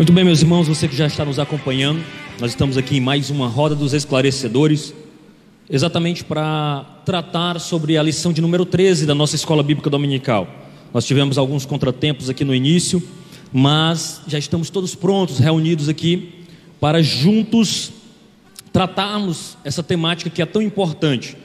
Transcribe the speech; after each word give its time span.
Muito 0.00 0.14
bem, 0.14 0.24
meus 0.24 0.40
irmãos, 0.40 0.66
você 0.66 0.88
que 0.88 0.96
já 0.96 1.06
está 1.06 1.26
nos 1.26 1.38
acompanhando, 1.38 2.02
nós 2.40 2.52
estamos 2.52 2.78
aqui 2.78 2.96
em 2.96 3.00
mais 3.02 3.28
uma 3.28 3.46
roda 3.46 3.74
dos 3.74 3.92
esclarecedores, 3.92 4.94
exatamente 5.68 6.24
para 6.24 7.02
tratar 7.04 7.60
sobre 7.60 7.98
a 7.98 8.02
lição 8.02 8.32
de 8.32 8.40
número 8.40 8.64
13 8.64 9.04
da 9.04 9.14
nossa 9.14 9.36
escola 9.36 9.62
bíblica 9.62 9.90
dominical. 9.90 10.48
Nós 10.94 11.04
tivemos 11.04 11.36
alguns 11.36 11.66
contratempos 11.66 12.30
aqui 12.30 12.46
no 12.46 12.54
início, 12.54 13.02
mas 13.52 14.22
já 14.26 14.38
estamos 14.38 14.70
todos 14.70 14.94
prontos, 14.94 15.38
reunidos 15.38 15.86
aqui, 15.86 16.46
para 16.80 17.02
juntos 17.02 17.92
tratarmos 18.72 19.58
essa 19.66 19.82
temática 19.82 20.30
que 20.30 20.40
é 20.40 20.46
tão 20.46 20.62
importante. 20.62 21.36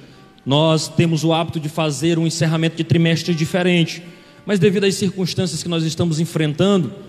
Nós 0.46 0.88
temos 0.88 1.26
o 1.26 1.34
hábito 1.34 1.60
de 1.60 1.68
fazer 1.68 2.18
um 2.18 2.26
encerramento 2.26 2.78
de 2.78 2.86
trimestre 2.86 3.36
diferente, 3.36 4.02
mas 4.46 4.60
devido 4.60 4.86
às 4.86 4.96
circunstâncias 4.96 5.62
que 5.62 5.68
nós 5.68 5.84
estamos 5.84 6.22
enfrentando, 6.22 7.04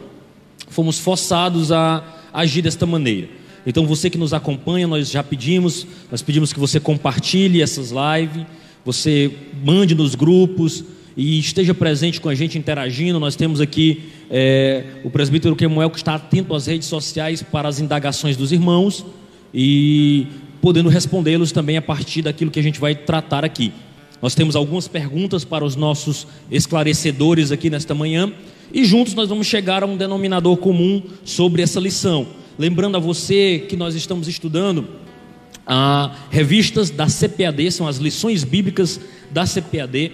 fomos 0.69 0.99
forçados 0.99 1.73
a 1.73 2.03
agir 2.33 2.63
desta 2.63 2.87
maneira. 2.87 3.29
Então, 3.67 3.87
você 3.87 4.09
que 4.09 4.19
nos 4.19 4.33
acompanha, 4.33 4.87
nós 4.87 5.11
já 5.11 5.23
pedimos, 5.23 5.87
nós 6.11 6.23
pedimos 6.23 6.53
que 6.53 6.61
você 6.61 6.79
compartilhe 6.79 7.61
essas 7.61 7.91
lives, 7.91 8.47
você 8.85 9.33
mande 9.65 9.95
nos 9.95 10.15
grupos 10.15 10.85
e 11.17 11.39
esteja 11.39 11.75
presente 11.75 12.21
com 12.21 12.29
a 12.29 12.35
gente 12.35 12.57
interagindo. 12.57 13.19
Nós 13.19 13.35
temos 13.35 13.61
aqui 13.61 14.05
é, 14.31 14.85
o 15.03 15.11
presbítero 15.11 15.57
Kemuel 15.57 15.91
que 15.91 15.97
está 15.97 16.15
atento 16.15 16.55
às 16.55 16.67
redes 16.67 16.87
sociais 16.87 17.43
para 17.43 17.69
as 17.69 17.81
indagações 17.81 18.37
dos 18.37 18.53
irmãos 18.53 19.05
e 19.53 20.29
podendo 20.61 20.89
respondê-los 20.89 21.51
também 21.51 21.77
a 21.77 21.83
partir 21.83 22.23
daquilo 22.23 22.51
que 22.51 22.61
a 22.61 22.63
gente 22.63 22.79
vai 22.79 22.95
tratar 22.95 23.45
aqui. 23.45 23.73
Nós 24.23 24.35
temos 24.35 24.55
algumas 24.55 24.87
perguntas 24.87 25.45
para 25.45 25.65
os 25.65 25.75
nossos 25.75 26.27
esclarecedores 26.51 27.51
aqui 27.51 27.69
nesta 27.69 27.95
manhã 27.95 28.33
e 28.73 28.85
juntos 28.85 29.15
nós 29.15 29.29
vamos 29.29 29.47
chegar 29.47 29.83
a 29.83 29.87
um 29.87 29.97
denominador 29.97 30.57
comum 30.57 31.03
sobre 31.25 31.63
essa 31.63 31.81
lição. 31.81 32.27
Lembrando 32.59 32.97
a 32.97 33.01
você 33.01 33.65
que 33.69 33.77
nós 33.77 33.95
estamos 33.95 34.29
estudando 34.29 34.87
a 35.67 36.15
revistas 36.31 36.91
da 36.91 37.07
CPAD, 37.07 37.71
são 37.73 37.89
as 37.89 37.99
lições 37.99 38.45
bíblicas 38.45 39.01
da 39.31 39.45
CPAD, 39.45 40.13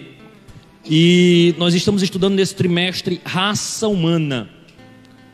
e 0.85 1.55
nós 1.57 1.73
estamos 1.73 2.03
estudando 2.03 2.33
nesse 2.33 2.55
trimestre 2.55 3.21
raça 3.23 3.87
humana, 3.87 4.49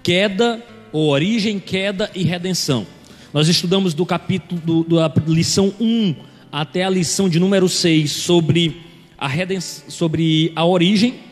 queda, 0.04 0.64
ou 0.92 1.10
origem, 1.10 1.60
queda 1.60 2.12
e 2.14 2.24
redenção. 2.24 2.86
Nós 3.34 3.48
estudamos 3.48 3.94
do 3.94 4.06
capítulo 4.06 4.62
do, 4.62 4.84
da 4.84 5.12
lição 5.28 5.74
1 5.80 6.16
até 6.52 6.84
a 6.84 6.90
lição 6.90 7.30
de 7.30 7.40
número 7.40 7.70
6 7.70 8.12
sobre 8.12 8.82
a 9.18 9.28
redenção, 9.28 9.90
sobre 9.90 10.52
a 10.56 10.66
origem 10.66 11.29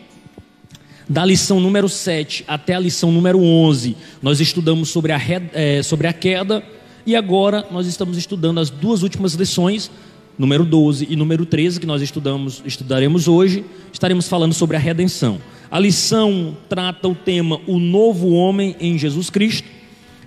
da 1.09 1.23
lição 1.23 1.59
número 1.59 1.87
7 1.87 2.43
até 2.47 2.75
a 2.75 2.79
lição 2.79 3.11
número 3.11 3.41
11, 3.41 3.95
nós 4.21 4.41
estudamos 4.41 4.89
sobre 4.89 5.11
a, 5.11 5.21
é, 5.53 5.81
sobre 5.81 6.07
a 6.07 6.13
queda, 6.13 6.63
e 7.05 7.15
agora 7.15 7.65
nós 7.71 7.87
estamos 7.87 8.17
estudando 8.17 8.59
as 8.59 8.69
duas 8.69 9.03
últimas 9.03 9.33
lições, 9.33 9.89
número 10.37 10.65
12 10.65 11.07
e 11.09 11.15
número 11.15 11.45
13, 11.45 11.79
que 11.79 11.85
nós 11.85 12.01
estudamos, 12.01 12.61
estudaremos 12.65 13.27
hoje, 13.27 13.63
estaremos 13.93 14.27
falando 14.27 14.53
sobre 14.53 14.75
a 14.75 14.79
redenção. 14.79 15.39
A 15.71 15.79
lição 15.79 16.57
trata 16.67 17.07
o 17.07 17.15
tema 17.15 17.59
O 17.65 17.79
Novo 17.79 18.29
Homem 18.31 18.75
em 18.79 18.97
Jesus 18.97 19.29
Cristo, 19.29 19.67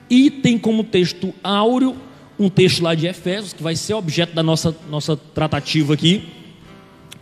e 0.09 0.31
tem 0.31 0.59
como 0.59 0.83
texto 0.83 1.33
áureo 1.45 1.95
um 2.39 2.49
texto 2.49 2.83
lá 2.83 2.95
de 2.95 3.07
Efésios, 3.07 3.53
que 3.53 3.63
vai 3.63 3.77
ser 3.77 3.93
objeto 3.93 4.35
da 4.35 4.43
nossa, 4.43 4.75
nossa 4.89 5.15
tratativa 5.15 5.93
aqui, 5.93 6.27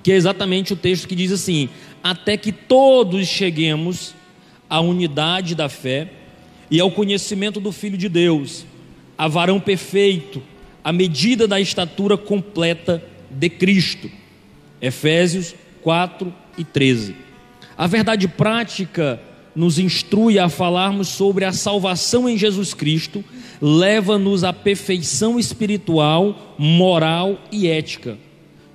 que 0.01 0.13
é 0.13 0.15
exatamente 0.15 0.73
o 0.73 0.77
texto 0.77 1.09
que 1.09 1.17
diz 1.17 1.33
assim: 1.33 1.69
até 2.03 2.37
que 2.37 2.53
todos 2.53 3.27
cheguemos 3.27 4.15
à 4.69 4.81
unidade 4.81 5.55
da 5.55 5.69
fé 5.69 6.09
e 6.71 6.81
ao 6.81 6.91
conhecimento 6.91 7.61
do 7.61 7.73
Filho 7.73 7.97
de 7.97 8.09
Deus, 8.09 8.65
a 9.17 9.27
varão 9.27 9.59
perfeito, 9.59 10.43
à 10.85 10.93
medida 10.93 11.49
da 11.49 11.61
estatura 11.61 12.17
completa 12.17 13.03
de 13.31 13.49
Cristo. 13.49 14.11
Efésios 14.81 15.55
4 15.83 16.33
e 16.57 16.65
13. 16.65 17.17
A 17.77 17.87
verdade 17.87 18.29
prática 18.29 19.21
nos 19.55 19.79
instrui 19.79 20.39
a 20.39 20.49
falarmos 20.49 21.09
sobre 21.09 21.45
a 21.45 21.53
salvação 21.53 22.29
em 22.29 22.37
Jesus 22.37 22.75
Cristo, 22.75 23.25
leva-nos 23.61 24.45
à 24.45 24.53
perfeição 24.53 25.39
espiritual, 25.39 26.55
moral 26.57 27.41
e 27.51 27.67
ética, 27.67 28.17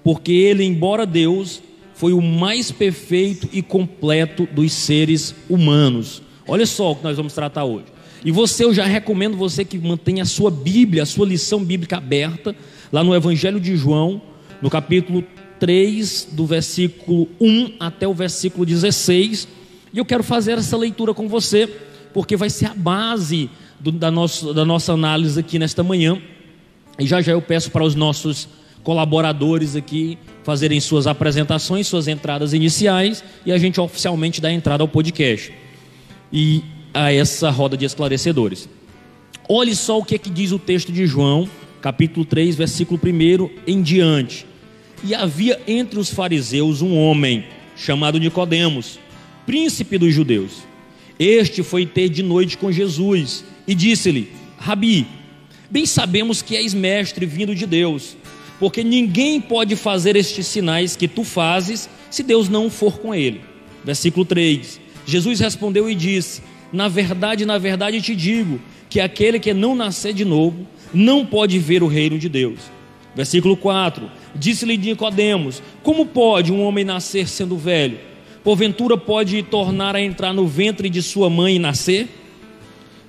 porque 0.03 0.33
Ele, 0.33 0.65
embora 0.65 1.05
Deus, 1.05 1.61
foi 2.03 2.11
o 2.11 2.21
mais 2.21 2.69
perfeito 2.69 3.47
e 3.53 3.61
completo 3.61 4.45
dos 4.51 4.73
seres 4.73 5.33
humanos. 5.49 6.21
Olha 6.45 6.65
só 6.65 6.91
o 6.91 6.97
que 6.97 7.03
nós 7.05 7.15
vamos 7.15 7.31
tratar 7.31 7.63
hoje. 7.63 7.85
E 8.25 8.29
você, 8.29 8.65
eu 8.65 8.73
já 8.73 8.83
recomendo 8.83 9.37
você 9.37 9.63
que 9.63 9.77
mantenha 9.77 10.23
a 10.23 10.25
sua 10.25 10.51
Bíblia, 10.51 11.03
a 11.03 11.05
sua 11.05 11.25
lição 11.25 11.63
bíblica 11.63 11.95
aberta, 11.95 12.53
lá 12.91 13.05
no 13.05 13.15
Evangelho 13.15 13.57
de 13.57 13.77
João, 13.77 14.21
no 14.61 14.69
capítulo 14.69 15.23
3, 15.61 16.27
do 16.33 16.45
versículo 16.45 17.29
1 17.39 17.75
até 17.79 18.05
o 18.05 18.13
versículo 18.13 18.65
16. 18.65 19.47
E 19.93 19.97
eu 19.97 20.03
quero 20.03 20.23
fazer 20.23 20.57
essa 20.57 20.75
leitura 20.75 21.13
com 21.13 21.29
você, 21.29 21.67
porque 22.13 22.35
vai 22.35 22.49
ser 22.49 22.65
a 22.65 22.73
base 22.75 23.49
do, 23.79 23.93
da, 23.93 24.11
nosso, 24.11 24.53
da 24.53 24.65
nossa 24.65 24.91
análise 24.91 25.39
aqui 25.39 25.57
nesta 25.57 25.81
manhã. 25.81 26.21
E 26.99 27.07
já 27.07 27.21
já 27.21 27.31
eu 27.31 27.41
peço 27.41 27.71
para 27.71 27.85
os 27.85 27.95
nossos 27.95 28.49
colaboradores 28.83 29.75
aqui 29.75 30.17
fazerem 30.43 30.79
suas 30.79 31.07
apresentações, 31.07 31.87
suas 31.87 32.07
entradas 32.07 32.53
iniciais 32.53 33.23
e 33.45 33.51
a 33.51 33.57
gente 33.57 33.79
oficialmente 33.79 34.41
dá 34.41 34.51
entrada 34.51 34.83
ao 34.83 34.87
podcast 34.87 35.53
e 36.31 36.61
a 36.93 37.11
essa 37.11 37.49
roda 37.49 37.77
de 37.77 37.85
esclarecedores. 37.85 38.67
Olhe 39.47 39.75
só 39.75 39.97
o 39.97 40.05
que, 40.05 40.15
é 40.15 40.17
que 40.17 40.29
diz 40.29 40.51
o 40.51 40.59
texto 40.59 40.91
de 40.91 41.05
João, 41.07 41.49
capítulo 41.81 42.25
3, 42.25 42.55
versículo 42.55 42.99
1 43.03 43.49
em 43.65 43.81
diante. 43.81 44.45
E 45.03 45.15
havia 45.15 45.59
entre 45.67 45.99
os 45.99 46.09
fariseus 46.09 46.81
um 46.81 46.97
homem 46.97 47.45
chamado 47.75 48.19
Nicodemos, 48.19 48.99
príncipe 49.45 49.97
dos 49.97 50.13
judeus. 50.13 50.63
Este 51.19 51.61
foi 51.61 51.85
ter 51.85 52.09
de 52.09 52.23
noite 52.23 52.57
com 52.57 52.71
Jesus 52.71 53.43
e 53.67 53.75
disse-lhe: 53.75 54.31
Rabi, 54.57 55.05
bem 55.69 55.85
sabemos 55.85 56.41
que 56.41 56.55
és 56.55 56.73
mestre 56.73 57.25
vindo 57.25 57.53
de 57.53 57.65
Deus 57.65 58.15
porque 58.63 58.81
ninguém 58.81 59.41
pode 59.41 59.75
fazer 59.75 60.15
estes 60.15 60.47
sinais 60.47 60.95
que 60.95 61.05
tu 61.05 61.25
fazes 61.25 61.89
se 62.09 62.23
Deus 62.23 62.47
não 62.47 62.69
for 62.69 62.97
com 62.97 63.13
ele. 63.13 63.41
Versículo 63.83 64.23
3: 64.23 64.79
Jesus 65.05 65.41
respondeu 65.41 65.89
e 65.89 65.93
disse: 65.93 66.41
Na 66.71 66.87
verdade, 66.87 67.45
na 67.45 67.57
verdade 67.57 68.01
te 68.01 68.15
digo 68.15 68.61
que 68.89 69.01
aquele 69.01 69.37
que 69.37 69.53
não 69.53 69.75
nascer 69.75 70.13
de 70.13 70.23
novo 70.23 70.65
não 70.93 71.25
pode 71.25 71.59
ver 71.59 71.83
o 71.83 71.87
reino 71.87 72.17
de 72.17 72.29
Deus. 72.29 72.57
Versículo 73.13 73.57
4: 73.57 74.09
Disse-lhe 74.33 74.77
Nicodemos: 74.77 75.61
Como 75.83 76.05
pode 76.05 76.53
um 76.53 76.63
homem 76.63 76.85
nascer 76.85 77.27
sendo 77.27 77.57
velho? 77.57 77.99
Porventura 78.45 78.97
pode 78.97 79.43
tornar 79.43 79.93
a 79.93 80.01
entrar 80.01 80.31
no 80.31 80.47
ventre 80.47 80.89
de 80.89 81.01
sua 81.01 81.29
mãe 81.29 81.57
e 81.57 81.59
nascer? 81.59 82.07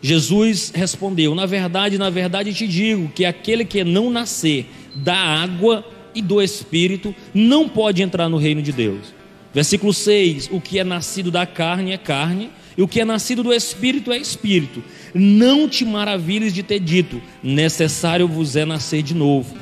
Jesus 0.03 0.73
respondeu: 0.75 1.33
Na 1.33 1.47
verdade, 1.47 1.97
na 1.97 2.11
verdade 2.11 2.53
te 2.53 2.67
digo 2.67 3.09
que 3.15 3.25
aquele 3.25 3.65
que 3.65 3.85
não 3.85 4.11
nascer 4.11 4.67
da 4.95 5.17
água 5.17 5.85
e 6.15 6.23
do 6.23 6.41
Espírito 6.41 7.15
não 7.33 7.69
pode 7.69 8.03
entrar 8.03 8.29
no 8.29 8.37
reino 8.37 8.63
de 8.63 8.73
Deus. 8.73 9.13
Versículo 9.53 9.93
6: 9.93 10.51
O 10.53 10.61
que 10.61 10.79
é 10.79 10.85
nascido 10.85 11.31
da 11.31 11.47
carne 11.47 11.93
é 11.93 11.99
carne, 11.99 12.51
e 12.77 12.83
o 12.83 12.89
que 12.89 13.01
é 13.01 13.05
nascido 13.05 13.43
do 13.43 13.53
Espírito 13.53 14.13
é 14.13 14.17
Espírito. 14.17 14.83
Não 15.15 15.69
te 15.69 15.85
maravilhes 15.85 16.53
de 16.53 16.63
ter 16.63 16.81
dito: 16.81 17.21
necessário 17.43 18.27
vos 18.27 18.57
é 18.57 18.65
nascer 18.65 19.03
de 19.03 19.15
novo. 19.15 19.57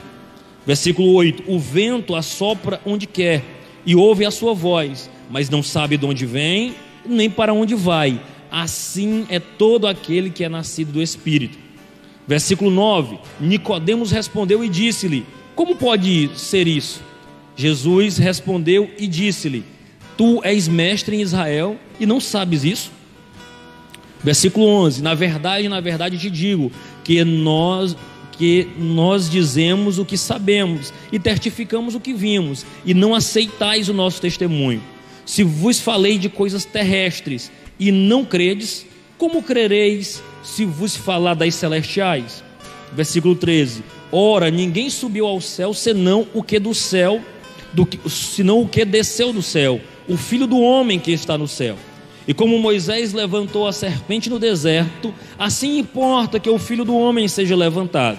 Versículo 0.67 1.13
8: 1.13 1.45
O 1.47 1.59
vento 1.59 2.15
assopra 2.15 2.81
onde 2.87 3.07
quer, 3.07 3.45
e 3.85 3.95
ouve 3.95 4.25
a 4.25 4.31
sua 4.31 4.55
voz, 4.55 5.11
mas 5.31 5.51
não 5.51 5.63
sabe 5.63 5.97
de 5.97 6.07
onde 6.07 6.25
vem, 6.25 6.75
nem 7.05 7.29
para 7.29 7.53
onde 7.53 7.75
vai. 7.75 8.21
Assim 8.51 9.27
é 9.29 9.39
todo 9.39 9.87
aquele 9.87 10.31
que 10.31 10.45
é 10.45 10.49
nascido 10.49 10.93
do 10.93 11.03
Espírito. 11.03 11.59
Versículo 12.27 12.71
9: 12.71 13.19
Nicodemos 13.41 14.11
respondeu 14.11 14.65
e 14.65 14.69
disse-lhe: 14.69 15.27
Como 15.55 15.77
pode 15.77 16.31
ser 16.37 16.67
isso? 16.67 17.03
Jesus 17.57 18.17
respondeu 18.19 18.91
e 18.99 19.07
disse-lhe: 19.07 19.65
Tu 20.17 20.41
és 20.45 20.69
mestre 20.69 21.17
em 21.17 21.21
Israel 21.21 21.77
e 21.99 22.07
não 22.07 22.21
sabes 22.21 22.65
isso? 22.65 22.93
Versículo 24.23 24.67
11: 24.67 25.03
Na 25.03 25.15
verdade, 25.15 25.69
na 25.69 25.81
verdade 25.81 26.19
te 26.19 26.31
digo 26.31 26.71
que 27.05 27.25
nós 27.25 27.97
que 28.33 28.67
nós 28.79 29.31
dizemos 29.31 29.99
o 29.99 30.05
que 30.05 30.17
sabemos 30.17 30.93
e 31.13 31.19
testificamos 31.19 31.95
o 31.95 32.01
que 32.01 32.15
vimos, 32.15 32.65
e 32.85 32.95
não 32.95 33.15
aceitais 33.15 33.89
o 33.89 33.95
nosso 33.95 34.21
testemunho. 34.21 34.83
Se 35.25 35.45
vos 35.45 35.79
falei 35.79 36.19
de 36.19 36.29
coisas 36.29 36.65
terrestres 36.65 37.53
e 37.79 37.93
não 37.93 38.25
credes, 38.25 38.87
como 39.19 39.43
crereis 39.43 40.23
se 40.43 40.65
vos 40.65 40.97
falar 40.97 41.35
das 41.35 41.55
celestiais? 41.55 42.43
Versículo 42.93 43.35
13: 43.35 43.83
Ora, 44.11 44.51
ninguém 44.51 44.91
subiu 44.91 45.27
ao 45.27 45.41
céu 45.41 45.73
senão 45.73 46.27
o 46.35 46.43
que 46.43 46.59
do 46.59 46.75
céu, 46.75 47.21
do 47.73 47.87
que, 47.87 47.99
senão 48.11 48.61
o 48.61 48.69
que 48.69 48.85
desceu 48.85 49.33
do 49.33 49.43
céu, 49.43 49.81
o 50.09 50.17
filho 50.17 50.47
do 50.47 50.61
homem 50.61 50.99
que 50.99 51.13
está 51.13 51.39
no 51.39 51.49
céu. 51.49 51.77
E 52.27 52.33
como 52.33 52.59
Moisés 52.59 53.13
levantou 53.13 53.67
a 53.67 53.73
serpente 53.73 54.31
no 54.31 54.39
deserto, 54.39 55.13
assim 55.39 55.79
importa 55.79 56.39
que 56.39 56.49
o 56.49 56.59
filho 56.59 56.85
do 56.85 56.97
homem 56.97 57.27
seja 57.27 57.57
levantado. 57.57 58.19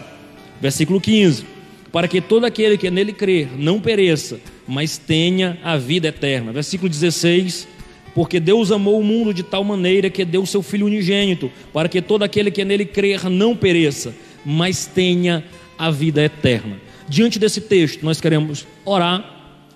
Versículo 0.59 0.99
15: 0.99 1.45
Para 1.91 2.07
que 2.07 2.19
todo 2.19 2.45
aquele 2.45 2.77
que 2.77 2.89
nele 2.89 3.13
crer 3.13 3.49
não 3.57 3.79
pereça, 3.79 4.39
mas 4.67 4.97
tenha 4.97 5.57
a 5.63 5.77
vida 5.77 6.07
eterna. 6.07 6.51
Versículo 6.51 6.89
16: 6.89 7.67
Porque 8.13 8.39
Deus 8.39 8.71
amou 8.71 9.00
o 9.00 9.04
mundo 9.04 9.33
de 9.33 9.42
tal 9.42 9.63
maneira 9.63 10.10
que 10.10 10.24
deu 10.24 10.45
seu 10.45 10.62
filho 10.62 10.86
unigênito, 10.86 11.51
para 11.71 11.89
que 11.89 12.01
todo 12.01 12.24
aquele 12.24 12.51
que 12.51 12.63
nele 12.63 12.86
crer 12.86 13.30
não 13.30 13.56
pereça, 13.56 14.13
mas 14.45 14.86
tenha 14.86 15.44
a 15.77 15.89
vida 15.89 16.21
eterna. 16.21 16.77
Diante 17.10 17.39
desse 17.39 17.62
texto, 17.62 18.04
nós 18.04 18.21
queremos 18.21 18.68
orar. 18.86 19.31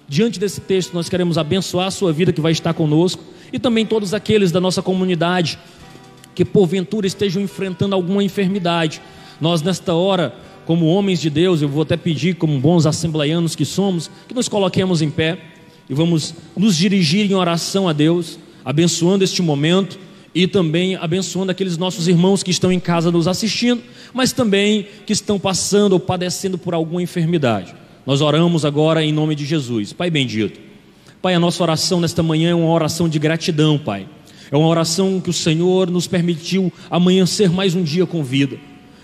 Diante 0.07 0.39
desse 0.39 0.62
texto, 0.62 0.94
nós 0.94 1.10
queremos 1.10 1.38
abençoar 1.38 1.88
a 1.88 1.92
sua 1.92 2.13
vida 2.13 2.31
que 2.31 2.39
vai 2.39 2.51
estar 2.51 2.74
conosco 2.74 3.24
e 3.51 3.60
também 3.60 3.86
todos 3.86 4.13
aqueles 4.13 4.51
da 4.51 4.62
nossa 4.62 4.81
comunidade 4.81 5.57
que 6.33 6.45
porventura 6.45 7.07
estejam 7.07 7.42
enfrentando 7.42 7.95
alguma 7.95 8.24
enfermidade. 8.24 9.01
Nós, 9.42 9.62
nesta 9.62 9.94
hora, 9.94 10.33
como 10.66 10.86
homens 10.86 11.19
de 11.19 11.30
Deus, 11.30 11.62
eu 11.62 11.68
vou 11.68 11.81
até 11.81 11.98
pedir, 11.98 12.36
como 12.36 12.60
bons 12.60 12.86
assembleianos 12.86 13.56
que 13.56 13.66
somos, 13.66 14.10
que 14.28 14.33
nos 14.33 14.48
coloquemos 14.48 15.01
em 15.01 15.10
pé 15.10 15.40
e 15.89 15.94
vamos 15.94 16.34
nos 16.56 16.75
dirigir 16.75 17.30
em 17.30 17.34
oração 17.34 17.88
a 17.88 17.94
Deus, 17.94 18.38
abençoando 18.63 19.24
este 19.24 19.42
momento 19.42 19.98
e 20.36 20.45
também 20.45 20.95
abençoando 20.95 21.51
aqueles 21.51 21.78
nossos 21.78 22.07
irmãos 22.07 22.44
que 22.44 22.51
estão 22.51 22.72
em 22.72 22.80
casa 22.80 23.12
nos 23.12 23.28
assistindo, 23.28 23.81
mas 24.13 24.31
também 24.31 24.88
que 25.06 25.13
estão 25.13 25.39
passando 25.39 25.94
ou 25.94 26.00
padecendo 26.00 26.57
por 26.57 26.74
alguma 26.74 27.01
enfermidade. 27.01 27.74
Nós 28.06 28.22
oramos 28.22 28.63
agora 28.66 29.04
em 29.04 29.12
nome 29.12 29.36
de 29.36 29.45
Jesus. 29.45 29.94
Pai 29.94 30.10
bendito. 30.10 30.60
Pai, 31.22 31.34
a 31.34 31.39
nossa 31.39 31.63
oração 31.63 32.00
nesta 32.00 32.22
manhã 32.22 32.51
é 32.51 32.56
uma 32.56 32.69
oração 32.69 33.10
de 33.10 33.18
gratidão, 33.18 33.78
Pai. 33.78 34.07
É 34.51 34.56
uma 34.56 34.68
oração 34.68 35.19
que 35.19 35.30
o 35.30 35.33
Senhor 35.33 35.90
nos 35.90 36.07
permitiu 36.07 36.72
amanhecer 36.90 37.50
mais 37.50 37.75
um 37.75 37.83
dia 37.83 38.06
com 38.06 38.24
vida. 38.24 38.57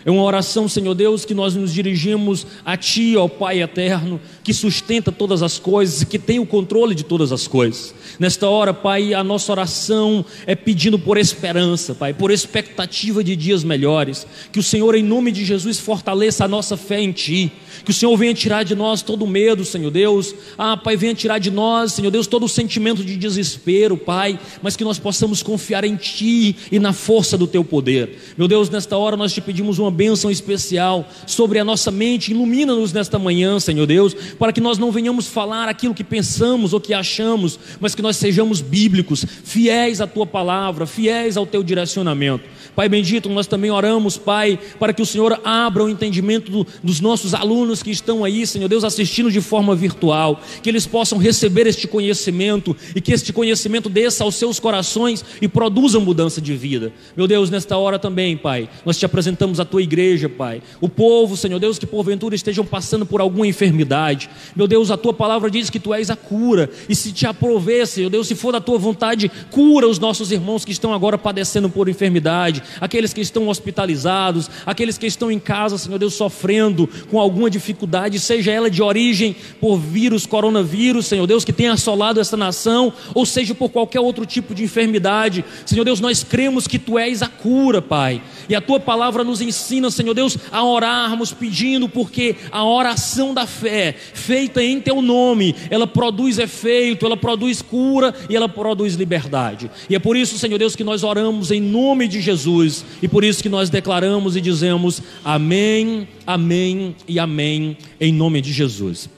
É 0.06 0.12
uma 0.12 0.24
oração, 0.24 0.68
Senhor 0.68 0.94
Deus, 0.94 1.24
que 1.24 1.34
nós 1.34 1.56
nos 1.56 1.74
dirigimos 1.74 2.46
a 2.66 2.76
Ti, 2.76 3.16
ó 3.16 3.28
Pai 3.28 3.62
eterno, 3.62 4.20
que 4.44 4.54
sustenta 4.54 5.12
todas 5.12 5.42
as 5.42 5.58
coisas 5.58 6.04
que 6.04 6.20
tem 6.20 6.40
o 6.40 6.46
controle 6.46 6.94
de 6.94 7.04
todas 7.04 7.32
as 7.32 7.48
coisas. 7.48 7.96
Nesta 8.20 8.48
hora, 8.48 8.74
Pai, 8.74 9.14
a 9.14 9.24
nossa 9.24 9.52
oração 9.52 10.26
é 10.46 10.56
pedindo 10.56 11.00
por 11.00 11.18
esperança, 11.18 11.96
Pai, 11.96 12.14
por 12.14 12.32
expectativa 12.32 13.24
de 13.24 13.36
dias 13.36 13.64
melhores. 13.64 14.28
Que 14.52 14.60
o 14.60 14.64
Senhor, 14.64 14.96
em 14.96 15.04
nome 15.04 15.32
de 15.32 15.44
Jesus, 15.44 15.80
fortaleça 15.80 16.46
a 16.46 16.48
nossa 16.48 16.78
fé 16.78 17.02
em 17.02 17.12
Ti. 17.12 17.52
Que 17.84 17.92
o 17.92 17.94
Senhor 17.94 18.16
venha 18.16 18.34
tirar 18.34 18.64
de 18.64 18.76
nós 18.76 19.02
todo 19.02 19.26
o 19.26 19.28
medo, 19.28 19.66
Senhor 19.66 19.90
Deus. 19.90 20.34
Ah, 20.58 20.78
Pai, 20.78 20.96
venha 20.96 21.16
tirar 21.16 21.40
de 21.40 21.50
nós, 21.50 21.94
Senhor 21.94 22.12
Deus, 22.12 22.28
todo 22.28 22.46
o 22.46 22.50
sentimento 22.50 23.04
de 23.04 23.18
desespero, 23.18 23.98
Pai, 23.98 24.40
mas 24.62 24.76
que 24.76 24.84
nós 24.84 25.00
possamos 25.00 25.42
confiar 25.42 25.84
em 25.84 25.96
Ti 25.96 26.56
e 26.72 26.80
na 26.80 26.94
força 26.94 27.38
do 27.38 27.48
Teu 27.48 27.64
poder. 27.64 28.20
Meu 28.38 28.48
Deus, 28.48 28.70
nesta 28.70 28.96
hora 28.96 29.18
nós 29.18 29.34
te 29.34 29.42
pedimos 29.42 29.80
uma 29.80 29.90
bênção 29.90 30.30
especial 30.30 31.08
sobre 31.26 31.58
a 31.58 31.66
nossa 31.66 31.90
mente. 31.90 32.32
Ilumina-nos 32.32 32.94
nesta 32.94 33.18
manhã, 33.18 33.60
Senhor 33.60 33.88
Deus, 33.88 34.14
para 34.38 34.54
que 34.54 34.62
nós 34.62 34.78
não 34.78 34.92
venhamos 34.92 35.28
falar 35.28 35.68
aquilo 35.68 35.96
que 35.96 36.04
pensamos 36.04 36.74
ou 36.74 36.80
que 36.80 36.94
achamos, 36.94 37.60
mas 37.80 37.96
que 37.96 38.03
nós 38.04 38.18
sejamos 38.18 38.62
bíblicos, 38.62 39.26
fiéis 39.44 40.02
à 40.02 40.06
tua 40.06 40.26
palavra, 40.26 40.86
fiéis 40.86 41.38
ao 41.38 41.46
teu 41.48 41.64
direcionamento. 41.64 42.44
Pai 42.76 42.90
bendito, 42.90 43.30
nós 43.30 43.48
também 43.48 43.72
oramos, 43.72 44.18
Pai, 44.18 44.60
para 44.80 44.94
que 44.94 45.02
o 45.02 45.06
Senhor 45.06 45.40
abra 45.44 45.84
o 45.84 45.90
entendimento 45.90 46.52
do, 46.52 46.68
dos 46.84 47.00
nossos 47.00 47.34
alunos 47.34 47.84
que 47.84 47.92
estão 47.92 48.26
aí, 48.26 48.46
Senhor 48.46 48.68
Deus, 48.68 48.84
assistindo 48.84 49.32
de 49.32 49.40
forma 49.40 49.76
virtual, 49.76 50.42
que 50.62 50.70
eles 50.70 50.86
possam 50.86 51.18
receber 51.18 51.68
este 51.68 51.88
conhecimento 51.88 52.76
e 52.96 53.00
que 53.00 53.14
este 53.14 53.32
conhecimento 53.32 53.90
desça 53.90 54.24
aos 54.24 54.36
seus 54.36 54.60
corações 54.60 55.24
e 55.42 55.48
produza 55.48 56.00
mudança 56.00 56.42
de 56.42 56.56
vida. 56.56 56.92
Meu 57.16 57.28
Deus, 57.28 57.50
nesta 57.50 57.78
hora 57.78 57.98
também, 58.00 58.36
Pai, 58.36 58.68
nós 58.86 58.98
te 58.98 59.06
apresentamos 59.06 59.60
a 59.60 59.66
tua 59.66 59.82
igreja, 59.82 60.28
Pai, 60.28 60.62
o 60.82 60.90
povo, 60.90 61.38
Senhor 61.38 61.60
Deus, 61.60 61.80
que 61.80 61.86
porventura 61.86 62.36
estejam 62.36 62.66
passando 62.66 63.06
por 63.06 63.22
alguma 63.22 63.48
enfermidade. 63.48 64.30
Meu 64.56 64.68
Deus, 64.68 64.92
a 64.92 64.98
tua 64.98 65.14
palavra 65.14 65.50
diz 65.50 65.70
que 65.70 65.80
tu 65.80 65.94
és 65.94 66.10
a 66.10 66.16
cura, 66.16 66.70
e 66.90 66.96
se 66.96 67.12
te 67.14 67.28
aprover, 67.28 67.86
Senhor 67.94 68.10
Deus, 68.10 68.28
se 68.28 68.34
for 68.34 68.52
da 68.52 68.60
tua 68.60 68.78
vontade, 68.80 69.32
cura 69.52 69.88
os 69.88 70.00
nossos 70.00 70.32
irmãos 70.32 70.66
que 70.66 70.72
estão 70.72 70.94
agora 70.94 71.18
padecendo 71.18 71.70
por 71.70 71.88
enfermidade 71.88 72.64
aqueles 72.82 73.14
que 73.14 73.22
estão 73.22 73.48
hospitalizados, 73.48 74.50
aqueles 74.66 74.98
que 74.98 75.06
estão 75.06 75.32
em 75.32 75.40
casa, 75.40 75.78
Senhor 75.78 76.00
Deus, 76.00 76.16
sofrendo 76.16 76.90
com 77.12 77.20
alguma 77.20 77.50
dificuldade, 77.50 78.20
seja 78.20 78.52
ela 78.52 78.70
de 78.70 78.82
origem 78.82 79.36
por 79.62 79.78
vírus, 79.78 80.26
coronavírus, 80.26 81.06
Senhor 81.06 81.28
Deus, 81.28 81.46
que 81.46 81.54
tem 81.54 81.68
assolado 81.68 82.20
essa 82.20 82.36
nação, 82.36 82.92
ou 83.14 83.26
seja 83.26 83.54
por 83.54 83.70
qualquer 83.70 84.00
outro 84.00 84.26
tipo 84.26 84.56
de 84.56 84.64
enfermidade. 84.64 85.46
Senhor 85.66 85.86
Deus, 85.86 86.00
nós 86.00 86.24
cremos 86.24 86.66
que 86.66 86.80
tu 86.80 86.98
és 86.98 87.22
a 87.22 87.28
cura, 87.28 87.82
Pai. 87.82 88.24
E 88.50 88.56
a 88.56 88.62
tua 88.62 88.80
palavra 88.80 89.24
nos 89.24 89.40
ensina, 89.40 89.92
Senhor 89.92 90.14
Deus, 90.14 90.36
a 90.52 90.64
orarmos 90.64 91.32
pedindo, 91.32 91.88
porque 91.88 92.36
a 92.52 92.66
oração 92.66 93.34
da 93.34 93.46
fé, 93.46 93.96
feita 94.14 94.64
em 94.64 94.82
teu 94.82 95.02
nome, 95.02 95.56
ela 95.70 95.86
produz 95.86 96.40
efeito, 96.40 97.06
ela 97.06 97.16
produz 97.16 97.62
cura 97.62 97.83
e 98.30 98.36
ela 98.36 98.48
produz 98.48 98.96
liberdade. 98.96 99.70
E 99.90 99.96
é 99.96 100.00
por 100.00 100.16
isso, 100.16 100.38
Senhor 100.38 100.58
Deus, 100.58 100.76
que 100.76 100.84
nós 100.84 101.04
oramos 101.04 101.52
em 101.52 101.62
nome 101.62 102.08
de 102.08 102.22
Jesus 102.22 102.86
e 103.02 103.08
por 103.08 103.24
isso 103.24 103.42
que 103.42 103.50
nós 103.50 103.70
declaramos 103.70 104.36
e 104.36 104.42
dizemos 104.42 105.02
amém, 105.24 106.08
amém 106.26 106.96
e 107.08 107.20
amém 107.20 107.78
em 108.00 108.14
nome 108.14 108.42
de 108.42 108.52
Jesus. 108.52 109.10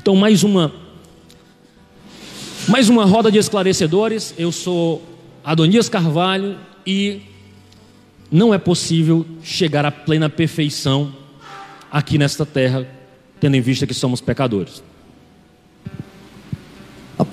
Então, 0.00 0.16
mais 0.16 0.42
uma 0.42 0.72
mais 2.66 2.88
uma 2.88 3.04
roda 3.04 3.30
de 3.30 3.38
esclarecedores. 3.38 4.34
Eu 4.38 4.50
sou 4.50 5.02
Adonias 5.44 5.88
Carvalho 5.88 6.56
e 6.86 7.20
não 8.30 8.54
é 8.54 8.58
possível 8.58 9.26
chegar 9.42 9.84
à 9.84 9.90
plena 9.90 10.28
perfeição 10.30 11.14
aqui 11.90 12.18
nesta 12.18 12.44
terra, 12.44 12.88
tendo 13.38 13.54
em 13.54 13.60
vista 13.60 13.86
que 13.86 13.94
somos 13.94 14.20
pecadores. 14.20 14.82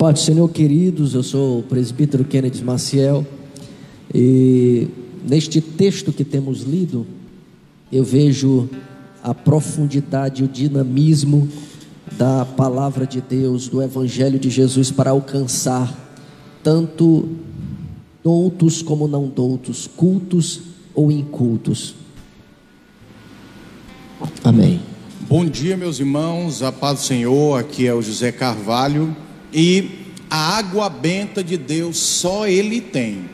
Paz 0.02 0.14
do 0.14 0.18
Senhor, 0.18 0.48
queridos, 0.48 1.14
eu 1.14 1.22
sou 1.22 1.60
o 1.60 1.62
presbítero 1.62 2.24
Kennedy 2.24 2.60
Maciel 2.64 3.24
e 4.12 4.88
neste 5.24 5.60
texto 5.60 6.12
que 6.12 6.24
temos 6.24 6.62
lido, 6.62 7.06
eu 7.92 8.02
vejo 8.02 8.68
a 9.22 9.32
profundidade 9.32 10.42
e 10.42 10.44
o 10.44 10.48
dinamismo 10.48 11.48
da 12.18 12.44
palavra 12.44 13.06
de 13.06 13.20
Deus, 13.20 13.68
do 13.68 13.80
Evangelho 13.80 14.40
de 14.40 14.50
Jesus 14.50 14.90
para 14.90 15.12
alcançar 15.12 15.96
tanto 16.64 17.28
doutos 18.24 18.82
como 18.82 19.06
não 19.06 19.28
doutos, 19.28 19.86
cultos 19.86 20.62
ou 20.96 21.12
incultos. 21.12 21.94
Amém. 24.42 24.80
Bom 25.28 25.44
dia, 25.44 25.76
meus 25.76 26.00
irmãos, 26.00 26.60
a 26.60 26.72
paz 26.72 26.98
do 26.98 27.04
Senhor, 27.04 27.56
aqui 27.56 27.86
é 27.86 27.94
o 27.94 28.02
José 28.02 28.32
Carvalho 28.32 29.16
e 29.52 30.01
a 30.32 30.56
água 30.56 30.88
benta 30.88 31.44
de 31.44 31.58
Deus 31.58 31.98
só 31.98 32.48
Ele 32.48 32.80
tem. 32.80 33.28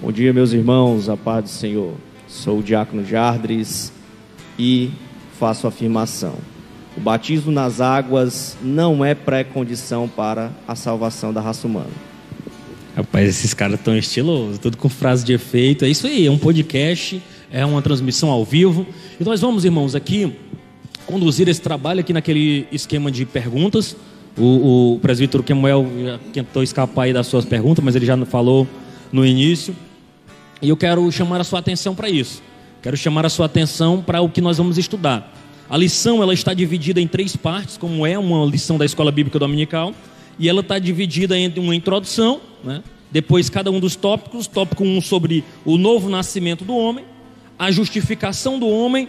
Bom 0.00 0.12
dia, 0.12 0.32
meus 0.32 0.52
irmãos, 0.52 1.08
a 1.08 1.16
paz 1.16 1.42
do 1.42 1.50
Senhor. 1.50 1.94
Sou 2.28 2.60
o 2.60 2.62
diácono 2.62 3.04
Jardres 3.04 3.92
e 4.56 4.90
faço 5.40 5.66
a 5.66 5.70
afirmação: 5.70 6.36
o 6.96 7.00
batismo 7.00 7.50
nas 7.50 7.80
águas 7.80 8.56
não 8.62 9.04
é 9.04 9.12
pré-condição 9.12 10.06
para 10.06 10.52
a 10.68 10.76
salvação 10.76 11.32
da 11.32 11.40
raça 11.40 11.66
humana. 11.66 11.90
Rapaz, 12.94 13.28
esses 13.28 13.52
caras 13.52 13.80
tão 13.80 13.96
estilosos, 13.96 14.56
tudo 14.56 14.76
com 14.76 14.88
frase 14.88 15.24
de 15.24 15.32
efeito. 15.32 15.84
É 15.84 15.88
isso 15.88 16.06
aí, 16.06 16.28
é 16.28 16.30
um 16.30 16.38
podcast, 16.38 17.20
é 17.50 17.66
uma 17.66 17.82
transmissão 17.82 18.30
ao 18.30 18.44
vivo. 18.44 18.86
E 19.18 19.24
nós 19.24 19.40
vamos, 19.40 19.64
irmãos, 19.64 19.96
aqui 19.96 20.32
conduzir 21.06 21.48
esse 21.48 21.60
trabalho 21.60 21.98
aqui 21.98 22.12
naquele 22.12 22.68
esquema 22.70 23.10
de 23.10 23.26
perguntas. 23.26 23.96
O, 24.38 24.94
o 24.94 24.98
presbítero 25.00 25.42
Kemuel 25.42 25.86
tentou 26.32 26.62
escapar 26.62 27.02
aí 27.02 27.12
das 27.12 27.26
suas 27.26 27.44
perguntas, 27.44 27.84
mas 27.84 27.96
ele 27.96 28.06
já 28.06 28.16
falou 28.24 28.66
no 29.12 29.24
início. 29.24 29.74
E 30.62 30.68
eu 30.68 30.76
quero 30.76 31.10
chamar 31.10 31.40
a 31.40 31.44
sua 31.44 31.58
atenção 31.58 31.94
para 31.94 32.08
isso. 32.08 32.42
Quero 32.82 32.96
chamar 32.96 33.26
a 33.26 33.28
sua 33.28 33.46
atenção 33.46 34.02
para 34.02 34.20
o 34.20 34.28
que 34.28 34.40
nós 34.40 34.58
vamos 34.58 34.78
estudar. 34.78 35.34
A 35.68 35.76
lição 35.76 36.22
ela 36.22 36.34
está 36.34 36.52
dividida 36.52 37.00
em 37.00 37.06
três 37.06 37.36
partes, 37.36 37.76
como 37.76 38.06
é 38.06 38.18
uma 38.18 38.44
lição 38.44 38.76
da 38.76 38.84
Escola 38.84 39.12
Bíblica 39.12 39.38
Dominical 39.38 39.94
e 40.40 40.48
ela 40.48 40.60
está 40.62 40.78
dividida 40.78 41.38
entre 41.38 41.60
uma 41.60 41.74
introdução, 41.74 42.40
né? 42.64 42.82
depois 43.10 43.50
cada 43.50 43.70
um 43.70 43.78
dos 43.78 43.94
tópicos, 43.94 44.46
tópico 44.46 44.82
1 44.82 44.96
um 44.96 45.00
sobre 45.00 45.44
o 45.66 45.76
novo 45.76 46.08
nascimento 46.08 46.64
do 46.64 46.74
homem, 46.74 47.04
a 47.58 47.70
justificação 47.70 48.58
do 48.58 48.66
homem 48.66 49.08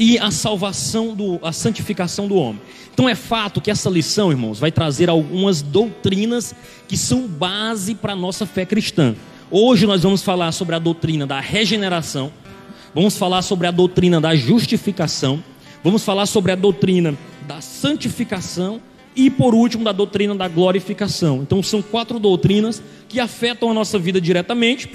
e 0.00 0.18
a 0.18 0.30
salvação 0.30 1.14
do 1.14 1.38
a 1.42 1.52
santificação 1.52 2.26
do 2.26 2.34
homem. 2.34 2.62
Então 2.92 3.06
é 3.06 3.14
fato 3.14 3.60
que 3.60 3.70
essa 3.70 3.90
lição, 3.90 4.30
irmãos, 4.30 4.58
vai 4.58 4.72
trazer 4.72 5.10
algumas 5.10 5.60
doutrinas 5.60 6.54
que 6.88 6.96
são 6.96 7.28
base 7.28 7.94
para 7.94 8.14
a 8.14 8.16
nossa 8.16 8.46
fé 8.46 8.64
cristã. 8.64 9.14
Hoje 9.50 9.86
nós 9.86 10.02
vamos 10.02 10.22
falar 10.22 10.52
sobre 10.52 10.74
a 10.74 10.78
doutrina 10.78 11.26
da 11.26 11.38
regeneração, 11.38 12.32
vamos 12.94 13.18
falar 13.18 13.42
sobre 13.42 13.66
a 13.66 13.70
doutrina 13.70 14.18
da 14.22 14.34
justificação, 14.34 15.44
vamos 15.84 16.02
falar 16.02 16.24
sobre 16.24 16.50
a 16.50 16.56
doutrina 16.56 17.14
da 17.46 17.60
santificação 17.60 18.80
e 19.14 19.28
por 19.28 19.54
último 19.54 19.84
da 19.84 19.92
doutrina 19.92 20.34
da 20.34 20.48
glorificação. 20.48 21.42
Então 21.42 21.62
são 21.62 21.82
quatro 21.82 22.18
doutrinas 22.18 22.82
que 23.06 23.20
afetam 23.20 23.70
a 23.70 23.74
nossa 23.74 23.98
vida 23.98 24.18
diretamente 24.18 24.90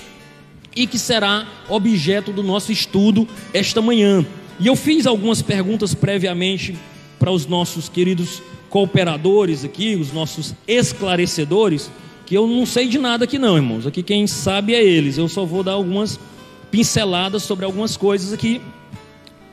e 0.75 0.87
que 0.87 0.97
será 0.97 1.45
objeto 1.69 2.31
do 2.31 2.41
nosso 2.41 2.71
estudo 2.71 3.27
esta 3.53 3.83
manhã. 3.83 4.25
E 4.59 4.67
eu 4.67 4.75
fiz 4.75 5.05
algumas 5.05 5.41
perguntas 5.41 5.93
previamente 5.93 6.77
para 7.19 7.31
os 7.31 7.45
nossos 7.45 7.89
queridos 7.89 8.41
cooperadores 8.69 9.63
aqui, 9.63 9.95
os 9.95 10.11
nossos 10.11 10.53
esclarecedores, 10.67 11.91
que 12.25 12.35
eu 12.35 12.47
não 12.47 12.65
sei 12.65 12.87
de 12.87 12.97
nada 12.97 13.25
aqui 13.25 13.37
não, 13.37 13.55
irmãos. 13.55 13.85
Aqui 13.85 14.01
quem 14.01 14.27
sabe 14.27 14.73
é 14.73 14.83
eles. 14.83 15.17
Eu 15.17 15.27
só 15.27 15.45
vou 15.45 15.63
dar 15.63 15.73
algumas 15.73 16.19
pinceladas 16.71 17.43
sobre 17.43 17.65
algumas 17.65 17.95
coisas 17.95 18.33
aqui. 18.33 18.61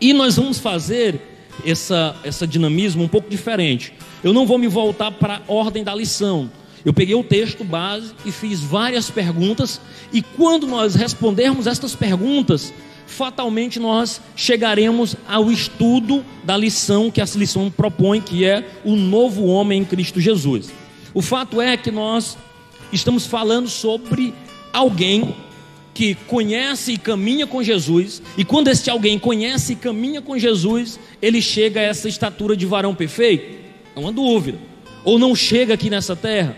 E 0.01 0.13
nós 0.13 0.37
vamos 0.37 0.59
fazer 0.59 1.21
essa, 1.65 2.17
essa 2.25 2.47
dinamismo 2.47 3.05
um 3.05 3.09
pouco 3.09 3.29
diferente. 3.29 3.93
Eu 4.25 4.33
não 4.33 4.47
vou 4.47 4.59
me 4.59 4.69
voltar 4.69 5.11
para 5.11 5.43
a 5.47 5.53
ordem 5.53 5.85
da 5.85 5.95
lição. 5.95 6.51
Eu 6.85 6.93
peguei 6.93 7.15
o 7.15 7.23
texto 7.23 7.63
base 7.63 8.13
e 8.25 8.33
fiz 8.33 8.61
várias 8.61 9.09
perguntas, 9.09 9.81
e 10.13 10.21
quando 10.21 10.67
nós 10.67 10.97
respondermos 10.97 11.69
estas 11.69 11.95
perguntas, 11.95 12.73
fatalmente 13.13 13.79
nós 13.79 14.21
chegaremos 14.35 15.15
ao 15.29 15.51
estudo 15.51 16.25
da 16.43 16.57
lição 16.57 17.11
que 17.11 17.21
essa 17.21 17.39
lição 17.39 17.71
propõe, 17.71 18.21
que 18.21 18.45
é 18.45 18.67
o 18.85 18.97
novo 18.97 19.45
homem 19.45 19.83
em 19.83 19.85
Cristo 19.85 20.21
Jesus. 20.21 20.73
O 21.15 21.23
fato 21.23 21.61
é 21.61 21.77
que 21.77 21.91
nós 21.91 22.37
estamos 22.93 23.27
falando 23.27 23.69
sobre 23.69 24.35
alguém 24.73 25.35
que 25.95 26.15
conhece 26.27 26.93
e 26.93 26.99
caminha 26.99 27.47
com 27.47 27.63
Jesus, 27.63 28.23
e 28.37 28.45
quando 28.45 28.69
este 28.69 28.91
alguém 28.91 29.19
conhece 29.19 29.75
e 29.75 29.77
caminha 29.77 30.23
com 30.23 30.39
Jesus, 30.39 30.99
ele 31.21 31.43
chega 31.43 31.81
a 31.81 31.83
essa 31.83 32.09
estatura 32.09 32.57
de 32.57 32.65
varão 32.65 32.95
perfeito? 32.95 33.59
É 33.95 34.01
uma 34.01 34.11
dúvida. 34.11 34.59
Ou 35.05 35.19
não 35.19 35.35
chega 35.35 35.75
aqui 35.75 35.91
nessa 35.91 36.17
terra? 36.17 36.57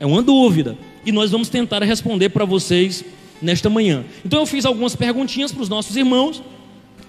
É 0.00 0.06
uma 0.06 0.22
dúvida. 0.22 0.76
E 1.04 1.12
nós 1.12 1.30
vamos 1.30 1.48
tentar 1.48 1.82
responder 1.84 2.30
para 2.30 2.44
vocês 2.44 3.04
nesta 3.40 3.68
manhã. 3.70 4.04
Então 4.24 4.40
eu 4.40 4.46
fiz 4.46 4.64
algumas 4.64 4.96
perguntinhas 4.96 5.52
para 5.52 5.62
os 5.62 5.68
nossos 5.68 5.96
irmãos, 5.96 6.42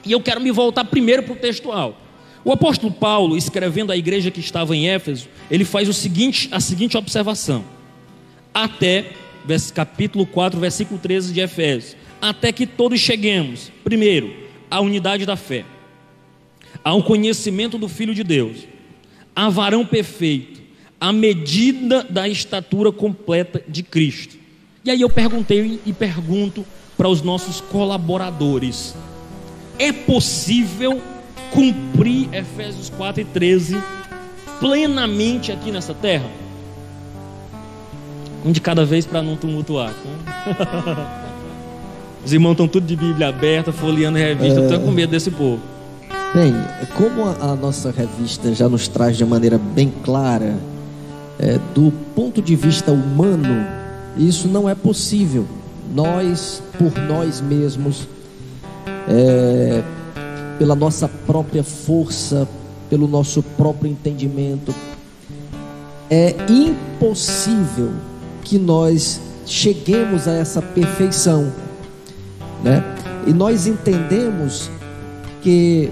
e 0.05 0.11
eu 0.11 0.21
quero 0.21 0.39
me 0.39 0.51
voltar 0.51 0.85
primeiro 0.85 1.23
para 1.23 1.33
o 1.33 1.37
textual. 1.37 2.01
O 2.43 2.51
apóstolo 2.51 2.93
Paulo, 2.93 3.35
escrevendo 3.35 3.91
à 3.91 3.97
igreja 3.97 4.31
que 4.31 4.39
estava 4.39 4.75
em 4.75 4.87
Éfeso, 4.87 5.27
ele 5.51 5.65
faz 5.65 5.89
o 5.89 5.93
seguinte, 5.93 6.47
a 6.51 6.59
seguinte 6.59 6.97
observação: 6.97 7.63
até 8.53 9.11
capítulo 9.73 10.25
4, 10.25 10.59
versículo 10.59 10.99
13 10.99 11.33
de 11.33 11.39
Efésios, 11.39 11.95
até 12.21 12.51
que 12.51 12.65
todos 12.65 12.99
cheguemos, 12.99 13.71
primeiro, 13.83 14.33
à 14.69 14.81
unidade 14.81 15.25
da 15.25 15.35
fé, 15.35 15.65
ao 16.83 17.03
conhecimento 17.03 17.77
do 17.77 17.87
Filho 17.87 18.13
de 18.13 18.23
Deus, 18.23 18.67
a 19.35 19.49
varão 19.49 19.85
perfeito, 19.85 20.61
à 20.99 21.13
medida 21.13 22.03
da 22.03 22.27
estatura 22.27 22.91
completa 22.91 23.63
de 23.67 23.83
Cristo. 23.83 24.37
E 24.87 24.89
aí 24.89 25.01
eu 25.01 25.09
perguntei 25.09 25.81
e 25.85 25.91
pergunto 25.91 26.65
para 26.95 27.09
os 27.09 27.21
nossos 27.21 27.59
colaboradores: 27.59 28.95
é 29.77 29.91
possível 29.91 31.01
cumprir 31.51 32.33
Efésios 32.33 32.89
4 32.91 33.19
e 33.21 33.25
13 33.25 33.83
plenamente 34.61 35.51
aqui 35.51 35.73
nessa 35.73 35.93
terra? 35.93 36.29
Um 38.45 38.53
de 38.53 38.61
cada 38.61 38.85
vez 38.85 39.05
para 39.05 39.21
não 39.21 39.35
tumultuar. 39.35 39.93
Tá? 39.93 41.23
Os 42.23 42.31
irmãos 42.31 42.53
estão 42.53 42.67
tudo 42.69 42.87
de 42.87 42.95
Bíblia 42.95 43.27
aberta, 43.27 43.73
folheando 43.73 44.17
revista. 44.17 44.61
É... 44.61 44.63
Estou 44.63 44.79
com 44.79 44.91
medo 44.91 45.09
desse 45.09 45.31
povo. 45.31 45.59
Bem, 46.33 46.53
como 46.95 47.25
a, 47.25 47.55
nossa 47.57 47.91
revista 47.91 48.55
já 48.55 48.69
nos 48.69 48.87
traz 48.87 49.17
de 49.17 49.25
maneira 49.25 49.57
bem 49.57 49.93
clara, 50.01 50.57
é, 51.37 51.59
do 51.75 51.91
ponto 52.15 52.41
de 52.41 52.55
vista 52.55 52.91
humano, 52.93 53.77
isso 54.17 54.47
não 54.47 54.67
é 54.67 54.75
possível. 54.75 55.45
Nós, 55.93 56.61
por 56.77 56.91
nós 57.01 57.39
mesmos, 57.39 58.07
é, 59.07 59.83
pela 60.57 60.75
nossa 60.75 61.07
própria 61.07 61.63
força, 61.63 62.47
pelo 62.89 63.07
nosso 63.07 63.41
próprio 63.41 63.89
entendimento, 63.91 64.73
é 66.09 66.35
impossível 66.49 67.91
que 68.43 68.57
nós 68.57 69.19
cheguemos 69.45 70.27
a 70.27 70.33
essa 70.33 70.61
perfeição, 70.61 71.51
né? 72.63 72.83
E 73.25 73.33
nós 73.33 73.67
entendemos 73.67 74.69
que 75.41 75.91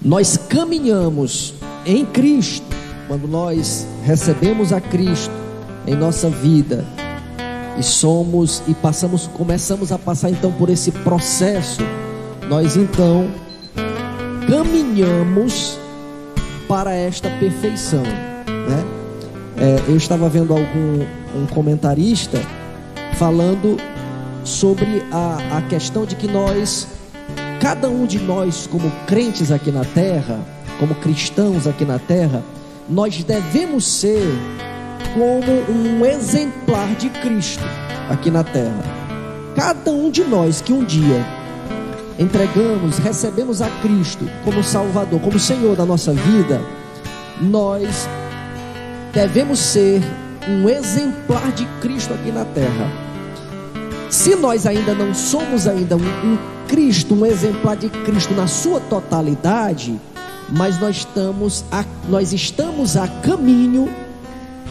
nós 0.00 0.36
caminhamos 0.36 1.54
em 1.86 2.04
Cristo, 2.04 2.66
quando 3.08 3.26
nós 3.26 3.86
recebemos 4.04 4.72
a 4.72 4.80
Cristo 4.80 5.43
em 5.86 5.94
nossa 5.94 6.28
vida 6.28 6.84
e 7.78 7.82
somos 7.82 8.62
e 8.68 8.74
passamos, 8.74 9.26
começamos 9.26 9.90
a 9.90 9.98
passar 9.98 10.30
então 10.30 10.52
por 10.52 10.68
esse 10.70 10.90
processo, 10.90 11.82
nós 12.48 12.76
então 12.76 13.28
caminhamos 14.48 15.78
para 16.68 16.94
esta 16.94 17.28
perfeição, 17.30 18.02
né? 18.02 18.84
É, 19.56 19.82
eu 19.88 19.96
estava 19.96 20.28
vendo 20.28 20.52
algum 20.52 21.04
um 21.34 21.46
comentarista 21.46 22.40
falando 23.16 23.76
sobre 24.44 25.02
a, 25.10 25.58
a 25.58 25.62
questão 25.62 26.04
de 26.04 26.14
que 26.16 26.26
nós, 26.26 26.86
cada 27.60 27.88
um 27.88 28.06
de 28.06 28.18
nós, 28.18 28.66
como 28.66 28.90
crentes 29.06 29.50
aqui 29.50 29.70
na 29.70 29.84
terra, 29.84 30.40
como 30.78 30.94
cristãos 30.96 31.66
aqui 31.66 31.84
na 31.84 31.98
terra, 31.98 32.42
nós 32.88 33.22
devemos 33.24 33.86
ser 33.86 34.22
como 35.14 35.70
um 35.70 36.04
exemplar 36.04 36.92
de 36.96 37.08
Cristo 37.08 37.62
aqui 38.10 38.30
na 38.30 38.42
terra. 38.42 38.82
Cada 39.54 39.92
um 39.92 40.10
de 40.10 40.24
nós 40.24 40.60
que 40.60 40.72
um 40.72 40.84
dia 40.84 41.24
entregamos, 42.18 42.98
recebemos 42.98 43.62
a 43.62 43.68
Cristo 43.80 44.28
como 44.44 44.62
Salvador, 44.62 45.20
como 45.20 45.38
Senhor 45.38 45.76
da 45.76 45.86
nossa 45.86 46.12
vida, 46.12 46.60
nós 47.40 48.08
devemos 49.12 49.60
ser 49.60 50.02
um 50.48 50.68
exemplar 50.68 51.52
de 51.52 51.64
Cristo 51.80 52.12
aqui 52.12 52.32
na 52.32 52.44
terra. 52.44 52.90
Se 54.10 54.34
nós 54.34 54.66
ainda 54.66 54.94
não 54.94 55.14
somos 55.14 55.68
ainda 55.68 55.96
um, 55.96 56.00
um 56.00 56.38
Cristo, 56.66 57.14
um 57.14 57.24
exemplar 57.24 57.76
de 57.76 57.88
Cristo 57.88 58.34
na 58.34 58.48
sua 58.48 58.80
totalidade, 58.80 59.98
mas 60.50 60.78
nós 60.80 60.96
estamos 60.96 61.64
a, 61.70 61.84
nós 62.08 62.32
estamos 62.32 62.96
a 62.96 63.06
caminho 63.06 63.88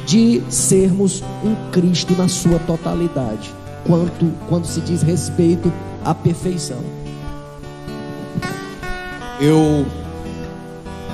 de 0.06 0.42
sermos 0.50 1.24
um 1.44 1.56
Cristo 1.72 2.14
na 2.16 2.28
sua 2.28 2.60
totalidade, 2.60 3.54
quanto 3.86 4.32
quando 4.48 4.66
se 4.66 4.82
diz 4.82 5.02
respeito 5.02 5.72
à 6.04 6.14
perfeição. 6.14 6.82
Eu 9.40 9.86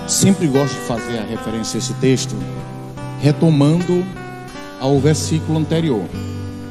sempre 0.08 0.48
gosto 0.48 0.74
de 0.74 0.82
fazer 0.82 1.20
a 1.20 1.24
referência 1.24 1.78
a 1.78 1.80
esse 1.80 1.94
texto 1.96 2.36
retomando 3.22 4.06
ao 4.80 5.00
versículo 5.00 5.60
anterior, 5.60 6.04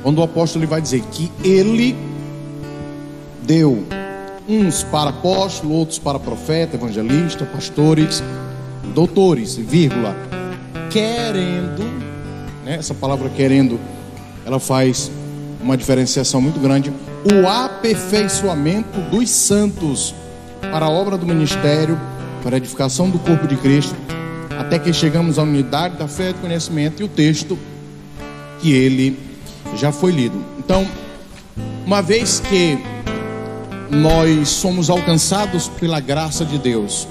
quando 0.03 0.19
o 0.19 0.23
apóstolo 0.23 0.67
vai 0.67 0.81
dizer 0.81 1.03
que 1.13 1.31
ele 1.45 1.97
deu 3.43 3.85
uns 4.49 4.83
para 4.83 5.11
apóstolo, 5.11 5.75
outros 5.75 5.99
para 5.99 6.19
profeta, 6.19 6.77
evangelista, 6.77 7.45
pastores, 7.45 8.23
doutores, 8.95 9.57
vírgula, 9.57 10.17
querendo, 10.91 12.08
né, 12.69 12.77
essa 12.77 12.93
palavra 12.93 13.31
querendo, 13.31 13.81
ela 14.45 14.61
faz 14.61 15.11
uma 15.61 15.77
diferenciação 15.77 16.41
muito 16.41 16.61
grande, 16.61 16.93
o 17.25 17.49
aperfeiçoamento 17.49 19.01
dos 19.11 19.31
santos 19.31 20.15
para 20.61 20.87
a 20.87 20.91
obra 20.91 21.17
do 21.17 21.27
ministério, 21.27 21.99
para 22.43 22.57
a 22.57 22.59
edificação 22.59 23.09
do 23.09 23.19
corpo 23.19 23.47
de 23.47 23.57
Cristo 23.57 23.97
até 24.59 24.79
que 24.79 24.93
chegamos 24.93 25.39
à 25.39 25.45
unidade 25.45 25.97
da 25.97 26.09
fé 26.09 26.31
e 26.31 26.33
do 26.33 26.41
conhecimento 26.41 27.01
e 27.01 27.05
o 27.05 27.09
texto 27.09 27.57
que 28.61 28.73
ele 28.73 29.17
já 29.77 29.93
foi 29.93 30.11
lido. 30.11 30.45
Então, 30.59 30.87
uma 31.87 32.03
vez 32.03 32.41
que 32.41 32.77
nós 33.89 34.49
somos 34.49 34.91
alcançados 34.91 35.69
pela 35.69 36.01
graça 36.01 36.45
de 36.45 36.59
Deus, 36.59 37.07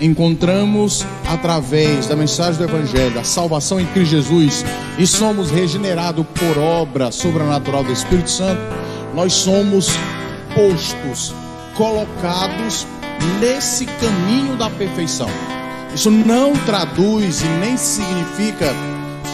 encontramos 0.00 1.06
através 1.28 2.06
da 2.06 2.16
mensagem 2.16 2.56
do 2.56 2.64
Evangelho 2.64 3.20
a 3.20 3.24
salvação 3.24 3.78
em 3.78 3.86
Cristo 3.86 4.12
Jesus 4.12 4.64
e 4.98 5.06
somos 5.06 5.50
regenerados 5.50 6.24
por 6.34 6.58
obra 6.58 7.12
sobrenatural 7.12 7.84
do 7.84 7.92
Espírito 7.92 8.30
Santo, 8.30 8.60
nós 9.14 9.32
somos 9.32 9.88
postos, 10.54 11.34
colocados 11.76 12.86
nesse 13.38 13.84
caminho 13.84 14.56
da 14.56 14.70
perfeição. 14.70 15.28
Isso 15.94 16.10
não 16.10 16.52
traduz 16.64 17.42
e 17.42 17.48
nem 17.60 17.76
significa 17.76 18.72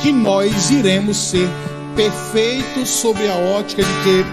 que 0.03 0.11
nós 0.11 0.71
iremos 0.71 1.17
ser 1.17 1.49
perfeitos 1.95 2.89
sob 2.89 3.27
a 3.29 3.35
ótica 3.57 3.83
de 3.83 3.93
que 4.03 4.25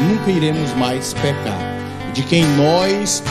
nunca 0.00 0.30
iremos 0.30 0.72
mais 0.76 1.12
pecar, 1.14 1.78
de 2.14 2.22
que 2.22 2.36
em 2.36 2.46
nós 2.56 3.22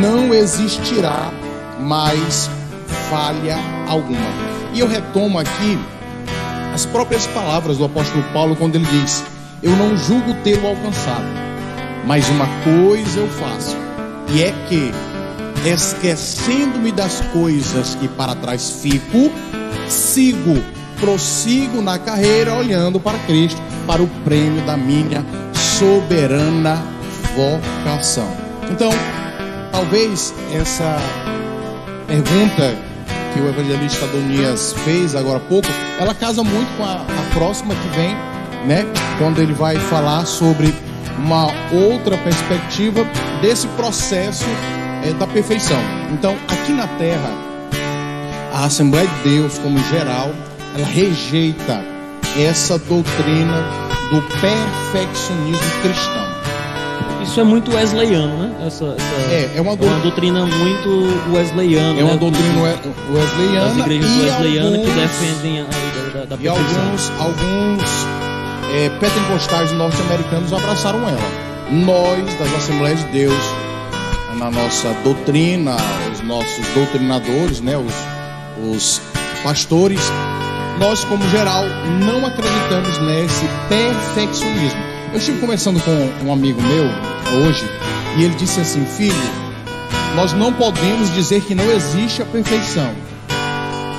não 0.00 0.34
existirá 0.34 1.32
mais 1.80 2.50
falha 3.10 3.58
alguma. 3.88 4.30
E 4.72 4.80
eu 4.80 4.86
retomo 4.86 5.38
aqui 5.38 5.78
as 6.72 6.86
próprias 6.86 7.26
palavras 7.26 7.78
do 7.78 7.84
apóstolo 7.84 8.22
Paulo 8.32 8.54
quando 8.54 8.76
ele 8.76 8.86
diz: 8.86 9.24
Eu 9.62 9.72
não 9.72 9.96
julgo 9.96 10.34
tê-lo 10.44 10.68
alcançado, 10.68 11.24
mas 12.06 12.28
uma 12.28 12.46
coisa 12.64 13.20
eu 13.20 13.28
faço, 13.28 13.76
e 14.32 14.42
é 14.42 14.52
que, 14.68 14.92
esquecendo-me 15.68 16.92
das 16.92 17.20
coisas 17.32 17.94
que 17.96 18.08
para 18.08 18.34
trás 18.36 18.70
fico, 18.80 19.32
sigo, 19.88 20.62
prossigo 21.00 21.82
na 21.82 21.98
carreira 21.98 22.54
olhando 22.54 23.00
para 23.00 23.18
Cristo, 23.20 23.60
para 23.86 24.02
o 24.02 24.06
prêmio 24.24 24.64
da 24.64 24.76
minha 24.76 25.24
soberana 25.78 26.82
vocação. 27.34 28.30
Então, 28.70 28.90
talvez 29.72 30.32
essa 30.52 30.98
pergunta 32.10 32.76
que 33.32 33.40
o 33.40 33.48
evangelista 33.48 34.04
Adonias 34.04 34.74
fez 34.84 35.14
agora 35.14 35.36
há 35.36 35.40
pouco, 35.40 35.68
ela 36.00 36.12
casa 36.12 36.42
muito 36.42 36.76
com 36.76 36.82
a, 36.82 36.94
a 36.94 37.34
próxima 37.34 37.72
que 37.72 37.88
vem, 37.96 38.16
né? 38.66 38.84
Quando 39.16 39.40
ele 39.40 39.52
vai 39.52 39.76
falar 39.76 40.26
sobre 40.26 40.74
uma 41.16 41.46
outra 41.72 42.18
perspectiva 42.18 43.06
desse 43.40 43.68
processo 43.68 44.46
é, 45.04 45.12
da 45.12 45.26
perfeição. 45.28 45.78
Então, 46.12 46.36
aqui 46.48 46.72
na 46.72 46.88
Terra, 46.98 47.30
a 48.52 48.64
Assembleia 48.64 49.06
de 49.06 49.30
Deus, 49.30 49.56
como 49.58 49.78
geral, 49.84 50.32
ela 50.76 50.86
rejeita 50.86 51.84
essa 52.36 52.76
doutrina 52.76 53.62
do 54.10 54.20
perfeccionismo 54.40 55.82
cristão. 55.82 56.29
Isso 57.30 57.40
é 57.40 57.44
muito 57.44 57.72
wesleyano, 57.72 58.38
né? 58.38 58.66
Essa, 58.66 58.86
essa 58.98 59.32
É, 59.32 59.52
é 59.56 59.60
uma, 59.60 59.72
é 59.72 59.76
dou- 59.76 59.88
uma 59.88 60.00
doutrina 60.00 60.44
muito 60.46 61.32
wesleyana. 61.32 62.00
é 62.00 62.02
uma 62.02 62.12
né? 62.14 62.18
doutrina 62.18 62.62
wesleyana 63.12 63.78
igrejas 63.80 64.10
e 64.10 64.20
wesleyanas 64.20 64.70
que 64.70 64.86
alguns- 64.90 64.94
defendem 64.94 65.60
a 65.60 65.62
ideia 65.62 66.26
da, 66.26 66.36
da 66.36 66.42
E 66.42 66.48
alguns, 66.48 67.12
alguns 67.20 68.06
é, 68.74 68.88
pentecostais 68.98 69.70
norte-americanos 69.72 70.52
abraçaram 70.52 70.98
ela. 71.08 71.20
Nós, 71.70 72.34
das 72.34 72.52
Assembleias 72.56 72.98
de 72.98 73.12
Deus, 73.12 73.44
na 74.36 74.50
nossa 74.50 74.92
doutrina, 75.04 75.76
os 76.12 76.20
nossos 76.22 76.66
doutrinadores, 76.74 77.60
né, 77.60 77.76
os, 77.76 78.74
os 78.76 79.00
pastores, 79.44 80.00
nós, 80.80 81.04
como 81.04 81.22
geral, 81.28 81.62
não 82.04 82.26
acreditamos 82.26 82.98
nesse 82.98 83.46
perfeccionismo. 83.68 84.89
Eu 85.12 85.18
estive 85.18 85.40
conversando 85.40 85.80
com 85.80 86.26
um 86.26 86.32
amigo 86.32 86.60
meu 86.62 86.84
hoje 87.42 87.64
e 88.16 88.22
ele 88.22 88.34
disse 88.36 88.60
assim: 88.60 88.84
Filho, 88.84 89.14
nós 90.14 90.32
não 90.32 90.52
podemos 90.52 91.12
dizer 91.12 91.42
que 91.42 91.54
não 91.54 91.68
existe 91.72 92.22
a 92.22 92.24
perfeição. 92.24 92.90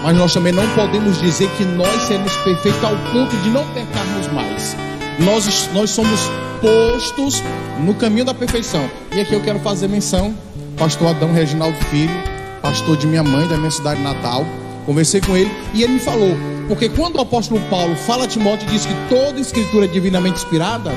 Mas 0.04 0.18
nós 0.18 0.34
também 0.34 0.54
não 0.54 0.68
podemos 0.70 1.20
dizer 1.20 1.50
que 1.58 1.64
nós 1.64 2.04
seremos 2.04 2.36
perfeitos 2.38 2.84
ao 2.84 2.96
ponto 3.12 3.36
de 3.44 3.50
não 3.50 3.68
pecarmos 3.68 4.28
mais. 4.32 4.76
Nós, 5.20 5.70
nós 5.74 5.90
somos 5.92 6.20
postos 6.62 7.44
no 7.80 7.94
caminho 7.94 8.26
da 8.26 8.34
perfeição. 8.34 8.90
E 9.14 9.20
aqui 9.20 9.34
eu 9.34 9.42
quero 9.42 9.60
fazer 9.60 9.88
menção, 9.88 10.34
pastor 10.78 11.10
Adão 11.10 11.34
Reginaldo 11.34 11.78
Filho, 11.86 12.14
pastor 12.62 12.96
de 12.96 13.06
minha 13.06 13.22
mãe, 13.22 13.48
da 13.48 13.58
minha 13.58 13.70
cidade 13.70 14.02
natal. 14.02 14.46
Conversei 14.86 15.22
com 15.22 15.36
ele 15.36 15.52
e 15.74 15.84
ele 15.84 15.94
me 15.94 16.00
falou, 16.00 16.36
porque 16.72 16.88
quando 16.88 17.18
o 17.18 17.20
apóstolo 17.20 17.60
Paulo 17.70 17.98
fala 17.98 18.24
a 18.24 18.28
Timóteo 18.28 18.66
e 18.70 18.72
diz 18.72 18.86
que 18.86 18.94
toda 19.10 19.42
escritura 19.42 19.84
é 19.84 19.88
divinamente 19.90 20.38
inspirada, 20.38 20.90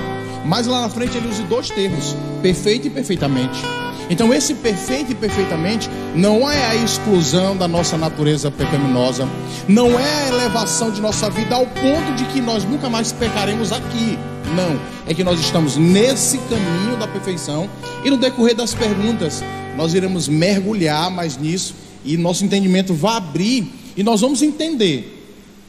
mas 0.46 0.68
lá 0.68 0.82
na 0.82 0.88
frente 0.88 1.16
ele 1.16 1.26
usa 1.26 1.42
dois 1.42 1.68
termos, 1.68 2.14
perfeito 2.40 2.86
e 2.86 2.90
perfeitamente. 2.90 3.60
Então, 4.08 4.32
esse 4.32 4.54
perfeito 4.54 5.10
e 5.10 5.16
perfeitamente 5.16 5.90
não 6.14 6.48
é 6.48 6.64
a 6.66 6.76
exclusão 6.76 7.56
da 7.56 7.66
nossa 7.66 7.98
natureza 7.98 8.52
pecaminosa, 8.52 9.28
não 9.66 9.98
é 9.98 10.22
a 10.22 10.28
elevação 10.28 10.92
de 10.92 11.00
nossa 11.00 11.28
vida 11.28 11.56
ao 11.56 11.66
ponto 11.66 12.14
de 12.14 12.24
que 12.26 12.40
nós 12.40 12.62
nunca 12.62 12.88
mais 12.88 13.10
pecaremos 13.10 13.72
aqui. 13.72 14.16
Não, 14.54 14.80
é 15.08 15.12
que 15.12 15.24
nós 15.24 15.40
estamos 15.40 15.76
nesse 15.76 16.38
caminho 16.38 16.96
da 17.00 17.08
perfeição 17.08 17.68
e 18.04 18.10
no 18.10 18.16
decorrer 18.16 18.54
das 18.54 18.74
perguntas 18.74 19.42
nós 19.76 19.92
iremos 19.92 20.28
mergulhar 20.28 21.10
mais 21.10 21.36
nisso 21.36 21.74
e 22.04 22.16
nosso 22.16 22.44
entendimento 22.44 22.94
vai 22.94 23.16
abrir 23.16 23.72
e 23.96 24.04
nós 24.04 24.20
vamos 24.20 24.40
entender 24.40 25.13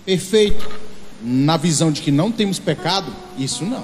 perfeito 0.05 0.69
na 1.21 1.57
visão 1.57 1.91
de 1.91 2.01
que 2.01 2.11
não 2.11 2.31
temos 2.31 2.59
pecado, 2.59 3.11
isso 3.37 3.65
não. 3.65 3.83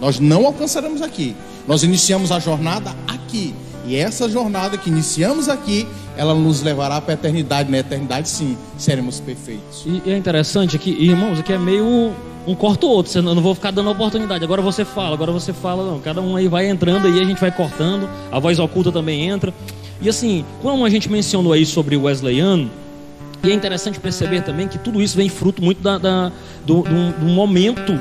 Nós 0.00 0.18
não 0.18 0.44
alcançaremos 0.46 1.00
aqui. 1.00 1.34
Nós 1.66 1.82
iniciamos 1.82 2.32
a 2.32 2.38
jornada 2.38 2.94
aqui. 3.06 3.54
E 3.86 3.94
essa 3.94 4.28
jornada 4.28 4.76
que 4.76 4.90
iniciamos 4.90 5.48
aqui, 5.48 5.86
ela 6.16 6.34
nos 6.34 6.60
levará 6.60 7.00
para 7.00 7.12
a 7.12 7.14
eternidade. 7.14 7.70
Na 7.70 7.78
eternidade, 7.78 8.28
sim, 8.28 8.56
seremos 8.76 9.20
perfeitos. 9.20 9.84
E 9.86 10.10
é 10.10 10.16
interessante 10.16 10.74
aqui, 10.74 10.90
irmãos, 10.90 11.38
aqui 11.38 11.52
é 11.52 11.58
meio 11.58 12.12
um 12.46 12.54
corta 12.54 12.86
o 12.86 12.90
outro. 12.90 13.16
Eu 13.16 13.22
não 13.22 13.40
vou 13.40 13.54
ficar 13.54 13.70
dando 13.70 13.90
oportunidade. 13.90 14.44
Agora 14.44 14.60
você 14.60 14.84
fala, 14.84 15.14
agora 15.14 15.32
você 15.32 15.52
fala. 15.52 15.88
Não, 15.88 16.00
cada 16.00 16.20
um 16.20 16.36
aí 16.36 16.48
vai 16.48 16.68
entrando 16.68 17.06
aí, 17.06 17.20
a 17.20 17.24
gente 17.24 17.40
vai 17.40 17.50
cortando. 17.50 18.08
A 18.30 18.38
voz 18.38 18.58
oculta 18.58 18.90
também 18.90 19.28
entra. 19.28 19.54
E 20.00 20.08
assim, 20.08 20.44
como 20.60 20.84
a 20.84 20.90
gente 20.90 21.10
mencionou 21.10 21.52
aí 21.52 21.64
sobre 21.64 21.96
o 21.96 22.02
Wesleyano, 22.02 22.70
e 23.48 23.52
é 23.52 23.54
interessante 23.54 23.98
perceber 24.00 24.42
também 24.42 24.68
que 24.68 24.78
tudo 24.78 25.00
isso 25.02 25.16
vem 25.16 25.28
fruto 25.28 25.62
muito 25.62 25.82
da, 25.82 25.98
da- 25.98 26.32
do, 26.66 26.82
do- 26.82 27.12
do 27.20 27.26
momento 27.26 27.98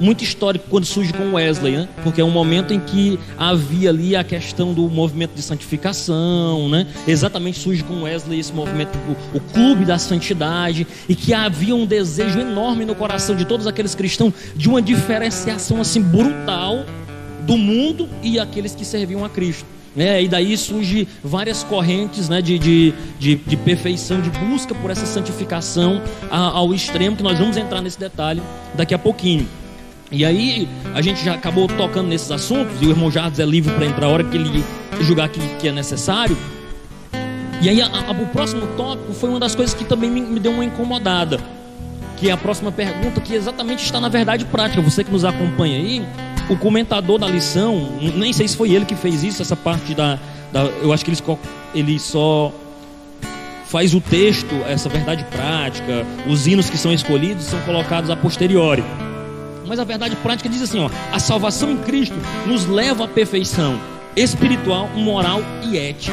muito 0.00 0.24
histórico 0.24 0.64
quando 0.68 0.84
surge 0.84 1.12
com 1.12 1.34
Wesley, 1.34 1.76
né? 1.76 1.88
Porque 2.02 2.20
é 2.20 2.24
um 2.24 2.30
momento 2.30 2.74
em 2.74 2.80
que 2.80 3.20
havia 3.38 3.88
ali 3.90 4.16
a 4.16 4.24
questão 4.24 4.72
do 4.74 4.88
movimento 4.88 5.32
de 5.32 5.42
santificação, 5.42 6.68
né? 6.68 6.88
Exatamente 7.06 7.60
surge 7.60 7.84
com 7.84 8.02
Wesley 8.02 8.40
esse 8.40 8.52
movimento, 8.52 8.98
o, 9.32 9.36
o 9.36 9.40
clube 9.40 9.84
da 9.84 9.98
santidade, 9.98 10.86
e 11.08 11.14
que 11.14 11.32
havia 11.32 11.76
um 11.76 11.86
desejo 11.86 12.40
enorme 12.40 12.84
no 12.84 12.94
coração 12.96 13.36
de 13.36 13.44
todos 13.44 13.66
aqueles 13.66 13.94
cristãos 13.94 14.32
de 14.56 14.68
uma 14.68 14.82
diferenciação 14.82 15.80
assim 15.80 16.02
brutal 16.02 16.84
do 17.42 17.56
mundo 17.56 18.08
e 18.24 18.40
aqueles 18.40 18.74
que 18.74 18.84
serviam 18.84 19.24
a 19.24 19.28
Cristo. 19.28 19.66
É, 19.96 20.22
e 20.22 20.28
daí 20.28 20.56
surge 20.56 21.06
várias 21.22 21.62
correntes 21.62 22.28
né, 22.28 22.40
de, 22.40 22.58
de, 22.58 22.94
de, 23.18 23.36
de 23.36 23.56
perfeição, 23.58 24.20
de 24.22 24.30
busca 24.30 24.74
por 24.74 24.90
essa 24.90 25.04
santificação 25.04 26.00
ao 26.30 26.72
extremo, 26.72 27.14
que 27.16 27.22
nós 27.22 27.38
vamos 27.38 27.56
entrar 27.58 27.82
nesse 27.82 27.98
detalhe 28.00 28.40
daqui 28.74 28.94
a 28.94 28.98
pouquinho. 28.98 29.46
E 30.10 30.24
aí, 30.24 30.68
a 30.94 31.00
gente 31.02 31.24
já 31.24 31.34
acabou 31.34 31.66
tocando 31.68 32.08
nesses 32.08 32.30
assuntos, 32.30 32.74
e 32.80 32.86
o 32.86 32.90
irmão 32.90 33.10
Jardim 33.10 33.42
é 33.42 33.46
livre 33.46 33.74
para 33.74 33.86
entrar 33.86 34.06
a 34.06 34.10
hora 34.10 34.24
que 34.24 34.36
ele 34.36 34.64
julgar 35.00 35.28
que, 35.28 35.40
que 35.56 35.68
é 35.68 35.72
necessário. 35.72 36.36
E 37.60 37.68
aí, 37.68 37.80
a- 37.80 37.86
a- 37.86 38.10
o 38.12 38.26
próximo 38.26 38.66
tópico 38.76 39.12
foi 39.14 39.30
uma 39.30 39.38
das 39.40 39.54
coisas 39.54 39.74
que 39.74 39.84
também 39.84 40.10
me, 40.10 40.20
me 40.20 40.40
deu 40.40 40.52
uma 40.52 40.64
incomodada, 40.64 41.38
que 42.18 42.28
é 42.28 42.32
a 42.32 42.36
próxima 42.36 42.70
pergunta, 42.72 43.20
que 43.20 43.34
exatamente 43.34 43.84
está 43.84 44.00
na 44.00 44.08
verdade 44.08 44.44
prática. 44.44 44.80
Você 44.82 45.02
que 45.04 45.10
nos 45.10 45.24
acompanha 45.24 45.76
aí, 45.76 46.02
o 46.48 46.56
comentador 46.56 47.18
da 47.18 47.26
lição, 47.26 47.98
nem 48.16 48.32
sei 48.32 48.46
se 48.48 48.56
foi 48.56 48.72
ele 48.72 48.84
que 48.84 48.94
fez 48.96 49.22
isso, 49.22 49.40
essa 49.42 49.56
parte 49.56 49.94
da. 49.94 50.18
da- 50.52 50.64
eu 50.82 50.92
acho 50.92 51.04
que 51.04 51.10
ele, 51.10 51.16
só- 51.16 51.38
ele 51.74 51.98
só 51.98 52.52
faz 53.66 53.94
o 53.94 54.00
texto, 54.00 54.54
essa 54.68 54.88
verdade 54.88 55.24
prática, 55.30 56.04
os 56.28 56.46
hinos 56.46 56.68
que 56.68 56.76
são 56.76 56.92
escolhidos 56.92 57.44
são 57.44 57.58
colocados 57.60 58.10
a 58.10 58.16
posteriori. 58.16 58.84
Mas 59.66 59.78
a 59.78 59.84
verdade 59.84 60.14
prática 60.16 60.48
diz 60.48 60.60
assim: 60.60 60.80
ó, 60.80 60.90
a 61.12 61.18
salvação 61.18 61.70
em 61.70 61.78
Cristo 61.78 62.14
nos 62.46 62.66
leva 62.66 63.04
à 63.04 63.08
perfeição 63.08 63.78
espiritual, 64.14 64.88
moral 64.94 65.40
e 65.64 65.78
ética. 65.78 66.12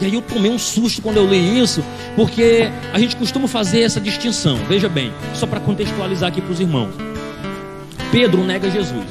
E 0.00 0.04
aí 0.04 0.12
eu 0.14 0.20
tomei 0.20 0.50
um 0.50 0.58
susto 0.58 1.00
quando 1.00 1.16
eu 1.18 1.26
li 1.26 1.58
isso, 1.60 1.82
porque 2.16 2.68
a 2.92 2.98
gente 2.98 3.14
costuma 3.16 3.46
fazer 3.48 3.82
essa 3.82 4.00
distinção. 4.00 4.56
Veja 4.68 4.88
bem, 4.88 5.12
só 5.32 5.46
para 5.46 5.60
contextualizar 5.60 6.28
aqui 6.28 6.40
para 6.40 6.52
os 6.52 6.60
irmãos. 6.60 6.90
Pedro 8.10 8.44
nega 8.44 8.70
Jesus. 8.70 9.04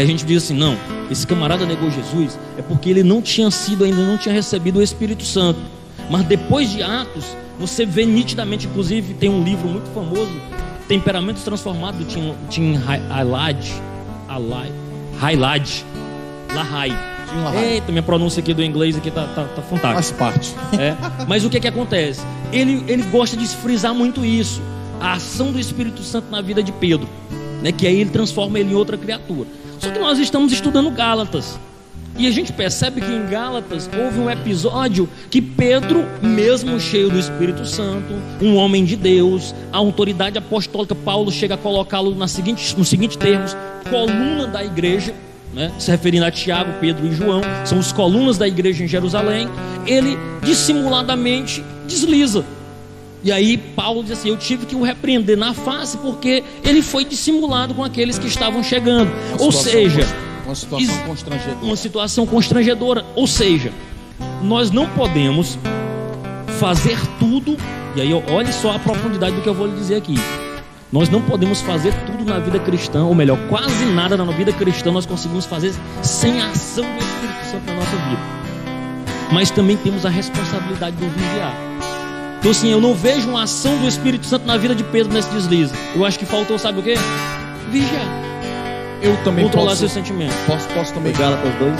A 0.00 0.04
gente 0.04 0.24
diz 0.24 0.44
assim: 0.44 0.54
não, 0.54 0.76
esse 1.10 1.26
camarada 1.26 1.66
negou 1.66 1.90
Jesus 1.90 2.38
é 2.56 2.62
porque 2.62 2.90
ele 2.90 3.02
não 3.02 3.20
tinha 3.20 3.50
sido, 3.50 3.84
ainda 3.84 4.02
não 4.02 4.16
tinha 4.16 4.34
recebido 4.34 4.78
o 4.78 4.82
Espírito 4.82 5.24
Santo. 5.24 5.58
Mas 6.10 6.24
depois 6.24 6.70
de 6.70 6.82
Atos, 6.82 7.24
você 7.58 7.84
vê 7.84 8.06
nitidamente, 8.06 8.66
inclusive, 8.66 9.14
tem 9.14 9.28
um 9.28 9.42
livro 9.42 9.68
muito 9.68 9.90
famoso, 9.90 10.30
Temperamentos 10.86 11.42
Transformados, 11.42 12.00
do 12.00 12.06
Tim, 12.06 12.34
Tim 12.48 12.80
Hailad. 13.10 13.58
Hailad. 15.20 15.84
Lahai. 16.54 16.96
Eita, 17.74 17.92
minha 17.92 18.02
pronúncia 18.02 18.40
aqui 18.40 18.54
do 18.54 18.62
inglês 18.62 18.96
aqui 18.96 19.10
tá, 19.10 19.26
tá, 19.34 19.44
tá 19.44 19.62
fantástica. 19.62 19.94
Faz 19.94 20.12
parte. 20.12 20.54
É, 20.80 20.96
mas 21.26 21.44
o 21.44 21.50
que 21.50 21.60
que 21.60 21.68
acontece? 21.68 22.22
Ele, 22.52 22.82
ele 22.88 23.02
gosta 23.04 23.36
de 23.36 23.46
frisar 23.46 23.94
muito 23.94 24.24
isso, 24.24 24.62
a 25.00 25.14
ação 25.14 25.52
do 25.52 25.58
Espírito 25.58 26.02
Santo 26.02 26.30
na 26.30 26.40
vida 26.40 26.62
de 26.62 26.72
Pedro, 26.72 27.06
né? 27.62 27.70
Que 27.70 27.86
aí 27.86 28.00
ele 28.00 28.10
transforma 28.10 28.58
ele 28.58 28.72
em 28.72 28.74
outra 28.74 28.96
criatura. 28.96 29.46
Só 29.78 29.90
que 29.90 29.98
nós 29.98 30.18
estamos 30.18 30.52
estudando 30.52 30.90
Gálatas. 30.90 31.58
E 32.18 32.26
a 32.26 32.32
gente 32.32 32.52
percebe 32.52 33.00
que 33.00 33.12
em 33.12 33.26
Gálatas 33.26 33.88
houve 33.96 34.18
um 34.18 34.28
episódio 34.28 35.08
que 35.30 35.40
Pedro, 35.40 36.04
mesmo 36.20 36.80
cheio 36.80 37.08
do 37.08 37.16
Espírito 37.18 37.64
Santo, 37.64 38.12
um 38.42 38.56
homem 38.56 38.84
de 38.84 38.96
Deus, 38.96 39.54
a 39.72 39.78
autoridade 39.78 40.36
apostólica, 40.36 40.96
Paulo 40.96 41.30
chega 41.30 41.54
a 41.54 41.58
colocá-lo 41.58 42.26
seguinte, 42.26 42.76
nos 42.76 42.88
seguintes 42.88 43.16
termos: 43.16 43.56
coluna 43.88 44.48
da 44.48 44.64
igreja, 44.64 45.14
né, 45.54 45.72
se 45.78 45.92
referindo 45.92 46.24
a 46.24 46.30
Tiago, 46.30 46.72
Pedro 46.80 47.06
e 47.06 47.12
João, 47.12 47.40
são 47.64 47.78
os 47.78 47.92
colunas 47.92 48.36
da 48.36 48.48
igreja 48.48 48.82
em 48.82 48.88
Jerusalém, 48.88 49.48
ele 49.86 50.18
dissimuladamente 50.42 51.64
desliza. 51.86 52.44
E 53.22 53.32
aí 53.32 53.56
Paulo 53.56 54.02
diz 54.02 54.12
assim: 54.12 54.28
Eu 54.28 54.36
tive 54.36 54.66
que 54.66 54.76
o 54.76 54.82
repreender 54.82 55.36
na 55.36 55.52
face 55.54 55.96
porque 55.98 56.44
ele 56.64 56.82
foi 56.82 57.04
dissimulado 57.04 57.74
com 57.74 57.82
aqueles 57.82 58.18
que 58.18 58.26
estavam 58.26 58.62
chegando. 58.62 59.10
Uma 59.32 59.42
Ou 59.42 59.52
seja, 59.52 60.06
uma 60.44 60.54
situação 60.54 60.98
constrangedora. 61.06 61.58
uma 61.62 61.76
situação 61.76 62.26
constrangedora. 62.26 63.04
Ou 63.14 63.26
seja, 63.26 63.72
nós 64.42 64.70
não 64.70 64.88
podemos 64.88 65.58
fazer 66.58 66.98
tudo, 67.18 67.56
e 67.94 68.00
aí 68.00 68.12
olhe 68.12 68.52
só 68.52 68.72
a 68.72 68.78
profundidade 68.78 69.36
do 69.36 69.42
que 69.42 69.48
eu 69.48 69.54
vou 69.54 69.66
lhe 69.66 69.76
dizer 69.76 69.96
aqui. 69.96 70.14
Nós 70.90 71.10
não 71.10 71.20
podemos 71.20 71.60
fazer 71.60 71.92
tudo 72.06 72.24
na 72.24 72.38
vida 72.38 72.58
cristã, 72.58 73.04
ou 73.04 73.14
melhor, 73.14 73.38
quase 73.48 73.84
nada 73.84 74.16
na 74.16 74.24
vida 74.24 74.52
cristã 74.52 74.90
nós 74.90 75.04
conseguimos 75.04 75.44
fazer 75.44 75.74
sem 76.02 76.40
a 76.40 76.48
ação 76.48 76.84
do 76.84 76.98
Espírito 76.98 77.44
Santo 77.50 77.66
na 77.66 77.74
nossa 77.74 77.96
vida. 77.96 78.20
Mas 79.30 79.50
também 79.50 79.76
temos 79.76 80.06
a 80.06 80.08
responsabilidade 80.08 80.96
do 80.96 81.06
vigiar. 81.10 81.54
Então, 82.48 82.58
assim, 82.58 82.70
eu 82.70 82.80
não 82.80 82.94
vejo 82.94 83.28
uma 83.28 83.42
ação 83.42 83.76
do 83.76 83.86
Espírito 83.86 84.24
Santo 84.24 84.46
na 84.46 84.56
vida 84.56 84.74
de 84.74 84.82
Pedro 84.82 85.12
nesse 85.12 85.28
deslize. 85.28 85.70
Eu 85.94 86.02
acho 86.02 86.18
que 86.18 86.24
faltou, 86.24 86.58
sabe 86.58 86.80
o 86.80 86.82
quê? 86.82 86.94
Vigiar. 87.70 88.06
Eu 89.02 89.22
também 89.22 89.44
Controlar 89.44 89.66
posso, 89.66 89.80
seus 89.80 89.92
sentimentos. 89.92 90.34
posso, 90.46 90.66
posso 90.68 90.94
também. 90.94 91.12
Gálatas 91.12 91.54
2. 91.56 91.72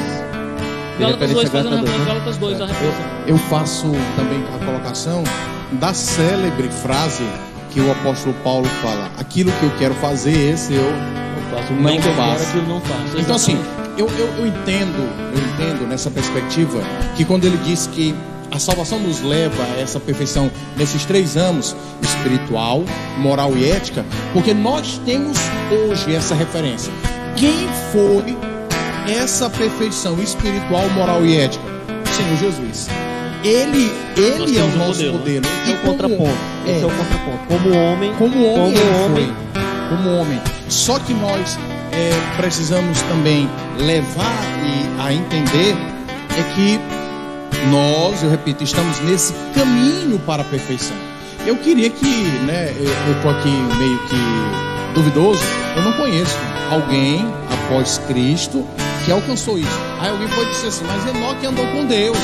Gálatas 0.98 1.30
2, 1.30 1.48
fazendo 1.48 1.74
a 1.74 1.80
Gálatas 1.80 1.88
dois, 1.88 1.98
né? 1.98 2.04
Gálatas 2.04 2.36
2, 2.36 2.60
a 2.60 2.66
referência. 2.66 3.04
Eu 3.26 3.38
faço 3.38 3.92
também 4.14 4.44
a 4.54 4.64
colocação 4.66 5.24
da 5.72 5.94
célebre 5.94 6.68
frase 6.68 7.24
que 7.70 7.80
o 7.80 7.90
apóstolo 7.90 8.34
Paulo 8.44 8.66
fala: 8.82 9.10
aquilo 9.18 9.50
que 9.52 9.62
eu 9.62 9.72
quero 9.78 9.94
fazer, 9.94 10.52
esse 10.52 10.74
eu 10.74 10.92
faço. 11.50 11.72
Não 11.72 11.98
que 11.98 12.06
eu 12.06 12.14
faço. 12.14 12.44
quero, 12.44 12.48
aquilo 12.50 12.68
não 12.68 12.80
faço. 12.82 13.18
Então 13.18 13.36
assim, 13.36 13.58
eu, 13.96 14.06
eu, 14.06 14.26
eu 14.36 14.46
entendo, 14.46 15.32
eu 15.32 15.38
entendo 15.38 15.88
nessa 15.88 16.10
perspectiva 16.10 16.82
que 17.16 17.24
quando 17.24 17.46
ele 17.46 17.56
diz 17.64 17.86
que 17.86 18.14
a 18.50 18.58
salvação 18.58 18.98
nos 18.98 19.20
leva 19.22 19.62
a 19.62 19.80
essa 19.80 20.00
perfeição 20.00 20.50
nesses 20.76 21.04
três 21.04 21.36
anos, 21.36 21.76
espiritual, 22.02 22.82
moral 23.18 23.56
e 23.56 23.70
ética, 23.70 24.04
porque 24.32 24.54
nós 24.54 25.00
temos 25.04 25.36
hoje 25.70 26.14
essa 26.14 26.34
referência. 26.34 26.92
Quem 27.36 27.68
foi 27.92 28.36
essa 29.12 29.48
perfeição 29.50 30.20
espiritual, 30.22 30.88
moral 30.90 31.24
e 31.24 31.36
ética? 31.36 31.64
O 32.04 32.14
Senhor 32.14 32.36
Jesus. 32.38 32.88
Ele, 33.44 33.92
ele 34.16 34.58
é 34.58 34.62
o 34.62 34.76
nosso 34.76 34.88
modelo, 35.04 35.18
modelo. 35.18 35.46
Esse 35.46 35.70
é 35.70 35.74
o 35.74 35.74
E 35.74 35.76
como- 35.78 35.92
contraponto. 35.92 36.38
Esse 36.66 36.72
é. 36.78 36.80
é. 36.82 36.86
o 36.86 36.90
contraponto. 36.90 37.38
Como 37.48 37.74
homem, 37.76 38.12
como 38.18 38.44
homem, 38.46 38.74
Como 38.74 39.04
homem. 39.04 39.34
foi. 39.52 39.96
Como 39.96 40.10
homem. 40.20 40.40
Só 40.68 40.98
que 40.98 41.14
nós 41.14 41.56
é, 41.92 42.10
precisamos 42.36 43.00
também 43.02 43.48
levar 43.78 44.42
e 44.64 45.00
a 45.00 45.12
entender 45.12 45.76
é 46.36 46.42
que 46.54 46.80
nós, 47.70 48.22
eu 48.22 48.30
repito, 48.30 48.64
estamos 48.64 49.00
nesse 49.00 49.32
caminho 49.54 50.18
para 50.20 50.42
a 50.42 50.44
perfeição. 50.44 50.96
Eu 51.46 51.56
queria 51.56 51.90
que, 51.90 52.06
né, 52.46 52.74
eu 52.76 53.16
estou 53.16 53.30
aqui 53.30 53.50
meio 53.50 53.98
que 54.06 54.94
duvidoso, 54.94 55.40
eu 55.76 55.82
não 55.82 55.92
conheço 55.92 56.36
alguém 56.70 57.26
após 57.50 57.98
Cristo 58.06 58.66
que 59.04 59.12
alcançou 59.12 59.58
isso. 59.58 59.80
Aí 60.00 60.10
alguém 60.10 60.28
pode 60.28 60.50
dizer 60.50 60.68
assim, 60.68 60.84
mas 60.86 61.06
Enoque 61.06 61.46
andou 61.46 61.66
com 61.68 61.86
Deus, 61.86 62.18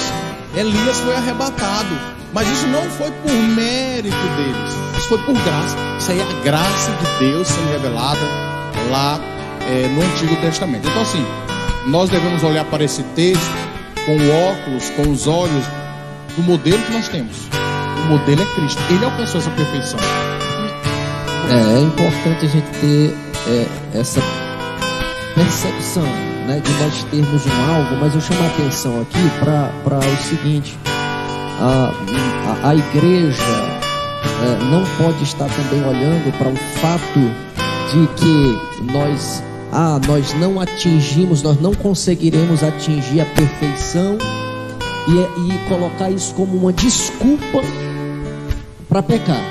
Elias 0.55 0.99
foi 0.99 1.15
arrebatado, 1.15 1.99
mas 2.33 2.49
isso 2.49 2.67
não 2.67 2.83
foi 2.91 3.11
por 3.11 3.33
mérito 3.33 4.17
deles, 4.37 4.75
isso 4.99 5.09
foi 5.09 5.19
por 5.19 5.35
graça. 5.35 5.77
Isso 5.99 6.11
aí 6.11 6.21
é 6.21 6.23
a 6.23 6.43
graça 6.45 6.91
de 6.93 7.27
Deus 7.27 7.49
sendo 7.49 7.71
revelada 7.71 8.21
lá 8.91 9.21
é, 9.69 9.89
no 9.89 10.03
Antigo 10.03 10.37
Testamento. 10.37 10.87
Então, 10.89 11.03
assim, 11.03 11.25
nós 11.87 12.11
devemos 12.11 12.43
olhar 12.43 12.65
para 12.65 12.85
esse 12.85 13.03
texto 13.15 13.64
com 14.05 14.17
o 14.17 14.51
óculos, 14.51 14.91
com 14.91 15.11
os 15.11 15.27
olhos 15.27 15.65
do 16.37 16.43
modelo 16.43 16.83
que 16.83 16.93
nós 16.93 17.09
temos. 17.09 17.37
O 18.05 18.09
modelo 18.09 18.43
é 18.43 18.55
Cristo. 18.55 18.83
Ele 18.91 19.05
alcançou 19.05 19.41
essa 19.41 19.51
perfeição. 19.51 19.99
É, 21.51 21.79
é 21.79 21.81
importante 21.81 22.47
a 22.47 22.49
gente 22.49 22.67
ter 22.81 23.15
é, 23.47 23.99
essa 23.99 24.21
percepção 25.35 26.05
né, 26.47 26.61
de 26.61 26.73
nós 26.73 27.05
termos 27.05 27.47
um 27.47 27.75
alvo, 27.75 27.97
mas 27.97 28.15
eu 28.15 28.21
chamo 28.21 28.43
a 28.43 28.47
atenção 28.47 29.01
aqui 29.01 29.19
para 29.41 29.99
o 29.99 30.17
seguinte: 30.23 30.79
a, 31.61 31.93
a, 32.63 32.71
a 32.71 32.75
igreja 32.75 33.43
é, 34.43 34.65
não 34.71 34.85
pode 34.99 35.23
estar 35.25 35.49
também 35.49 35.85
olhando 35.87 36.37
para 36.39 36.49
o 36.49 36.57
fato 36.57 37.21
de 37.93 38.07
que 38.17 38.93
nós, 38.93 39.43
ah, 39.75 40.01
nós 40.07 40.33
não 40.35 40.61
atingimos, 40.61 41.43
nós 41.43 41.61
não 41.61 41.75
conseguiremos 41.75 42.63
atingir 42.63 43.21
a 43.21 43.27
perfeição 43.27 44.17
e, 45.09 45.53
e 45.53 45.69
colocar 45.69 46.11
isso 46.11 46.33
como 46.35 46.57
uma 46.57 46.73
desculpa 46.73 47.61
para 48.89 49.03
pecar. 49.03 49.43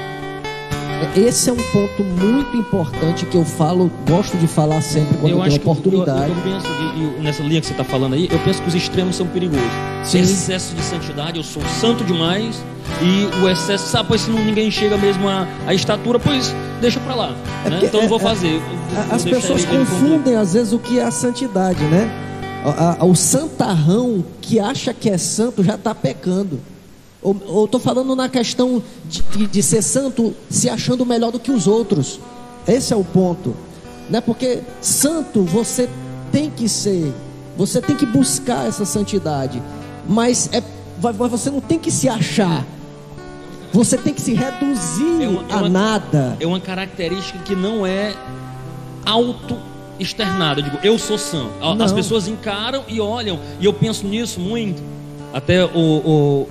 Esse 1.18 1.50
é 1.50 1.54
um 1.54 1.58
ponto 1.58 2.02
muito 2.02 2.56
importante 2.56 3.26
que 3.26 3.36
eu 3.36 3.44
falo, 3.44 3.92
gosto 4.08 4.38
de 4.38 4.48
falar 4.48 4.82
sempre 4.82 5.18
quando 5.18 5.34
eu, 5.34 5.40
tenho 5.42 5.60
que 5.60 5.70
oportunidade. 5.70 6.32
Eu, 6.32 6.38
eu 6.38 6.42
penso, 6.42 6.68
e, 6.68 7.20
e 7.20 7.22
nessa 7.22 7.44
linha 7.44 7.60
que 7.60 7.68
você 7.68 7.74
está 7.74 7.84
falando 7.84 8.14
aí, 8.14 8.30
eu 8.32 8.40
penso 8.40 8.62
que 8.62 8.70
os 8.70 8.76
extremos 8.76 9.18
são 9.18 9.28
perigosos. 9.28 9.68
Sim. 10.06 10.20
Excesso 10.20 10.74
de 10.74 10.82
santidade, 10.82 11.38
eu 11.38 11.44
sou 11.44 11.62
santo 11.82 12.06
demais, 12.06 12.64
e 13.02 13.44
o 13.44 13.50
excesso, 13.50 13.90
sabe, 13.90 14.08
pois 14.08 14.22
se 14.22 14.32
não, 14.32 14.40
ninguém 14.40 14.72
chega 14.72 14.98
mesmo 14.98 15.28
à, 15.28 15.46
à 15.68 15.74
estatura, 15.74 16.18
pois 16.18 16.56
deixa 16.84 17.00
pra 17.00 17.16
lá. 17.16 17.36
É 17.66 17.70
né? 17.70 17.80
Então 17.84 18.02
eu 18.02 18.10
não 18.10 18.10
vou 18.10 18.20
é- 18.20 18.22
é- 18.22 18.26
fazer. 18.36 18.56
eu 18.56 19.16
As 19.16 19.24
pessoas 19.24 19.66
confundem 19.66 20.36
às 20.36 20.54
vezes 20.54 20.74
o 20.74 20.78
que 20.80 21.00
é 21.00 21.04
a 21.04 21.12
santidade, 21.12 21.84
né? 21.86 22.12
A- 23.00 23.06
O 23.06 23.16
santarrão 23.16 24.24
que 24.42 24.60
acha 24.60 24.94
que 24.94 25.10
é 25.10 25.18
santo 25.18 25.64
já 25.64 25.76
está 25.76 25.96
pecando. 25.96 26.60
Ou, 27.22 27.36
ou 27.48 27.68
tô 27.70 27.80
falando 27.80 28.16
na 28.18 28.28
questão 28.28 28.84
de, 29.06 29.22
de- 29.48 29.64
ser 29.64 29.82
santo 29.82 30.34
se 30.50 30.70
achando 30.70 31.06
melhor 31.06 31.32
do 31.32 31.40
que 31.40 31.52
os 31.52 31.68
outros. 31.68 32.20
Esse 32.68 32.94
é 32.94 32.96
o 32.98 33.04
ponto, 33.04 33.56
né? 34.10 34.20
Porque 34.22 34.60
santo 34.82 35.44
você 35.44 35.90
tem 36.34 36.50
que 36.50 36.68
ser, 36.68 37.14
você 37.58 37.82
tem 37.82 37.96
que 37.96 38.06
buscar 38.06 38.68
essa 38.68 38.84
santidade, 38.86 39.62
mas 40.08 40.50
é, 40.52 40.62
vai- 41.00 41.14
você 41.14 41.50
não 41.50 41.62
tem 41.62 41.80
que 41.80 41.90
se 41.92 42.10
achar. 42.10 42.66
Você 43.74 43.98
tem 43.98 44.14
que 44.14 44.22
se 44.22 44.34
reduzir 44.34 45.24
É 45.24 45.28
uma- 45.28 45.44
é 45.50 45.54
a 45.54 45.58
uma- 45.58 45.70
nada. 45.70 46.38
É 46.40 46.46
uma 46.46 46.60
característica 46.60 47.40
que 47.40 47.56
não 47.56 47.86
é 47.86 48.14
auto 49.06 49.58
externada. 50.00 50.60
Eu 50.60 50.64
digo, 50.66 50.78
eu 50.84 51.00
sou 51.00 51.18
santo. 51.18 51.52
A- 51.62 51.72
As 51.84 51.92
Não. 51.92 51.96
pessoas 51.96 52.28
encaram 52.28 52.84
e 52.88 53.02
olham, 53.02 53.40
e 53.60 53.66
eu 53.66 53.74
penso 53.74 54.06
nisso 54.08 54.40
muito. 54.40 54.82
Até 55.34 55.66
o, 55.66 55.70
o- 55.78 56.48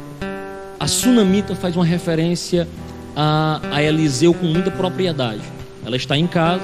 a 0.79 0.87
Sunamita 0.89 1.55
faz 1.55 1.77
uma 1.77 1.85
referência 1.85 2.67
a, 3.15 3.61
a 3.71 3.83
Eliseu 3.83 4.35
com 4.35 4.47
muita 4.47 4.71
propriedade. 4.71 5.43
Ela 5.85 5.97
está 5.97 6.17
em 6.17 6.27
casa, 6.27 6.63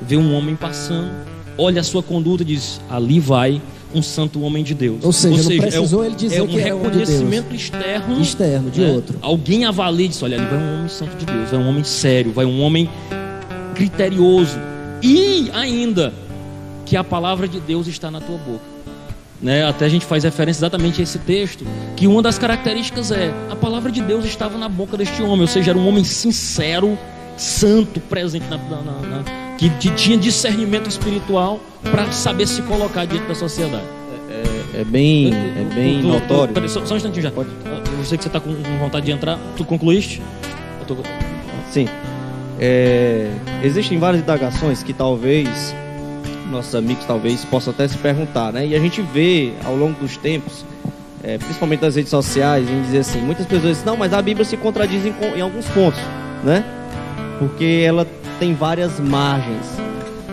vê 0.00 0.16
um 0.16 0.34
homem 0.34 0.56
passando, 0.56 1.10
olha 1.58 1.80
a 1.80 1.84
sua 1.84 2.02
conduta 2.02 2.42
e 2.42 2.46
diz: 2.46 2.80
ali 2.88 3.20
vai 3.20 3.60
um 3.94 4.02
santo 4.02 4.40
homem 4.42 4.62
de 4.62 4.74
Deus. 4.74 5.02
Ou 5.02 5.12
seja, 5.12 5.42
não 5.42 5.52
é 5.52 5.60
precisou 5.60 6.04
ele 6.04 6.14
dizer 6.14 6.36
é 6.38 6.42
um 6.42 6.46
que 6.46 6.52
um 6.54 6.56
de 6.56 6.62
reconhecimento 6.64 7.54
externo 7.54 8.20
Externo, 8.20 8.70
de 8.70 8.80
né? 8.80 8.90
outro. 8.92 9.18
Alguém 9.22 9.64
avalia 9.64 10.06
e 10.06 10.08
diz: 10.08 10.22
olha, 10.22 10.36
ali 10.36 10.46
vai 10.46 10.58
um 10.58 10.74
homem 10.74 10.88
santo 10.88 11.16
de 11.16 11.24
Deus, 11.24 11.50
vai 11.50 11.60
um 11.60 11.68
homem 11.68 11.84
sério, 11.84 12.32
vai 12.32 12.44
um 12.44 12.60
homem 12.62 12.88
criterioso. 13.74 14.58
E 15.02 15.50
ainda 15.54 16.12
que 16.84 16.96
a 16.96 17.04
palavra 17.04 17.46
de 17.46 17.60
Deus 17.60 17.86
está 17.86 18.10
na 18.10 18.20
tua 18.20 18.38
boca. 18.38 18.78
Né? 19.40 19.64
Até 19.64 19.84
a 19.84 19.88
gente 19.88 20.04
faz 20.04 20.24
referência 20.24 20.60
exatamente 20.60 21.00
a 21.00 21.04
esse 21.04 21.18
texto, 21.20 21.64
que 21.96 22.06
uma 22.08 22.20
das 22.20 22.38
características 22.38 23.12
é 23.12 23.32
a 23.50 23.54
palavra 23.54 23.92
de 23.92 24.00
Deus 24.02 24.24
estava 24.24 24.58
na 24.58 24.68
boca 24.68 24.96
deste 24.96 25.22
homem, 25.22 25.42
ou 25.42 25.46
seja, 25.46 25.70
era 25.70 25.78
um 25.78 25.86
homem 25.86 26.02
sincero, 26.02 26.98
santo, 27.36 28.00
presente 28.00 28.46
na- 28.50 28.56
na- 28.56 28.82
na- 28.82 29.47
que, 29.58 29.68
que 29.70 29.90
tinha 29.90 30.16
discernimento 30.16 30.88
espiritual 30.88 31.60
para 31.90 32.10
saber 32.12 32.46
se 32.46 32.62
colocar 32.62 33.04
diante 33.04 33.26
da 33.26 33.34
sociedade. 33.34 33.84
é 34.74 34.84
bem, 34.84 35.32
é 35.34 35.74
bem 35.74 35.96
Tu- 35.96 36.02
tu- 36.02 36.08
notório. 36.08 36.54
peraí, 36.54 36.68
só, 36.68 36.86
só 36.86 36.94
um 36.94 36.96
instantinho 36.96 37.22
já. 37.24 37.30
Pode. 37.30 37.48
Eu 37.66 38.04
sei 38.04 38.16
que 38.16 38.22
você 38.24 38.28
está 38.28 38.38
com 38.40 38.54
vontade 38.78 39.04
de 39.06 39.12
entrar. 39.12 39.38
Tu 39.56 39.64
concluíste? 39.64 40.22
Tô- 40.86 40.96
Sim. 41.70 41.86
É, 42.60 43.30
existem 43.62 43.98
várias 43.98 44.22
indagações 44.22 44.82
que 44.82 44.92
talvez 44.92 45.74
nossos 46.50 46.74
amigos 46.74 47.04
talvez 47.04 47.44
possam 47.44 47.72
até 47.72 47.86
se 47.86 47.98
perguntar, 47.98 48.52
né? 48.52 48.66
E 48.66 48.74
a 48.74 48.78
gente 48.80 49.02
vê 49.02 49.52
ao 49.64 49.76
longo 49.76 50.00
dos 50.00 50.16
tempos, 50.16 50.64
é, 51.22 51.36
principalmente 51.36 51.82
nas 51.82 51.94
redes 51.96 52.10
sociais, 52.10 52.68
em 52.70 52.82
dizer 52.82 52.98
assim, 53.00 53.20
muitas 53.20 53.44
pessoas 53.46 53.72
dizem, 53.76 53.84
não, 53.86 53.96
mas 53.96 54.12
a 54.14 54.22
Bíblia 54.22 54.44
se 54.46 54.56
contradiz 54.56 55.04
em, 55.04 55.12
em 55.36 55.40
alguns 55.42 55.66
pontos, 55.66 56.00
né? 56.42 56.64
Porque 57.38 57.82
ela 57.86 58.06
tem 58.38 58.54
várias 58.54 58.98
margens. 59.00 59.66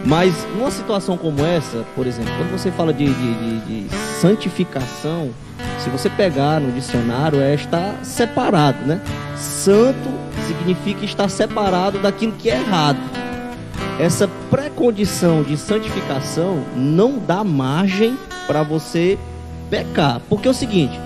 Mas 0.05 0.33
numa 0.55 0.69
situação 0.69 1.17
como 1.17 1.43
essa, 1.43 1.83
por 1.95 2.05
exemplo, 2.05 2.31
quando 2.37 2.51
você 2.51 2.71
fala 2.71 2.93
de, 2.93 3.05
de- 3.05 3.59
de- 3.59 3.87
de 3.87 3.95
santificação, 4.21 5.31
se 5.79 5.89
você 5.89 6.09
pegar 6.09 6.59
no 6.59 6.71
dicionário, 6.71 7.39
é 7.41 7.55
estar 7.55 7.95
separado, 8.03 8.77
né? 8.85 9.01
Santo 9.35 10.09
significa 10.47 11.03
estar 11.05 11.27
separado 11.29 11.97
daquilo 11.99 12.33
que 12.33 12.49
é 12.49 12.57
errado. 12.59 12.99
Essa 13.99 14.27
pré-condição 14.51 15.41
de 15.41 15.57
santificação 15.57 16.63
não 16.75 17.17
dá 17.17 17.43
margem 17.43 18.17
para 18.45 18.61
você 18.61 19.17
pecar. 19.69 20.21
Porque 20.29 20.47
é 20.47 20.51
o 20.51 20.53
seguinte, 20.53 20.99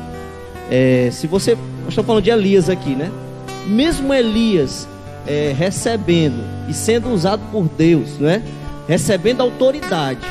é, 0.69 1.09
se 1.11 1.25
você. 1.27 1.55
Nós 1.55 1.89
estamos 1.89 2.05
falando 2.07 2.23
de 2.23 2.29
Elias 2.31 2.69
aqui, 2.69 2.95
né? 2.95 3.09
Mesmo 3.65 4.13
Elias 4.13 4.87
é, 5.27 5.53
recebendo 5.57 6.43
e 6.67 6.73
sendo 6.73 7.09
usado 7.09 7.41
por 7.51 7.67
Deus, 7.69 8.17
né? 8.17 8.43
Recebendo 8.87 9.41
autoridade 9.41 10.25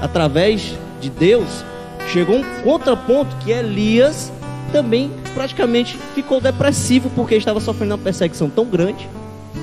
através 0.00 0.74
de 1.00 1.10
Deus, 1.10 1.64
chegou 2.12 2.36
um 2.36 2.62
contraponto 2.62 3.36
que 3.36 3.50
Elias 3.50 4.32
também 4.72 5.10
praticamente 5.34 5.98
ficou 6.14 6.40
depressivo 6.40 7.10
porque 7.14 7.34
estava 7.34 7.60
sofrendo 7.60 7.94
uma 7.94 8.02
perseguição 8.02 8.48
tão 8.48 8.64
grande, 8.64 9.08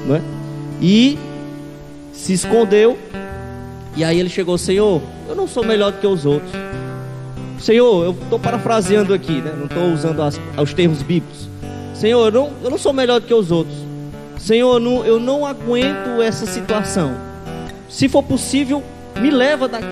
né? 0.06 0.22
E 0.82 1.18
se 2.14 2.34
escondeu. 2.34 2.98
E 3.96 4.04
aí 4.04 4.20
ele 4.20 4.30
chegou, 4.30 4.58
Senhor, 4.58 5.02
eu 5.28 5.36
não 5.36 5.48
sou 5.48 5.64
melhor 5.64 5.92
do 5.92 6.00
que 6.00 6.06
os 6.06 6.26
outros. 6.26 6.52
Senhor, 7.60 8.06
eu 8.06 8.12
estou 8.12 8.38
parafraseando 8.38 9.14
aqui, 9.14 9.42
né? 9.42 9.54
não 9.58 9.66
estou 9.66 9.92
usando 9.92 10.22
as, 10.22 10.40
os 10.62 10.74
termos 10.74 11.02
bíblicos. 11.02 11.50
Senhor, 11.96 12.28
eu 12.28 12.32
não, 12.32 12.52
eu 12.64 12.70
não 12.70 12.78
sou 12.78 12.94
melhor 12.94 13.20
do 13.20 13.26
que 13.26 13.34
os 13.34 13.52
outros. 13.52 13.76
Senhor, 14.48 14.82
eu 15.06 15.20
não, 15.20 15.46
aguento 15.46 16.22
essa 16.22 16.46
situação. 16.46 17.14
Se 17.90 18.08
for 18.08 18.24
possível, 18.24 18.82
me 19.20 19.30
leva 19.30 19.68
daqui. 19.68 19.86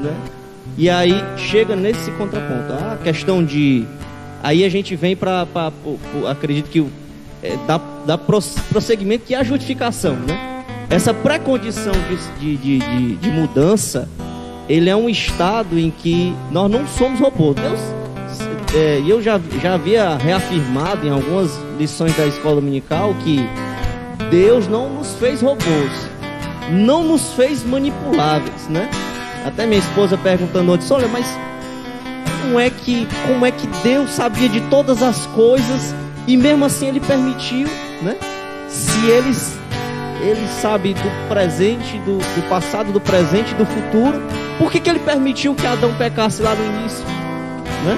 Né? 0.00 0.16
E 0.76 0.90
aí 0.90 1.14
chega 1.36 1.76
nesse 1.76 2.10
contraponto. 2.10 2.72
A 2.72 2.96
questão 2.96 3.44
de. 3.44 3.86
Aí 4.42 4.64
a 4.64 4.68
gente 4.68 4.96
vem 4.96 5.14
para. 5.14 5.46
Acredito 6.28 6.68
que 6.68 6.84
é, 7.40 7.56
dá, 7.68 7.80
dá 8.04 8.18
prosseguimento 8.18 9.24
que 9.24 9.32
é 9.36 9.38
a 9.38 9.44
justificação. 9.44 10.16
Né? 10.16 10.64
Essa 10.90 11.14
pré-condição 11.14 11.92
de, 12.40 12.56
de, 12.56 12.78
de, 12.80 13.14
de 13.14 13.30
mudança 13.30 14.08
ele 14.68 14.90
é 14.90 14.96
um 14.96 15.08
estado 15.08 15.78
em 15.78 15.88
que 15.88 16.34
nós 16.50 16.68
não 16.68 16.84
somos 16.84 17.20
robôs. 17.20 17.54
Deus, 17.54 17.78
é, 18.74 19.00
eu 19.06 19.22
já, 19.22 19.40
já 19.62 19.74
havia 19.74 20.16
reafirmado 20.16 21.06
em 21.06 21.10
algumas 21.10 21.56
lições 21.78 22.16
da 22.16 22.26
escola 22.26 22.56
dominical 22.56 23.14
que 23.22 23.38
Deus 24.30 24.68
não 24.68 24.90
nos 24.90 25.14
fez 25.14 25.40
robôs, 25.40 26.08
não 26.70 27.02
nos 27.02 27.32
fez 27.32 27.64
manipuláveis, 27.64 28.68
né? 28.68 28.90
Até 29.44 29.66
minha 29.66 29.78
esposa 29.78 30.16
perguntando 30.18 30.76
disse, 30.76 30.92
olha, 30.92 31.08
mas 31.08 31.26
como 32.42 32.58
é 32.58 32.70
que 32.70 33.06
como 33.26 33.46
é 33.46 33.50
que 33.50 33.66
Deus 33.82 34.10
sabia 34.10 34.48
de 34.48 34.60
todas 34.62 35.02
as 35.02 35.26
coisas 35.26 35.94
e 36.26 36.36
mesmo 36.36 36.64
assim 36.64 36.88
Ele 36.88 37.00
permitiu, 37.00 37.68
né? 38.02 38.16
Se 38.68 39.06
eles 39.06 39.56
ele 40.20 40.48
sabe 40.60 40.94
do 40.94 41.28
presente, 41.28 41.96
do, 42.00 42.18
do 42.18 42.48
passado, 42.48 42.92
do 42.92 43.00
presente, 43.00 43.54
do 43.54 43.64
futuro 43.64 44.20
por 44.58 44.72
que, 44.72 44.80
que 44.80 44.90
ele 44.90 44.98
permitiu 44.98 45.54
que 45.54 45.64
Adão 45.64 45.94
pecasse 45.94 46.42
lá 46.42 46.52
no 46.54 46.64
início? 46.64 47.04
Né? 47.84 47.96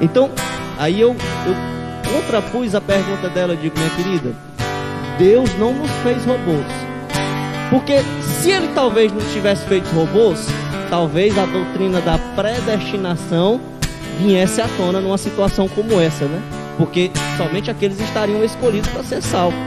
Então, 0.00 0.30
aí 0.78 1.00
eu, 1.00 1.16
eu 1.44 2.12
contrapus 2.12 2.74
a 2.76 2.80
pergunta 2.80 3.28
dela, 3.28 3.56
digo, 3.56 3.76
minha 3.76 3.90
querida, 3.90 4.32
Deus 5.18 5.52
não 5.58 5.74
nos 5.74 5.90
fez 6.02 6.24
robôs. 6.24 6.66
Porque 7.70 8.00
se 8.22 8.50
ele 8.50 8.68
talvez 8.74 9.12
não 9.12 9.20
tivesse 9.32 9.66
feito 9.66 9.88
robôs, 9.90 10.46
talvez 10.88 11.36
a 11.36 11.44
doutrina 11.44 12.00
da 12.00 12.18
predestinação 12.36 13.60
viesse 14.18 14.60
à 14.60 14.68
tona 14.76 15.00
numa 15.00 15.18
situação 15.18 15.68
como 15.68 16.00
essa, 16.00 16.24
né? 16.24 16.40
Porque 16.78 17.10
somente 17.36 17.70
aqueles 17.70 18.00
estariam 18.00 18.42
escolhidos 18.44 18.88
para 18.90 19.02
ser 19.02 19.20
salvos, 19.20 19.58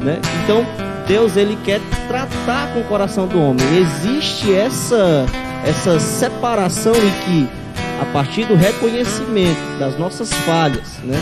né? 0.00 0.20
Então, 0.42 0.64
Deus 1.06 1.36
ele 1.36 1.58
quer 1.64 1.80
tratar 2.08 2.72
com 2.72 2.80
o 2.80 2.84
coração 2.84 3.26
do 3.26 3.40
homem. 3.40 3.64
Existe 3.76 4.54
essa 4.54 5.26
essa 5.64 5.98
separação 5.98 6.92
em 6.92 7.24
que, 7.24 7.48
a 8.00 8.04
partir 8.12 8.44
do 8.44 8.54
reconhecimento 8.54 9.78
das 9.78 9.98
nossas 9.98 10.32
falhas, 10.32 10.98
né? 11.02 11.18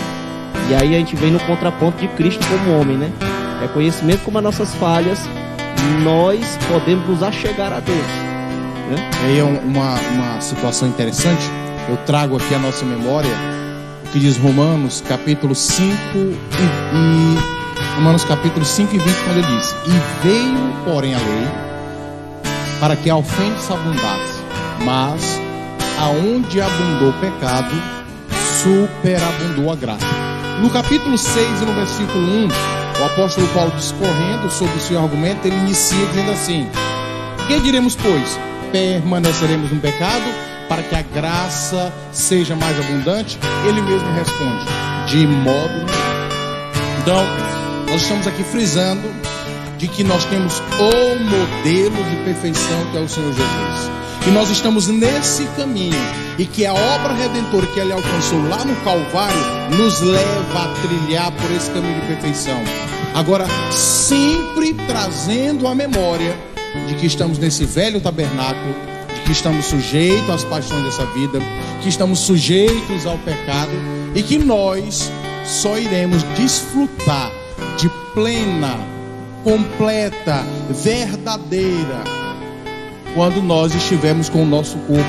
E 0.68 0.74
aí 0.74 0.94
a 0.94 0.98
gente 0.98 1.14
vem 1.16 1.30
no 1.30 1.40
contraponto 1.40 1.98
de 1.98 2.08
Cristo 2.08 2.44
como 2.48 2.80
homem, 2.80 2.96
né? 2.96 3.10
Reconhecimento 3.62 4.24
como 4.24 4.38
as 4.38 4.44
nossas 4.44 4.74
falhas, 4.74 5.18
nós 6.02 6.58
podemos 6.68 7.08
nos 7.08 7.22
achegar 7.22 7.72
a 7.72 7.80
Deus. 7.80 8.06
Né? 8.90 9.10
Aí 9.24 9.38
é 9.38 9.44
uma, 9.44 9.94
uma 9.94 10.40
situação 10.40 10.88
interessante. 10.88 11.42
Eu 11.88 11.96
trago 11.98 12.36
aqui 12.36 12.54
a 12.54 12.58
nossa 12.58 12.84
memória 12.84 13.30
o 14.04 14.08
que 14.12 14.20
diz 14.20 14.36
Romanos 14.36 15.02
capítulo 15.08 15.54
5 15.54 15.90
e, 16.14 16.28
e 16.28 17.94
Romanos 17.96 18.24
capítulo 18.24 18.64
5 18.64 18.94
e 18.94 18.98
20, 18.98 19.16
quando 19.24 19.38
ele 19.38 19.56
diz: 19.56 19.74
E 19.86 20.26
veio, 20.26 20.74
porém, 20.84 21.14
a 21.14 21.18
lei 21.18 21.48
para 22.78 22.96
que 22.96 23.08
a 23.08 23.16
ofensa 23.16 23.74
abundasse 23.74 24.42
mas 24.84 25.40
aonde 25.98 26.60
abundou 26.60 27.10
o 27.10 27.20
pecado, 27.20 27.70
superabundou 28.62 29.72
a 29.72 29.76
graça. 29.76 30.06
No 30.60 30.70
capítulo 30.70 31.16
6 31.16 31.62
e 31.62 31.64
no 31.64 31.72
versículo 31.72 32.24
1, 32.24 32.48
o 33.02 33.04
apóstolo 33.04 33.48
Paulo 33.48 33.72
discorrendo 33.72 34.48
sobre 34.48 34.76
o 34.76 34.80
seu 34.80 35.02
argumento, 35.02 35.44
ele 35.44 35.56
inicia 35.56 36.06
dizendo 36.06 36.30
assim: 36.30 36.68
Que 37.48 37.58
diremos, 37.58 37.96
pois? 37.96 38.38
Permaneceremos 38.70 39.72
no 39.72 39.80
pecado 39.80 40.24
para 40.68 40.84
que 40.84 40.94
a 40.94 41.02
graça 41.02 41.92
seja 42.12 42.54
mais 42.54 42.78
abundante? 42.78 43.38
Ele 43.66 43.82
mesmo 43.82 44.08
responde: 44.12 44.64
De 45.08 45.26
modo. 45.26 45.84
Então, 47.00 47.24
nós 47.90 48.02
estamos 48.02 48.26
aqui 48.28 48.44
frisando 48.44 49.12
de 49.78 49.88
que 49.88 50.04
nós 50.04 50.24
temos 50.26 50.60
o 50.60 51.18
modelo 51.24 52.04
de 52.04 52.16
perfeição 52.24 52.86
que 52.92 52.98
é 52.98 53.00
o 53.00 53.08
Senhor 53.08 53.32
Jesus. 53.32 53.90
E 54.24 54.30
nós 54.30 54.50
estamos 54.50 54.86
nesse 54.86 55.44
caminho 55.56 55.98
e 56.38 56.46
que 56.46 56.64
a 56.64 56.72
obra 56.72 57.12
redentora 57.12 57.66
que 57.66 57.80
ele 57.80 57.92
alcançou 57.92 58.40
lá 58.48 58.64
no 58.64 58.76
Calvário 58.76 59.76
nos 59.76 60.00
leva 60.00 60.62
a 60.62 60.74
trilhar 60.80 61.32
por 61.32 61.50
esse 61.50 61.68
caminho 61.72 62.00
de 62.00 62.06
perfeição. 62.06 62.56
Agora, 63.14 63.46
sempre 63.72 64.74
trazendo 64.86 65.66
a 65.66 65.74
memória 65.74 66.36
de 66.86 66.94
que 66.94 67.06
estamos 67.06 67.36
nesse 67.36 67.64
velho 67.64 68.00
tabernáculo, 68.00 68.74
de 69.12 69.20
que 69.22 69.32
estamos 69.32 69.66
sujeitos 69.66 70.30
às 70.30 70.44
paixões 70.44 70.84
dessa 70.84 71.04
vida, 71.06 71.40
que 71.82 71.88
estamos 71.88 72.20
sujeitos 72.20 73.04
ao 73.04 73.18
pecado 73.18 73.72
e 74.14 74.22
que 74.22 74.38
nós 74.38 75.10
só 75.44 75.76
iremos 75.76 76.22
desfrutar 76.36 77.32
de 77.76 77.90
plena, 78.14 78.78
completa, 79.42 80.44
verdadeira 80.70 82.21
quando 83.14 83.42
nós 83.42 83.74
estivermos 83.74 84.28
com 84.28 84.42
o 84.42 84.46
nosso 84.46 84.76
corpo 84.78 85.02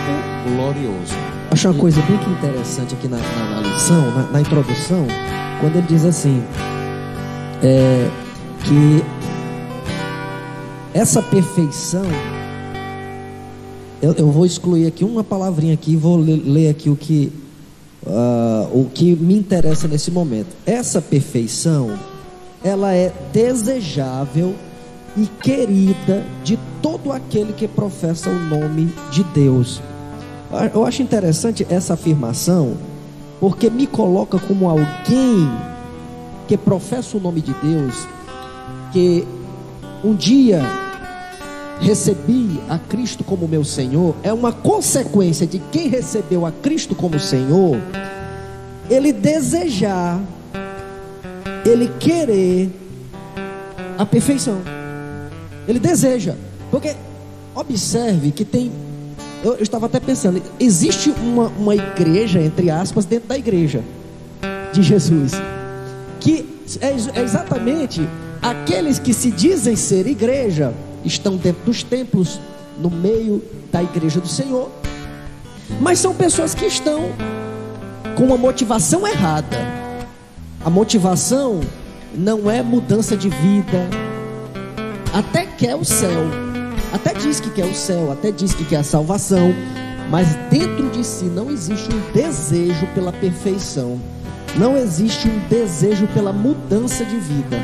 glorioso. 0.46 1.14
Acho 1.52 1.70
uma 1.70 1.80
coisa 1.80 2.02
bem 2.02 2.16
interessante 2.16 2.96
aqui 2.96 3.08
na, 3.08 3.18
na, 3.18 3.62
na 3.62 3.68
lição, 3.70 4.12
na, 4.12 4.24
na, 4.24 4.42
introdução, 4.42 5.06
quando 5.60 5.78
ele 5.78 5.88
diz 5.88 6.04
assim, 6.04 6.44
é, 7.62 8.10
que 8.64 9.04
essa 10.94 11.22
perfeição, 11.22 12.06
eu, 14.02 14.14
eu, 14.14 14.32
vou 14.32 14.46
excluir 14.46 14.88
aqui 14.88 15.06
uma 15.06 15.24
palavrinha 15.24 15.74
aqui 15.74 15.96
vou 15.96 16.18
ler, 16.18 16.42
ler 16.44 16.70
aqui 16.70 16.90
o 16.90 16.96
que, 16.96 17.32
uh, 18.06 18.68
o 18.72 18.90
que 18.94 19.16
me 19.16 19.36
interessa 19.36 19.88
nesse 19.88 20.12
momento. 20.12 20.56
Essa 20.66 21.02
perfeição, 21.02 21.98
ela 22.64 22.94
é 22.94 23.14
desejável 23.32 24.56
e 25.16 25.26
querida 25.26 26.26
de 26.44 26.58
todo 26.82 27.12
aquele 27.12 27.54
que 27.54 27.68
professa 27.68 28.30
o 28.30 28.40
nome 28.40 28.94
de 29.12 29.24
Deus. 29.24 29.82
Eu 30.74 30.86
acho 30.86 31.02
interessante 31.02 31.66
essa 31.70 31.94
afirmação, 31.94 32.78
porque 33.40 33.70
me 33.70 33.88
coloca 33.88 34.38
como 34.40 34.70
alguém 34.70 35.50
que 36.48 36.58
professa 36.58 37.18
o 37.18 37.20
nome 37.20 37.42
de 37.42 37.54
Deus, 37.54 38.08
que 38.92 39.26
um 40.04 40.14
dia 40.14 40.62
recebi 41.80 42.60
a 42.70 42.78
Cristo 42.78 43.24
como 43.24 43.48
meu 43.48 43.64
Senhor, 43.64 44.16
é 44.24 44.32
uma 44.32 44.52
consequência 44.52 45.48
de 45.48 45.60
quem 45.72 45.88
recebeu 45.88 46.46
a 46.46 46.52
Cristo 46.52 46.94
como 46.94 47.20
Senhor, 47.20 47.78
ele 48.90 49.12
desejar, 49.12 50.20
ele 51.66 51.90
querer 52.00 52.70
a 53.98 54.06
perfeição. 54.06 54.83
Ele 55.68 55.80
deseja. 55.80 56.36
Porque 56.70 56.96
observe 57.56 58.32
que 58.32 58.44
tem. 58.44 58.72
Eu, 59.44 59.56
eu 59.56 59.64
estava 59.64 59.86
até 59.86 60.00
pensando, 60.00 60.42
existe 60.60 61.12
uma, 61.12 61.48
uma 61.48 61.76
igreja, 61.76 62.42
entre 62.42 62.70
aspas, 62.70 63.06
dentro 63.06 63.30
da 63.30 63.38
igreja 63.38 63.84
de 64.72 64.82
Jesus. 64.82 65.34
Que 66.20 66.46
é, 66.80 67.20
é 67.20 67.22
exatamente 67.22 68.08
aqueles 68.42 69.00
que 69.00 69.14
se 69.14 69.32
dizem 69.32 69.76
ser 69.76 70.08
igreja, 70.08 70.74
estão 71.04 71.36
dentro 71.36 71.64
dos 71.66 71.84
templos, 71.84 72.40
no 72.80 72.90
meio 72.90 73.44
da 73.72 73.84
igreja 73.84 74.20
do 74.20 74.28
Senhor. 74.28 74.70
Mas 75.80 76.00
são 76.00 76.14
pessoas 76.14 76.54
que 76.54 76.66
estão 76.66 77.12
com 78.16 78.24
uma 78.24 78.38
motivação 78.38 79.08
errada. 79.08 79.58
A 80.64 80.70
motivação 80.70 81.60
não 82.16 82.50
é 82.50 82.62
mudança 82.62 83.18
de 83.18 83.30
vida, 83.30 83.90
até 85.14 85.46
quer 85.46 85.76
o 85.76 85.86
céu, 85.86 86.24
até 86.92 87.14
diz 87.14 87.40
que 87.40 87.52
quer 87.52 87.66
o 87.66 87.76
céu, 87.76 88.12
até 88.12 88.32
diz 88.32 88.54
que 88.54 88.66
quer 88.66 88.78
a 88.78 88.84
salvação, 88.84 89.54
mas 90.10 90.36
dentro 90.50 90.90
de 90.90 91.06
si 91.06 91.26
não 91.26 91.52
existe 91.52 91.88
um 91.94 92.12
desejo 92.12 92.88
pela 92.96 93.14
perfeição, 93.14 94.00
não 94.58 94.76
existe 94.76 95.28
um 95.28 95.40
desejo 95.48 96.08
pela 96.08 96.34
mudança 96.34 97.06
de 97.06 97.18
vida. 97.18 97.58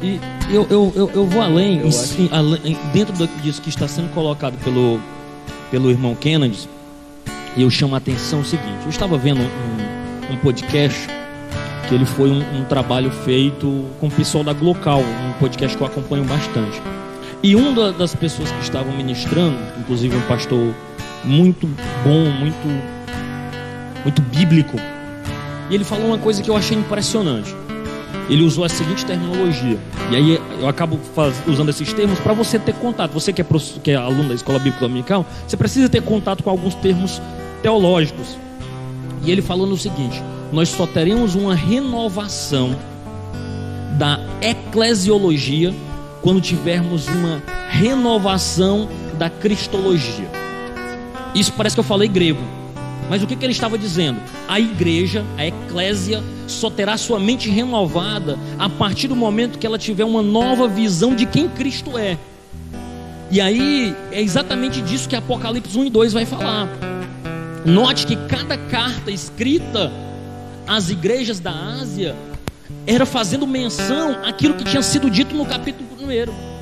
E 0.00 0.20
eu, 0.50 0.66
eu, 0.70 0.92
eu, 0.94 1.10
eu 1.14 1.26
vou 1.26 1.42
além, 1.42 1.80
eu 1.80 1.88
em, 1.88 2.28
além, 2.30 2.78
dentro 2.92 3.14
disso 3.42 3.60
que 3.60 3.70
está 3.70 3.88
sendo 3.88 4.12
colocado 4.14 4.56
pelo, 4.62 5.00
pelo 5.70 5.90
irmão 5.90 6.14
Kennedy, 6.14 6.68
eu 7.56 7.68
chamo 7.70 7.94
a 7.94 7.98
atenção 7.98 8.40
o 8.40 8.44
seguinte: 8.44 8.84
eu 8.84 8.90
estava 8.90 9.16
vendo 9.18 9.40
um, 9.40 10.34
um 10.34 10.36
podcast 10.38 11.08
que 11.88 11.94
ele 11.94 12.06
foi 12.06 12.30
um, 12.30 12.60
um, 12.60 12.64
trabalho 12.64 13.10
feito 13.10 13.84
com 14.00 14.06
o 14.06 14.10
pessoal 14.10 14.42
da 14.42 14.52
Glocal, 14.52 15.00
um 15.00 15.32
podcast 15.38 15.76
que 15.76 15.82
eu 15.82 15.86
acompanho 15.86 16.24
bastante. 16.24 16.80
E 17.42 17.54
uma 17.54 17.92
das 17.92 18.14
pessoas 18.14 18.50
que 18.50 18.62
estavam 18.62 18.96
ministrando, 18.96 19.56
inclusive 19.78 20.16
um 20.16 20.22
pastor 20.22 20.74
muito 21.24 21.66
bom, 22.02 22.30
muito, 22.30 22.66
muito 24.02 24.22
bíblico, 24.22 24.78
e 25.70 25.74
ele 25.74 25.84
falou 25.84 26.06
uma 26.06 26.18
coisa 26.18 26.42
que 26.42 26.50
eu 26.50 26.56
achei 26.56 26.76
impressionante. 26.76 27.54
Ele 28.28 28.42
usou 28.42 28.64
a 28.64 28.68
seguinte 28.70 29.04
terminologia, 29.04 29.78
e 30.10 30.16
aí 30.16 30.40
eu 30.58 30.66
acabo 30.66 30.98
faz, 31.14 31.34
usando 31.46 31.68
esses 31.68 31.92
termos 31.92 32.18
para 32.18 32.32
você 32.32 32.58
ter 32.58 32.74
contato. 32.74 33.12
Você 33.12 33.32
que 33.32 33.42
é, 33.42 33.46
que 33.82 33.90
é 33.90 33.96
aluno 33.96 34.28
da 34.30 34.34
escola 34.34 34.58
bíblica 34.58 34.80
dominical, 34.80 35.26
você 35.46 35.56
precisa 35.56 35.88
ter 35.90 36.02
contato 36.02 36.42
com 36.42 36.48
alguns 36.48 36.74
termos 36.76 37.20
teológicos. 37.62 38.38
E 39.22 39.30
ele 39.30 39.42
falou 39.42 39.66
no 39.66 39.76
seguinte: 39.76 40.22
nós 40.52 40.68
só 40.68 40.86
teremos 40.86 41.34
uma 41.34 41.54
renovação 41.54 42.76
da 43.98 44.18
eclesiologia 44.40 45.74
quando 46.22 46.40
tivermos 46.40 47.06
uma 47.08 47.42
renovação 47.68 48.88
da 49.18 49.28
cristologia. 49.28 50.30
Isso 51.34 51.52
parece 51.52 51.76
que 51.76 51.80
eu 51.80 51.84
falei 51.84 52.08
grego, 52.08 52.40
mas 53.08 53.22
o 53.22 53.26
que, 53.26 53.36
que 53.36 53.44
ele 53.44 53.52
estava 53.52 53.76
dizendo? 53.76 54.20
A 54.48 54.58
igreja, 54.58 55.24
a 55.36 55.46
eclésia, 55.46 56.22
só 56.46 56.70
terá 56.70 56.96
sua 56.96 57.18
mente 57.18 57.50
renovada 57.50 58.38
a 58.58 58.68
partir 58.68 59.08
do 59.08 59.16
momento 59.16 59.58
que 59.58 59.66
ela 59.66 59.78
tiver 59.78 60.04
uma 60.04 60.22
nova 60.22 60.68
visão 60.68 61.14
de 61.14 61.26
quem 61.26 61.48
Cristo 61.48 61.98
é. 61.98 62.18
E 63.30 63.40
aí 63.40 63.94
é 64.12 64.20
exatamente 64.20 64.80
disso 64.80 65.08
que 65.08 65.16
Apocalipse 65.16 65.76
1 65.76 65.84
e 65.84 65.90
2 65.90 66.12
vai 66.12 66.24
falar. 66.24 66.68
Note 67.64 68.06
que 68.06 68.16
cada 68.28 68.56
carta 68.56 69.10
escrita 69.10 69.90
às 70.66 70.90
igrejas 70.90 71.40
da 71.40 71.52
Ásia 71.52 72.14
era 72.86 73.04
fazendo 73.04 73.46
menção 73.46 74.24
àquilo 74.24 74.54
que 74.54 74.64
tinha 74.64 74.82
sido 74.82 75.10
dito 75.10 75.34
no 75.34 75.44
capítulo 75.44 75.88
1 76.00 76.54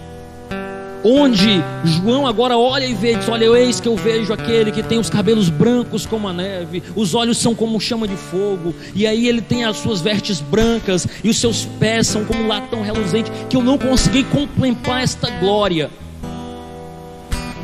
onde 1.05 1.63
João 1.85 2.27
agora 2.27 2.57
olha 2.57 2.85
e 2.87 2.95
vê, 2.95 3.15
diz, 3.15 3.29
olha, 3.29 3.47
eis 3.59 3.81
que 3.81 3.89
eu 3.89 3.97
vejo 3.97 4.33
aquele 4.33 4.71
que 4.71 4.83
tem 4.83 4.99
os 4.99 5.11
cabelos 5.11 5.49
brancos 5.49 6.07
como 6.07 6.29
a 6.29 6.33
neve, 6.33 6.83
os 6.95 7.15
olhos 7.15 7.39
são 7.39 7.55
como 7.55 7.81
chama 7.81 8.07
de 8.07 8.17
fogo, 8.17 8.75
e 8.95 9.07
aí 9.07 9.29
ele 9.29 9.41
tem 9.41 9.65
as 9.65 9.79
suas 9.79 10.01
vestes 10.01 10.41
brancas, 10.41 11.07
e 11.23 11.29
os 11.29 11.39
seus 11.39 11.65
pés 11.65 12.07
são 12.07 12.25
como 12.25 12.47
latão 12.47 12.83
reluzente, 12.83 13.31
que 13.49 13.57
eu 13.57 13.63
não 13.63 13.77
consegui 13.77 14.25
contemplar 14.25 15.03
esta 15.03 15.29
glória. 15.31 15.91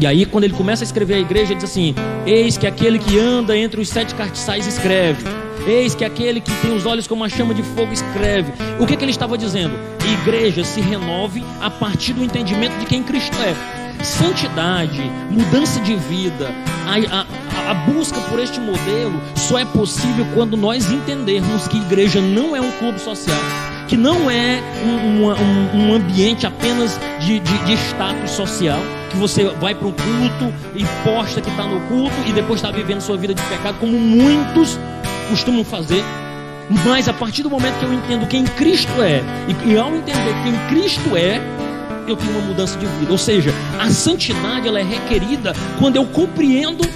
E 0.00 0.06
aí, 0.06 0.24
quando 0.24 0.44
ele 0.44 0.54
começa 0.54 0.84
a 0.84 0.86
escrever 0.86 1.14
a 1.14 1.18
igreja, 1.18 1.52
ele 1.52 1.60
diz 1.60 1.68
assim: 1.68 1.92
Eis 2.24 2.56
que 2.56 2.68
aquele 2.68 3.00
que 3.00 3.18
anda 3.18 3.56
entre 3.56 3.80
os 3.80 3.88
sete 3.88 4.14
cartiçais 4.14 4.64
escreve. 4.64 5.24
Eis 5.68 5.94
que 5.94 6.02
aquele 6.02 6.40
que 6.40 6.50
tem 6.62 6.74
os 6.74 6.86
olhos 6.86 7.06
como 7.06 7.22
uma 7.22 7.28
chama 7.28 7.52
de 7.52 7.62
fogo 7.62 7.92
escreve. 7.92 8.54
O 8.80 8.86
que, 8.86 8.96
que 8.96 9.04
ele 9.04 9.10
estava 9.10 9.36
dizendo? 9.36 9.78
Igreja 10.22 10.64
se 10.64 10.80
renove 10.80 11.44
a 11.60 11.68
partir 11.68 12.14
do 12.14 12.24
entendimento 12.24 12.78
de 12.78 12.86
quem 12.86 13.02
Cristo 13.02 13.36
é. 13.42 14.02
Santidade, 14.02 15.02
mudança 15.30 15.78
de 15.80 15.94
vida, 15.94 16.50
a, 16.86 17.18
a, 17.66 17.70
a 17.70 17.74
busca 17.74 18.18
por 18.30 18.38
este 18.38 18.58
modelo 18.58 19.20
só 19.36 19.58
é 19.58 19.64
possível 19.66 20.24
quando 20.34 20.56
nós 20.56 20.90
entendermos 20.90 21.68
que 21.68 21.76
igreja 21.76 22.18
não 22.18 22.56
é 22.56 22.60
um 22.62 22.70
clube 22.72 22.98
social 22.98 23.36
que 23.88 23.96
não 23.96 24.30
é 24.30 24.62
um, 24.84 25.24
um, 25.24 25.88
um 25.88 25.94
ambiente 25.94 26.46
apenas 26.46 27.00
de, 27.20 27.40
de, 27.40 27.58
de, 27.64 27.72
status 27.72 28.32
social, 28.32 28.78
que 29.10 29.16
você 29.16 29.44
vai 29.44 29.74
para 29.74 29.88
o 29.88 29.92
culto 29.92 30.54
e 30.74 30.84
posta 31.02 31.40
que 31.40 31.48
está 31.48 31.64
no 31.64 31.80
culto 31.88 32.14
e 32.26 32.32
depois 32.34 32.60
está 32.60 32.70
vivendo 32.70 33.00
sua 33.00 33.16
vida 33.16 33.32
de 33.32 33.40
pecado, 33.44 33.78
como 33.78 33.98
muitos 33.98 34.78
costumam 35.28 35.64
fazer. 35.64 36.02
Mas 36.84 37.08
a 37.08 37.12
partir 37.12 37.42
do 37.42 37.50
momento 37.50 37.78
que 37.78 37.84
eu 37.84 37.92
entendo 37.92 38.26
quem 38.26 38.44
Cristo 38.44 39.02
é, 39.02 39.22
e, 39.48 39.72
e 39.72 39.78
ao 39.78 39.94
entender 39.94 40.34
quem 40.42 40.68
Cristo 40.68 41.16
é, 41.16 41.40
eu 42.06 42.16
tenho 42.16 42.30
uma 42.32 42.42
mudança 42.42 42.78
de 42.78 42.86
vida. 42.86 43.10
Ou 43.10 43.18
seja, 43.18 43.50
a 43.78 43.90
santidade 43.90 44.68
ela 44.68 44.80
é 44.80 44.82
requerida 44.82 45.52
quando 45.78 45.96
eu 45.96 46.04
compreendo 46.06 46.86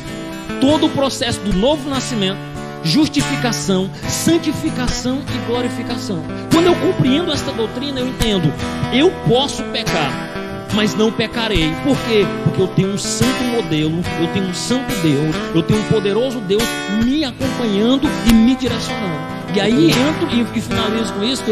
todo 0.60 0.86
o 0.86 0.90
processo 0.90 1.40
do 1.40 1.56
novo 1.56 1.88
nascimento 1.88 2.52
justificação, 2.84 3.90
santificação 4.08 5.22
e 5.34 5.46
glorificação. 5.46 6.22
Quando 6.52 6.66
eu 6.66 6.74
compreendo 6.76 7.32
esta 7.32 7.52
doutrina, 7.52 8.00
eu 8.00 8.08
entendo, 8.08 8.52
eu 8.92 9.10
posso 9.28 9.62
pecar, 9.64 10.31
mas 10.74 10.94
não 10.94 11.10
pecarei. 11.12 11.72
Por 11.84 11.96
quê? 12.06 12.26
Porque 12.44 12.62
eu 12.62 12.68
tenho 12.68 12.92
um 12.94 12.98
santo 12.98 13.42
modelo, 13.44 14.02
eu 14.20 14.28
tenho 14.28 14.46
um 14.46 14.54
santo 14.54 14.92
Deus, 15.02 15.34
eu 15.54 15.62
tenho 15.62 15.80
um 15.80 15.84
poderoso 15.84 16.40
Deus 16.40 16.62
me 17.04 17.24
acompanhando 17.24 18.08
e 18.28 18.34
me 18.34 18.54
direcionando. 18.54 19.32
E 19.54 19.60
aí 19.60 19.90
entro 19.90 20.56
e, 20.56 20.60
finalizo 20.60 21.12
com 21.12 21.22
isso, 21.22 21.42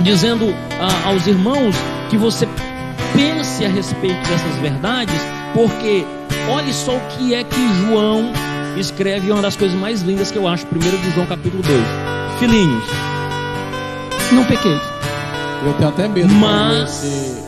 dizendo 0.00 0.52
ah, 0.80 1.08
aos 1.08 1.26
irmãos 1.26 1.74
que 2.10 2.16
você 2.16 2.48
pense 3.14 3.64
a 3.64 3.68
respeito 3.68 4.20
dessas 4.28 4.56
verdades, 4.60 5.20
porque 5.52 6.04
olhe 6.48 6.72
só 6.72 6.96
o 6.96 7.00
que 7.16 7.34
é 7.34 7.44
que 7.44 7.68
João 7.80 8.32
escreve 8.76 9.30
uma 9.30 9.40
das 9.40 9.56
coisas 9.56 9.78
mais 9.78 10.02
lindas 10.02 10.32
que 10.32 10.38
eu 10.38 10.48
acho, 10.48 10.66
primeiro 10.66 10.98
de 10.98 11.10
João 11.12 11.26
capítulo 11.26 11.62
2. 11.62 11.80
Filhinhos, 12.40 12.84
não 14.32 14.44
pequei. 14.44 14.76
Eu 15.64 15.72
tenho 15.74 15.88
até 15.88 16.08
medo 16.08 16.34
mas 16.34 17.43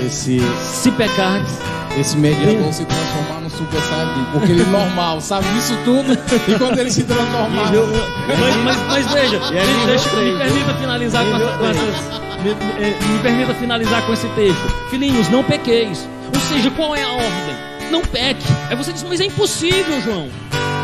esse, 0.00 0.40
se 0.60 0.90
pecardes, 0.92 1.52
esse 1.98 2.16
mediador 2.16 2.72
se 2.72 2.84
transformar 2.84 3.40
no 3.40 3.50
super 3.50 3.80
saiyajin, 3.80 4.24
porque 4.32 4.52
ele 4.52 4.62
é 4.62 4.66
normal, 4.66 5.20
sabe 5.20 5.46
disso 5.52 5.76
tudo, 5.84 6.12
e 6.48 6.58
quando 6.58 6.78
ele 6.78 6.90
se 6.90 7.04
transformar. 7.04 7.70
mas, 7.72 8.56
mas, 8.64 8.76
mas 8.88 9.12
veja, 9.12 9.38
me, 9.38 9.86
deixa, 9.86 10.08
me 10.16 10.38
permita 10.38 10.74
finalizar 10.74 11.24
com, 11.24 11.36
essa, 11.36 11.58
com 11.58 11.66
essas. 11.66 12.22
Me, 12.42 12.54
me, 12.54 13.12
me 13.12 13.18
permita 13.22 13.54
finalizar 13.54 14.02
com 14.06 14.12
esse 14.12 14.28
texto. 14.28 14.88
Filhinhos, 14.90 15.28
não 15.28 15.44
pequeis. 15.44 16.08
Ou 16.34 16.40
seja, 16.40 16.70
qual 16.70 16.96
é 16.96 17.02
a 17.02 17.12
ordem? 17.12 17.56
Não 17.90 18.00
peque. 18.00 18.46
Aí 18.70 18.76
você 18.76 18.92
diz, 18.92 19.02
mas 19.02 19.20
é 19.20 19.26
impossível, 19.26 20.00
João. 20.00 20.28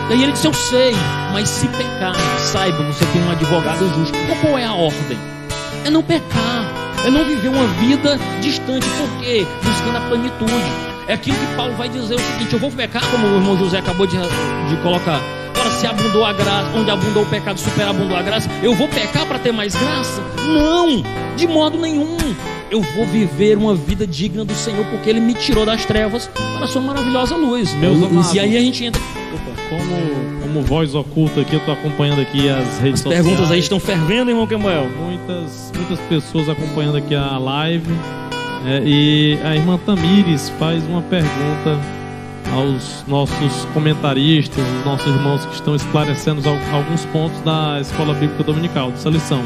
E 0.08 0.12
aí 0.12 0.22
ele 0.22 0.32
disse: 0.32 0.46
Eu 0.46 0.54
sei, 0.54 0.94
mas 1.32 1.48
se 1.48 1.68
pecar, 1.68 2.14
saiba, 2.38 2.82
você 2.84 3.04
tem 3.06 3.22
um 3.22 3.30
advogado 3.30 3.88
justo. 3.94 4.16
Então, 4.16 4.36
qual 4.36 4.58
é 4.58 4.64
a 4.64 4.72
ordem? 4.72 5.18
É 5.84 5.90
não 5.90 6.02
pecar, 6.02 6.64
é 7.04 7.10
não 7.10 7.24
viver 7.24 7.48
uma 7.48 7.66
vida 7.74 8.18
distante, 8.40 8.86
por 8.86 9.20
quê? 9.20 9.46
Buscando 9.62 9.96
a 9.96 10.00
plenitude. 10.02 10.52
É 11.06 11.14
aquilo 11.14 11.36
que 11.38 11.56
Paulo 11.56 11.74
vai 11.74 11.88
dizer 11.88 12.14
o 12.14 12.18
seguinte: 12.18 12.52
Eu 12.52 12.58
vou 12.58 12.70
pecar, 12.70 13.02
como 13.10 13.26
o 13.26 13.36
irmão 13.36 13.56
José 13.56 13.78
acabou 13.78 14.06
de, 14.06 14.16
de 14.16 14.76
colocar. 14.82 15.20
Ora, 15.58 15.70
se 15.70 15.86
abundou 15.86 16.24
a 16.24 16.32
graça, 16.32 16.70
onde 16.76 16.90
abundou 16.90 17.22
o 17.22 17.26
pecado, 17.26 17.58
superabundou 17.58 18.16
a 18.16 18.22
graça, 18.22 18.48
eu 18.62 18.74
vou 18.74 18.86
pecar 18.88 19.26
para 19.26 19.38
ter 19.38 19.52
mais 19.52 19.74
graça? 19.74 20.22
Não, 20.46 21.02
de 21.36 21.46
modo 21.46 21.78
nenhum. 21.78 22.16
Eu 22.70 22.82
vou 22.82 23.06
viver 23.06 23.56
uma 23.56 23.74
vida 23.74 24.06
digna 24.06 24.44
do 24.44 24.54
Senhor, 24.54 24.84
porque 24.86 25.08
Ele 25.08 25.20
me 25.20 25.32
tirou 25.32 25.64
das 25.64 25.86
trevas 25.86 26.28
para 26.34 26.64
a 26.64 26.68
sua 26.68 26.82
maravilhosa 26.82 27.34
luz. 27.34 27.72
Meus 27.74 28.02
amados. 28.02 28.34
E 28.34 28.38
aí 28.40 28.56
a 28.56 28.60
gente 28.60 28.84
entra 28.84 29.00
como, 29.68 30.40
como 30.42 30.62
voz 30.62 30.94
oculta 30.94 31.40
aqui, 31.40 31.54
eu 31.54 31.58
estou 31.58 31.74
acompanhando 31.74 32.20
aqui 32.20 32.48
as 32.48 32.78
redes 32.78 32.94
as 32.94 33.00
sociais. 33.00 33.26
perguntas 33.26 33.50
aí 33.50 33.58
estão 33.58 33.78
fervendo, 33.80 34.30
irmão 34.30 34.46
Kemuel. 34.46 34.88
Muitas, 34.98 35.72
muitas 35.74 35.98
pessoas 36.06 36.48
acompanhando 36.48 36.96
aqui 36.96 37.14
a 37.14 37.38
live. 37.38 37.92
É, 38.66 38.82
e 38.84 39.38
a 39.44 39.54
irmã 39.54 39.78
Tamires 39.78 40.50
faz 40.58 40.84
uma 40.86 41.00
pergunta 41.02 41.78
aos 42.52 43.04
nossos 43.06 43.64
comentaristas, 43.72 44.64
os 44.78 44.84
nossos 44.84 45.06
irmãos 45.06 45.44
que 45.46 45.54
estão 45.54 45.76
esclarecendo 45.76 46.42
alguns 46.72 47.04
pontos 47.06 47.40
da 47.42 47.78
Escola 47.80 48.14
Bíblica 48.14 48.42
Dominical, 48.42 48.90
dessa 48.90 49.08
lição. 49.10 49.42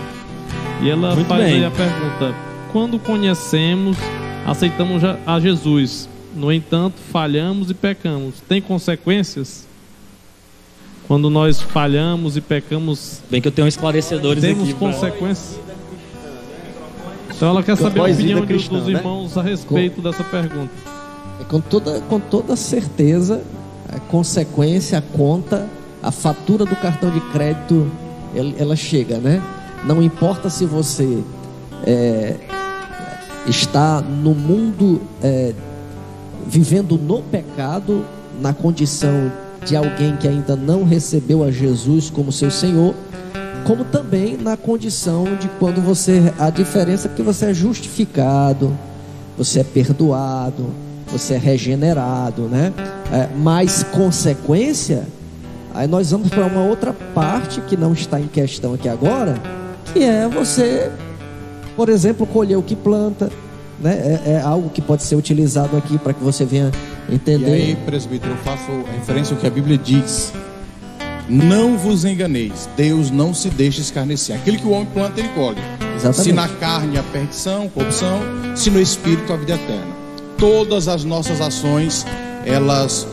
E 0.81 0.89
ela 0.89 1.15
Muito 1.15 1.29
faz 1.29 1.45
bem. 1.45 1.55
aí 1.57 1.65
a 1.65 1.71
pergunta: 1.71 2.35
quando 2.73 2.99
conhecemos, 2.99 3.97
aceitamos 4.47 5.03
a 5.27 5.39
Jesus, 5.41 6.09
no 6.35 6.53
entanto, 6.53 6.95
falhamos 7.13 7.71
e 7.71 7.75
pecamos, 7.75 8.41
tem 8.49 8.63
consequências? 8.63 9.69
Quando 11.09 11.29
nós 11.29 11.61
falhamos 11.61 12.37
e 12.37 12.41
pecamos, 12.41 13.21
Bem 13.31 13.41
que 13.41 13.49
eu 13.49 13.53
tenho 13.53 13.69
esclarecedores 13.69 14.43
temos 14.43 14.63
aqui. 14.69 14.75
pra- 14.75 14.89
consequências? 14.93 15.59
Então 17.35 17.49
ela 17.49 17.63
quer 17.63 17.77
saber 17.77 18.01
a 18.01 18.05
opinião 18.05 18.47
cristã, 18.47 18.79
dos 18.79 18.87
né? 18.87 18.93
irmãos 18.99 19.37
a 19.37 19.43
respeito 19.43 20.01
dessa 20.01 20.23
pergunta. 20.23 20.71
É 21.41 21.45
com 21.45 21.61
toda, 21.61 22.01
com 22.03 22.21
toda 22.21 22.55
certeza, 22.55 23.43
a 23.89 23.99
consequência, 23.99 24.99
a 24.99 25.03
conta, 25.03 25.69
a 26.03 26.13
fatura 26.13 26.65
do 26.65 26.77
cartão 26.77 27.11
de 27.11 27.21
crédito, 27.33 27.91
ela, 28.35 28.53
ela 28.59 28.77
chega, 28.77 29.19
né? 29.19 29.43
Não 29.85 30.01
importa 30.03 30.49
se 30.49 30.65
você 30.65 31.23
é, 31.85 32.37
está 33.47 34.01
no 34.01 34.35
mundo 34.35 35.01
é, 35.21 35.53
vivendo 36.47 36.97
no 36.97 37.23
pecado, 37.23 38.05
na 38.41 38.53
condição 38.55 39.33
de 39.65 39.77
alguém 39.77 40.17
que 40.17 40.27
ainda 40.27 40.57
não 40.57 40.85
recebeu 40.85 41.45
a 41.45 41.51
Jesus 41.51 42.11
como 42.11 42.33
seu 42.33 42.51
Senhor, 42.51 42.95
como 43.65 43.85
também 43.85 44.37
na 44.37 44.57
condição 44.57 45.25
de 45.41 45.49
quando 45.59 45.81
você 45.81 46.33
a 46.39 46.51
diferença 46.51 47.09
é 47.09 47.11
que 47.15 47.23
você 47.23 47.47
é 47.47 47.55
justificado, 47.55 48.77
você 49.37 49.61
é 49.61 49.65
perdoado, 49.65 50.71
você 51.07 51.35
é 51.35 51.39
regenerado, 51.39 52.43
né? 52.43 52.73
É, 53.13 53.29
mais 53.37 53.83
consequência, 53.85 55.07
aí 55.75 55.87
nós 55.87 56.11
vamos 56.11 56.29
para 56.29 56.47
uma 56.47 56.65
outra 56.65 56.93
parte 57.15 57.61
que 57.61 57.77
não 57.77 57.93
está 57.93 58.19
em 58.19 58.27
questão 58.27 58.75
aqui 58.75 58.89
agora, 58.89 59.41
que 59.93 60.03
é 60.03 60.27
você, 60.27 60.91
por 61.77 61.89
exemplo, 61.89 62.27
colher 62.27 62.57
o 62.57 62.63
que 62.63 62.75
planta, 62.75 63.31
né? 63.79 64.21
É, 64.25 64.33
é 64.33 64.41
algo 64.41 64.71
que 64.71 64.81
pode 64.81 65.03
ser 65.03 65.15
utilizado 65.15 65.77
aqui 65.77 65.99
para 65.99 66.13
que 66.13 66.23
você 66.23 66.45
venha 66.45 66.71
entender. 67.15 67.49
E 67.49 67.53
aí, 67.53 67.77
presbítero, 67.77 68.33
eu 68.33 68.39
faço 68.39 68.71
referência 68.99 69.35
ao 69.35 69.41
que 69.41 69.47
a 69.47 69.51
Bíblia 69.51 69.79
diz. 69.79 70.33
Não 71.29 71.79
vos 71.79 72.05
enganeis, 72.05 72.69
Deus 72.77 73.11
não 73.11 73.33
se 73.33 73.49
deixa 73.49 73.81
escarnecer. 73.81 74.37
Aquilo 74.37 74.59
que 74.59 74.67
o 74.67 74.71
homem 74.71 74.89
planta, 74.93 75.21
ele 75.21 75.29
colhe. 75.31 75.59
Exatamente. 75.97 76.23
Se 76.23 76.33
na 76.33 76.49
carne 76.49 76.99
a 76.99 77.03
perdição, 77.03 77.69
corrupção, 77.69 78.21
se 78.57 78.71
no 78.71 78.81
espírito 78.81 79.33
a 79.33 79.37
vida 79.37 79.55
eterna. 79.55 80.03
Todas 80.37 80.89
as 80.89 81.05
nossas 81.05 81.41
ações, 81.41 82.05
elas 82.45 83.07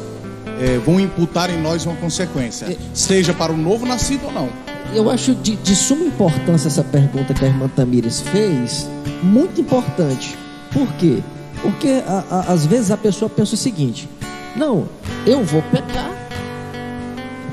eh, 0.59 0.79
vão 0.83 0.99
imputar 0.99 1.49
em 1.49 1.61
nós 1.61 1.85
uma 1.85 1.95
consequência, 1.95 2.75
seja 2.93 3.33
para 3.33 3.53
o 3.53 3.57
novo 3.57 3.85
nascido 3.85 4.25
ou 4.25 4.31
não. 4.31 4.49
Eu 4.93 5.09
acho 5.09 5.35
de, 5.35 5.55
de 5.55 5.75
suma 5.75 6.03
importância 6.03 6.67
essa 6.67 6.83
pergunta 6.83 7.33
que 7.33 7.45
a 7.45 7.47
irmã 7.47 7.69
Tamires 7.69 8.21
fez, 8.21 8.89
muito 9.21 9.61
importante. 9.61 10.35
Por 10.73 10.91
quê? 10.93 11.21
Porque 11.61 12.01
a- 12.07 12.23
a- 12.29 12.53
às 12.53 12.65
vezes 12.65 12.91
a 12.91 12.97
pessoa 12.97 13.29
pensa 13.29 13.53
o 13.55 13.57
seguinte: 13.57 14.07
não, 14.55 14.87
eu 15.25 15.43
vou 15.43 15.61
pecar, 15.63 16.11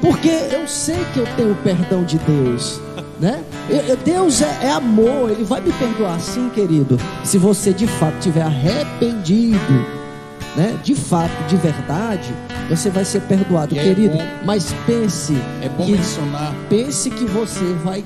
porque 0.01 0.29
eu 0.29 0.67
sei 0.69 1.05
que 1.13 1.19
eu 1.21 1.27
tenho 1.37 1.53
o 1.53 1.57
perdão 1.57 2.05
de 2.05 2.19
Deus. 2.19 2.81
Né? 3.19 3.43
Eu- 3.71 3.79
eu- 3.79 3.97
Deus 3.97 4.43
é, 4.43 4.59
é 4.65 4.71
amor, 4.73 5.31
Ele 5.31 5.43
vai 5.43 5.59
me 5.63 5.73
perdoar 5.73 6.21
sim, 6.21 6.51
querido. 6.51 6.99
Se 7.25 7.39
você 7.39 7.73
de 7.73 7.87
fato 7.87 8.19
tiver 8.21 8.43
arrependido, 8.43 9.87
né? 10.55 10.79
De 10.85 10.95
fato, 10.95 11.33
de 11.49 11.57
verdade, 11.57 12.35
você 12.69 12.91
vai 12.91 13.07
ser 13.07 13.23
perdoado, 13.23 13.75
E 13.75 13.79
é 13.79 13.83
querido. 13.83 14.19
bom- 14.19 14.27
Mas 14.45 14.67
pense 14.85 15.33
É 15.63 15.69
bom 15.71 15.87
que 15.87 15.93
mencionar. 15.93 16.53
pense 16.69 17.09
que 17.09 17.25
você 17.25 17.65
vai 17.83 18.05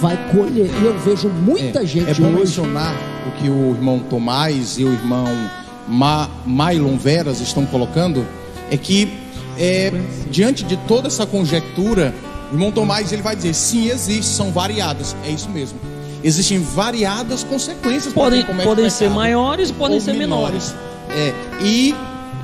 vai 0.00 0.16
colher. 0.32 0.70
E 0.80 0.84
eu 0.84 0.98
vejo 0.98 1.28
muita 1.28 1.82
é, 1.82 1.86
gente 1.86 2.10
é 2.10 2.14
bom 2.14 2.28
hoje. 2.28 2.38
mencionar 2.38 2.94
o 3.26 3.30
que 3.32 3.48
o 3.48 3.70
irmão 3.70 3.98
Tomás 3.98 4.78
e 4.78 4.84
o 4.84 4.92
irmão 4.92 5.26
Ma, 5.86 6.28
Mailon 6.46 6.96
Veras 6.96 7.40
estão 7.40 7.66
colocando, 7.66 8.26
é 8.70 8.76
que 8.76 9.12
é, 9.58 9.92
diante 10.30 10.64
de 10.64 10.76
toda 10.76 11.08
essa 11.08 11.26
conjectura, 11.26 12.14
o 12.50 12.54
irmão 12.54 12.72
Tomás 12.72 13.12
ele 13.12 13.22
vai 13.22 13.36
dizer, 13.36 13.54
sim, 13.54 13.90
existe, 13.90 14.26
são 14.26 14.50
variadas. 14.50 15.14
É 15.24 15.30
isso 15.30 15.50
mesmo. 15.50 15.78
Existem 16.22 16.58
variadas 16.58 17.42
consequências 17.42 18.12
Podem, 18.12 18.42
comete 18.42 18.66
podem 18.66 18.84
pecado. 18.84 18.98
ser 18.98 19.10
maiores 19.10 19.70
e 19.70 19.72
podem 19.72 19.96
ou 19.96 20.00
ser 20.00 20.14
menores. 20.14 20.74
É, 21.08 21.32
e 21.62 21.94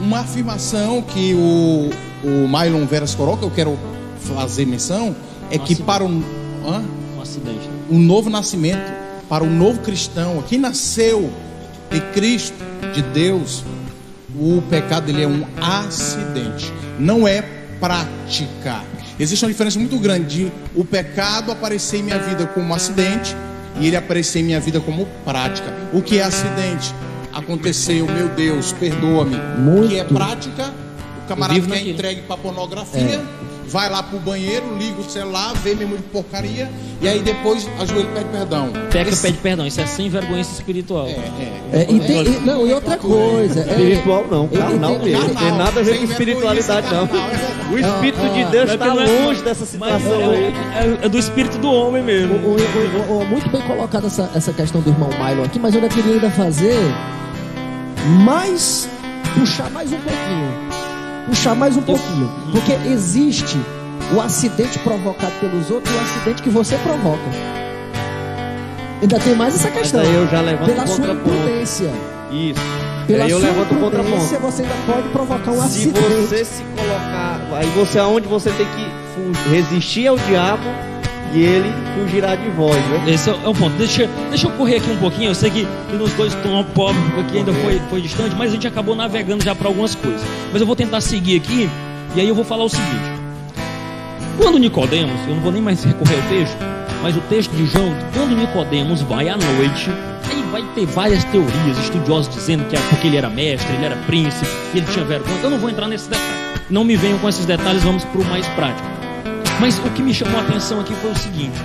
uma 0.01 0.21
afirmação 0.21 1.03
que 1.03 1.35
o, 1.35 1.91
o 2.25 2.49
Mailon 2.49 2.87
Veras 2.87 3.15
coloca, 3.15 3.45
eu 3.45 3.51
quero 3.51 3.79
fazer 4.21 4.67
menção, 4.67 5.15
é 5.51 5.59
que 5.59 5.73
Nossa. 5.73 5.85
para 5.85 6.05
um. 6.05 6.23
Hã? 6.67 6.83
Um 7.27 7.31
acidente. 7.31 7.71
um 7.91 7.99
novo 7.99 8.31
nascimento 8.31 8.93
para 9.29 9.43
o 9.43 9.51
novo 9.51 9.81
cristão, 9.81 10.43
quem 10.49 10.59
nasceu 10.59 11.33
de 11.91 12.01
Cristo, 12.13 12.57
de 12.95 13.03
Deus, 13.03 13.65
o 14.39 14.63
pecado 14.71 15.11
ele 15.11 15.23
é 15.23 15.27
um 15.27 15.45
acidente, 15.61 16.73
não 16.99 17.27
é 17.27 17.43
prática. 17.81 18.83
Existe 19.19 19.45
uma 19.45 19.51
diferença 19.51 19.79
muito 19.79 19.99
grande 19.99 20.45
de 20.45 20.53
o 20.75 20.85
pecado 20.85 21.51
aparecer 21.51 21.99
em 21.99 22.03
minha 22.03 22.19
vida 22.19 22.47
como 22.47 22.69
um 22.69 22.75
acidente 22.75 23.35
e 23.81 23.87
ele 23.87 23.97
aparecer 23.97 24.41
em 24.41 24.45
minha 24.45 24.61
vida 24.61 24.81
como 24.81 25.07
prática. 25.25 25.73
O 25.93 26.03
que 26.03 26.19
é 26.19 26.23
acidente? 26.23 26.95
Aconteceu, 27.33 28.07
meu 28.07 28.29
Deus, 28.29 28.73
perdoa-me. 28.73 29.37
O 29.37 29.89
que 29.89 29.99
é 29.99 30.05
prática? 30.05 30.73
O 31.25 31.29
camarada 31.29 31.61
que 31.61 31.73
é 31.73 31.91
entregue 31.91 32.23
para 32.23 32.37
pornografia, 32.37 33.23
vai 33.69 33.91
lá 33.91 34.03
pro 34.03 34.19
banheiro, 34.19 34.77
liga 34.79 35.01
o 35.01 35.11
celular, 35.11 35.53
vê 35.63 35.75
mesmo 35.75 35.97
de 35.97 36.03
porcaria, 36.05 36.71
e 37.01 37.09
aí 37.09 37.21
depois 37.21 37.69
ajoelha 37.81 38.05
e 38.09 38.15
pede 38.15 38.25
perdão. 38.31 38.71
Peca, 38.91 39.11
Esse- 39.11 39.23
pede 39.23 39.39
perdão. 39.39 39.67
Isso 39.67 39.81
é 39.81 39.87
sem 39.87 40.09
vergonha 40.09 40.41
espiritual. 40.41 41.07
É, 41.07 41.11
é. 41.11 41.61
É, 41.73 41.87
e 41.91 42.01
tem- 42.01 42.23
e- 42.27 42.41
não, 42.41 42.67
e 42.67 42.73
outra 42.73 42.97
coisa. 42.97 43.61
é- 43.61 43.71
Espiritual 43.71 44.27
não, 44.31 44.49
carnal 44.49 44.99
mesmo. 44.99 45.35
tem 45.35 45.53
nada 45.53 45.81
a 45.81 45.83
ver 45.83 45.99
com 45.99 46.05
espiritualidade 46.05 46.87
não. 46.95 47.07
carnal, 47.07 47.31
O 47.73 47.79
Espírito 47.79 48.21
de 48.33 48.43
Ah, 48.45 48.49
Deus 48.49 48.71
é 48.71 48.75
está 48.75 48.87
é- 48.87 48.93
longe 49.25 49.43
dessa 49.43 49.67
situação 49.67 50.13
é, 50.21 50.25
aí. 50.37 50.45
é- 51.03 51.07
é 51.07 51.09
do 51.09 51.19
espírito 51.19 51.59
do 51.59 51.69
homem 51.69 52.01
mesmo. 52.03 52.35
O- 52.37 52.53
o- 52.53 53.15
o- 53.17 53.23
o- 53.23 53.27
muito 53.27 53.51
bem 53.51 53.61
colocada 53.63 54.07
essa, 54.07 54.31
essa 54.37 54.53
questão 54.53 54.81
do 54.81 54.89
irmão 54.91 55.09
Milo 55.11 55.45
aqui, 55.45 55.59
mas 55.59 55.75
eu 55.75 55.81
ainda 55.83 55.93
queria 55.93 56.15
ainda 56.15 56.31
fazer 56.31 56.79
mais, 58.25 58.89
puxar 59.35 59.71
mais 59.71 59.93
um 59.93 59.97
pouquinho. 59.99 60.66
Puxar 61.27 61.55
mais 61.55 61.77
um 61.77 61.83
pouquinho. 61.83 62.31
Porque 62.53 62.73
existe 62.89 63.59
o 64.15 64.21
acidente 64.21 64.79
provocado 64.81 65.33
pelos 65.41 65.71
outros 65.71 65.93
e 65.95 65.99
o 65.99 66.01
acidente 66.01 66.43
que 66.43 66.51
você 66.51 66.77
provoca. 66.79 67.19
Ainda 69.03 69.19
tem 69.19 69.35
mais 69.35 69.55
essa 69.55 69.69
Mas 69.71 69.79
questão. 69.79 70.01
aí 70.01 70.15
eu 70.15 70.27
já 70.29 70.41
levanto 70.41 70.67
Pela 70.67 70.87
sua 70.87 71.09
imprudência. 71.09 71.91
Isso. 72.31 72.61
Pela 73.07 73.25
aí 73.25 73.31
eu 73.31 73.41
sua 73.41 73.49
levanto 73.51 73.73
o 73.73 73.75
imprudência, 73.77 74.05
contraponto. 74.05 74.53
você 74.53 74.63
ainda 74.63 74.75
pode 74.87 75.09
provocar 75.11 75.51
um 75.51 75.61
Se 75.61 75.67
acidente. 75.67 76.01
você 76.01 76.45
se 76.45 76.63
colocar, 76.77 77.41
aí 77.53 77.67
você 77.77 77.99
aonde 77.99 78.27
você 78.27 78.51
tem 78.51 78.67
que 78.67 79.51
resistir 79.51 80.07
ao 80.07 80.17
diabo 80.17 80.63
e 81.33 81.43
ele 81.43 81.73
fugirá 81.95 82.35
de 82.35 82.49
vós, 82.51 82.77
né? 82.77 83.05
Esse 83.09 83.31
é 83.31 83.33
o 83.33 83.37
é 83.45 83.49
o 83.49 83.55
ponto. 83.55 83.77
Deixa, 83.77 84.09
deixa 84.29 84.47
eu 84.47 84.51
correr 84.53 84.77
aqui 84.77 84.91
um 84.91 84.97
pouquinho. 84.97 85.31
Eu 85.31 85.35
sei 85.35 85.51
que, 85.51 85.67
que 85.91 85.97
nos 85.97 86.13
dois 86.13 86.35
tom 86.37 86.65
pobre 86.75 87.01
aqui 87.21 87.39
ainda 87.39 87.53
foi, 87.53 87.81
foi 87.91 88.01
distante, 88.01 88.35
mas 88.37 88.51
a 88.51 88.55
gente 88.55 88.67
acabou 88.67 88.95
navegando 88.95 89.45
já 89.45 89.55
para 89.55 89.69
algumas 89.69 89.95
coisas. 89.95 90.23
Mas 90.53 90.61
eu 90.61 90.67
vou 90.67 90.77
tentar 90.77 91.01
seguir 91.01 91.37
aqui 91.37 91.69
e 92.15 92.21
aí 92.21 92.29
eu 92.29 92.35
vou 92.35 92.45
falar 92.45 92.65
o 92.65 92.69
seguinte. 92.69 93.17
Quando 94.39 94.59
Nicodemos, 94.59 95.21
eu 95.27 95.35
não 95.35 95.43
vou 95.43 95.53
nem 95.53 95.63
mais 95.63 95.83
recorrer 95.83 96.17
ao 96.17 96.29
texto, 96.29 96.57
mas 97.03 97.17
o 97.17 97.21
texto 97.23 97.51
de 97.53 97.67
João, 97.67 97.93
quando 98.15 98.37
Nicodemos 98.37 99.01
vai 99.03 99.29
à 99.29 99.37
noite, 99.37 99.91
aí 100.31 100.43
vai 100.53 100.63
ter 100.75 100.87
várias 100.87 101.25
teorias, 101.25 101.79
estudiosos 101.79 102.35
dizendo 102.35 102.65
que 102.69 102.77
é 102.77 102.81
porque 102.91 103.07
ele 103.07 103.17
era 103.17 103.31
mestre, 103.31 103.75
ele 103.75 103.87
era 103.87 103.97
príncipe, 104.07 104.47
ele 104.75 104.87
tinha 104.93 105.05
vergonha. 105.05 105.41
Eu 105.43 105.51
não 105.51 105.59
vou 105.59 105.71
entrar 105.71 105.89
nesse 105.89 106.09
detalhe. 106.09 106.47
Não 106.69 106.85
me 106.85 106.97
venham 106.97 107.19
com 107.19 107.29
esses 107.29 107.47
detalhes, 107.47 107.83
vamos 107.83 108.05
para 108.05 108.21
o 108.21 108.25
mais 108.25 108.47
prático. 108.49 109.06
Mas 109.61 109.79
o 109.79 109.83
que 109.91 110.03
me 110.03 110.13
chamou 110.13 110.39
a 110.39 110.43
atenção 110.43 110.81
aqui 110.81 110.95
foi 110.97 111.11
o 111.13 111.17
seguinte: 111.17 111.59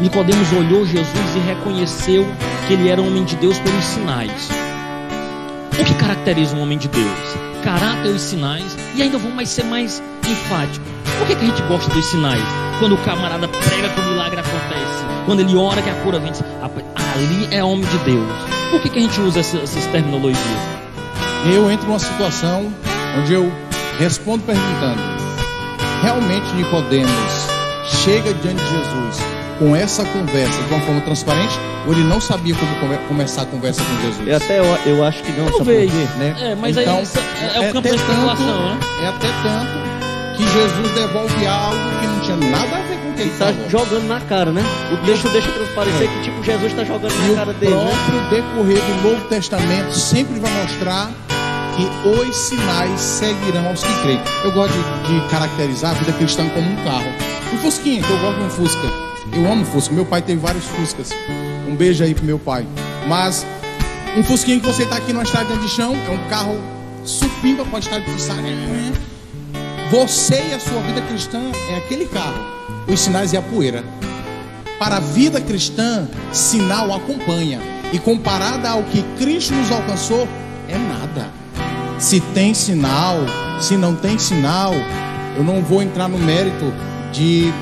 Nicodemos 0.00 0.52
olhou 0.52 0.84
Jesus 0.84 1.34
e 1.36 1.38
reconheceu 1.40 2.26
que 2.66 2.74
ele 2.74 2.88
era 2.88 3.00
um 3.00 3.06
homem 3.08 3.24
de 3.24 3.36
Deus 3.36 3.58
pelos 3.60 3.84
sinais. 3.84 4.48
O 5.78 5.84
que 5.84 5.94
caracteriza 5.94 6.56
um 6.56 6.60
homem 6.62 6.78
de 6.78 6.88
Deus? 6.88 7.18
Caráter 7.62 8.14
e 8.14 8.18
sinais. 8.18 8.76
E 8.94 9.02
ainda 9.02 9.18
vou 9.18 9.30
mais 9.30 9.48
ser 9.48 9.64
mais 9.64 10.02
enfático. 10.28 10.84
Por 11.18 11.26
que, 11.26 11.34
que 11.36 11.44
a 11.44 11.48
gente 11.48 11.62
gosta 11.62 11.92
dos 11.92 12.04
sinais? 12.06 12.42
Quando 12.78 12.94
o 12.94 12.98
camarada 12.98 13.48
prega 13.48 13.88
que 13.88 14.00
o 14.00 14.04
milagre 14.04 14.40
acontece. 14.40 15.04
Quando 15.24 15.40
ele 15.40 15.56
ora 15.56 15.80
que 15.82 15.90
a 15.90 15.94
cura 15.94 16.18
vem. 16.18 16.32
diz, 16.32 16.42
"Rapaz, 16.60 16.84
Ali 17.14 17.48
é 17.50 17.64
homem 17.64 17.86
de 17.88 17.98
Deus. 17.98 18.26
Por 18.70 18.80
que, 18.82 18.90
que 18.90 18.98
a 18.98 19.02
gente 19.02 19.18
usa 19.22 19.40
essa- 19.40 19.56
essas 19.58 19.86
terminologias? 19.86 20.60
Eu 21.50 21.70
entro 21.70 21.86
numa 21.86 21.98
situação 21.98 22.70
onde 23.18 23.32
eu 23.32 23.50
respondo 23.98 24.42
perguntando: 24.44 25.00
realmente 26.02 26.52
Nicodemos 26.54 27.46
chega 28.04 28.32
diante 28.34 28.62
de 28.62 28.70
Jesus 28.70 29.18
com 29.58 29.74
essa 29.74 30.04
conversa 30.04 30.62
de 30.64 30.74
uma 30.74 30.80
forma 30.82 31.00
transparente 31.00 31.58
ou 31.86 31.92
ele 31.92 32.02
não 32.04 32.20
sabia 32.20 32.54
como 32.54 32.74
come- 32.80 32.98
começar 33.08 33.42
a 33.42 33.46
conversa 33.46 33.82
com 33.82 34.02
Jesus? 34.02 34.28
Eu 34.28 34.36
até 34.36 34.58
eu, 34.58 34.64
eu 34.96 35.04
acho 35.04 35.22
que 35.22 35.30
não, 35.32 35.44
sabe 35.44 35.50
por 35.52 35.56
Talvez. 35.58 35.90
quê, 35.92 36.06
né? 36.18 36.36
É, 36.40 36.54
mas 36.54 36.76
Então, 36.76 36.98
é, 36.98 37.56
é 37.56 37.60
o 37.60 37.72
campo 37.72 37.78
até 37.78 37.88
da 37.90 37.96
especulação, 37.96 38.46
tanto- 38.46 38.62
né? 38.62 38.78
É 39.02 39.06
até 39.08 39.28
tanto 39.42 40.36
que 40.36 40.42
Jesus 40.46 40.90
devolve 40.94 41.46
algo 41.46 41.78
que 42.00 42.06
não 42.06 42.20
tinha 42.20 42.36
nada 42.50 42.76
a 42.76 42.80
ver 42.82 42.96
com 42.98 43.08
o 43.08 43.12
que 43.14 43.22
ele 43.22 43.30
Tá 43.30 43.46
falou. 43.46 43.70
jogando 43.70 44.06
na 44.08 44.20
cara, 44.20 44.50
né? 44.52 44.62
O 44.92 44.96
texto 45.06 45.28
deixa 45.30 45.48
transparecer 45.50 46.08
que 46.10 46.22
tipo 46.24 46.42
Jesus 46.44 46.72
está 46.72 46.84
jogando 46.84 47.12
E 47.14 47.26
na 47.28 47.32
o 47.32 47.36
cara 47.36 47.52
dele, 47.54 47.74
né? 47.74 47.90
próprio 48.28 48.42
decorrer 48.42 48.78
do 48.82 49.08
Novo 49.08 49.24
Testamento 49.28 49.92
sempre 49.92 50.38
vai 50.38 50.50
mostrar 50.62 51.10
que 51.76 52.08
os 52.08 52.34
sinais 52.34 53.00
seguirão 53.00 53.68
aos 53.68 53.82
que 53.82 54.02
creem. 54.02 54.20
Eu 54.42 54.52
gosto 54.52 54.72
de, 54.72 55.20
de 55.20 55.28
caracterizar 55.28 55.90
a 55.90 55.94
vida 55.94 56.12
cristã 56.12 56.48
como 56.48 56.68
um 56.68 56.76
carro. 56.76 57.12
Um 57.52 57.58
Fusquinha, 57.58 58.02
que 58.02 58.10
eu 58.10 58.18
gosto 58.18 58.38
de 58.38 58.44
um 58.44 58.50
Fusca. 58.50 58.88
Eu 59.32 59.52
amo 59.52 59.64
Fusca. 59.64 59.94
Meu 59.94 60.06
pai 60.06 60.22
teve 60.22 60.40
vários 60.40 60.64
Fuscas. 60.64 61.10
Um 61.68 61.76
beijo 61.76 62.02
aí 62.02 62.14
pro 62.14 62.24
meu 62.24 62.38
pai. 62.38 62.66
Mas 63.06 63.46
um 64.16 64.24
Fusquinha 64.24 64.58
que 64.58 64.66
você 64.66 64.84
está 64.84 64.96
aqui 64.96 65.12
numa 65.12 65.22
estrada 65.22 65.54
de 65.56 65.68
chão 65.68 65.94
é 65.94 66.10
um 66.10 66.28
carro 66.28 66.58
supimpa, 67.04 67.64
pode 67.66 67.86
estar 67.86 68.00
difícil. 68.00 68.34
Você 69.90 70.42
e 70.50 70.54
a 70.54 70.58
sua 70.58 70.80
vida 70.80 71.00
cristã 71.02 71.40
é 71.70 71.76
aquele 71.76 72.06
carro. 72.06 72.56
Os 72.88 73.00
sinais 73.00 73.32
e 73.32 73.36
a 73.36 73.42
poeira. 73.42 73.84
Para 74.78 74.96
a 74.96 75.00
vida 75.00 75.40
cristã, 75.40 76.08
sinal 76.32 76.92
acompanha. 76.92 77.60
E 77.92 77.98
comparada 77.98 78.70
ao 78.70 78.82
que 78.82 79.02
Cristo 79.18 79.54
nos 79.54 79.70
alcançou, 79.70 80.26
é 80.68 80.76
nada. 80.76 81.45
Se 81.98 82.20
tem 82.20 82.52
sinal, 82.52 83.16
se 83.60 83.76
não 83.76 83.94
tem 83.94 84.18
sinal, 84.18 84.72
eu 85.36 85.42
não 85.42 85.62
vou 85.62 85.82
entrar 85.82 86.08
no 86.08 86.18
mérito 86.18 86.72
de, 87.12 87.52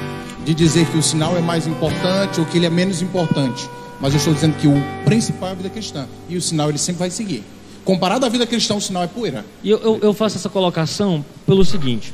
de 0.45 0.55
dizer 0.55 0.87
que 0.87 0.99
o 0.99 1.03
sinal 1.03 1.37
é 1.37 1.41
mais 1.41 1.67
importante 1.67 2.41
ou 2.41 2.47
que 2.47 2.59
ele 2.59 2.67
é 2.67 2.71
menos 2.71 3.01
importante. 3.01 3.69
Mas 4.01 4.13
eu 4.13 4.19
estou 4.19 4.35
dizendo 4.35 4.57
que 4.57 4.67
o 4.67 4.75
principal 5.05 5.51
é 5.51 5.53
a 5.53 5.55
vida 5.55 5.71
cristã. 5.71 6.07
E 6.29 6.37
o 6.37 6.43
sinal 6.43 6.69
ele 6.69 6.79
sempre 6.79 7.01
vai 7.01 7.11
seguir. 7.11 7.45
Comparado 7.85 8.27
à 8.27 8.29
vida 8.29 8.47
cristã, 8.47 8.75
o 8.75 8.81
sinal 8.81 9.05
é 9.05 9.07
poeira. 9.07 9.45
E 9.63 9.71
eu, 9.71 9.79
eu, 9.79 9.99
eu 10.03 10.13
faço 10.13 10.37
essa 10.37 10.49
colocação 10.49 11.25
pelo 11.47 11.65
seguinte: 11.65 12.13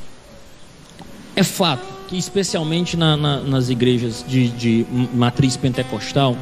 é 1.35 1.43
fato 1.43 1.87
que, 2.09 2.19
especialmente 2.19 2.97
na, 2.97 3.17
na, 3.17 3.41
nas 3.41 3.71
igrejas 3.71 4.25
de, 4.27 4.49
de 4.49 4.87
matriz 5.15 5.57
pentecostal, 5.57 6.37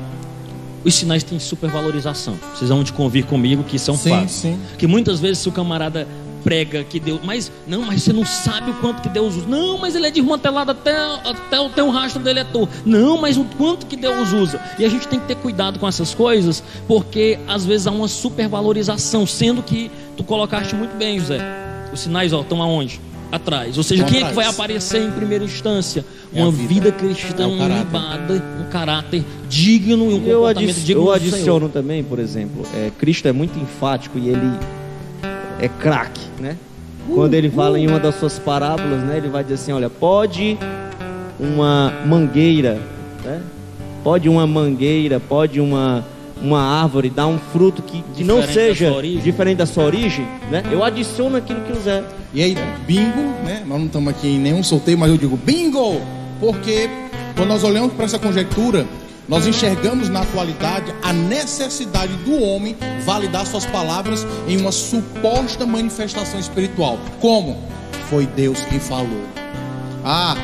os 0.84 0.94
sinais 0.94 1.22
têm 1.22 1.38
supervalorização. 1.38 2.38
Vocês 2.54 2.70
vão 2.70 2.82
de 2.82 2.92
convir 2.92 3.24
comigo 3.24 3.64
que 3.64 3.76
um 3.76 3.96
Sim, 3.96 4.10
fato. 4.10 4.28
sim. 4.30 4.58
Que 4.76 4.86
muitas 4.86 5.20
vezes 5.20 5.38
se 5.38 5.48
o 5.48 5.52
camarada 5.52 6.06
prega 6.42 6.84
que 6.84 7.00
Deus, 7.00 7.20
mas 7.22 7.50
não, 7.66 7.82
mas 7.82 8.02
você 8.02 8.12
não 8.12 8.24
sabe 8.24 8.70
o 8.70 8.74
quanto 8.74 9.02
que 9.02 9.08
Deus 9.08 9.36
usa. 9.36 9.46
Não, 9.46 9.78
mas 9.78 9.94
ele 9.94 10.06
é 10.06 10.10
desmantelado 10.10 10.70
até 10.70 10.94
até 11.24 11.60
o 11.60 11.68
teu 11.68 11.90
rastro 11.90 12.22
dele 12.22 12.40
é 12.40 12.44
torto. 12.44 12.72
Não, 12.86 13.20
mas 13.20 13.36
o 13.36 13.44
quanto 13.44 13.86
que 13.86 13.96
Deus 13.96 14.32
usa. 14.32 14.60
E 14.78 14.84
a 14.84 14.88
gente 14.88 15.06
tem 15.08 15.18
que 15.18 15.26
ter 15.26 15.36
cuidado 15.36 15.78
com 15.78 15.86
essas 15.86 16.14
coisas, 16.14 16.62
porque 16.86 17.38
às 17.46 17.64
vezes 17.64 17.86
há 17.86 17.90
uma 17.90 18.08
supervalorização, 18.08 19.26
sendo 19.26 19.62
que 19.62 19.90
tu 20.16 20.24
colocaste 20.24 20.74
muito 20.74 20.96
bem, 20.96 21.18
José. 21.18 21.38
Os 21.92 22.00
sinais 22.00 22.32
ó, 22.32 22.40
estão 22.40 22.62
aonde? 22.62 23.00
Atrás. 23.30 23.76
Ou 23.76 23.82
seja, 23.84 24.04
quem 24.04 24.22
é 24.22 24.28
que 24.28 24.34
vai 24.34 24.46
aparecer 24.46 25.02
em 25.02 25.10
primeira 25.10 25.44
instância? 25.44 26.04
É 26.34 26.42
Uma 26.42 26.50
vida. 26.50 26.68
vida 26.68 26.92
cristã 26.92 27.44
É 27.46 27.58
caráter. 27.58 27.74
ilibada, 27.82 28.42
um 28.60 28.70
caráter 28.70 29.24
digno 29.48 30.10
e 30.10 30.14
um 30.14 30.26
Eu, 30.26 30.38
comportamento 30.40 30.76
digno 30.76 31.02
eu 31.02 31.12
adiciono 31.12 31.68
também, 31.68 32.02
por 32.02 32.18
exemplo, 32.18 32.66
é, 32.74 32.90
Cristo 32.98 33.28
é 33.28 33.32
muito 33.32 33.58
enfático 33.58 34.18
e 34.18 34.28
ele 34.28 34.50
é 35.60 35.68
craque, 35.68 36.22
né? 36.40 36.56
Quando 37.14 37.34
ele 37.34 37.50
fala 37.50 37.78
em 37.78 37.86
uma 37.86 37.98
das 37.98 38.14
suas 38.16 38.38
parábolas, 38.38 39.02
né? 39.02 39.16
Ele 39.18 39.28
vai 39.28 39.42
dizer 39.42 39.54
assim, 39.56 39.72
olha, 39.72 39.88
pode 39.90 40.58
uma 41.38 41.92
mangueira, 42.06 42.80
né? 43.24 43.42
Pode 44.02 44.28
uma 44.28 44.46
mangueira, 44.46 45.20
pode 45.20 45.60
uma 45.60 46.04
uma 46.43 46.61
árvore 46.61 47.11
dar 47.11 47.26
um 47.26 47.39
fruto 47.39 47.82
que, 47.82 48.03
que 48.14 48.24
não 48.24 48.41
da 48.41 48.49
seja 48.49 48.93
origem. 48.93 49.20
diferente 49.20 49.57
da 49.59 49.66
sua 49.66 49.84
origem, 49.84 50.26
né? 50.51 50.62
Eu 50.70 50.84
adiciono 50.84 51.36
aquilo 51.36 51.61
que 51.62 51.72
o 51.72 51.80
Zé 51.80 52.05
E 52.32 52.43
aí, 52.43 52.57
bingo, 52.86 53.22
né? 53.45 53.62
Nós 53.66 53.78
não 53.78 53.86
estamos 53.86 54.09
aqui 54.09 54.28
em 54.28 54.39
nenhum 54.39 54.62
sorteio, 54.62 54.99
mas 54.99 55.11
eu 55.11 55.16
digo 55.18 55.36
bingo! 55.36 56.01
Porque 56.41 56.89
quando 57.36 57.49
nós 57.49 57.64
olhamos 57.64 57.93
para 57.93 58.05
essa 58.05 58.18
conjectura, 58.18 58.86
nós 59.28 59.47
enxergamos 59.47 60.09
na 60.09 60.22
atualidade 60.22 60.95
a 61.03 61.12
necessidade 61.12 62.12
do 62.24 62.43
homem 62.43 62.76
validar 63.05 63.47
suas 63.47 63.66
palavras 63.66 64.26
em 64.47 64.57
uma 64.57 64.72
suposta 64.72 65.66
manifestação 65.66 66.41
espiritual. 66.41 66.99
Como? 67.20 67.59
Foi 68.09 68.26
Deus 68.26 68.61
quem 68.64 68.80
falou. 68.80 69.22
Ah, 70.05 70.36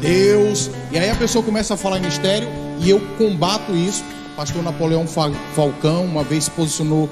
Deus. 0.00 0.70
E 0.92 0.98
aí 0.98 1.08
a 1.08 1.14
pessoa 1.14 1.42
começa 1.42 1.74
a 1.74 1.76
falar 1.76 1.98
em 1.98 2.02
mistério 2.02 2.48
e 2.80 2.90
eu 2.90 3.00
combato 3.16 3.74
isso. 3.74 4.04
Pastor 4.36 4.62
Napoleão 4.62 5.06
Fa- 5.06 5.30
Falcão 5.54 6.04
uma 6.04 6.22
vez 6.22 6.44
se 6.44 6.50
posicionou 6.50 7.08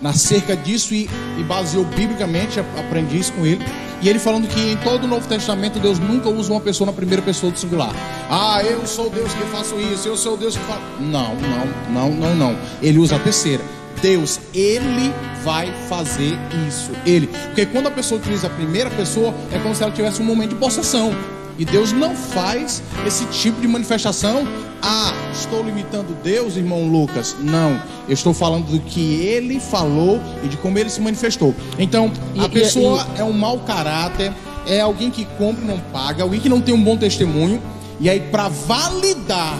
na 0.00 0.12
cerca 0.12 0.56
disso 0.56 0.94
e, 0.94 1.08
e 1.38 1.42
baseou 1.44 1.84
biblicamente, 1.84 2.58
aprendi 2.60 3.18
isso 3.18 3.32
com 3.32 3.44
ele. 3.46 3.64
E 4.00 4.08
ele 4.08 4.18
falando 4.18 4.48
que 4.48 4.72
em 4.72 4.76
todo 4.78 5.04
o 5.04 5.06
Novo 5.06 5.28
Testamento 5.28 5.78
Deus 5.78 5.98
nunca 6.00 6.28
usa 6.28 6.50
uma 6.52 6.60
pessoa 6.60 6.86
na 6.86 6.92
primeira 6.92 7.22
pessoa 7.22 7.52
do 7.52 7.58
singular. 7.58 7.92
Ah, 8.28 8.60
eu 8.64 8.84
sou 8.86 9.08
Deus 9.10 9.32
que 9.32 9.44
faço 9.44 9.76
isso, 9.78 10.08
eu 10.08 10.16
sou 10.16 10.36
Deus 10.36 10.56
que 10.56 10.64
faço. 10.64 10.82
Não, 11.00 11.34
não, 11.36 11.66
não, 11.92 12.10
não, 12.10 12.34
não. 12.34 12.58
Ele 12.82 12.98
usa 12.98 13.14
a 13.14 13.18
terceira. 13.20 13.62
Deus, 14.00 14.40
ele 14.52 15.12
vai 15.44 15.72
fazer 15.88 16.36
isso. 16.66 16.90
Ele. 17.06 17.28
Porque 17.28 17.64
quando 17.66 17.86
a 17.86 17.90
pessoa 17.92 18.20
utiliza 18.20 18.48
a 18.48 18.50
primeira 18.50 18.90
pessoa, 18.90 19.32
é 19.52 19.58
como 19.60 19.72
se 19.72 19.84
ela 19.84 19.92
tivesse 19.92 20.20
um 20.20 20.24
momento 20.24 20.50
de 20.50 20.56
possessão. 20.56 21.14
E 21.58 21.64
Deus 21.64 21.92
não 21.92 22.14
faz 22.16 22.82
esse 23.06 23.24
tipo 23.26 23.60
de 23.60 23.68
manifestação. 23.68 24.46
Ah, 24.80 25.12
estou 25.32 25.62
limitando 25.62 26.16
Deus, 26.24 26.56
irmão 26.56 26.88
Lucas. 26.88 27.36
Não, 27.40 27.80
eu 28.08 28.14
estou 28.14 28.34
falando 28.34 28.66
do 28.66 28.80
que 28.80 29.20
ele 29.20 29.60
falou 29.60 30.20
e 30.42 30.48
de 30.48 30.56
como 30.56 30.78
ele 30.78 30.90
se 30.90 31.00
manifestou. 31.00 31.54
Então, 31.78 32.10
a 32.38 32.42
E- 32.42 32.46
e- 32.46 32.48
pessoa 32.48 33.06
é 33.16 33.22
um 33.22 33.32
mau 33.32 33.58
caráter, 33.60 34.32
é 34.66 34.80
alguém 34.80 35.10
que 35.10 35.24
compra 35.38 35.62
e 35.62 35.66
não 35.68 35.78
paga, 35.92 36.22
alguém 36.22 36.40
que 36.40 36.48
não 36.48 36.60
tem 36.60 36.74
um 36.74 36.82
bom 36.82 36.96
testemunho. 36.96 37.62
E 38.00 38.08
aí, 38.10 38.18
para 38.18 38.48
validar 38.48 39.56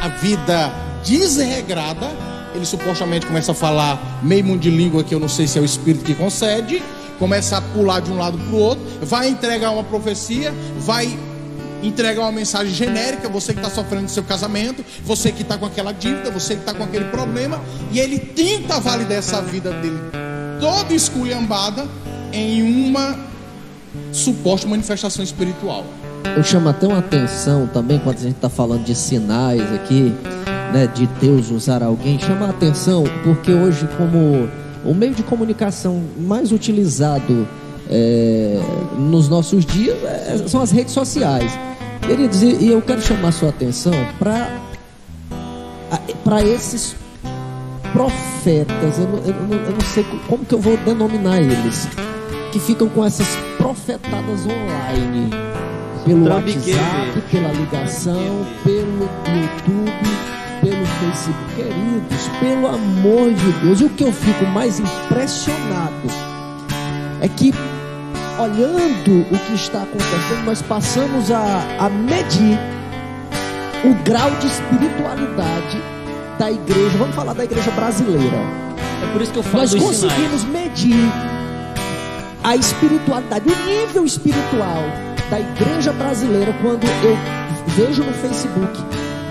a 0.00 0.08
vida 0.08 0.72
desregrada, 1.04 2.08
ele 2.54 2.64
supostamente 2.66 3.26
começa 3.26 3.52
a 3.52 3.54
falar 3.54 4.20
meio 4.22 4.44
mundo 4.44 4.60
de 4.60 4.70
língua 4.70 5.02
que 5.02 5.14
eu 5.14 5.20
não 5.20 5.28
sei 5.28 5.46
se 5.46 5.58
é 5.58 5.62
o 5.62 5.64
Espírito 5.64 6.04
que 6.04 6.14
concede, 6.14 6.82
começa 7.20 7.58
a 7.58 7.60
pular 7.60 8.00
de 8.00 8.10
um 8.10 8.16
lado 8.16 8.36
para 8.38 8.56
o 8.56 8.58
outro, 8.58 8.84
vai 9.02 9.28
entregar 9.28 9.70
uma 9.70 9.84
profecia, 9.84 10.52
vai 10.78 11.16
entregar 11.82 12.22
uma 12.22 12.32
mensagem 12.32 12.74
genérica, 12.74 13.28
você 13.28 13.52
que 13.52 13.60
está 13.60 13.70
sofrendo 13.70 14.04
no 14.04 14.08
seu 14.08 14.24
casamento, 14.24 14.84
você 15.04 15.30
que 15.30 15.42
está 15.42 15.56
com 15.56 15.66
aquela 15.66 15.92
dívida, 15.92 16.30
você 16.30 16.54
que 16.54 16.60
está 16.60 16.74
com 16.74 16.82
aquele 16.82 17.04
problema, 17.06 17.60
e 17.92 18.00
ele 18.00 18.18
tenta 18.18 18.80
validar 18.80 19.18
essa 19.18 19.40
vida 19.40 19.70
dele 19.70 19.98
toda 20.58 20.92
esculhambada 20.94 21.86
em 22.32 22.88
uma 22.88 23.18
suposta 24.12 24.66
manifestação 24.66 25.22
espiritual. 25.22 25.84
Eu 26.36 26.44
chamo 26.44 26.68
até 26.68 26.86
uma 26.86 26.98
atenção 26.98 27.66
também 27.66 27.98
quando 27.98 28.18
a 28.18 28.22
gente 28.22 28.36
está 28.36 28.48
falando 28.48 28.84
de 28.84 28.94
sinais 28.94 29.62
aqui, 29.72 30.14
né, 30.72 30.86
de 30.86 31.06
Deus 31.20 31.50
usar 31.50 31.82
alguém, 31.82 32.18
chama 32.18 32.46
a 32.46 32.50
atenção 32.50 33.04
porque 33.24 33.52
hoje 33.52 33.88
como 33.96 34.48
o 34.84 34.94
meio 34.94 35.14
de 35.14 35.22
comunicação 35.22 36.02
mais 36.18 36.52
utilizado 36.52 37.46
é, 37.88 38.60
nos 38.98 39.28
nossos 39.28 39.64
dias 39.64 39.96
é, 40.04 40.44
são 40.46 40.60
as 40.62 40.70
redes 40.70 40.92
sociais. 40.94 41.50
Queridos, 42.06 42.42
e, 42.42 42.56
e 42.64 42.68
eu 42.70 42.80
quero 42.82 43.00
chamar 43.02 43.32
sua 43.32 43.50
atenção 43.50 43.92
para 44.18 44.48
esses 46.42 46.94
profetas, 47.92 48.98
eu 48.98 49.08
não, 49.08 49.18
eu 49.18 49.34
não- 49.34 49.64
eu 49.66 49.72
não 49.72 49.80
sei 49.80 50.04
como 50.28 50.44
que 50.44 50.54
eu 50.54 50.60
vou 50.60 50.76
denominar 50.78 51.38
eles, 51.40 51.88
que 52.52 52.58
ficam 52.60 52.88
com 52.88 53.04
essas 53.04 53.26
profetadas 53.58 54.46
online. 54.46 55.30
Pelo 56.04 56.28
WhatsApp, 56.30 57.20
pela 57.30 57.52
ligação, 57.52 58.46
pelo 58.64 59.08
YouTube, 59.36 59.92
Facebook. 61.00 61.54
Queridos, 61.56 62.28
pelo 62.38 62.66
amor 62.68 63.32
de 63.32 63.52
Deus, 63.64 63.80
e 63.80 63.84
o 63.84 63.90
que 63.90 64.04
eu 64.04 64.12
fico 64.12 64.44
mais 64.46 64.78
impressionado 64.78 66.06
é 67.20 67.28
que, 67.28 67.52
olhando 68.38 69.22
o 69.30 69.38
que 69.38 69.54
está 69.54 69.82
acontecendo, 69.82 70.44
nós 70.44 70.62
passamos 70.62 71.30
a, 71.30 71.62
a 71.78 71.88
medir 71.88 72.58
o 73.84 73.94
grau 74.04 74.30
de 74.36 74.46
espiritualidade 74.46 75.82
da 76.38 76.50
igreja. 76.50 76.98
Vamos 76.98 77.14
falar 77.14 77.34
da 77.34 77.44
igreja 77.44 77.70
brasileira. 77.72 78.36
É 79.02 79.12
por 79.12 79.22
isso 79.22 79.32
que 79.32 79.38
eu 79.38 79.42
falo 79.42 79.62
Nós 79.62 79.74
conseguimos 79.74 80.42
sinais. 80.42 80.44
medir 80.44 81.10
a 82.44 82.56
espiritualidade, 82.56 83.48
o 83.48 83.66
nível 83.66 84.04
espiritual 84.04 84.82
da 85.30 85.40
igreja 85.40 85.92
brasileira 85.92 86.54
quando 86.60 86.84
eu 87.04 87.16
vejo 87.76 88.02
no 88.02 88.12
Facebook 88.14 88.82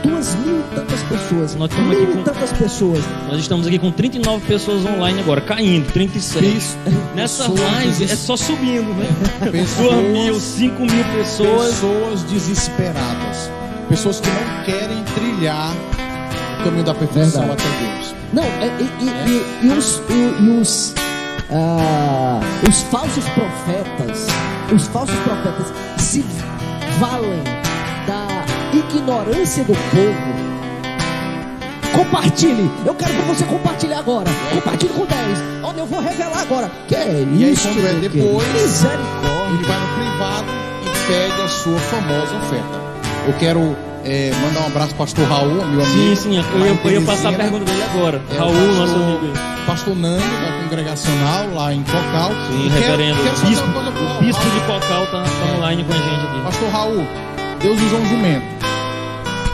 duas 0.03 0.35
mil 0.35 0.59
e 0.59 0.63
tantas 0.75 0.99
pessoas, 1.03 1.55
Nós 1.55 1.69
estamos 1.71 1.89
mil 1.89 2.01
aqui 2.03 2.11
e 2.11 2.15
com- 2.15 2.23
tantas 2.23 2.51
pessoas. 2.53 3.03
Nós 3.27 3.39
estamos 3.39 3.67
aqui 3.67 3.79
com 3.79 3.91
39 3.91 4.45
pessoas 4.45 4.85
online 4.85 5.19
agora, 5.19 5.41
caindo, 5.41 5.91
36. 5.91 6.77
Nessa 7.15 7.43
Pessoas 7.49 7.59
live 7.73 7.87
é 8.03 8.07
deses- 8.07 8.19
só 8.19 8.37
subindo, 8.37 8.93
né? 8.95 9.07
Pessoas- 9.51 9.91
2 9.95 10.11
mil, 10.11 10.39
5 10.39 10.81
mil 10.85 11.03
pessoas. 11.15 11.69
Pessoas 11.75 12.23
desesperadas. 12.23 13.49
Pessoas 13.89 14.19
que 14.19 14.29
não 14.29 14.63
querem 14.65 15.03
trilhar 15.15 15.73
o 16.59 16.63
caminho 16.63 16.83
da 16.83 16.93
perfeição 16.93 17.41
Verdade. 17.47 17.63
até 17.67 17.95
Deus. 17.95 18.15
Não, 18.31 18.43
é- 18.43 18.71
e, 18.79 18.83
e- 18.83 19.65
e- 19.65 19.67
e 19.67 19.71
os, 19.77 20.01
e- 20.09 20.43
e 20.43 20.49
os, 20.61 20.93
ah, 21.51 22.39
os 22.69 22.81
falsos 22.83 23.23
profetas, 23.29 24.27
os 24.75 24.87
falsos 24.87 25.15
profetas 25.21 25.73
se 25.97 26.23
valem 26.99 27.41
ignorância 28.73 29.63
do 29.63 29.73
povo. 29.73 30.49
Compartilhe, 31.93 32.69
eu 32.85 32.93
quero 32.93 33.11
que 33.11 33.21
você 33.23 33.43
compartilhe 33.45 33.93
agora. 33.93 34.29
Compartilhe 34.53 34.93
com 34.93 35.05
10. 35.05 35.19
Olha, 35.63 35.79
eu 35.79 35.85
vou 35.85 35.99
revelar 36.01 36.39
agora. 36.41 36.71
Que 36.87 36.95
é 36.95 37.25
E 37.33 37.43
aí, 37.43 37.51
isso? 37.51 37.67
quando 37.67 37.79
é 37.87 37.93
depois, 37.93 38.47
querido? 38.47 38.61
Misericórdia. 38.61 39.49
Ele 39.49 39.63
vai 39.65 39.79
no 39.79 39.87
privado 39.95 40.47
e 40.85 41.07
pede 41.07 41.41
a 41.41 41.47
sua 41.47 41.79
famosa 41.79 42.35
oferta. 42.37 42.79
Eu 43.27 43.33
quero 43.33 43.75
eh, 44.05 44.31
mandar 44.41 44.61
um 44.61 44.67
abraço 44.67 44.89
para 44.95 45.03
o 45.03 45.07
pastor 45.07 45.25
Raul, 45.27 45.47
meu 45.55 45.63
amigo. 45.63 45.85
Sim, 45.85 46.15
sim, 46.15 46.37
eu 46.37 46.65
ia, 46.65 46.79
eu 46.85 46.91
ia 46.91 47.01
passar 47.01 47.29
a 47.29 47.33
pergunta 47.33 47.65
dele 47.65 47.83
agora. 47.83 48.21
É, 48.31 48.37
Raul, 48.37 48.53
pastor, 48.53 48.75
nosso 48.77 48.95
amigo 48.95 49.19
aí. 49.25 49.65
Pastor 49.65 49.95
Nando, 49.95 50.19
da 50.23 50.63
congregacional, 50.63 51.47
lá 51.53 51.73
em 51.73 51.83
Cocal. 51.83 52.31
Sim, 52.47 52.65
E 52.67 52.69
quero- 52.69 52.81
reverendo. 52.81 53.23
quero 53.23 53.33
o 53.33 53.37
só 53.37 53.45
dizer 53.47 53.61
bispo, 53.65 53.79
o 53.79 54.07
Raul. 54.07 54.19
bispo 54.21 54.43
de 54.49 54.59
Cocal 54.61 55.05
tá, 55.07 55.23
tá 55.23 55.57
online 55.57 55.83
com 55.83 55.93
a 55.93 55.97
gente 55.97 56.25
aqui. 56.27 56.41
Pastor 56.43 56.69
Raul, 56.69 57.07
Deus 57.61 57.81
usa 57.81 57.95
um 57.97 58.05
jumento. 58.05 58.58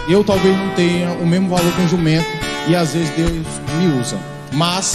Eu 0.07 0.23
talvez 0.23 0.55
não 0.55 0.69
tenha 0.75 1.09
o 1.13 1.25
mesmo 1.25 1.49
valor 1.49 1.71
que 1.73 1.81
um 1.81 1.87
jumento 1.87 2.27
e 2.67 2.75
às 2.75 2.93
vezes 2.93 3.09
Deus 3.11 3.45
me 3.77 3.99
usa. 3.99 4.17
Mas 4.53 4.93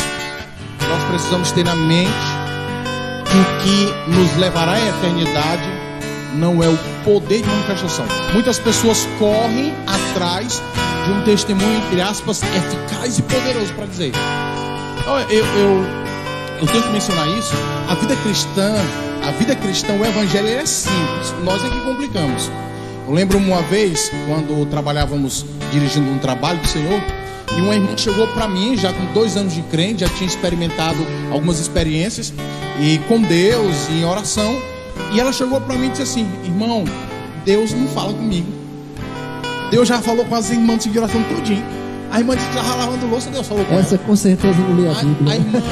nós 0.89 1.03
precisamos 1.05 1.51
ter 1.53 1.65
na 1.65 1.75
mente 1.75 2.11
que 3.25 3.37
o 3.37 3.63
que 3.63 4.11
nos 4.17 4.37
levará 4.37 4.73
à 4.73 4.89
eternidade 4.89 5.63
não 6.35 6.63
é 6.63 6.69
o 6.69 6.79
poder 7.05 7.43
de 7.43 7.49
manifestação. 7.49 8.05
Muitas 8.33 8.59
pessoas 8.59 9.07
correm 9.19 9.75
atrás 9.87 10.63
de 11.07 11.13
um 11.13 11.23
testemunho, 11.23 11.79
entre 11.87 12.01
aspas, 12.01 12.43
eficaz 12.43 13.19
e 13.19 13.23
poderoso 13.23 13.73
para 13.75 13.87
dizer. 13.87 14.13
Eu, 15.07 15.39
eu, 15.39 15.85
eu 16.61 16.67
tenho 16.67 16.83
que 16.83 16.91
mencionar 16.91 17.27
isso. 17.29 17.53
A 17.89 17.95
vida 17.95 18.15
cristã, 18.17 18.75
a 19.27 19.31
vida 19.33 19.57
cristã, 19.57 19.93
o 19.95 20.05
evangelho 20.05 20.49
é 20.49 20.65
simples. 20.65 21.35
Nós 21.43 21.65
é 21.65 21.69
que 21.69 21.81
complicamos. 21.81 22.51
Eu 23.11 23.17
lembro 23.17 23.39
uma 23.39 23.61
vez, 23.63 24.09
quando 24.29 24.65
trabalhávamos 24.71 25.45
dirigindo 25.73 26.09
um 26.13 26.19
trabalho 26.19 26.61
do 26.61 26.69
Senhor, 26.69 27.03
e 27.59 27.61
uma 27.61 27.75
irmã 27.75 27.97
chegou 27.97 28.25
para 28.29 28.47
mim, 28.47 28.77
já 28.77 28.93
com 28.93 29.05
dois 29.07 29.37
anos 29.37 29.53
de 29.53 29.63
crente, 29.63 30.03
já 30.03 30.09
tinha 30.11 30.29
experimentado 30.29 31.05
algumas 31.33 31.59
experiências, 31.59 32.33
e 32.79 32.99
com 33.09 33.21
Deus, 33.21 33.89
e 33.89 33.95
em 33.95 34.05
oração, 34.05 34.57
e 35.13 35.19
ela 35.19 35.33
chegou 35.33 35.61
para 35.61 35.75
mim 35.75 35.89
e 35.89 35.91
disse 35.91 36.03
assim: 36.03 36.29
Irmão, 36.45 36.85
Deus 37.45 37.73
não 37.73 37.89
fala 37.89 38.15
comigo. 38.15 38.47
Deus 39.73 39.89
já 39.89 40.01
falou 40.01 40.25
com 40.25 40.37
as 40.37 40.49
irmãs 40.53 40.85
de 40.85 40.97
oração 40.97 41.21
tudinho. 41.25 41.80
A 42.11 42.19
irmã 42.19 42.35
disse 42.35 42.49
que 42.49 42.57
estava 42.59 42.75
lavando 42.75 43.07
louça, 43.07 43.31
Deus 43.31 43.47
falou 43.47 43.65
com 43.65 43.75
Essa 43.79 43.95
ela. 43.95 44.05
com 44.05 44.17
certeza 44.17 44.59
não 44.59 44.75
lê 44.77 44.89
a 44.89 44.93
A, 44.93 44.95
Bíblia. 45.05 45.33
a 45.33 45.37
irmã, 45.37 45.63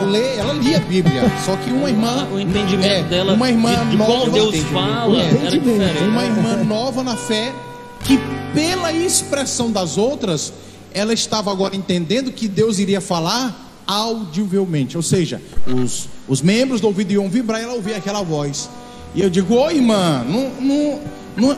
não, 0.00 0.10
lê, 0.10 0.36
ela 0.36 0.52
lia 0.54 0.76
a 0.78 0.80
Bíblia, 0.80 1.22
só 1.44 1.54
que 1.56 1.70
uma 1.70 1.90
irmã, 1.90 2.26
O 2.32 2.40
entendimento 2.40 2.86
é, 2.86 3.02
dela 3.02 3.34
uma 3.34 3.48
irmã 3.50 3.74
de, 3.84 3.90
de 3.90 3.96
nova, 3.98 4.12
como 4.20 4.32
Deus 4.32 4.56
fala 4.72 5.22
diferente. 5.50 6.02
uma 6.04 6.24
irmã 6.24 6.64
nova 6.64 7.02
na 7.02 7.14
fé, 7.16 7.52
que 8.04 8.18
pela 8.54 8.90
expressão 8.92 9.70
das 9.70 9.98
outras, 9.98 10.50
ela 10.94 11.12
estava 11.12 11.50
agora 11.52 11.76
entendendo 11.76 12.32
que 12.32 12.48
Deus 12.48 12.78
iria 12.78 13.00
falar 13.00 13.68
audivelmente, 13.86 14.96
ou 14.96 15.02
seja, 15.02 15.42
os, 15.66 16.08
os 16.26 16.40
membros 16.40 16.80
do 16.80 16.86
ouvido 16.86 17.12
iam 17.12 17.28
vibrar 17.28 17.60
e 17.60 17.64
ela 17.64 17.74
ouvia 17.74 17.96
aquela 17.98 18.22
voz. 18.22 18.70
E 19.14 19.20
eu 19.20 19.28
digo, 19.28 19.54
oi 19.56 19.74
irmã, 19.76 20.24
não, 20.26 20.50
não, 20.60 21.00
não, 21.36 21.56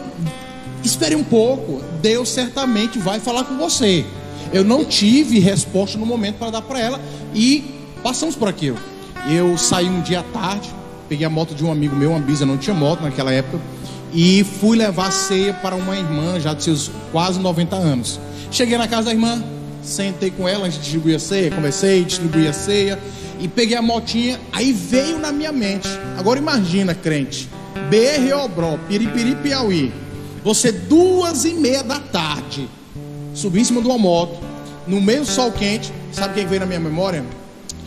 espere 0.85 1.15
um 1.15 1.25
pouco, 1.25 1.83
Deus 2.01 2.29
certamente 2.29 2.99
vai 2.99 3.21
falar 3.21 3.45
com 3.45 3.57
você. 3.57 4.05
Eu 4.53 4.65
não 4.65 4.85
tive 4.85 5.39
resposta 5.39 5.99
no 5.99 6.05
momento 6.05 6.37
para 6.37 6.51
dar 6.51 6.63
para 6.63 6.79
ela 6.79 7.01
e 7.35 7.65
passamos 8.03 8.35
por 8.35 8.49
aquilo. 8.49 8.79
Eu 9.31 9.57
saí 9.57 9.87
um 9.89 10.01
dia 10.01 10.21
à 10.21 10.23
tarde, 10.23 10.69
peguei 11.09 11.27
a 11.27 11.31
moto 11.31 11.55
de 11.55 11.65
um 11.65 11.71
amigo 11.71 11.95
meu, 11.95 12.11
uma 12.11 12.21
bisa, 12.21 12.45
não 12.45 12.59
tinha 12.59 12.75
moto 12.75 13.03
naquela 13.03 13.33
época, 13.33 13.61
e 14.13 14.45
fui 14.61 14.77
levar 14.77 15.11
ceia 15.11 15.55
para 15.55 15.75
uma 15.75 15.97
irmã 15.97 16.39
já 16.39 16.53
de 16.53 16.65
seus 16.65 16.91
quase 17.11 17.39
90 17.39 17.77
anos. 17.77 18.21
Cheguei 18.51 18.77
na 18.77 18.87
casa 18.87 19.07
da 19.07 19.13
irmã, 19.13 19.43
sentei 19.83 20.31
com 20.31 20.49
ela, 20.49 20.67
a 20.67 20.71
gente 20.71 20.83
distribuía 20.83 21.19
ceia, 21.19 21.51
conversei, 21.51 22.05
distribuí 22.05 22.47
a 22.47 22.53
ceia 22.53 22.99
e 23.41 23.49
peguei 23.49 23.77
a 23.77 23.83
motinha, 23.83 24.39
aí 24.53 24.73
veio 24.73 25.19
na 25.19 25.33
minha 25.33 25.53
mente. 25.53 25.89
Agora 26.19 26.39
imagina, 26.39 26.95
crente, 26.95 27.49
BR 27.89 28.35
Obró, 28.45 28.79
Piripiri, 28.89 29.35
Piauí. 29.37 30.02
Você 30.45 30.73
duas 30.73 31.45
e 31.45 31.55
meia 31.55 31.85
da 31.85 32.01
tarde, 32.01 32.69
subir 33.33 33.61
em 33.61 33.65
cima 33.65 33.81
uma 33.81 33.97
moto, 33.97 34.41
no 34.87 35.01
meio 35.01 35.21
do 35.21 35.27
sol 35.27 35.53
quente, 35.53 35.93
sabe 36.11 36.33
o 36.33 36.43
que 36.43 36.49
veio 36.49 36.61
na 36.61 36.67
minha 36.67 36.81
memória? 36.81 37.25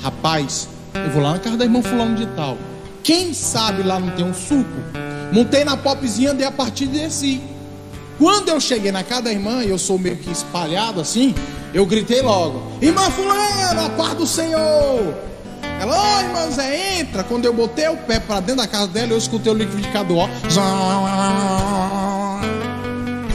Rapaz, 0.01 0.69
eu 0.93 1.11
vou 1.11 1.21
lá 1.21 1.33
na 1.33 1.39
casa 1.39 1.57
da 1.57 1.65
irmã 1.65 1.81
fulano 1.81 2.15
de 2.15 2.25
tal. 2.27 2.57
Quem 3.03 3.33
sabe 3.33 3.83
lá 3.83 3.99
não 3.99 4.11
tem 4.11 4.23
um 4.23 4.33
suco? 4.33 4.65
Montei 5.33 5.65
na 5.65 5.75
popzinha, 5.75 6.31
andei 6.31 6.47
a 6.47 6.51
partir 6.51 6.87
de 6.87 6.99
desci. 6.99 7.41
Quando 8.17 8.47
eu 8.47 8.61
cheguei 8.61 8.91
na 8.91 9.03
casa 9.03 9.23
da 9.23 9.31
irmã, 9.33 9.61
eu 9.61 9.77
sou 9.77 9.99
meio 9.99 10.15
que 10.15 10.31
espalhado 10.31 11.01
assim, 11.01 11.35
eu 11.73 11.85
gritei 11.85 12.21
logo: 12.21 12.63
Irmã 12.81 13.09
Fulana, 13.11 13.87
a 13.87 13.89
paz 13.89 14.13
do 14.13 14.25
Senhor! 14.25 15.13
Ela, 15.81 15.93
ô 15.93 16.19
irmã 16.21 16.49
Zé, 16.49 16.99
entra. 16.99 17.23
Quando 17.23 17.43
eu 17.43 17.53
botei 17.53 17.89
o 17.89 17.97
pé 17.97 18.19
para 18.19 18.39
dentro 18.39 18.61
da 18.61 18.67
casa 18.67 18.87
dela, 18.87 19.11
eu 19.11 19.17
escutei 19.17 19.51
o 19.51 19.55
liquidificador, 19.55 20.19
ó. 20.19 22.04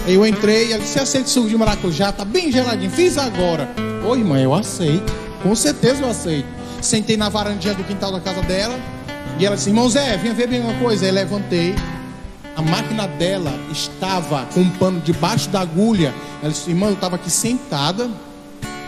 Aí 0.06 0.14
eu 0.14 0.26
entrei 0.26 0.72
ela 0.72 0.82
disse: 0.82 0.98
aceita 0.98 1.28
suco 1.28 1.48
de 1.48 1.56
maracujá? 1.56 2.12
Tá 2.12 2.24
bem 2.24 2.50
geladinho. 2.50 2.90
Fiz 2.90 3.18
agora. 3.18 3.68
Ô 4.06 4.14
irmã, 4.16 4.38
eu 4.40 4.54
aceito. 4.54 5.12
Com 5.42 5.54
certeza 5.54 6.02
eu 6.02 6.10
aceito. 6.10 6.48
Sentei 6.80 7.16
na 7.16 7.28
varandinha 7.28 7.74
do 7.74 7.84
quintal 7.84 8.12
da 8.12 8.20
casa 8.20 8.42
dela. 8.42 8.78
E 9.38 9.46
ela 9.46 9.56
disse: 9.56 9.70
Irmão 9.70 9.88
Zé, 9.88 10.16
vinha 10.16 10.34
ver 10.34 10.48
bem 10.48 10.60
uma 10.60 10.74
coisa. 10.74 11.04
Aí 11.04 11.12
levantei. 11.12 11.74
A 12.56 12.62
máquina 12.62 13.06
dela 13.06 13.52
estava 13.70 14.44
com 14.52 14.60
um 14.60 14.70
pano 14.70 15.00
debaixo 15.00 15.48
da 15.48 15.60
agulha. 15.60 16.14
Ela 16.42 16.52
disse: 16.52 16.70
Irmã, 16.70 16.88
eu 16.88 16.94
estava 16.94 17.16
aqui 17.16 17.30
sentada, 17.30 18.08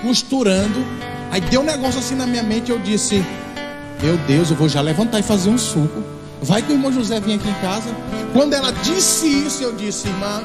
costurando. 0.02 0.84
Aí 1.30 1.40
deu 1.40 1.60
um 1.60 1.64
negócio 1.64 1.98
assim 2.00 2.14
na 2.14 2.26
minha 2.26 2.42
mente. 2.42 2.70
Eu 2.70 2.78
disse: 2.78 3.24
Meu 4.02 4.16
Deus, 4.18 4.50
eu 4.50 4.56
vou 4.56 4.68
já 4.68 4.80
levantar 4.80 5.20
e 5.20 5.22
fazer 5.22 5.50
um 5.50 5.58
suco. 5.58 6.02
Vai 6.42 6.60
que 6.60 6.72
o 6.72 6.74
irmão 6.74 6.92
José 6.92 7.20
vinha 7.20 7.36
aqui 7.36 7.48
em 7.48 7.54
casa. 7.54 7.88
Quando 8.32 8.52
ela 8.52 8.72
disse 8.72 9.26
isso, 9.26 9.62
eu 9.62 9.72
disse: 9.72 10.08
Irmã, 10.08 10.42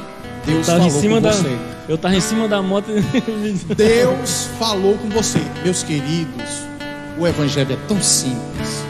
Deus 0.47 0.65
Tava 0.65 0.79
falou 0.79 0.97
em 0.97 1.01
cima 1.01 1.15
com 1.17 1.21
da, 1.21 1.31
você. 1.31 1.57
eu 1.89 1.97
tava 1.97 2.15
em 2.15 2.21
cima 2.21 2.47
da 2.47 2.61
moto 2.61 2.87
Deus 3.75 4.49
falou 4.57 4.97
com 4.97 5.09
você. 5.09 5.39
Meus 5.63 5.83
queridos, 5.83 6.63
o 7.19 7.27
Evangelho 7.27 7.73
é 7.73 7.77
tão 7.87 8.01
simples, 8.01 8.83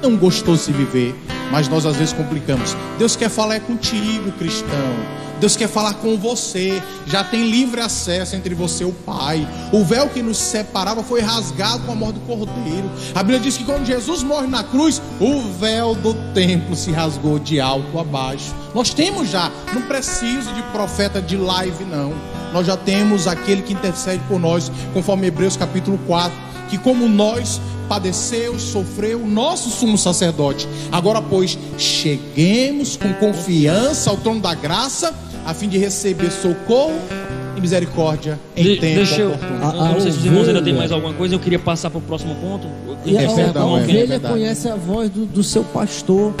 tão 0.00 0.16
gostoso 0.16 0.72
de 0.72 0.72
viver, 0.72 1.14
mas 1.50 1.68
nós 1.68 1.86
às 1.86 1.96
vezes 1.96 2.12
complicamos. 2.12 2.76
Deus 2.98 3.16
quer 3.16 3.28
falar 3.28 3.56
é 3.56 3.60
contigo, 3.60 4.32
cristão. 4.32 5.24
Deus 5.40 5.56
quer 5.56 5.68
falar 5.68 5.94
com 5.94 6.16
você. 6.16 6.82
Já 7.06 7.22
tem 7.22 7.50
livre 7.50 7.80
acesso 7.80 8.34
entre 8.36 8.54
você 8.54 8.84
e 8.84 8.86
o 8.86 8.92
Pai. 8.92 9.46
O 9.72 9.84
véu 9.84 10.08
que 10.08 10.22
nos 10.22 10.38
separava 10.38 11.02
foi 11.02 11.20
rasgado 11.20 11.84
com 11.84 11.92
a 11.92 11.94
morte 11.94 12.18
do 12.18 12.26
Cordeiro. 12.26 12.90
A 13.14 13.22
Bíblia 13.22 13.40
diz 13.40 13.56
que 13.56 13.64
quando 13.64 13.84
Jesus 13.84 14.22
morre 14.22 14.46
na 14.46 14.62
cruz, 14.62 15.02
o 15.20 15.42
véu 15.52 15.94
do 15.94 16.14
templo 16.32 16.74
se 16.74 16.90
rasgou 16.92 17.38
de 17.38 17.60
alto 17.60 17.98
a 17.98 18.04
baixo. 18.04 18.54
Nós 18.74 18.94
temos 18.94 19.28
já, 19.28 19.50
não 19.72 19.82
preciso 19.82 20.52
de 20.52 20.62
profeta 20.72 21.20
de 21.20 21.36
live, 21.36 21.84
não. 21.84 22.14
Nós 22.52 22.66
já 22.66 22.76
temos 22.76 23.26
aquele 23.26 23.62
que 23.62 23.72
intercede 23.72 24.22
por 24.28 24.38
nós, 24.38 24.70
conforme 24.92 25.26
Hebreus 25.26 25.56
capítulo 25.56 25.98
4, 26.06 26.32
que 26.70 26.78
como 26.78 27.08
nós 27.08 27.60
padeceu, 27.88 28.58
sofreu, 28.58 29.20
o 29.22 29.26
nosso 29.26 29.70
sumo 29.70 29.96
sacerdote. 29.98 30.66
Agora, 30.90 31.20
pois, 31.22 31.58
cheguemos 31.78 32.96
com 32.96 33.12
confiança 33.14 34.10
ao 34.10 34.16
trono 34.16 34.40
da 34.40 34.54
graça, 34.54 35.12
a 35.46 35.52
fim 35.54 35.68
de 35.68 35.78
receber 35.78 36.30
socorro 36.30 36.94
e 37.56 37.60
misericórdia 37.60 38.38
em 38.56 38.64
De- 38.64 38.76
tempo 38.78 38.94
deixa 38.96 39.20
eu, 39.20 39.30
oportuno. 39.32 39.62
A- 39.64 39.68
a 39.68 39.92
não 39.92 40.00
sei 40.00 40.12
se 40.12 40.18
os 40.18 40.24
irmãos 40.24 40.48
ainda 40.48 40.62
têm 40.62 40.74
mais 40.74 40.90
alguma 40.92 41.12
coisa, 41.14 41.34
eu 41.34 41.38
queria 41.38 41.58
passar 41.58 41.90
para 41.90 41.98
o 41.98 42.02
próximo 42.02 42.34
ponto. 42.36 42.66
E 43.04 43.16
a, 43.18 43.22
É 43.22 43.26
verdade, 43.26 43.58
a 43.58 43.60
é 43.60 43.64
ovelha 43.64 44.06
verdade. 44.06 44.34
conhece 44.34 44.68
a 44.68 44.74
voz 44.76 45.10
do, 45.10 45.26
do 45.26 45.42
seu 45.42 45.62
pastor. 45.62 46.32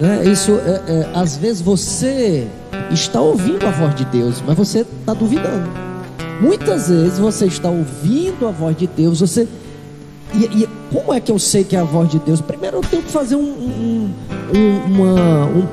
Né? 0.00 0.24
Isso, 0.30 0.52
é, 0.52 0.82
é, 0.92 1.08
às 1.14 1.36
vezes 1.36 1.62
você 1.62 2.46
está 2.90 3.20
ouvindo 3.20 3.64
a 3.66 3.70
voz 3.70 3.94
de 3.94 4.04
Deus, 4.06 4.42
mas 4.46 4.56
você 4.56 4.80
está 4.80 5.14
duvidando. 5.14 5.70
Muitas 6.40 6.88
vezes 6.88 7.18
você 7.18 7.46
está 7.46 7.70
ouvindo 7.70 8.46
a 8.46 8.50
voz 8.50 8.76
de 8.76 8.86
Deus, 8.88 9.20
você. 9.20 9.46
E, 10.32 10.62
e 10.62 10.68
como 10.92 11.12
é 11.12 11.20
que 11.20 11.30
eu 11.30 11.38
sei 11.38 11.62
que 11.64 11.76
é 11.76 11.80
a 11.80 11.84
voz 11.84 12.08
de 12.08 12.18
Deus? 12.18 12.40
Primeiro 12.40 12.78
eu 12.78 12.80
tenho 12.82 13.02
que 13.02 13.10
fazer 13.10 13.36
um. 13.36 13.40
um- 13.40 14.14
um- 14.54 14.84
uma, 14.86 15.44
um- 15.46 15.68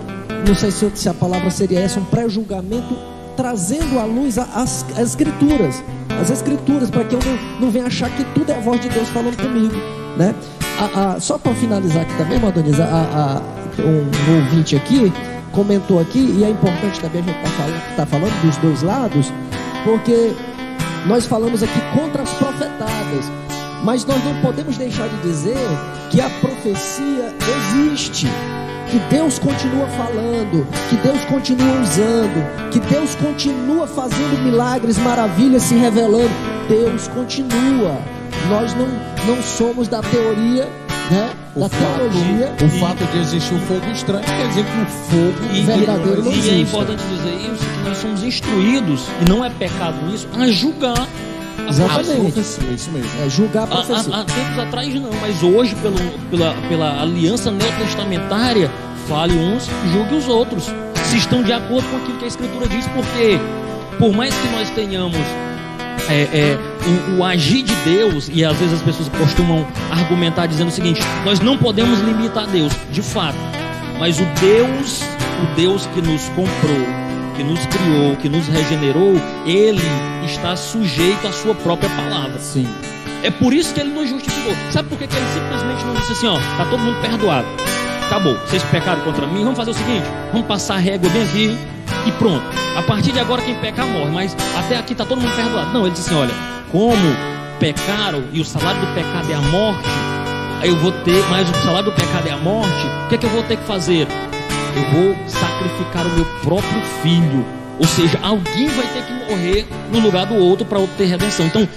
não 0.48 0.56
sei 0.56 0.72
se, 0.72 0.90
se 0.96 1.08
a 1.10 1.14
palavra 1.14 1.50
seria 1.52 1.80
essa, 1.80 2.00
um 2.00 2.04
pré-julgamento, 2.06 2.96
trazendo 3.38 4.00
à 4.00 4.04
luz 4.04 4.38
as, 4.38 4.86
as 4.98 5.10
escrituras. 5.10 5.84
As 6.22 6.30
escrituras, 6.30 6.90
para 6.90 7.04
que 7.06 7.16
eu 7.16 7.20
não, 7.26 7.62
não 7.62 7.72
venha 7.72 7.86
achar 7.86 8.10
que 8.10 8.24
tudo 8.34 8.52
é 8.52 8.58
a 8.58 8.60
voz 8.60 8.80
de 8.82 8.90
Deus 8.90 9.08
falando 9.10 9.38
comigo. 9.42 9.74
Né? 10.18 10.36
A- 10.80 11.14
a- 11.16 11.20
só 11.20 11.38
para 11.38 11.54
finalizar 11.56 12.02
aqui 12.04 12.16
também, 12.18 12.40
Madonisa, 12.40 12.84
a, 12.84 13.42
um, 13.82 14.32
um 14.32 14.36
ouvinte 14.44 14.76
aqui 14.76 15.12
comentou 15.52 16.00
aqui, 16.00 16.20
e 16.20 16.44
é 16.44 16.50
importante 16.50 17.00
também 17.00 17.22
a 17.22 17.26
gente 17.26 17.36
estar 17.38 17.50
falando, 17.52 17.96
tá 17.98 18.06
falando 18.06 18.42
dos 18.42 18.58
dois 18.58 18.82
lados, 18.84 19.34
porque 19.84 20.32
nós 21.06 21.26
falamos 21.26 21.62
aqui 21.64 21.80
contra 21.94 22.24
as 22.24 22.30
profetadas, 22.32 23.26
mas 23.84 24.06
nós 24.06 24.24
não 24.24 24.36
podemos 24.42 24.78
deixar 24.78 25.08
de 25.08 25.18
dizer 25.22 25.58
que 26.10 26.22
a 26.22 26.30
profecia 26.30 27.34
existe, 27.58 28.28
que 28.90 29.00
Deus 29.10 29.40
continua 29.40 29.88
falando, 29.88 30.68
que 30.90 30.96
Deus 30.98 31.24
continua 31.26 31.80
usando, 31.82 32.70
que 32.72 32.80
Deus 32.80 33.16
continua 33.16 33.88
fazendo 33.88 34.44
milagres, 34.44 34.98
maravilhas 34.98 35.64
se 35.64 35.76
revelando. 35.76 36.30
Deus 36.68 37.08
continua. 37.08 37.98
Nós 38.50 38.74
não, 38.76 38.88
não 39.28 39.42
somos 39.42 39.88
da 39.88 40.02
teoria, 40.02 40.66
né? 41.10 41.30
O 41.56 41.60
da 41.62 41.70
fato, 41.70 41.98
teologia. 41.98 42.54
o 42.64 42.70
fato 42.80 43.12
de 43.12 43.18
existir 43.20 43.54
um 43.54 43.60
fogo 43.62 43.86
estranho 43.92 44.24
quer 44.24 44.48
dizer 44.48 44.66
que 44.66 44.82
o 44.82 44.86
fogo 44.86 45.54
E, 45.54 45.62
verdadeiro 45.64 46.24
não 46.24 46.32
e, 46.32 46.36
e 46.36 46.38
é 46.38 46.40
existe. 46.40 46.62
importante 46.62 47.04
dizer 47.04 47.52
isso, 47.52 47.66
que 47.66 47.90
nós 47.90 47.98
somos 47.98 48.24
instruídos, 48.24 49.02
e 49.26 49.30
não 49.30 49.44
é 49.44 49.50
pecado 49.50 50.06
nisso, 50.06 50.28
a 50.38 50.48
julgar 50.48 51.08
Exatamente. 51.70 52.12
a 52.12 52.16
profecia, 52.32 52.70
isso 52.72 52.92
mesmo. 52.92 53.10
É 53.26 53.30
julgar 53.30 53.62
a 53.62 53.64
Há, 53.64 53.68
profecia. 53.68 54.14
há- 54.16 54.22
há 54.22 54.24
tempos 54.26 54.60
atrás 54.60 54.94
não, 54.96 55.10
mas 55.22 55.44
hoje, 55.44 55.76
pelo, 55.76 55.96
pela, 56.30 56.54
pela 56.70 57.02
aliança 57.02 57.52
neotestamentária, 57.52 58.70
fale 59.08 59.34
uns, 59.38 59.68
julgue 59.92 60.16
os 60.16 60.28
outros. 60.28 60.66
Se 61.06 61.18
estão 61.18 61.44
de 61.44 61.52
acordo 61.52 61.88
com 61.90 61.98
aquilo 61.98 62.18
que 62.18 62.26
a 62.26 62.28
Escritura 62.28 62.68
diz, 62.68 62.86
porque 62.88 63.40
por 63.98 64.14
mais 64.14 64.34
que 64.34 64.48
nós 64.50 64.70
tenhamos 64.72 65.18
é, 66.10 66.22
é, 66.34 66.58
o, 67.16 67.20
o, 67.20 67.24
agir 67.24 67.64
de 67.64 67.76
Deus, 67.86 68.30
e 68.34 68.44
às 68.44 68.56
vezes 68.58 68.76
as 68.76 68.82
pessoas 68.82 69.10
costumam 69.10 69.66
argumentar 69.92 70.48
dizendo 70.48 70.70
o 70.70 70.72
seguinte: 70.72 71.00
nós 71.26 71.40
não 71.40 71.58
podemos 71.58 72.00
limitar 72.00 72.48
Deus, 72.48 72.74
de 72.92 73.02
fato, 73.02 73.38
mas 74.00 74.20
o 74.20 74.26
Deus, 74.40 75.02
o 75.44 75.56
Deus 75.56 75.86
que 75.88 76.02
nos 76.02 76.24
comprou, 76.30 76.88
que 77.42 77.44
nos 77.44 77.66
criou, 77.66 78.16
que 78.18 78.30
nos 78.30 78.48
regenerou, 78.48 79.16
ele 79.48 79.82
está 80.24 80.56
sujeito 80.56 81.28
à 81.28 81.32
sua 81.32 81.56
própria 81.56 81.90
palavra. 81.90 82.40
Sim. 82.40 82.68
É 83.24 83.32
por 83.32 83.52
isso 83.52 83.74
que 83.74 83.80
ele 83.80 83.90
nos 83.90 84.10
justificou. 84.10 84.54
Sabe 84.70 84.90
por 84.90 84.98
que, 85.00 85.08
que 85.08 85.16
ele 85.16 85.26
simplesmente 85.34 85.84
não 85.84 85.96
disse 85.96 86.12
assim, 86.12 86.28
ó, 86.28 86.38
tá 86.58 86.66
todo 86.70 86.80
mundo 86.80 87.02
perdoado. 87.02 87.48
Acabou, 88.06 88.36
vocês 88.46 88.62
pecaram 88.64 89.02
contra 89.02 89.26
mim, 89.26 89.44
vamos 89.44 89.58
fazer 89.58 89.72
o 89.72 89.74
seguinte, 89.74 90.06
vamos 90.32 90.46
passar 90.46 90.76
a 90.76 90.78
régua 90.78 91.10
bem 91.10 91.24
aqui 91.24 91.58
e 92.06 92.12
pronto. 92.12 92.44
A 92.78 92.84
partir 92.84 93.12
de 93.12 93.20
agora 93.20 93.42
quem 93.42 93.56
pecar 93.56 93.88
morre, 93.88 94.12
mas 94.12 94.36
até 94.56 94.78
aqui 94.78 94.94
tá 94.94 95.04
todo 95.04 95.20
mundo 95.20 95.36
perdoado. 95.36 95.72
Não, 95.72 95.82
ele 95.82 95.92
disse 95.92 96.10
assim, 96.10 96.20
olha, 96.20 96.34
como 96.72 97.16
pecaram 97.60 98.24
e 98.32 98.40
o 98.40 98.46
salário 98.46 98.82
do 98.82 98.88
pecado 98.94 99.32
é 99.32 99.34
a 99.34 99.42
morte, 99.42 99.90
aí 100.62 100.70
eu 100.70 100.76
vou 100.76 100.92
ter, 100.92 101.24
mas 101.30 101.50
o 101.50 101.54
salário 101.64 101.90
do 101.90 101.96
pecado 101.96 102.28
é 102.28 102.32
a 102.32 102.38
morte, 102.38 102.86
o 103.06 103.10
que 103.10 103.16
é 103.16 103.18
que 103.18 103.26
eu 103.26 103.32
vou 103.32 103.42
ter 103.44 103.58
que 103.58 103.64
fazer? 103.66 104.08
Eu 104.76 104.84
vou 104.92 105.16
sacrificar 105.28 106.06
o 106.08 106.10
meu 106.12 106.26
próprio 106.44 106.82
filho. 107.02 107.46
Ou 107.80 107.88
seja, 107.88 108.20
alguém 108.22 108.68
vai 108.68 108.86
ter 108.88 109.04
que 109.04 109.14
morrer 109.14 109.68
no 109.92 110.00
lugar 110.00 110.26
do 110.28 110.36
outro 110.36 110.66
para 110.66 110.80
obter 110.80 111.06
redenção. 111.06 111.48
Então, 111.48 111.68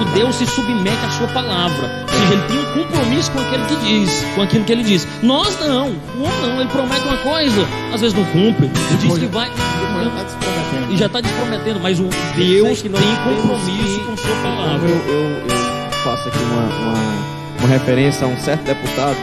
o 0.00 0.04
Deus 0.14 0.36
se 0.36 0.46
submete 0.46 1.04
à 1.04 1.10
sua 1.10 1.28
palavra. 1.28 1.90
Ou 2.02 2.18
seja, 2.18 2.34
ele 2.34 2.42
tem 2.42 2.58
um 2.58 2.84
compromisso 2.84 3.30
com 3.32 3.40
aquele 3.40 3.64
que 3.64 3.76
diz, 3.76 4.24
com 4.34 4.42
aquilo 4.42 4.64
que 4.64 4.72
ele 4.72 4.82
diz. 4.82 5.06
Nós 5.22 5.58
não, 5.60 5.88
o 5.88 6.22
homem 6.22 6.40
não, 6.42 6.60
ele 6.60 6.70
promete 6.70 7.06
uma 7.06 7.16
coisa, 7.18 7.66
às 7.92 8.00
vezes 8.00 8.16
não 8.16 8.24
cumpre. 8.26 8.66
Ele 8.66 8.96
diz 9.00 9.18
que 9.18 9.26
vai. 9.26 9.50
E 10.90 10.96
já 10.96 11.06
está 11.06 11.20
desprometendo, 11.20 11.80
mas 11.80 11.98
o 11.98 12.08
Deus 12.36 12.82
que 12.82 12.88
tem 12.88 13.16
compromisso 13.24 14.00
com 14.06 14.16
sua 14.16 14.36
palavra. 14.42 14.88
Eu, 14.88 14.96
eu, 14.96 15.30
eu 15.48 15.90
faço 16.04 16.28
aqui 16.28 16.38
uma, 16.38 16.62
uma, 16.62 17.58
uma, 17.58 17.68
referência 17.68 18.26
a 18.26 18.28
um 18.28 18.36
certo 18.36 18.64
deputado 18.64 19.16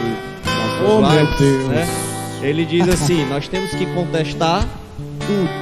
oh, 0.84 1.00
lives, 1.00 1.38
meu 1.38 1.38
Deus. 1.38 1.68
Né? 1.68 2.09
Ele 2.42 2.64
diz 2.64 2.88
assim: 2.88 3.24
nós 3.26 3.48
temos 3.48 3.70
que 3.70 3.86
contestar 3.86 4.66
tudo. 5.26 5.60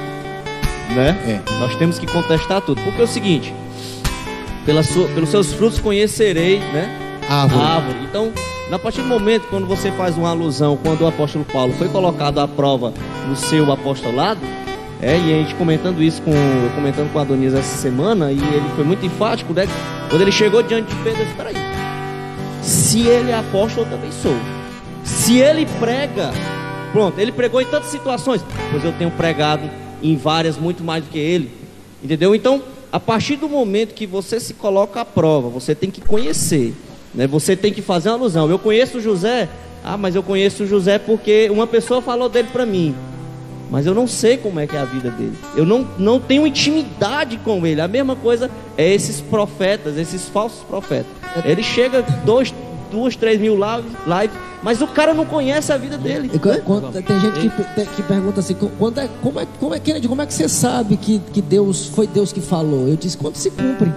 Né? 0.95 1.41
É. 1.47 1.51
Nós 1.59 1.75
temos 1.75 1.99
que 1.99 2.07
contestar 2.07 2.61
tudo. 2.61 2.81
Porque 2.81 3.01
é 3.01 3.03
o 3.03 3.07
seguinte, 3.07 3.53
pela 4.65 4.83
sua, 4.83 5.07
pelos 5.09 5.29
seus 5.29 5.53
frutos 5.53 5.79
conhecerei, 5.79 6.59
né? 6.59 6.89
Árvore. 7.29 7.61
A 7.61 7.67
árvore. 7.67 7.97
Então, 8.03 8.31
a 8.71 8.79
partir 8.79 9.01
do 9.01 9.07
momento 9.07 9.47
quando 9.49 9.67
você 9.67 9.91
faz 9.91 10.17
uma 10.17 10.29
alusão, 10.29 10.77
quando 10.77 11.01
o 11.01 11.07
apóstolo 11.07 11.45
Paulo 11.45 11.73
foi 11.73 11.89
colocado 11.89 12.39
à 12.39 12.47
prova 12.47 12.93
no 13.27 13.35
seu 13.35 13.71
apostolado, 13.71 14.39
é, 15.01 15.17
e 15.17 15.33
a 15.33 15.43
gente 15.43 15.55
comentando 15.55 16.03
isso 16.03 16.21
com, 16.21 16.31
comentando 16.75 17.11
com 17.11 17.19
a 17.19 17.21
Adonias 17.21 17.53
essa 17.53 17.77
semana, 17.77 18.31
e 18.31 18.37
ele 18.37 18.69
foi 18.75 18.83
muito 18.83 19.05
enfático, 19.05 19.53
né? 19.53 19.67
Quando 20.09 20.21
ele 20.21 20.31
chegou 20.31 20.61
diante 20.61 20.93
de 20.93 20.95
Pedro, 21.03 21.21
ele 21.21 21.25
disse, 21.25 21.35
peraí, 21.35 21.55
se 22.61 23.07
ele 23.07 23.31
é 23.31 23.37
apóstolo, 23.37 23.85
eu 23.85 23.91
também 23.91 24.11
sou. 24.11 24.35
Se 25.03 25.37
ele 25.37 25.65
prega, 25.79 26.31
pronto, 26.91 27.19
ele 27.19 27.31
pregou 27.31 27.61
em 27.61 27.65
tantas 27.65 27.89
situações, 27.89 28.43
pois 28.71 28.83
eu 28.83 28.91
tenho 28.93 29.11
pregado 29.11 29.69
em 30.01 30.15
várias 30.15 30.57
muito 30.57 30.83
mais 30.83 31.03
do 31.03 31.09
que 31.09 31.19
ele. 31.19 31.51
Entendeu? 32.03 32.33
Então, 32.33 32.61
a 32.91 32.99
partir 32.99 33.35
do 33.35 33.47
momento 33.47 33.93
que 33.93 34.07
você 34.07 34.39
se 34.39 34.53
coloca 34.53 35.01
à 35.01 35.05
prova, 35.05 35.49
você 35.49 35.75
tem 35.75 35.91
que 35.91 36.01
conhecer, 36.01 36.73
né? 37.13 37.27
Você 37.27 37.55
tem 37.55 37.73
que 37.73 37.81
fazer 37.81 38.09
uma 38.09 38.15
alusão. 38.15 38.49
Eu 38.49 38.57
conheço 38.57 38.99
José, 38.99 39.49
ah, 39.83 39.97
mas 39.97 40.15
eu 40.15 40.23
conheço 40.23 40.65
José 40.65 40.97
porque 40.97 41.49
uma 41.49 41.67
pessoa 41.67 42.01
falou 42.01 42.29
dele 42.29 42.49
para 42.51 42.65
mim. 42.65 42.95
Mas 43.69 43.85
eu 43.85 43.93
não 43.93 44.07
sei 44.07 44.35
como 44.35 44.59
é 44.59 44.65
que 44.65 44.75
é 44.75 44.79
a 44.79 44.85
vida 44.85 45.11
dele. 45.11 45.37
Eu 45.55 45.63
não, 45.63 45.87
não 45.99 46.19
tenho 46.19 46.47
intimidade 46.47 47.37
com 47.37 47.65
ele. 47.67 47.79
A 47.79 47.87
mesma 47.87 48.15
coisa 48.15 48.49
é 48.75 48.91
esses 48.91 49.21
profetas, 49.21 49.95
esses 49.95 50.27
falsos 50.27 50.63
profetas. 50.63 51.11
Ele 51.45 51.61
chega 51.61 52.01
dois, 52.25 52.51
duas, 52.89 53.15
três 53.15 53.39
mil 53.39 53.53
lives, 53.53 53.91
live, 54.07 54.33
mas 54.61 54.81
o 54.81 54.87
cara 54.87 55.13
não 55.13 55.25
conhece 55.25 55.71
a 55.71 55.77
vida 55.77 55.97
dele. 55.97 56.29
Tem 56.29 57.19
gente 57.19 57.39
que, 57.39 57.85
que 57.95 58.03
pergunta 58.03 58.39
assim, 58.39 58.55
quando 58.77 58.99
é, 58.99 59.09
como, 59.21 59.39
é, 59.39 59.47
como, 59.59 59.73
é, 59.73 59.79
Kennedy, 59.79 60.07
como 60.07 60.21
é 60.21 60.25
que 60.25 60.33
você 60.33 60.49
sabe 60.49 60.97
que, 60.97 61.19
que 61.31 61.41
Deus 61.41 61.85
foi 61.87 62.07
Deus 62.07 62.31
que 62.31 62.41
falou? 62.41 62.87
Eu 62.87 62.95
disse, 62.95 63.17
quando 63.17 63.35
se 63.35 63.49
cumpre. 63.49 63.91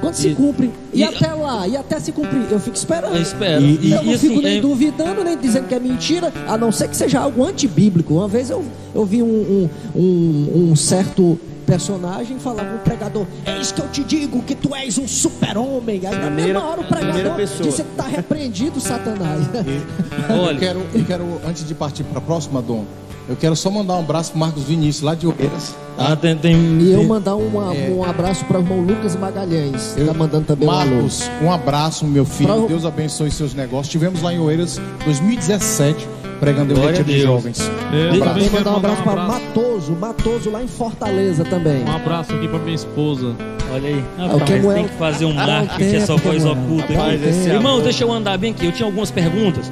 Quando 0.00 0.14
se 0.14 0.30
cumpre. 0.30 0.70
E, 0.92 1.00
e, 1.00 1.04
até 1.04 1.32
lá, 1.32 1.66
e 1.66 1.76
até 1.76 2.00
se 2.00 2.10
cumprir, 2.10 2.46
eu 2.50 2.58
fico 2.58 2.76
esperando. 2.76 3.14
Eu 3.14 3.22
espero. 3.22 3.62
E, 3.62 3.88
e, 3.88 3.92
eu 3.92 4.02
não 4.02 4.18
fico 4.18 4.34
assim, 4.34 4.42
nem 4.42 4.58
é... 4.58 4.60
duvidando, 4.60 5.22
nem 5.22 5.38
dizendo 5.38 5.68
que 5.68 5.74
é 5.74 5.80
mentira, 5.80 6.32
a 6.48 6.58
não 6.58 6.72
ser 6.72 6.88
que 6.88 6.96
seja 6.96 7.20
algo 7.20 7.44
antibíblico. 7.44 8.14
Uma 8.14 8.26
vez 8.26 8.50
eu, 8.50 8.64
eu 8.92 9.04
vi 9.04 9.22
um, 9.22 9.26
um, 9.26 10.00
um, 10.00 10.70
um 10.70 10.76
certo 10.76 11.38
personagem 11.72 12.38
falava 12.38 12.76
o 12.76 12.78
pregador: 12.80 13.26
É 13.46 13.58
isso 13.58 13.72
que 13.72 13.80
eu 13.80 13.88
te 13.88 14.04
digo, 14.04 14.42
que 14.42 14.54
tu 14.54 14.74
és 14.74 14.98
um 14.98 15.08
super-homem. 15.08 16.02
Aí 16.06 16.16
na 16.16 16.28
mesma 16.28 16.62
hora 16.62 16.82
o 16.82 16.84
pregador 16.84 17.36
disse: 17.36 17.62
Você 17.62 17.82
está 17.82 18.04
repreendido, 18.04 18.78
Satanás. 18.78 19.46
Olha, 20.28 20.52
eu 20.52 20.58
quero, 20.58 20.86
eu 20.94 21.04
quero, 21.04 21.40
antes 21.46 21.66
de 21.66 21.74
partir 21.74 22.04
para 22.04 22.18
a 22.18 22.20
próxima, 22.20 22.60
Dom, 22.60 22.84
eu 23.26 23.36
quero 23.36 23.56
só 23.56 23.70
mandar 23.70 23.94
um 23.94 24.00
abraço 24.00 24.32
para 24.32 24.40
Marcos 24.40 24.64
Vinícius, 24.64 25.02
lá 25.02 25.14
de 25.14 25.26
Oeiras. 25.26 25.74
Tá? 25.96 26.12
Ah, 26.12 26.16
tem, 26.16 26.36
tem, 26.36 26.54
e 26.54 26.92
eu 26.92 27.04
mandar 27.04 27.36
uma, 27.36 27.74
é... 27.74 27.90
um 27.90 28.04
abraço 28.04 28.44
para 28.44 28.58
o 28.58 28.62
irmão 28.62 28.80
Lucas 28.80 29.16
Magalhães. 29.16 29.94
Eu, 29.96 30.06
tá 30.06 30.14
mandando 30.14 30.44
também 30.44 30.66
Marcos, 30.66 31.30
um, 31.40 31.46
um 31.46 31.52
abraço, 31.52 32.04
meu 32.04 32.26
filho. 32.26 32.54
Pra... 32.54 32.66
Deus 32.66 32.84
abençoe 32.84 33.30
seus 33.30 33.54
negócios. 33.54 33.88
Tivemos 33.88 34.20
lá 34.20 34.34
em 34.34 34.38
Oeiras 34.38 34.78
2017 35.04 36.06
pregando 36.42 36.74
o 36.74 36.80
retiro 36.84 37.04
de 37.04 37.20
jovens. 37.20 37.70
Eu 37.92 38.14
um 38.14 38.18
também 38.18 38.50
mandar 38.50 38.72
um 38.72 38.76
abraço 38.78 39.02
para 39.04 39.26
Matoso, 39.28 39.92
Matoso 39.92 40.50
lá 40.50 40.60
em 40.60 40.66
Fortaleza 40.66 41.44
também. 41.44 41.84
Um 41.84 41.92
abraço 41.92 42.34
aqui 42.34 42.48
para 42.48 42.58
minha 42.58 42.74
esposa. 42.74 43.36
Olha 43.72 43.88
aí. 43.88 44.04
Ah, 44.18 44.28
ah, 44.32 44.44
tem 44.74 44.88
que 44.88 44.94
fazer 44.94 45.24
um 45.24 45.34
marketing, 45.34 45.94
essa 45.94 46.16
voz 46.16 46.44
oculta. 46.44 46.92
Irmão, 47.46 47.80
deixa 47.80 48.02
eu 48.02 48.12
andar 48.12 48.36
bem 48.38 48.50
aqui. 48.50 48.66
Eu 48.66 48.72
tinha 48.72 48.86
algumas 48.86 49.12
perguntas. 49.12 49.70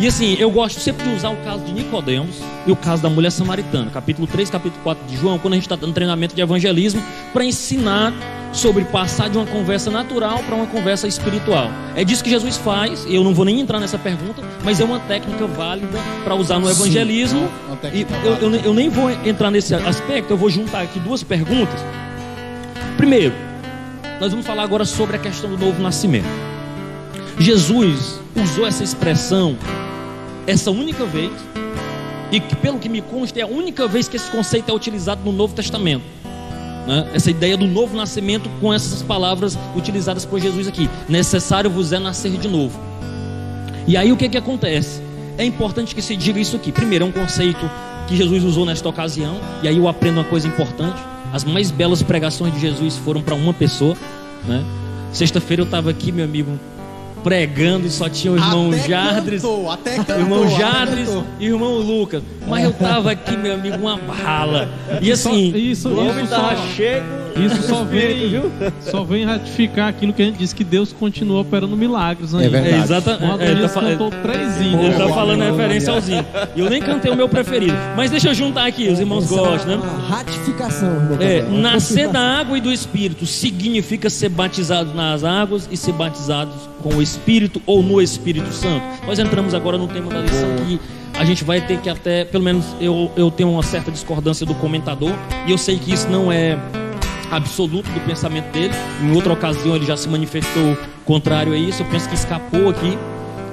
E 0.00 0.06
assim, 0.06 0.34
eu 0.38 0.50
gosto 0.50 0.80
sempre 0.80 1.06
de 1.06 1.14
usar 1.14 1.30
o 1.30 1.36
caso 1.38 1.64
de 1.64 1.72
Nicodemos 1.72 2.36
e 2.66 2.72
o 2.72 2.76
caso 2.76 3.02
da 3.02 3.08
mulher 3.08 3.30
samaritana, 3.30 3.90
capítulo 3.90 4.26
3, 4.26 4.50
capítulo 4.50 4.82
4 4.82 5.06
de 5.06 5.16
João, 5.16 5.38
quando 5.38 5.54
a 5.54 5.56
gente 5.56 5.66
está 5.66 5.76
dando 5.76 5.92
treinamento 5.92 6.34
de 6.34 6.40
evangelismo, 6.40 7.02
para 7.32 7.44
ensinar 7.44 8.12
sobre 8.52 8.84
passar 8.84 9.30
de 9.30 9.38
uma 9.38 9.46
conversa 9.46 9.90
natural 9.90 10.40
para 10.44 10.54
uma 10.54 10.66
conversa 10.66 11.06
espiritual. 11.06 11.70
É 11.96 12.04
disso 12.04 12.22
que 12.22 12.30
Jesus 12.30 12.56
faz, 12.56 13.06
eu 13.08 13.24
não 13.24 13.32
vou 13.32 13.44
nem 13.44 13.60
entrar 13.60 13.80
nessa 13.80 13.98
pergunta, 13.98 14.42
mas 14.62 14.80
é 14.80 14.84
uma 14.84 15.00
técnica 15.00 15.46
válida 15.46 15.98
para 16.24 16.34
usar 16.34 16.58
no 16.58 16.70
evangelismo. 16.70 17.48
Sim, 17.80 17.88
e 17.94 18.06
eu, 18.26 18.50
eu, 18.50 18.54
eu 18.56 18.74
nem 18.74 18.88
vou 18.88 19.10
entrar 19.10 19.50
nesse 19.50 19.74
aspecto, 19.74 20.30
eu 20.32 20.36
vou 20.36 20.50
juntar 20.50 20.82
aqui 20.82 20.98
duas 20.98 21.22
perguntas. 21.22 21.80
Primeiro, 22.96 23.34
nós 24.20 24.30
vamos 24.30 24.46
falar 24.46 24.62
agora 24.62 24.84
sobre 24.84 25.16
a 25.16 25.18
questão 25.18 25.50
do 25.50 25.58
novo 25.58 25.82
nascimento. 25.82 26.51
Jesus 27.38 28.20
usou 28.36 28.66
essa 28.66 28.84
expressão 28.84 29.56
essa 30.46 30.70
única 30.70 31.04
vez, 31.04 31.30
e 32.30 32.40
que, 32.40 32.56
pelo 32.56 32.78
que 32.78 32.88
me 32.88 33.00
consta, 33.00 33.38
é 33.38 33.42
a 33.42 33.46
única 33.46 33.86
vez 33.86 34.08
que 34.08 34.16
esse 34.16 34.30
conceito 34.30 34.70
é 34.70 34.74
utilizado 34.74 35.22
no 35.24 35.32
Novo 35.32 35.54
Testamento. 35.54 36.04
Né? 36.86 37.08
Essa 37.14 37.30
ideia 37.30 37.56
do 37.56 37.66
novo 37.66 37.96
nascimento 37.96 38.50
com 38.60 38.72
essas 38.72 39.02
palavras 39.02 39.56
utilizadas 39.76 40.24
por 40.24 40.40
Jesus 40.40 40.66
aqui: 40.66 40.88
necessário 41.08 41.70
vos 41.70 41.92
é 41.92 41.98
nascer 41.98 42.32
de 42.32 42.48
novo. 42.48 42.78
E 43.86 43.96
aí 43.96 44.10
o 44.10 44.16
que, 44.16 44.28
que 44.28 44.38
acontece? 44.38 45.00
É 45.38 45.44
importante 45.44 45.94
que 45.94 46.02
se 46.02 46.16
diga 46.16 46.40
isso 46.40 46.56
aqui. 46.56 46.72
Primeiro, 46.72 47.04
é 47.04 47.08
um 47.08 47.12
conceito 47.12 47.70
que 48.08 48.16
Jesus 48.16 48.42
usou 48.42 48.66
nesta 48.66 48.88
ocasião, 48.88 49.40
e 49.62 49.68
aí 49.68 49.76
eu 49.76 49.86
aprendo 49.86 50.18
uma 50.18 50.24
coisa 50.24 50.48
importante: 50.48 51.00
as 51.32 51.44
mais 51.44 51.70
belas 51.70 52.02
pregações 52.02 52.52
de 52.54 52.60
Jesus 52.60 52.96
foram 52.96 53.22
para 53.22 53.34
uma 53.34 53.52
pessoa. 53.52 53.96
Né? 54.44 54.64
Sexta-feira 55.12 55.62
eu 55.62 55.66
estava 55.66 55.90
aqui, 55.90 56.10
meu 56.10 56.24
amigo, 56.24 56.58
pregando 57.22 57.86
e 57.86 57.90
só 57.90 58.08
tinha 58.08 58.32
o 58.32 58.36
irmão 58.36 58.68
até 58.70 58.88
Jardres, 58.88 59.42
cantou, 59.42 59.70
até 59.70 59.96
cantou, 59.96 60.18
irmão 60.18 60.48
Jardres 60.48 61.08
e 61.38 61.50
o 61.50 61.54
irmão 61.54 61.76
Lucas. 61.78 62.22
Mas 62.46 62.64
eu 62.64 62.72
tava 62.72 63.10
aqui, 63.12 63.36
meu 63.36 63.54
amigo, 63.54 63.76
uma 63.76 63.96
bala. 63.96 64.68
E 65.00 65.10
assim, 65.10 65.48
isso, 65.48 65.88
isso, 65.88 65.88
isso 65.88 66.34
só, 66.34 66.56
chego. 66.74 67.22
Isso 67.36 67.62
só 67.62 67.84
vem, 67.84 68.28
viu? 68.28 68.52
só 68.80 69.04
vem 69.04 69.24
ratificar 69.24 69.88
aquilo 69.88 70.12
que 70.12 70.22
a 70.22 70.24
gente 70.26 70.38
disse 70.38 70.54
que 70.54 70.64
Deus 70.64 70.92
continua 70.92 71.40
operando 71.40 71.76
milagres. 71.76 72.32
Né? 72.32 72.46
É 72.46 72.48
verdade. 72.48 72.74
É, 72.74 72.78
exatamente. 72.78 73.42
Ele 73.42 73.68
tá, 73.68 73.80
cantou 73.80 74.10
três 74.10 74.60
hinos. 74.60 74.84
Ele 74.84 74.94
tá 74.94 75.08
falando 75.08 75.42
referência 75.42 75.92
aos 75.92 76.08
hinos. 76.08 76.26
E 76.54 76.60
eu 76.60 76.68
nem 76.68 76.82
cantei 76.82 77.10
o 77.10 77.16
meu 77.16 77.28
preferido. 77.28 77.76
Mas 77.96 78.10
deixa 78.10 78.28
eu 78.28 78.34
juntar 78.34 78.66
aqui, 78.66 78.88
os 78.88 79.00
irmãos 79.00 79.26
gostam, 79.26 79.78
né? 79.78 79.82
Ratificação. 80.08 80.92
É, 81.20 81.42
nascer 81.42 82.08
da 82.08 82.20
água 82.20 82.58
e 82.58 82.60
do 82.60 82.72
Espírito 82.72 83.24
significa 83.24 84.10
ser 84.10 84.28
batizado 84.28 84.92
nas 84.94 85.24
águas 85.24 85.68
e 85.70 85.76
ser 85.76 85.92
batizados 85.92 86.71
com 86.82 86.94
o 86.96 87.02
Espírito 87.02 87.62
ou 87.66 87.82
no 87.82 88.00
Espírito 88.00 88.52
Santo. 88.52 88.84
Nós 89.06 89.18
entramos 89.18 89.54
agora 89.54 89.78
no 89.78 89.86
tema 89.88 90.10
da 90.10 90.20
lição 90.20 90.48
que 90.66 90.80
a 91.18 91.24
gente 91.24 91.44
vai 91.44 91.60
ter 91.60 91.78
que 91.78 91.88
até, 91.88 92.24
pelo 92.24 92.42
menos 92.44 92.64
eu, 92.80 93.10
eu 93.16 93.30
tenho 93.30 93.50
uma 93.50 93.62
certa 93.62 93.90
discordância 93.90 94.44
do 94.44 94.54
comentador, 94.54 95.12
e 95.46 95.50
eu 95.52 95.58
sei 95.58 95.78
que 95.78 95.92
isso 95.92 96.08
não 96.08 96.30
é 96.32 96.58
absoluto 97.30 97.88
do 97.90 98.00
pensamento 98.00 98.50
dele. 98.52 98.74
Em 99.02 99.14
outra 99.14 99.32
ocasião 99.32 99.76
ele 99.76 99.86
já 99.86 99.96
se 99.96 100.08
manifestou 100.08 100.76
contrário 101.04 101.52
a 101.52 101.56
isso. 101.56 101.82
Eu 101.82 101.86
penso 101.86 102.08
que 102.08 102.14
escapou 102.14 102.68
aqui. 102.68 102.98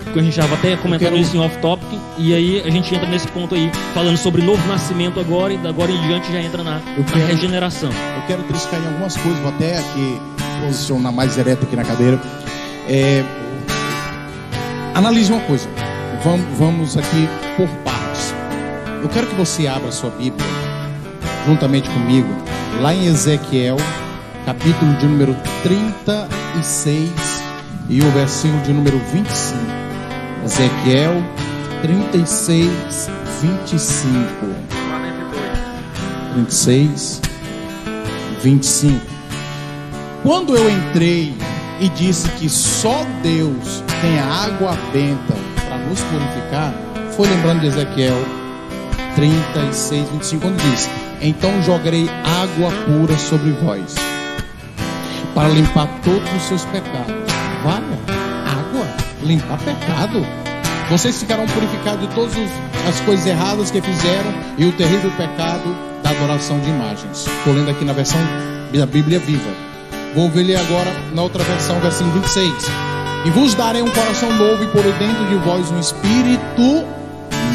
porque 0.04 0.20
a 0.20 0.24
gente 0.24 0.32
estava 0.40 0.56
até 0.56 0.76
comentando 0.78 1.10
quero- 1.12 1.22
isso 1.22 1.38
em 1.38 1.40
off-topic, 1.40 1.88
e 2.18 2.34
aí 2.34 2.64
a 2.66 2.70
gente 2.72 2.94
entra 2.96 3.08
nesse 3.08 3.28
ponto 3.28 3.54
aí, 3.54 3.70
falando 3.94 4.18
sobre 4.18 4.42
novo 4.42 4.66
nascimento 4.68 5.20
agora, 5.20 5.54
e 5.54 5.58
da 5.60 5.70
agora 5.70 5.92
em 5.92 6.02
diante 6.08 6.32
já 6.32 6.42
entra 6.42 6.64
na, 6.64 6.82
Eu 6.98 7.04
na 7.04 7.12
quero- 7.12 7.26
regeneração. 7.28 7.90
Eu 7.92 8.22
quero 8.26 8.42
triscar 8.44 8.82
em 8.82 8.88
algumas 8.88 9.16
coisas, 9.18 9.40
vou 9.42 9.50
até 9.50 9.78
aqui 9.78 10.20
posicionar 10.66 11.14
mais 11.14 11.36
direto 11.36 11.64
aqui 11.64 11.76
na 11.76 11.84
cadeira. 11.84 12.20
É, 12.92 13.24
analise 14.96 15.32
uma 15.32 15.42
coisa. 15.42 15.70
Vamos, 16.24 16.58
vamos 16.58 16.98
aqui 16.98 17.30
por 17.56 17.68
partes. 17.84 18.34
Eu 19.04 19.10
quero 19.10 19.28
que 19.28 19.36
você 19.36 19.68
abra 19.68 19.92
sua 19.92 20.10
Bíblia, 20.10 20.44
juntamente 21.46 21.88
comigo, 21.92 22.28
lá 22.82 22.92
em 22.92 23.06
Ezequiel, 23.06 23.78
capítulo 24.44 24.92
de 24.96 25.06
número 25.06 25.36
36 25.62 27.12
e 27.90 28.02
o 28.02 28.12
versículo 28.12 28.60
de 28.64 28.74
número 28.74 29.00
25. 29.14 29.60
Ezequiel 30.44 31.24
36, 31.84 33.10
25. 33.42 34.26
36, 36.34 37.22
25. 38.42 39.00
Quando 40.24 40.58
eu 40.58 40.70
entrei 40.70 41.38
e 41.80 41.90
disse 41.90 42.30
que 42.32 42.50
só 42.50 43.06
Deus 43.24 43.84
tem 44.02 44.20
a 44.20 44.26
água 44.26 44.78
benta 44.92 45.36
para 45.68 45.78
nos 45.78 46.02
purificar, 46.02 46.74
foi 47.16 47.28
lembrando 47.28 47.62
de 47.62 47.68
Ezequiel 47.68 48.18
36, 49.16 50.10
25, 50.10 50.42
quando 50.42 50.58
diz: 50.58 50.90
Então 51.22 51.62
jogarei 51.64 52.10
água 52.10 52.72
pura 52.86 53.18
sobre 53.18 53.52
vós, 53.52 53.96
para 55.34 55.50
limpar 55.50 55.88
todos 56.04 56.32
os 56.34 56.44
seus 56.44 56.66
pecados. 56.66 57.16
Vale, 57.64 57.86
água, 58.46 58.86
limpar 59.24 59.58
pecado. 59.60 60.26
Vocês 60.90 61.20
ficarão 61.20 61.46
purificados 61.48 62.08
de 62.08 62.16
todas 62.16 62.34
as 62.88 63.00
coisas 63.02 63.26
erradas 63.26 63.70
que 63.70 63.82
fizeram 63.82 64.34
e 64.58 64.66
o 64.66 64.72
terrível 64.72 65.12
pecado 65.12 65.76
da 66.02 66.10
adoração 66.10 66.60
de 66.60 66.70
imagens. 66.70 67.28
Estou 67.28 67.54
lendo 67.54 67.70
aqui 67.70 67.86
na 67.86 67.94
versão 67.94 68.20
da 68.74 68.86
Bíblia 68.86 69.20
Viva. 69.20 69.69
Vou 70.16 70.30
ver 70.30 70.56
agora 70.56 70.92
na 71.14 71.22
outra 71.22 71.44
versão, 71.44 71.80
versículo 71.80 72.14
26. 72.22 72.54
E 73.26 73.30
vos 73.32 73.54
darei 73.54 73.82
um 73.82 73.90
coração 73.90 74.32
novo 74.34 74.64
e 74.64 74.68
porei 74.68 74.92
dentro 74.94 75.26
de 75.28 75.36
vós 75.36 75.70
um 75.72 75.80
espírito 75.80 76.86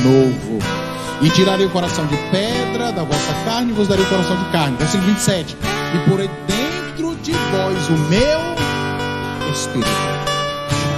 novo. 0.02 0.58
E 1.20 1.30
tirarei 1.30 1.66
o 1.66 1.70
coração 1.70 2.06
de 2.06 2.16
pedra 2.30 2.92
da 2.92 3.02
vossa 3.02 3.34
carne 3.44 3.70
e 3.70 3.74
vos 3.74 3.88
darei 3.88 4.04
o 4.04 4.08
coração 4.08 4.36
de 4.36 4.44
carne. 4.50 4.76
Versículo 4.76 5.10
27. 5.10 5.56
E 5.94 6.10
porei 6.10 6.30
dentro 6.46 7.16
de 7.16 7.32
vós 7.32 7.88
o 7.88 7.98
meu 8.08 9.52
espírito. 9.52 9.90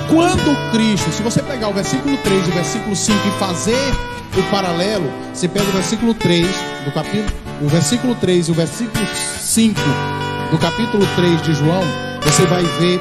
Quando 0.09 0.73
Cristo, 0.73 1.11
se 1.11 1.23
você 1.23 1.43
pegar 1.43 1.69
o 1.69 1.73
versículo 1.73 2.17
3 2.19 2.47
e 2.47 2.51
o 2.51 2.55
versículo 2.55 2.97
5 2.97 3.19
e 3.29 3.39
fazer 3.39 3.93
o 4.37 4.43
paralelo, 4.51 5.11
você 5.33 5.49
pega 5.49 5.67
o 5.69 5.73
versículo 5.73 6.13
3 6.15 6.47
do 6.85 6.93
capítulo, 6.93 7.33
o 7.63 7.69
versículo 7.69 8.15
3 8.15 8.49
e 8.49 8.51
o 8.51 8.55
versículo 8.55 9.07
5 9.41 10.16
do 10.51 10.59
capítulo 10.59 11.07
3 11.17 11.43
de 11.43 11.55
João, 11.55 11.83
você 12.23 12.47
vai 12.47 12.63
ver 12.63 13.01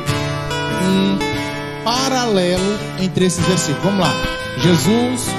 um 0.84 1.84
paralelo 1.84 2.80
entre 3.00 3.26
esses 3.26 3.46
versículos. 3.46 3.84
Vamos 3.84 4.00
lá. 4.00 4.14
Jesus 4.58 5.30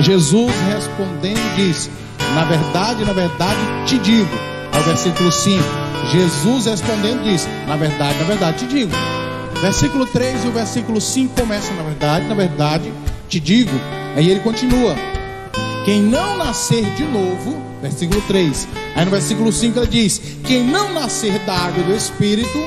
Jesus 0.00 0.52
respondendo 0.68 1.56
disse: 1.56 1.90
Na 2.34 2.44
verdade, 2.44 3.04
na 3.04 3.12
verdade 3.12 3.58
te 3.86 3.98
digo. 3.98 4.28
Ao 4.72 4.82
versículo 4.82 5.32
5. 5.32 5.62
Jesus 6.12 6.66
respondendo 6.66 7.24
disse: 7.24 7.48
Na 7.66 7.76
verdade, 7.76 8.18
na 8.18 8.24
verdade 8.24 8.58
te 8.58 8.66
digo. 8.66 8.92
Versículo 9.60 10.04
3 10.06 10.44
e 10.44 10.48
o 10.48 10.52
versículo 10.52 11.00
5 11.00 11.40
começam, 11.40 11.74
na 11.76 11.82
verdade, 11.82 12.26
na 12.26 12.34
verdade 12.34 12.92
te 13.28 13.40
digo. 13.40 13.72
Aí 14.14 14.30
ele 14.30 14.40
continua: 14.40 14.94
Quem 15.86 16.02
não 16.02 16.36
nascer 16.36 16.84
de 16.96 17.04
novo, 17.04 17.62
versículo 17.80 18.20
3. 18.22 18.66
Aí 18.96 19.04
no 19.04 19.10
versículo 19.10 19.52
5 19.52 19.78
ele 19.78 19.86
diz: 19.86 20.20
Quem 20.44 20.64
não 20.64 20.92
nascer 20.92 21.38
da 21.46 21.54
água 21.54 21.80
e 21.80 21.84
do 21.84 21.94
espírito 21.94 22.58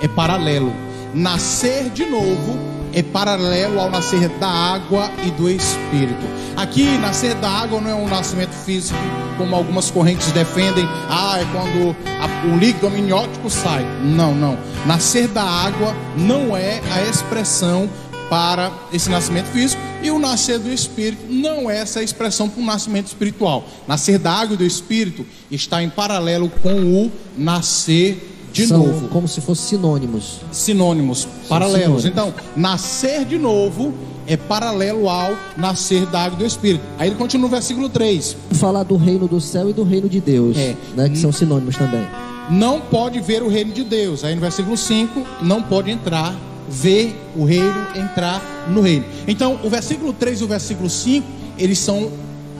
é 0.00 0.06
paralelo. 0.06 0.72
Nascer 1.12 1.90
de 1.90 2.06
novo 2.06 2.56
é 2.92 3.02
paralelo 3.02 3.80
ao 3.80 3.90
nascer 3.90 4.28
da 4.38 4.48
água 4.48 5.10
e 5.26 5.30
do 5.32 5.50
espírito. 5.50 6.24
Aqui, 6.56 6.84
nascer 6.98 7.34
da 7.34 7.48
água 7.50 7.80
não 7.80 7.90
é 7.90 7.94
um 7.94 8.08
nascimento 8.08 8.52
físico, 8.52 8.98
como 9.36 9.56
algumas 9.56 9.90
correntes 9.90 10.30
defendem. 10.30 10.88
Ah, 11.08 11.38
é 11.40 11.44
quando 11.52 11.96
a- 12.20 12.46
o 12.54 12.56
líquido 12.58 12.86
amniótico 12.86 13.50
sai. 13.50 13.84
Não, 14.04 14.32
não. 14.34 14.56
Nascer 14.86 15.26
da 15.28 15.42
água 15.42 15.94
não 16.16 16.56
é 16.56 16.80
a 16.92 17.02
expressão 17.02 17.90
para 18.28 18.70
esse 18.92 19.10
nascimento 19.10 19.46
físico 19.46 19.82
e 20.02 20.10
o 20.10 20.18
nascer 20.18 20.58
do 20.58 20.70
espírito 20.72 21.24
não 21.30 21.70
é 21.70 21.78
essa 21.78 22.02
expressão 22.02 22.48
para 22.48 22.62
o 22.62 22.64
nascimento 22.64 23.06
espiritual. 23.08 23.64
Nascer 23.86 24.18
da 24.18 24.32
água 24.32 24.54
e 24.54 24.56
do 24.58 24.64
espírito 24.64 25.24
está 25.50 25.82
em 25.82 25.88
paralelo 25.90 26.48
com 26.62 26.74
o 26.74 27.12
nascer 27.36 28.26
de 28.52 28.66
São 28.66 28.78
novo 28.78 29.06
como 29.08 29.28
se 29.28 29.40
fossem 29.40 29.68
sinônimos. 29.78 30.40
sinônimos, 30.50 31.28
paralelos. 31.48 32.02
sinônimos. 32.02 32.04
Então, 32.04 32.34
nascer 32.56 33.24
de 33.24 33.38
novo 33.38 33.94
é 34.26 34.36
paralelo 34.36 35.08
ao 35.08 35.36
nascer 35.56 36.04
da 36.06 36.22
água 36.24 36.36
e 36.36 36.38
do 36.40 36.46
Espírito. 36.46 36.82
Aí 36.98 37.08
ele 37.08 37.16
continua 37.16 37.48
no 37.48 37.50
versículo 37.54 37.88
3. 37.88 38.36
Falar 38.54 38.82
do 38.82 38.96
reino 38.96 39.28
do 39.28 39.40
céu 39.40 39.70
e 39.70 39.72
do 39.72 39.82
reino 39.84 40.08
de 40.08 40.20
Deus, 40.20 40.56
É. 40.56 40.74
né, 40.96 41.08
que 41.08 41.16
são 41.18 41.30
sinônimos 41.30 41.76
também. 41.76 42.04
Não 42.50 42.80
pode 42.80 43.20
ver 43.20 43.42
o 43.42 43.48
reino 43.48 43.72
de 43.72 43.84
Deus. 43.84 44.24
Aí 44.24 44.34
no 44.34 44.40
versículo 44.40 44.76
5, 44.76 45.24
não 45.42 45.62
pode 45.62 45.88
entrar, 45.90 46.34
ver 46.70 47.20
o 47.34 47.44
reino, 47.44 47.86
entrar 47.96 48.40
no 48.68 48.80
reino. 48.80 49.04
Então, 49.26 49.58
o 49.64 49.68
versículo 49.68 50.12
3 50.12 50.40
e 50.40 50.44
o 50.44 50.46
versículo 50.46 50.88
5, 50.88 51.26
eles 51.58 51.78
são 51.78 52.12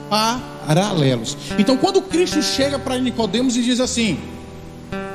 paralelos. 0.09 1.37
Então, 1.57 1.77
quando 1.77 2.01
Cristo 2.01 2.41
chega 2.41 2.77
para 2.77 2.99
Nicodemos 2.99 3.55
e 3.55 3.63
diz 3.63 3.79
assim: 3.79 4.19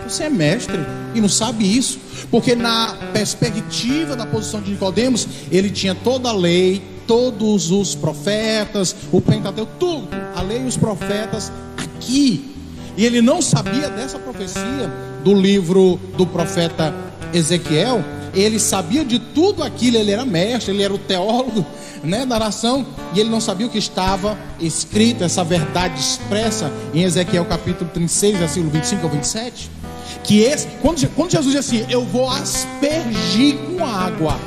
Você 0.09 0.24
é 0.24 0.30
mestre 0.30 0.78
e 1.14 1.20
não 1.20 1.28
sabe 1.28 1.64
isso, 1.76 1.99
porque 2.30 2.55
na 2.55 2.97
perspectiva 3.12 4.16
da 4.16 4.24
posição 4.24 4.62
de 4.62 4.70
Nicodemos, 4.70 5.28
ele 5.53 5.70
tinha 5.70 5.94
toda 5.94 6.30
a 6.30 6.32
lei, 6.32 6.82
todos 7.07 7.70
os 7.70 7.94
profetas, 7.94 8.97
o 9.12 9.20
Pentateuco, 9.20 9.72
tudo, 9.78 10.09
a 10.34 10.40
lei 10.40 10.62
e 10.62 10.66
os 10.66 10.76
profetas 10.76 11.53
aqui. 11.76 12.55
E 12.97 13.05
ele 13.05 13.20
não 13.20 13.42
sabia 13.42 13.90
dessa 13.90 14.18
profecia 14.18 14.90
do 15.22 15.34
livro 15.34 16.01
do 16.16 16.26
profeta 16.26 16.94
Ezequiel. 17.34 18.03
Ele 18.37 18.61
sabia 18.61 19.05
de 19.05 19.18
tudo 19.18 19.62
aquilo, 19.62 19.97
ele 19.97 20.12
era 20.12 20.24
mestre, 20.24 20.72
ele 20.72 20.82
era 20.82 20.95
o 20.95 20.99
teólogo 20.99 21.64
né, 22.05 22.24
da 22.24 22.39
nação, 22.39 22.87
e 23.14 23.20
ele 23.20 23.30
não 23.30 23.41
sabia 23.41 23.66
o 23.66 23.70
que 23.70 23.78
estava 23.78 24.39
escrito, 24.61 25.24
essa 25.24 25.43
verdade 25.43 25.99
expressa 25.99 26.70
em 26.95 27.03
Ezequiel 27.03 27.45
capítulo 27.47 27.91
36, 27.91 28.39
versículo 28.39 28.70
25 28.70 29.07
ao 29.07 29.12
27. 29.12 29.70
Que 30.22 30.41
esse, 30.43 30.68
quando, 30.82 31.09
quando 31.14 31.30
Jesus 31.30 31.53
diz 31.53 31.66
assim, 31.66 31.87
eu 31.89 32.05
vou 32.05 32.28
aspergir 32.28 33.57
com 33.57 33.84
água. 33.84 34.39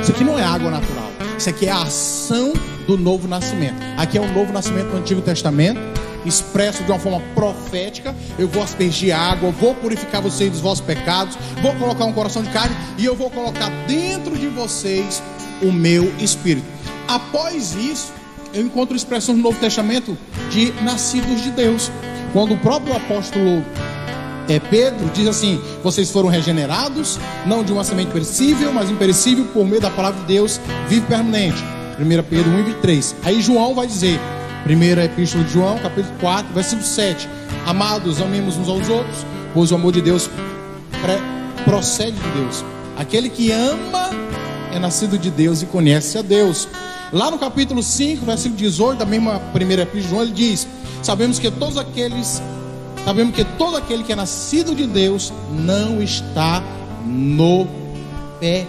Isso 0.00 0.12
aqui 0.12 0.22
não 0.22 0.38
é 0.38 0.44
água 0.44 0.70
natural. 0.70 1.07
Isso 1.38 1.50
aqui 1.50 1.66
é 1.66 1.70
a 1.70 1.82
ação 1.82 2.52
do 2.84 2.98
novo 2.98 3.28
nascimento. 3.28 3.76
Aqui 3.96 4.18
é 4.18 4.20
o 4.20 4.26
novo 4.32 4.52
nascimento 4.52 4.88
do 4.88 4.96
Antigo 4.96 5.22
Testamento, 5.22 5.78
expresso 6.26 6.82
de 6.82 6.90
uma 6.90 6.98
forma 6.98 7.20
profética. 7.32 8.12
Eu 8.36 8.48
vou 8.48 8.60
aspergir 8.60 9.14
água, 9.14 9.52
vou 9.52 9.72
purificar 9.76 10.20
vocês 10.20 10.50
dos 10.50 10.60
vossos 10.60 10.84
pecados, 10.84 11.38
vou 11.62 11.72
colocar 11.76 12.06
um 12.06 12.12
coração 12.12 12.42
de 12.42 12.50
carne 12.50 12.74
e 12.98 13.04
eu 13.04 13.14
vou 13.14 13.30
colocar 13.30 13.70
dentro 13.86 14.36
de 14.36 14.48
vocês 14.48 15.22
o 15.62 15.70
meu 15.70 16.12
espírito. 16.18 16.66
Após 17.06 17.72
isso, 17.76 18.12
eu 18.52 18.66
encontro 18.66 18.96
expressões 18.96 19.38
no 19.38 19.44
Novo 19.44 19.60
Testamento 19.60 20.18
de 20.50 20.72
nascidos 20.82 21.40
de 21.40 21.52
Deus. 21.52 21.88
Quando 22.32 22.54
o 22.54 22.58
próprio 22.58 22.96
apóstolo 22.96 23.64
é, 24.48 24.58
Pedro 24.58 25.10
diz 25.12 25.28
assim: 25.28 25.60
Vocês 25.82 26.10
foram 26.10 26.28
regenerados, 26.28 27.18
não 27.46 27.62
de 27.62 27.72
uma 27.72 27.84
semente 27.84 28.10
perecível, 28.10 28.72
mas 28.72 28.90
imperecível, 28.90 29.44
por 29.52 29.66
meio 29.66 29.80
da 29.80 29.90
palavra 29.90 30.20
de 30.20 30.26
Deus, 30.26 30.60
vive 30.88 31.06
permanente. 31.06 31.62
1 31.98 32.22
Pedro 32.28 32.50
1 32.50 32.70
e 32.70 32.74
3. 32.74 33.16
Aí 33.24 33.42
João 33.42 33.74
vai 33.74 33.86
dizer, 33.86 34.18
primeira 34.62 35.04
epístola 35.04 35.44
de 35.44 35.52
João, 35.52 35.78
capítulo 35.78 36.14
4, 36.20 36.54
versículo 36.54 36.86
7. 36.86 37.28
Amados, 37.66 38.22
amemos 38.22 38.56
uns 38.56 38.68
aos 38.68 38.88
outros, 38.88 39.26
pois 39.52 39.72
o 39.72 39.74
amor 39.74 39.92
de 39.92 40.00
Deus 40.00 40.30
procede 41.64 42.16
de 42.16 42.30
Deus. 42.40 42.64
Aquele 42.96 43.28
que 43.28 43.50
ama 43.50 44.10
é 44.72 44.78
nascido 44.78 45.18
de 45.18 45.30
Deus 45.30 45.62
e 45.62 45.66
conhece 45.66 46.18
a 46.18 46.22
Deus. 46.22 46.68
Lá 47.12 47.30
no 47.30 47.38
capítulo 47.38 47.82
5, 47.82 48.24
versículo 48.24 48.56
18, 48.56 48.98
da 48.98 49.06
mesma 49.06 49.40
primeira 49.52 49.82
epístola 49.82 50.02
de 50.02 50.10
João, 50.10 50.22
ele 50.22 50.32
diz: 50.32 50.68
Sabemos 51.02 51.38
que 51.38 51.50
todos 51.50 51.76
aqueles 51.76 52.40
Sabemos 53.04 53.34
que 53.34 53.44
todo 53.44 53.76
aquele 53.76 54.02
que 54.04 54.12
é 54.12 54.16
nascido 54.16 54.74
de 54.74 54.86
Deus 54.86 55.32
não 55.50 56.02
está 56.02 56.62
no 57.06 57.66
pecado. 58.38 58.68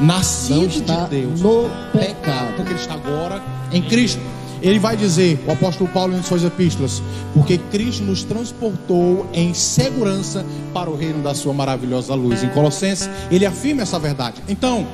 Não 0.00 0.06
Nascido 0.06 0.66
está 0.66 1.04
de 1.04 1.20
Deus. 1.20 1.40
no 1.40 1.70
Pecado. 1.92 2.16
pecado. 2.16 2.56
Porque 2.56 2.72
ele 2.72 2.80
está 2.80 2.94
agora 2.94 3.40
em 3.72 3.80
Cristo. 3.80 4.20
Ele 4.60 4.78
vai 4.78 4.96
dizer, 4.96 5.44
o 5.46 5.52
apóstolo 5.52 5.88
Paulo 5.90 6.16
em 6.16 6.22
suas 6.22 6.42
epístolas, 6.42 7.02
porque 7.34 7.58
Cristo 7.58 8.02
nos 8.02 8.24
transportou 8.24 9.28
em 9.32 9.52
segurança 9.52 10.44
para 10.72 10.88
o 10.90 10.96
reino 10.96 11.22
da 11.22 11.34
sua 11.34 11.52
maravilhosa 11.52 12.14
luz. 12.14 12.42
Em 12.42 12.48
Colossenses, 12.48 13.08
ele 13.30 13.44
afirma 13.44 13.82
essa 13.82 13.98
verdade. 13.98 14.42
Então, 14.48 14.86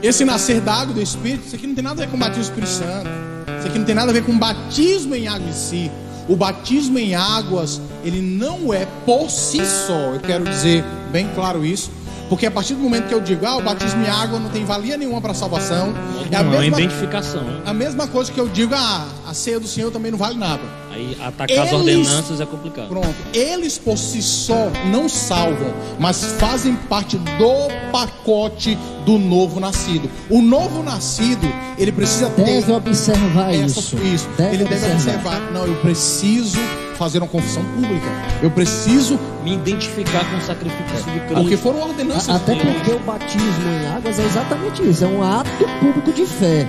esse 0.00 0.24
nascer 0.24 0.60
da 0.60 0.72
água 0.72 0.94
do 0.94 1.02
Espírito, 1.02 1.46
isso 1.46 1.56
aqui 1.56 1.66
não 1.66 1.74
tem 1.74 1.82
nada 1.82 2.00
a 2.02 2.06
ver 2.06 2.10
com 2.10 2.16
o 2.16 2.20
batismo 2.20 2.42
do 2.42 2.46
Espírito 2.46 2.70
Santo. 2.70 3.10
Isso 3.58 3.66
aqui 3.66 3.78
não 3.78 3.86
tem 3.86 3.94
nada 3.94 4.10
a 4.10 4.14
ver 4.14 4.22
com 4.24 4.38
batismo 4.38 5.14
em 5.16 5.26
água 5.26 5.48
em 5.48 5.52
si. 5.52 5.90
O 6.28 6.36
batismo 6.36 6.98
em 6.98 7.14
águas, 7.14 7.80
ele 8.02 8.20
não 8.20 8.72
é 8.72 8.86
por 9.04 9.30
si 9.30 9.64
só. 9.64 10.12
Eu 10.14 10.20
quero 10.20 10.44
dizer 10.44 10.84
bem 11.12 11.28
claro 11.34 11.64
isso 11.64 11.90
porque 12.28 12.46
a 12.46 12.50
partir 12.50 12.74
do 12.74 12.80
momento 12.80 13.06
que 13.06 13.14
eu 13.14 13.20
digo, 13.20 13.44
ah, 13.46 13.56
o 13.56 13.62
batismo 13.62 14.02
em 14.02 14.08
água 14.08 14.38
não 14.38 14.48
tem 14.48 14.64
valia 14.64 14.96
nenhuma 14.96 15.20
para 15.20 15.32
a 15.32 15.34
salvação, 15.34 15.94
é 16.30 16.36
a 16.36 16.42
não, 16.42 16.50
mesma 16.50 16.80
identificação. 16.80 17.42
A 17.64 17.72
mesma 17.74 18.06
coisa 18.06 18.32
que 18.32 18.40
eu 18.40 18.48
digo, 18.48 18.74
ah, 18.74 19.06
a 19.26 19.34
ceia 19.34 19.60
do 19.60 19.68
Senhor 19.68 19.90
também 19.90 20.10
não 20.10 20.18
vale 20.18 20.38
nada. 20.38 20.62
Aí 20.94 21.16
atacar 21.20 21.50
eles, 21.50 21.66
as 21.66 21.72
ordenanças 21.72 22.40
é 22.40 22.46
complicado. 22.46 22.88
Pronto. 22.88 23.14
Eles 23.32 23.76
por 23.76 23.98
si 23.98 24.22
só 24.22 24.70
não 24.92 25.08
salvam, 25.08 25.74
mas 25.98 26.24
fazem 26.38 26.76
parte 26.76 27.18
do 27.18 27.90
pacote 27.90 28.78
do 29.04 29.18
novo 29.18 29.58
nascido. 29.58 30.08
O 30.30 30.40
novo 30.40 30.84
nascido, 30.84 31.52
ele 31.76 31.90
precisa 31.90 32.30
ter. 32.30 32.44
Deve 32.44 32.72
observar 32.72 33.52
essa, 33.52 33.80
isso. 33.80 33.96
Isso. 33.96 34.28
Deve 34.38 34.54
ele 34.54 34.64
deve 34.64 34.92
observar. 34.92 35.40
Não, 35.52 35.66
eu 35.66 35.74
preciso 35.80 36.58
fazer 36.96 37.18
uma 37.18 37.26
confissão 37.26 37.64
pública. 37.74 38.06
Eu 38.40 38.52
preciso 38.52 39.18
me 39.42 39.54
identificar 39.54 40.30
com 40.30 40.36
o 40.36 40.40
sacrifício 40.42 41.12
de 41.12 41.18
Cristo. 41.20 41.34
Porque 41.34 41.56
foram 41.56 41.80
ordenanças. 41.80 42.28
Até 42.28 42.54
porque 42.54 42.92
o 42.92 43.00
batismo 43.00 43.68
em 43.82 43.96
águas 43.96 44.16
é 44.20 44.24
exatamente 44.24 44.88
isso, 44.88 45.04
é 45.04 45.08
um 45.08 45.24
ato 45.24 45.50
público 45.80 46.12
de 46.12 46.24
fé, 46.24 46.68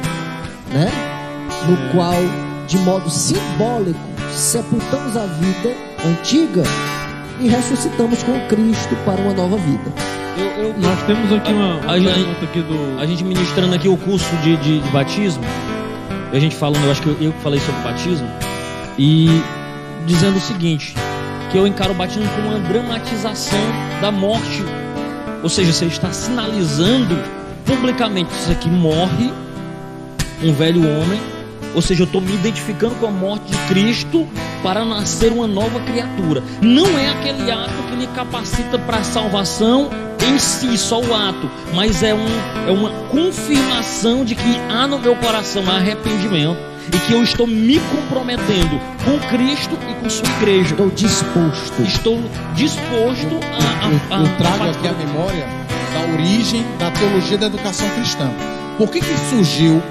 né? 0.73 0.91
No 1.69 1.91
qual, 1.93 2.15
de 2.67 2.77
modo 2.79 3.07
simbólico, 3.09 3.99
sepultamos 4.35 5.15
a 5.17 5.25
vida 5.25 5.75
antiga 6.05 6.63
e 7.39 7.47
ressuscitamos 7.47 8.23
com 8.23 8.39
Cristo 8.47 8.95
para 9.05 9.21
uma 9.21 9.33
nova 9.33 9.57
vida. 9.57 9.93
Eu, 10.37 10.65
eu, 10.65 10.77
Nós 10.77 11.01
temos 11.03 11.31
aqui 11.31 11.53
uma, 11.53 11.75
uma 11.77 11.95
a, 11.95 12.13
pergunta 12.13 12.43
aqui 12.43 12.61
do. 12.61 12.99
A 12.99 13.05
gente 13.05 13.23
ministrando 13.23 13.73
aqui 13.73 13.87
o 13.87 13.97
curso 13.97 14.35
de, 14.37 14.57
de, 14.57 14.79
de 14.79 14.89
batismo, 14.89 15.43
a 16.31 16.39
gente 16.39 16.55
falando, 16.55 16.83
eu 16.83 16.91
acho 16.91 17.01
que 17.01 17.07
eu, 17.07 17.17
eu 17.21 17.33
falei 17.41 17.59
sobre 17.59 17.81
batismo, 17.81 18.27
e 18.97 19.29
dizendo 20.05 20.37
o 20.37 20.41
seguinte: 20.41 20.93
que 21.51 21.57
eu 21.57 21.65
encaro 21.65 21.91
o 21.91 21.95
batismo 21.95 22.27
como 22.35 22.49
uma 22.49 22.59
dramatização 22.59 23.59
da 24.01 24.11
morte. 24.11 24.63
Ou 25.41 25.49
seja, 25.49 25.71
você 25.71 25.85
está 25.85 26.11
sinalizando 26.11 27.15
publicamente 27.65 28.33
isso 28.33 28.51
aqui 28.51 28.69
morre 28.69 29.31
um 30.43 30.53
velho 30.53 30.81
homem. 30.81 31.21
Ou 31.73 31.81
seja, 31.81 32.03
eu 32.03 32.05
estou 32.05 32.21
me 32.21 32.33
identificando 32.33 32.95
com 32.95 33.07
a 33.07 33.11
morte 33.11 33.54
Cristo 33.67 34.27
para 34.63 34.83
nascer 34.83 35.31
uma 35.31 35.47
nova 35.47 35.79
criatura. 35.81 36.43
Não 36.61 36.97
é 36.97 37.09
aquele 37.09 37.51
ato 37.51 37.83
que 37.89 37.95
lhe 37.95 38.07
capacita 38.07 38.79
para 38.79 38.97
a 38.97 39.03
salvação 39.03 39.89
em 40.27 40.39
si, 40.39 40.77
só 40.77 40.99
o 40.99 41.13
ato, 41.13 41.49
mas 41.73 42.01
é, 42.01 42.13
um, 42.13 42.67
é 42.67 42.71
uma 42.71 42.89
confirmação 43.09 44.25
de 44.25 44.33
que 44.33 44.59
há 44.69 44.87
no 44.87 44.99
meu 44.99 45.15
coração 45.17 45.63
arrependimento 45.69 46.57
e 46.93 46.99
que 46.99 47.13
eu 47.13 47.23
estou 47.23 47.47
me 47.47 47.79
comprometendo 47.79 48.79
com 49.03 49.19
Cristo 49.29 49.77
e 49.89 49.93
com 49.95 50.09
sua 50.09 50.27
igreja. 50.37 50.71
Estou 50.71 50.89
disposto. 50.89 51.81
Estou 51.81 52.19
disposto 52.55 53.39
a. 53.53 54.15
a, 54.15 54.17
a 54.17 54.21
eu 54.21 54.37
trago 54.37 54.63
a 54.63 54.69
aqui 54.71 54.87
a 54.87 54.93
memória 54.93 55.47
da 55.93 56.13
origem 56.13 56.65
da 56.77 56.91
teologia 56.91 57.37
da 57.37 57.47
educação 57.47 57.89
cristã. 57.91 58.29
Por 58.77 58.89
que, 58.89 58.99
que 58.99 59.17
surgiu 59.29 59.81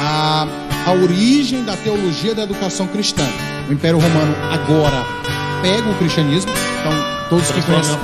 a, 0.00 0.46
a 0.86 0.92
origem 0.92 1.64
da 1.64 1.76
teologia 1.76 2.34
da 2.34 2.42
educação 2.42 2.86
cristã? 2.86 3.26
O 3.68 3.72
Império 3.72 3.98
Romano 3.98 4.34
agora 4.50 5.04
pega 5.62 5.88
o 5.88 5.94
cristianismo, 5.96 6.50
então 6.80 6.92
todos 7.28 7.50
que 7.50 7.62
conhecem, 7.62 7.96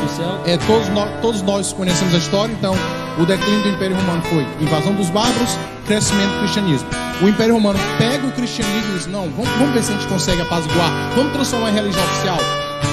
é, 0.45 0.57
todos, 0.59 0.89
nós, 0.91 1.11
todos 1.21 1.43
nós 1.43 1.73
conhecemos 1.73 2.15
a 2.15 2.19
história, 2.19 2.53
então 2.53 2.75
o 3.19 3.25
declínio 3.25 3.63
do 3.63 3.69
Império 3.71 3.97
Romano 3.97 4.23
foi 4.23 4.47
invasão 4.61 4.95
dos 4.95 5.11
bárbaros, 5.11 5.59
crescimento 5.87 6.33
do 6.33 6.39
cristianismo. 6.41 6.89
O 7.23 7.29
Império 7.29 7.55
Romano 7.55 7.79
pega 7.99 8.27
o 8.27 8.33
cristianismo 8.33 8.91
e 8.91 8.99
diz: 8.99 9.07
não, 9.07 9.31
vamos, 9.31 9.49
vamos 9.59 9.75
ver 9.75 9.83
se 9.83 9.93
a 9.93 9.95
gente 9.95 10.07
consegue 10.07 10.43
apaziguar, 10.43 10.91
vamos 11.15 11.33
transformar 11.33 11.71
em 11.71 11.75
religião 11.75 12.05
oficial. 12.05 12.39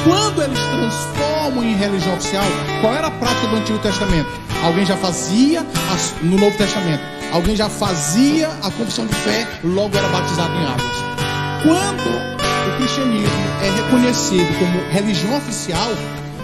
Quando 0.03 0.41
eles 0.41 0.59
transformam 0.59 1.63
em 1.63 1.75
religião 1.75 2.13
oficial, 2.15 2.43
qual 2.81 2.93
era 2.93 3.07
a 3.07 3.11
prática 3.11 3.47
do 3.47 3.55
Antigo 3.55 3.79
Testamento? 3.79 4.29
Alguém 4.63 4.85
já 4.85 4.97
fazia 4.97 5.65
no 6.21 6.37
Novo 6.37 6.57
Testamento, 6.57 7.01
alguém 7.31 7.55
já 7.55 7.69
fazia 7.69 8.47
a 8.47 8.71
confissão 8.71 9.05
de 9.05 9.15
fé, 9.15 9.47
logo 9.63 9.97
era 9.97 10.07
batizado 10.09 10.53
em 10.53 10.65
águas. 10.65 11.13
Quando 11.63 12.09
o 12.67 12.77
cristianismo 12.77 13.29
é 13.61 13.69
reconhecido 13.69 14.59
como 14.59 14.79
religião 14.91 15.37
oficial, 15.37 15.91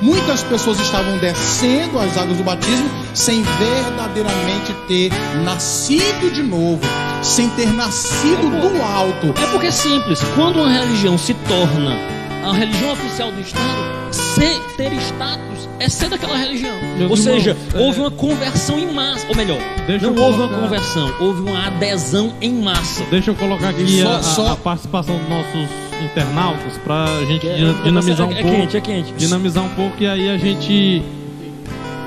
Muitas 0.01 0.41
pessoas 0.43 0.79
estavam 0.79 1.17
descendo 1.17 1.99
as 1.99 2.17
águas 2.17 2.37
do 2.37 2.43
batismo 2.43 2.89
sem 3.13 3.43
verdadeiramente 3.43 4.73
ter 4.87 5.11
nascido 5.43 6.33
de 6.33 6.41
novo, 6.41 6.79
sem 7.21 7.49
ter 7.49 7.67
nascido 7.73 8.49
do 8.49 8.81
alto. 8.81 9.37
É 9.37 9.45
porque 9.51 9.67
é 9.67 9.71
simples. 9.71 10.21
Quando 10.35 10.59
uma 10.59 10.69
religião 10.69 11.17
se 11.17 11.33
torna 11.33 11.97
a 12.43 12.53
religião 12.53 12.93
oficial 12.93 13.31
do 13.31 13.41
Estado, 13.41 13.79
ser, 14.11 14.59
ter 14.77 14.93
status 14.93 15.69
é 15.79 15.89
ser 15.89 16.09
daquela 16.09 16.37
religião. 16.37 16.75
Meu 16.97 17.09
ou 17.09 17.17
seja, 17.17 17.55
é... 17.73 17.77
houve 17.77 17.99
uma 17.99 18.11
conversão 18.11 18.77
em 18.79 18.91
massa. 18.91 19.25
Ou 19.27 19.35
melhor, 19.35 19.59
Deixa 19.87 20.09
não 20.09 20.23
houve 20.23 20.37
colocar... 20.37 20.55
uma 20.55 20.63
conversão, 20.63 21.13
houve 21.19 21.41
uma 21.41 21.67
adesão 21.67 22.33
em 22.41 22.53
massa. 22.53 23.03
Deixa 23.09 23.31
eu 23.31 23.35
colocar 23.35 23.69
aqui 23.69 24.01
só, 24.01 24.15
a, 24.15 24.23
só... 24.23 24.51
a 24.53 24.55
participação 24.55 25.17
dos 25.17 25.29
nossos 25.29 25.69
internautas 26.03 26.77
para 26.83 27.03
a 27.03 27.25
gente 27.25 27.47
é, 27.47 27.73
dinamizar 27.83 28.27
um 28.27 28.31
é, 28.31 28.41
pouco. 28.41 28.55
É 28.55 28.59
quente, 28.59 28.77
é 28.77 28.81
quente. 28.81 29.13
Dinamizar 29.13 29.63
um 29.63 29.69
pouco 29.69 29.95
e 29.99 30.07
aí 30.07 30.29
a 30.29 30.37
gente. 30.37 31.03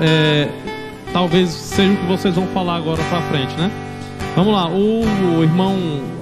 É, 0.01 0.49
talvez 1.11 1.49
seja 1.49 1.93
o 1.93 1.97
que 1.97 2.05
vocês 2.07 2.35
vão 2.35 2.47
falar 2.47 2.77
agora 2.77 3.01
para 3.03 3.21
frente, 3.23 3.53
né? 3.55 3.71
Vamos 4.35 4.53
lá, 4.53 4.67
o, 4.67 5.03
o 5.37 5.43
irmão 5.43 5.77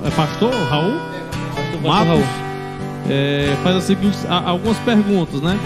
é 0.06 0.10
pastor, 0.10 0.54
Raul? 0.70 0.96
É, 0.96 1.88
Matos, 1.88 2.08
Raul. 2.08 2.41
É, 3.14 3.58
faz 3.62 3.76
as 3.76 3.84
seguintes, 3.84 4.26
algumas 4.30 4.78
perguntas, 4.80 5.42
né? 5.42 5.60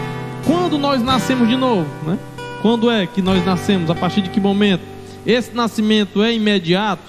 Quando 0.47 0.79
nós 0.79 1.03
nascemos 1.03 1.47
de 1.47 1.55
novo, 1.55 1.87
né? 2.03 2.17
Quando 2.63 2.89
é 2.89 3.05
que 3.05 3.21
nós 3.21 3.45
nascemos? 3.45 3.91
A 3.91 3.93
partir 3.93 4.23
de 4.23 4.31
que 4.31 4.39
momento? 4.39 4.81
Esse 5.27 5.53
nascimento 5.53 6.23
é 6.23 6.33
imediato? 6.33 7.03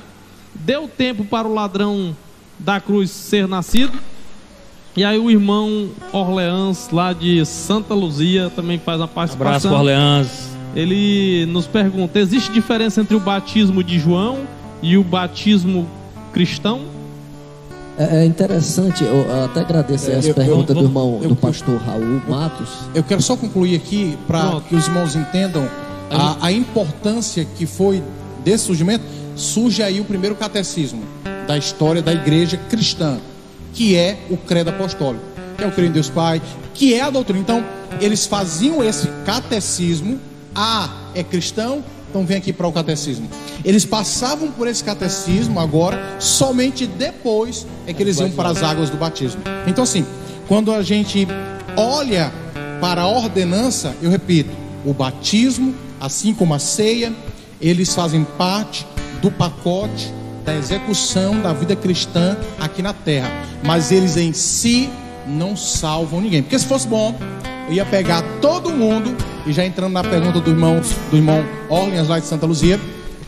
Deu 0.54 0.86
tempo 0.86 1.24
para 1.24 1.48
o 1.48 1.54
ladrão 1.54 2.14
da 2.58 2.78
cruz 2.78 3.10
ser 3.10 3.48
nascido? 3.48 3.98
E 4.94 5.02
aí 5.02 5.18
o 5.18 5.30
irmão 5.30 5.88
Orleans, 6.12 6.90
lá 6.90 7.14
de 7.14 7.42
Santa 7.46 7.94
Luzia, 7.94 8.50
também 8.54 8.78
faz 8.78 9.00
uma 9.00 9.08
participação. 9.08 9.70
Abraço, 9.70 9.74
Orleans. 9.74 10.50
Ele 10.74 11.46
nos 11.46 11.66
pergunta: 11.66 12.18
existe 12.18 12.52
diferença 12.52 13.00
entre 13.00 13.16
o 13.16 13.20
batismo 13.20 13.82
de 13.82 13.98
João 13.98 14.40
e 14.82 14.98
o 14.98 15.02
batismo 15.02 15.88
cristão? 16.30 16.95
É, 17.98 18.18
é 18.18 18.24
interessante, 18.24 19.04
eu 19.04 19.26
até 19.44 19.60
agradeço 19.60 20.10
é, 20.10 20.14
essa 20.14 20.34
pergunta 20.34 20.74
do 20.74 20.84
irmão, 20.84 21.20
eu, 21.22 21.30
do 21.30 21.36
pastor 21.36 21.78
Raul 21.78 22.20
Matos. 22.28 22.68
Eu 22.94 23.02
quero 23.02 23.22
só 23.22 23.36
concluir 23.36 23.76
aqui 23.76 24.18
para 24.26 24.60
que 24.60 24.74
os 24.74 24.86
irmãos 24.86 25.16
entendam 25.16 25.68
a, 26.10 26.46
a 26.46 26.52
importância 26.52 27.44
que 27.56 27.66
foi 27.66 28.02
desse 28.44 28.64
surgimento. 28.64 29.04
Surge 29.34 29.82
aí 29.82 30.00
o 30.00 30.04
primeiro 30.04 30.34
catecismo 30.34 31.02
da 31.46 31.56
história 31.56 32.02
da 32.02 32.12
igreja 32.12 32.56
cristã 32.68 33.18
que 33.76 33.94
é 33.94 34.18
o 34.30 34.36
credo 34.38 34.70
apostólico, 34.70 35.22
que 35.56 35.62
é 35.62 35.66
o 35.66 35.70
credo 35.70 35.90
em 35.90 35.92
Deus 35.92 36.08
Pai, 36.08 36.40
que 36.72 36.94
é 36.94 37.02
a 37.02 37.10
doutrina. 37.10 37.38
Então, 37.40 37.64
eles 38.00 38.26
faziam 38.26 38.82
esse 38.82 39.06
catecismo. 39.24 40.18
Ah, 40.54 40.88
é 41.14 41.22
cristão? 41.22 41.84
Então 42.16 42.24
vem 42.24 42.38
aqui 42.38 42.50
para 42.50 42.66
o 42.66 42.72
catecismo. 42.72 43.28
Eles 43.62 43.84
passavam 43.84 44.50
por 44.50 44.66
esse 44.66 44.82
catecismo 44.82 45.60
agora, 45.60 46.16
somente 46.18 46.86
depois 46.86 47.66
é 47.86 47.92
que 47.92 48.02
eles 48.02 48.18
iam 48.18 48.30
para 48.30 48.48
as 48.48 48.62
águas 48.62 48.88
do 48.88 48.96
batismo. 48.96 49.42
Então, 49.66 49.84
assim, 49.84 50.02
quando 50.48 50.72
a 50.72 50.82
gente 50.82 51.28
olha 51.76 52.32
para 52.80 53.02
a 53.02 53.06
ordenança, 53.06 53.94
eu 54.00 54.08
repito, 54.08 54.48
o 54.82 54.94
batismo, 54.94 55.74
assim 56.00 56.32
como 56.32 56.54
a 56.54 56.58
ceia, 56.58 57.12
eles 57.60 57.94
fazem 57.94 58.24
parte 58.38 58.86
do 59.20 59.30
pacote 59.30 60.10
da 60.42 60.56
execução 60.56 61.42
da 61.42 61.52
vida 61.52 61.76
cristã 61.76 62.34
aqui 62.58 62.80
na 62.80 62.94
terra, 62.94 63.30
mas 63.62 63.92
eles 63.92 64.16
em 64.16 64.32
si 64.32 64.88
não 65.26 65.54
salvam 65.54 66.22
ninguém. 66.22 66.40
Porque 66.40 66.58
se 66.58 66.64
fosse 66.64 66.88
bom, 66.88 67.14
eu 67.68 67.74
ia 67.74 67.84
pegar 67.84 68.22
todo 68.40 68.70
mundo, 68.70 69.16
e 69.46 69.52
já 69.52 69.64
entrando 69.64 69.92
na 69.92 70.02
pergunta 70.02 70.40
do 70.40 70.50
irmão, 70.50 70.80
do 71.10 71.16
irmão 71.16 71.44
Orleans 71.68 72.08
lá 72.08 72.18
de 72.18 72.26
Santa 72.26 72.46
Luzia, 72.46 72.80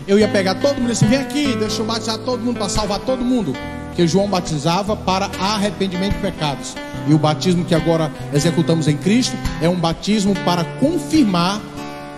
eu 0.06 0.18
ia 0.18 0.28
pegar 0.28 0.54
todo 0.56 0.76
mundo 0.76 0.88
e 0.88 0.92
assim, 0.92 1.06
vem 1.06 1.18
aqui, 1.18 1.54
deixa 1.56 1.82
eu 1.82 1.86
batizar 1.86 2.18
todo 2.18 2.40
mundo 2.40 2.56
para 2.56 2.68
salvar 2.68 2.98
todo 3.00 3.24
mundo. 3.24 3.54
Que 3.94 4.06
João 4.06 4.28
batizava 4.28 4.96
para 4.96 5.28
arrependimento 5.40 6.14
de 6.14 6.20
pecados. 6.20 6.74
E 7.06 7.12
o 7.12 7.18
batismo 7.18 7.64
que 7.64 7.74
agora 7.74 8.10
executamos 8.32 8.86
em 8.86 8.96
Cristo 8.96 9.36
é 9.60 9.68
um 9.68 9.74
batismo 9.74 10.34
para 10.44 10.64
confirmar, 10.80 11.60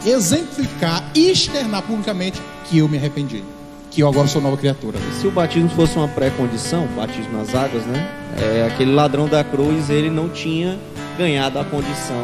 exemplificar 0.04 1.02
e 1.14 1.30
externar 1.30 1.82
publicamente 1.82 2.40
que 2.68 2.78
eu 2.78 2.88
me 2.88 2.98
arrependi. 2.98 3.42
Que 3.90 4.02
eu 4.02 4.08
agora 4.08 4.26
sou 4.28 4.40
nova 4.40 4.56
criatura. 4.56 4.98
Se 5.20 5.26
o 5.26 5.30
batismo 5.30 5.68
fosse 5.70 5.96
uma 5.96 6.06
pré-condição, 6.08 6.86
batismo 6.96 7.36
nas 7.36 7.54
águas, 7.54 7.84
né? 7.86 8.06
É, 8.38 8.66
aquele 8.72 8.92
ladrão 8.94 9.26
da 9.26 9.42
cruz, 9.42 9.90
ele 9.90 10.08
não 10.10 10.28
tinha 10.28 10.78
ganhado 11.18 11.58
a 11.58 11.64
condição 11.64 12.22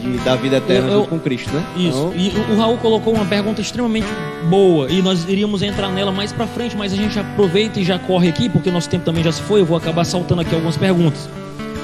de, 0.00 0.18
da 0.18 0.36
vida 0.36 0.56
eterna 0.58 0.86
Eu- 0.88 0.92
eu- 0.92 0.98
junto 1.00 1.08
com 1.10 1.18
Cristo, 1.18 1.50
né? 1.52 1.64
Isso. 1.76 2.12
Então, 2.14 2.14
E 2.16 2.30
o- 2.52 2.54
o 2.54 2.58
Raul 2.58 2.78
colocou 2.78 3.12
uma 3.14 3.24
pergunta 3.24 3.60
extremamente 3.60 4.06
boa 4.48 4.88
e 4.90 5.02
nós 5.02 5.24
iríamos 5.28 5.62
entrar 5.62 5.88
nela 5.90 6.12
mais 6.12 6.32
pra 6.32 6.46
frente, 6.46 6.76
mas 6.76 6.92
a 6.92 6.96
gente 6.96 7.18
aproveita 7.18 7.80
e 7.80 7.84
já 7.84 7.98
corre 7.98 8.28
aqui, 8.28 8.48
porque 8.48 8.68
o 8.68 8.72
nosso 8.72 8.88
tempo 8.88 9.04
também 9.04 9.24
já 9.24 9.32
se 9.32 9.42
foi. 9.42 9.60
Eu 9.62 9.66
vou 9.66 9.76
acabar 9.76 10.04
saltando 10.04 10.42
aqui 10.42 10.54
algumas 10.54 10.76
perguntas. 10.76 11.28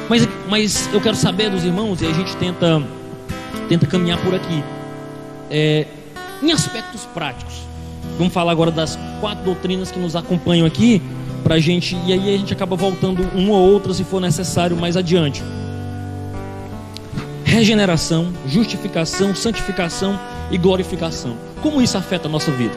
Mas, 0.08 0.28
mas 0.48 0.88
eu 0.92 1.00
quero 1.00 1.16
saber 1.16 1.50
dos 1.50 1.64
irmãos 1.64 2.00
e 2.02 2.06
a 2.06 2.12
gente 2.12 2.36
tenta, 2.36 2.82
tenta 3.68 3.86
caminhar 3.86 4.18
por 4.18 4.34
aqui. 4.34 4.62
É, 5.50 5.86
em 6.42 6.52
aspectos 6.52 7.06
práticos, 7.12 7.54
vamos 8.18 8.32
falar 8.32 8.52
agora 8.52 8.70
das 8.70 8.98
quatro 9.20 9.44
doutrinas 9.44 9.90
que 9.90 9.98
nos 9.98 10.16
acompanham 10.16 10.66
aqui, 10.66 11.00
pra 11.42 11.58
gente, 11.58 11.96
e 12.06 12.12
aí 12.12 12.34
a 12.34 12.38
gente 12.38 12.52
acaba 12.52 12.76
voltando 12.76 13.22
uma 13.34 13.52
ou 13.52 13.72
outra 13.72 13.94
se 13.94 14.04
for 14.04 14.20
necessário 14.20 14.76
mais 14.76 14.96
adiante 14.96 15.42
regeneração, 17.50 18.32
justificação, 18.46 19.34
santificação 19.34 20.18
e 20.52 20.56
glorificação. 20.56 21.36
Como 21.60 21.82
isso 21.82 21.98
afeta 21.98 22.28
a 22.28 22.30
nossa 22.30 22.52
vida? 22.52 22.72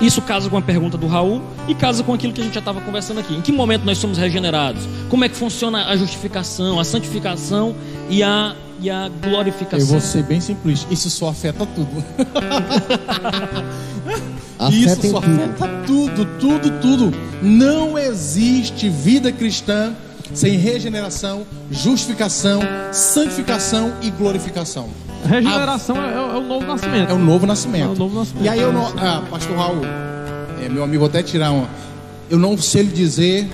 Isso 0.00 0.20
casa 0.20 0.50
com 0.50 0.58
a 0.58 0.62
pergunta 0.62 0.98
do 0.98 1.06
Raul 1.06 1.40
e 1.68 1.74
casa 1.74 2.02
com 2.02 2.12
aquilo 2.12 2.32
que 2.32 2.40
a 2.40 2.44
gente 2.44 2.52
já 2.52 2.58
estava 2.58 2.80
conversando 2.80 3.20
aqui. 3.20 3.34
Em 3.34 3.40
que 3.40 3.52
momento 3.52 3.84
nós 3.84 3.98
somos 3.98 4.18
regenerados? 4.18 4.82
Como 5.08 5.24
é 5.24 5.28
que 5.28 5.36
funciona 5.36 5.86
a 5.86 5.96
justificação, 5.96 6.80
a 6.80 6.84
santificação 6.84 7.74
e 8.10 8.22
a, 8.22 8.54
e 8.80 8.90
a 8.90 9.06
Eu 9.06 9.30
glorificação? 9.30 9.86
vou 9.86 10.00
ser 10.00 10.24
bem 10.24 10.40
simplista. 10.40 10.92
Isso 10.92 11.08
só 11.08 11.28
afeta 11.28 11.64
tudo. 11.64 11.88
Afeta 14.58 15.06
Isso 15.06 15.16
afeta 15.16 15.68
tudo, 15.86 16.24
tudo, 16.38 16.80
tudo. 16.80 17.12
Não 17.42 17.98
existe 17.98 18.88
vida 18.88 19.30
cristã 19.30 19.94
sem 20.34 20.56
regeneração, 20.56 21.46
justificação, 21.70 22.60
santificação 22.92 23.92
e 24.02 24.10
glorificação. 24.10 24.88
Regeneração 25.24 25.96
é, 26.02 26.14
é 26.14 26.20
o 26.20 26.42
novo 26.42 26.66
nascimento. 26.66 27.10
É 27.10 27.14
o 27.14 27.18
novo 27.18 27.46
nascimento. 27.46 27.84
É 27.84 27.88
o 27.88 27.94
novo 27.94 28.18
nascimento. 28.18 28.44
E 28.44 28.48
aí 28.48 28.60
eu 28.60 28.72
não. 28.72 28.86
Ah, 28.98 29.22
Pastor 29.30 29.56
Raul, 29.56 29.82
é, 30.62 30.68
meu 30.68 30.84
amigo, 30.84 31.00
vou 31.00 31.08
até 31.08 31.22
tirar 31.22 31.50
uma. 31.50 31.68
Eu 32.30 32.38
não 32.38 32.56
sei 32.58 32.82
lhe 32.82 32.92
dizer 32.92 33.48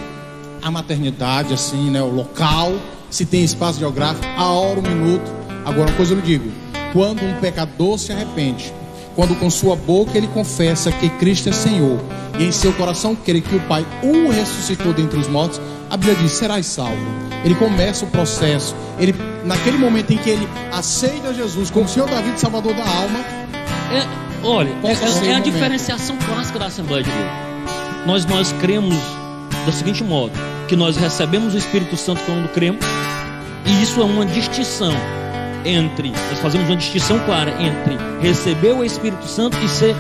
a 0.63 0.71
maternidade, 0.71 1.53
assim, 1.53 1.91
né? 1.91 2.03
O 2.03 2.11
local, 2.11 2.73
se 3.11 3.25
tem 3.25 3.43
espaço 3.43 3.79
geográfico, 3.79 4.27
a 4.37 4.51
hora, 4.51 4.81
o 4.81 4.83
minuto. 4.83 5.31
Agora, 5.65 5.91
uma 5.91 5.97
coisa 5.97 6.13
eu 6.13 6.17
lhe 6.17 6.23
digo: 6.23 6.51
quando 6.93 7.23
um 7.23 7.35
pecador 7.41 7.99
se 7.99 8.13
arrepende, 8.13 8.73
quando 9.15 9.39
com 9.39 9.51
sua 9.51 9.77
boca 9.77 10.17
ele 10.17 10.27
confessa 10.29 10.91
que 10.91 11.09
Cristo 11.11 11.49
é 11.49 11.53
Senhor, 11.53 11.99
e 12.39 12.45
em 12.45 12.53
seu 12.53 12.73
coração 12.73 13.15
crê 13.15 13.41
que 13.41 13.55
o 13.55 13.61
Pai 13.61 13.85
o 14.03 14.31
ressuscitou 14.31 14.93
dentre 14.93 15.19
os 15.19 15.29
mortos, 15.29 15.61
a 15.91 15.97
Bíblia 15.97 16.17
diz: 16.17 16.33
serás 16.33 16.67
salvo. 16.67 16.97
Ele 17.45 17.55
começa 17.55 18.05
o 18.05 18.09
processo. 18.09 18.75
Ele, 18.99 19.15
naquele 19.45 19.77
momento 19.77 20.13
em 20.13 20.17
que 20.17 20.31
ele 20.31 20.49
aceita 20.73 21.35
Jesus 21.35 21.71
como 21.71 21.89
Senhor 21.89 22.09
da 22.09 22.21
vida 22.21 22.37
e 22.37 22.41
Salvador 22.41 22.73
da 22.75 22.85
alma, 22.85 23.19
É, 23.93 24.07
olha, 24.43 24.71
é, 24.85 25.29
é- 25.29 25.35
a 25.35 25.41
diferenciação 25.41 26.17
clássica 26.17 26.59
da 26.59 26.67
Assembleia 26.67 27.03
de 27.03 27.11
Deus. 27.11 27.31
Nós, 28.07 28.25
nós 28.25 28.53
cremos 28.61 28.97
do 29.67 29.73
seguinte 29.73 30.03
modo: 30.03 30.33
que 30.69 30.77
nós 30.77 30.97
recebemos 30.97 31.55
o 31.55 31.59
Espírito 31.59 31.97
Santo 31.97 32.23
quando 32.25 32.49
cremos, 32.53 32.85
e 33.67 33.83
isso 33.83 34.01
é 34.01 34.05
uma 34.05 34.25
distinção 34.25 34.95
entre, 35.65 36.11
nós 36.11 36.39
fazemos 36.41 36.69
uma 36.69 36.77
distinção 36.77 37.19
clara 37.21 37.51
entre 37.61 37.97
receber 38.21 38.73
o 38.73 38.85
Espírito 38.85 39.27
Santo 39.27 39.57
e 39.65 39.69
ser 39.69 39.95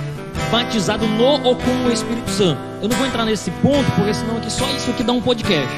batizado 0.50 1.06
no 1.06 1.24
ou 1.24 1.56
com 1.56 1.70
o 1.86 1.90
Espírito 1.90 2.30
Santo. 2.30 2.60
Eu 2.80 2.88
não 2.88 2.96
vou 2.96 3.06
entrar 3.06 3.24
nesse 3.24 3.50
ponto, 3.50 3.90
porque 3.92 4.14
senão 4.14 4.36
aqui 4.36 4.50
só 4.50 4.68
isso 4.70 4.90
aqui 4.90 5.02
dá 5.02 5.12
um 5.12 5.20
podcast, 5.20 5.72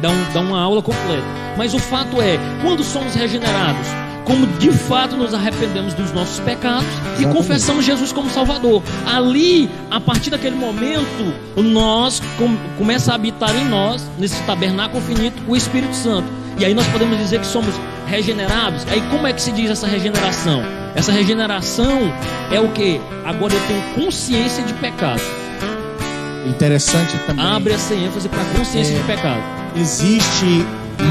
dá, 0.00 0.10
um, 0.10 0.32
dá 0.32 0.40
uma 0.40 0.60
aula 0.60 0.82
completa. 0.82 1.26
Mas 1.56 1.74
o 1.74 1.78
fato 1.78 2.20
é, 2.20 2.38
quando 2.62 2.82
somos 2.84 3.14
regenerados, 3.14 3.86
como 4.24 4.46
de 4.58 4.70
fato 4.70 5.16
nos 5.16 5.34
arrependemos 5.34 5.94
dos 5.94 6.12
nossos 6.12 6.38
pecados 6.40 6.84
e 6.84 7.22
Exatamente. 7.22 7.36
confessamos 7.36 7.84
Jesus 7.84 8.12
como 8.12 8.30
Salvador. 8.30 8.82
Ali, 9.06 9.68
a 9.90 10.00
partir 10.00 10.30
daquele 10.30 10.54
momento, 10.54 11.34
nós 11.56 12.22
com, 12.38 12.56
começa 12.78 13.12
a 13.12 13.14
habitar 13.16 13.54
em 13.56 13.64
nós, 13.64 14.08
nesse 14.18 14.40
tabernáculo 14.44 15.02
finito, 15.02 15.42
o 15.48 15.56
Espírito 15.56 15.94
Santo. 15.94 16.39
E 16.60 16.64
aí 16.66 16.74
nós 16.74 16.86
podemos 16.88 17.16
dizer 17.16 17.40
que 17.40 17.46
somos 17.46 17.74
regenerados. 18.06 18.86
Aí 18.90 19.00
como 19.10 19.26
é 19.26 19.32
que 19.32 19.40
se 19.40 19.50
diz 19.50 19.70
essa 19.70 19.86
regeneração? 19.86 20.62
Essa 20.94 21.10
regeneração 21.10 22.12
é 22.52 22.60
o 22.60 22.68
que? 22.68 23.00
Agora 23.24 23.54
eu 23.54 23.60
tenho 23.66 23.82
consciência 23.94 24.62
de 24.62 24.74
pecado. 24.74 25.22
interessante 26.46 27.16
também. 27.26 27.44
Abre 27.44 27.72
essa 27.74 27.94
ênfase 27.94 28.28
para 28.28 28.42
consciência 28.56 28.94
É. 28.94 28.98
de 28.98 29.04
pecado. 29.04 29.40
Existe 29.76 30.66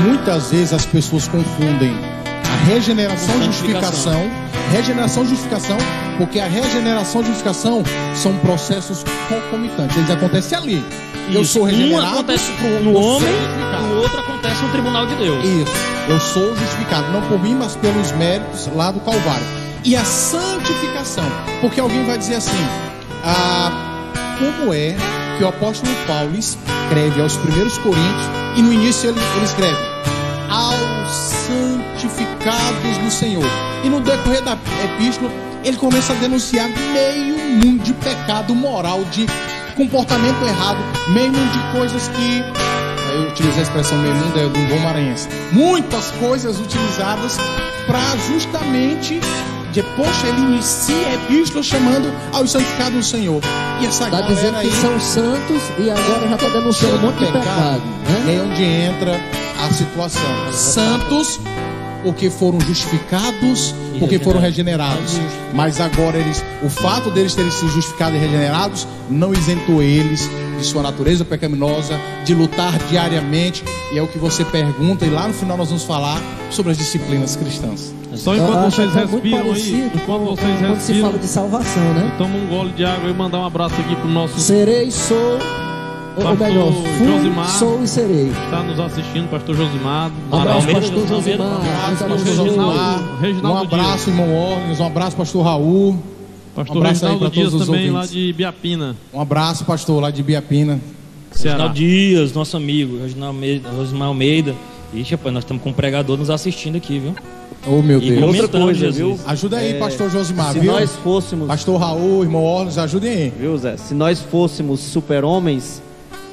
muitas 0.05 0.51
vezes 0.51 0.73
as 0.73 0.85
pessoas 0.85 1.27
confundem 1.27 1.95
a 2.43 2.65
regeneração 2.65 3.39
e 3.41 3.45
justificação, 3.45 4.29
regeneração 4.71 5.23
e 5.23 5.27
justificação, 5.27 5.77
porque 6.17 6.39
a 6.39 6.45
regeneração 6.47 7.21
e 7.21 7.25
justificação 7.25 7.83
são 8.15 8.35
processos 8.39 9.03
concomitantes. 9.29 9.95
Eles 9.97 10.09
acontecem 10.11 10.57
ali. 10.57 10.83
Eu 11.31 11.45
sou 11.45 11.63
Um 11.63 11.65
regenerado. 11.65 12.07
acontece 12.13 12.51
pro- 12.53 12.83
no 12.83 12.97
homem, 12.99 13.29
o 13.93 13.97
outro 14.01 14.19
acontece 14.19 14.61
no 14.63 14.69
tribunal 14.71 15.05
de 15.05 15.15
Deus. 15.15 15.43
Isso. 15.45 15.71
Eu 16.07 16.19
sou 16.19 16.55
justificado, 16.55 17.11
não 17.11 17.21
por 17.23 17.41
mim, 17.41 17.55
mas 17.55 17.75
pelos 17.75 18.11
méritos 18.13 18.67
lá 18.75 18.91
do 18.91 18.99
Calvário. 19.01 19.45
E 19.83 19.95
a 19.95 20.03
santificação. 20.03 21.25
Porque 21.61 21.79
alguém 21.79 22.03
vai 22.05 22.17
dizer 22.17 22.35
assim: 22.35 22.57
ah, 23.23 23.71
como 24.39 24.73
é 24.73 24.95
que 25.37 25.43
o 25.43 25.47
apóstolo 25.47 25.91
Paulo 26.07 26.35
escreve 26.37 27.21
aos 27.21 27.37
primeiros 27.37 27.77
Coríntios 27.77 28.25
e 28.57 28.61
no 28.61 28.73
início 28.73 29.09
ele, 29.09 29.19
ele 29.35 29.45
escreve 29.45 29.77
aos 30.49 31.09
santificados 31.93 32.97
no 33.03 33.11
Senhor. 33.11 33.45
E 33.83 33.89
no 33.89 33.99
decorrer 34.01 34.41
da 34.43 34.57
epístola, 34.83 35.31
ele 35.63 35.77
começa 35.77 36.13
a 36.13 36.15
denunciar 36.15 36.67
meio 36.69 37.37
mundo 37.37 37.83
de 37.83 37.93
pecado 37.93 38.55
moral, 38.55 39.03
de 39.11 39.25
comportamento 39.79 40.45
errado, 40.45 40.77
meio 41.13 41.31
mundo 41.31 41.51
de 41.53 41.77
coisas 41.77 42.09
que 42.09 42.43
eu 43.13 43.29
utilizei 43.29 43.59
a 43.59 43.63
expressão 43.63 43.97
meio 43.99 44.13
mundo 44.13 44.37
é 44.37 44.43
do 44.43 44.67
bom 44.67 44.79
maranhense. 44.81 45.29
Muitas 45.53 46.11
coisas 46.19 46.59
utilizadas 46.59 47.37
para 47.87 48.01
justamente 48.27 49.21
de, 49.71 49.81
poxa, 49.95 50.27
ele 50.27 50.41
inicia 50.41 51.07
a 51.07 51.13
epístola 51.13 51.63
chamando 51.63 52.11
aos 52.33 52.51
santificados 52.51 52.93
do 52.93 53.03
Senhor. 53.03 53.41
E 53.79 53.85
essa 53.85 54.05
Está 54.05 54.17
galera 54.17 54.35
dizendo 54.35 54.57
aí 54.57 54.67
que 54.69 54.75
são 54.75 54.99
santos 54.99 55.61
e 55.79 55.89
agora 55.89 56.27
já 56.27 56.35
está 56.35 56.49
denunciando 56.49 56.95
um 56.97 57.01
monte 57.01 57.19
de 57.19 57.25
pecado. 57.25 57.81
e 58.07 58.11
Né? 58.11 58.23
aí 58.27 58.35
é 58.35 58.41
onde 58.41 58.63
entra 58.63 59.19
a 59.63 59.73
situação. 59.73 60.51
Santos, 60.51 61.39
porque 62.03 62.29
foram 62.29 62.59
justificados, 62.61 63.73
porque 63.99 64.19
foram 64.19 64.39
regenerados. 64.39 65.17
Mas 65.53 65.79
agora 65.81 66.17
eles, 66.17 66.43
o 66.63 66.69
fato 66.69 67.09
deles 67.11 67.35
terem 67.35 67.51
sido 67.51 67.69
justificados 67.71 68.15
e 68.15 68.19
regenerados, 68.19 68.87
não 69.09 69.33
isentou 69.33 69.81
eles 69.81 70.29
de 70.57 70.65
sua 70.65 70.81
natureza 70.83 71.23
pecaminosa, 71.23 71.99
de 72.25 72.33
lutar 72.35 72.77
diariamente. 72.89 73.63
E 73.93 73.97
é 73.97 74.01
o 74.01 74.07
que 74.07 74.17
você 74.17 74.43
pergunta, 74.45 75.05
e 75.05 75.09
lá 75.09 75.27
no 75.27 75.33
final 75.33 75.57
nós 75.57 75.67
vamos 75.69 75.83
falar 75.83 76.21
sobre 76.51 76.71
as 76.71 76.77
disciplinas 76.77 77.35
cristãs. 77.35 77.93
Só 78.15 78.35
enquanto 78.35 78.71
vocês 78.71 78.93
respiram 78.93 79.51
aí, 79.51 79.91
enquanto 79.95 80.05
com- 80.05 80.25
vocês 80.35 80.59
quando 80.59 80.79
se 80.81 81.01
fala 81.01 81.17
de 81.19 81.27
salvação, 81.27 81.93
né? 81.93 82.11
toma 82.17 82.35
um 82.35 82.47
gole 82.47 82.71
de 82.73 82.83
água 82.83 83.09
e 83.09 83.13
mandar 83.13 83.39
um 83.39 83.45
abraço 83.45 83.75
aqui 83.75 83.95
pro 83.95 84.09
nosso 84.09 84.39
Serei, 84.39 84.89
sou, 84.91 85.37
Pastor 86.23 86.47
melhor, 86.47 86.73
Josimar. 86.97 87.49
sou 87.49 87.83
e 87.83 87.87
serei. 87.87 88.29
que 88.29 88.45
está 88.45 88.63
nos 88.63 88.79
assistindo, 88.79 89.29
pastor 89.29 89.55
Josimar. 89.55 90.11
Um 90.31 90.35
abraço, 90.37 90.59
Almeida, 90.67 90.81
pastor 90.81 91.07
Josimar. 91.07 91.47
Um 93.43 93.57
abraço, 93.57 94.09
Um 94.09 94.13
irmão 94.13 94.35
Ornes. 94.35 94.79
Um 94.79 94.85
abraço, 94.85 95.15
pastor 95.17 95.43
Raul. 95.43 95.97
Pastor 96.55 96.75
Um 96.75 96.79
abraço 96.79 97.05
aí 97.05 97.11
Reginaldo 97.11 97.19
pra 97.19 97.29
Dias 97.29 97.51
todos 97.51 97.61
os 97.61 97.67
também, 97.67 97.89
lá 97.91 97.99
ouvintes. 98.01 98.15
de 98.15 98.33
Biapina, 98.33 98.95
Um 99.13 99.21
abraço, 99.21 99.65
pastor, 99.65 100.01
lá 100.01 100.11
de 100.11 100.21
Biapina. 100.23 100.79
Ceará. 101.31 101.57
Reginaldo 101.69 101.75
Dias, 101.75 102.33
nosso 102.33 102.57
amigo, 102.57 102.97
Reginaldo 103.01 103.35
Almeida, 103.35 103.69
Rosimar 103.69 104.07
Almeida. 104.07 104.55
Ixi, 104.93 105.11
rapaz, 105.11 105.33
nós 105.33 105.43
estamos 105.43 105.61
com 105.63 105.69
um 105.69 105.73
pregador 105.73 106.17
nos 106.17 106.29
assistindo 106.31 106.75
aqui, 106.75 106.97
viu? 106.99 107.13
Oh, 107.67 107.81
meu 107.83 108.01
E 108.01 108.09
Deus. 108.09 108.21
outra 108.23 108.27
comentando 108.47 108.61
coisa, 108.63 108.79
Jesus. 108.79 108.97
viu? 108.97 109.19
Ajuda 109.27 109.57
aí, 109.57 109.71
É, 109.71 109.73
pastor 109.79 110.09
Josimar, 110.09 110.53
Se 110.53 110.59
viu? 110.59 110.71
nós 110.71 110.91
fôssemos, 111.03 111.47
Pastor 111.47 111.79
Raul, 111.79 112.23
irmão 112.23 112.43
Ornes, 112.43 112.77
ajudem 112.77 113.11
aí. 113.11 113.33
viu, 113.39 113.55
Zé? 113.57 113.77
Se 113.77 113.93
nós 113.93 114.19
fôssemos 114.19 114.79
super-homens, 114.79 115.81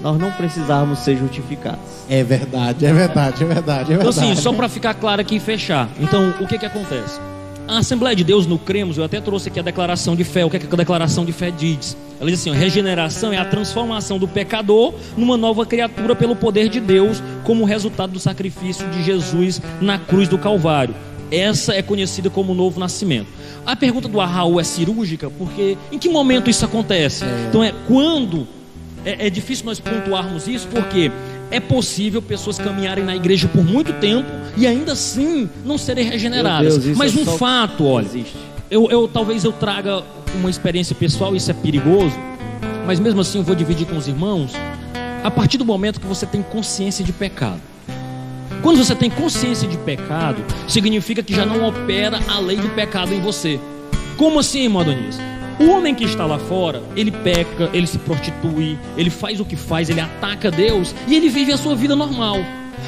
nós 0.00 0.18
não 0.18 0.30
precisávamos 0.32 1.00
ser 1.00 1.16
justificados. 1.16 1.80
É 2.08 2.22
verdade, 2.22 2.84
é 2.86 2.92
verdade, 2.92 3.42
é 3.42 3.46
verdade, 3.46 3.92
é 3.92 3.96
Então, 3.96 4.10
verdade. 4.12 4.32
assim, 4.32 4.40
só 4.42 4.52
para 4.52 4.68
ficar 4.68 4.94
claro 4.94 5.20
aqui 5.20 5.36
e 5.36 5.40
fechar. 5.40 5.88
Então, 6.00 6.34
o 6.40 6.46
que 6.46 6.58
que 6.58 6.66
acontece? 6.66 7.18
A 7.68 7.78
Assembleia 7.78 8.14
de 8.14 8.22
Deus 8.22 8.46
no 8.46 8.58
Cremos, 8.58 8.96
eu 8.96 9.02
até 9.04 9.20
trouxe 9.20 9.48
aqui 9.48 9.58
a 9.58 9.62
declaração 9.62 10.14
de 10.14 10.22
fé. 10.22 10.44
O 10.44 10.50
que, 10.50 10.56
é 10.56 10.60
que 10.60 10.72
a 10.72 10.76
declaração 10.76 11.24
de 11.24 11.32
fé 11.32 11.50
diz? 11.50 11.96
Ela 12.20 12.30
diz 12.30 12.38
assim: 12.40 12.50
ó, 12.50 12.52
regeneração 12.54 13.32
é 13.32 13.38
a 13.38 13.44
transformação 13.44 14.18
do 14.20 14.28
pecador 14.28 14.94
numa 15.16 15.36
nova 15.36 15.66
criatura 15.66 16.14
pelo 16.14 16.36
poder 16.36 16.68
de 16.68 16.78
Deus, 16.78 17.20
como 17.42 17.64
resultado 17.64 18.12
do 18.12 18.20
sacrifício 18.20 18.86
de 18.90 19.02
Jesus 19.02 19.60
na 19.80 19.98
cruz 19.98 20.28
do 20.28 20.38
Calvário. 20.38 20.94
Essa 21.28 21.74
é 21.74 21.82
conhecida 21.82 22.30
como 22.30 22.54
novo 22.54 22.78
nascimento. 22.78 23.26
A 23.66 23.74
pergunta 23.74 24.06
do 24.06 24.18
Raul 24.18 24.60
é 24.60 24.64
cirúrgica, 24.64 25.28
porque 25.28 25.76
em 25.90 25.98
que 25.98 26.08
momento 26.08 26.48
isso 26.48 26.64
acontece? 26.64 27.24
Então 27.48 27.64
é 27.64 27.74
quando 27.88 28.46
é, 29.06 29.28
é 29.28 29.30
difícil 29.30 29.64
nós 29.64 29.78
pontuarmos 29.78 30.48
isso 30.48 30.66
porque 30.66 31.12
é 31.50 31.60
possível 31.60 32.20
pessoas 32.20 32.58
caminharem 32.58 33.04
na 33.04 33.14
igreja 33.14 33.46
por 33.46 33.64
muito 33.64 33.92
tempo 33.94 34.28
e 34.56 34.66
ainda 34.66 34.92
assim 34.92 35.48
não 35.64 35.78
serem 35.78 36.04
regeneradas. 36.10 36.76
Deus, 36.76 36.96
Mas 36.98 37.16
é 37.16 37.20
um 37.20 37.24
fato, 37.38 37.86
olha, 37.86 38.08
eu, 38.68 38.90
eu 38.90 39.06
talvez 39.06 39.44
eu 39.44 39.52
traga 39.52 40.02
uma 40.34 40.50
experiência 40.50 40.94
pessoal, 40.94 41.36
isso 41.36 41.48
é 41.48 41.54
perigoso, 41.54 42.16
mas 42.84 42.98
mesmo 42.98 43.20
assim 43.20 43.38
eu 43.38 43.44
vou 43.44 43.54
dividir 43.54 43.86
com 43.86 43.96
os 43.96 44.08
irmãos. 44.08 44.52
A 45.22 45.30
partir 45.30 45.56
do 45.56 45.64
momento 45.64 46.00
que 46.00 46.06
você 46.06 46.26
tem 46.26 46.42
consciência 46.42 47.04
de 47.04 47.12
pecado. 47.12 47.60
Quando 48.62 48.78
você 48.78 48.94
tem 48.94 49.08
consciência 49.08 49.68
de 49.68 49.76
pecado, 49.78 50.42
significa 50.66 51.22
que 51.22 51.34
já 51.34 51.46
não 51.46 51.68
opera 51.68 52.18
a 52.26 52.40
lei 52.40 52.56
do 52.56 52.68
pecado 52.70 53.14
em 53.14 53.20
você. 53.20 53.60
Como 54.16 54.40
assim, 54.40 54.62
irmão 54.62 54.82
Adonis? 54.82 55.18
O 55.58 55.70
homem 55.70 55.94
que 55.94 56.04
está 56.04 56.26
lá 56.26 56.38
fora, 56.38 56.82
ele 56.94 57.10
peca, 57.10 57.70
ele 57.72 57.86
se 57.86 57.98
prostitui, 57.98 58.78
ele 58.96 59.08
faz 59.08 59.40
o 59.40 59.44
que 59.44 59.56
faz, 59.56 59.88
ele 59.88 60.00
ataca 60.00 60.50
Deus 60.50 60.94
e 61.08 61.14
ele 61.14 61.28
vive 61.28 61.52
a 61.52 61.56
sua 61.56 61.74
vida 61.74 61.96
normal. 61.96 62.38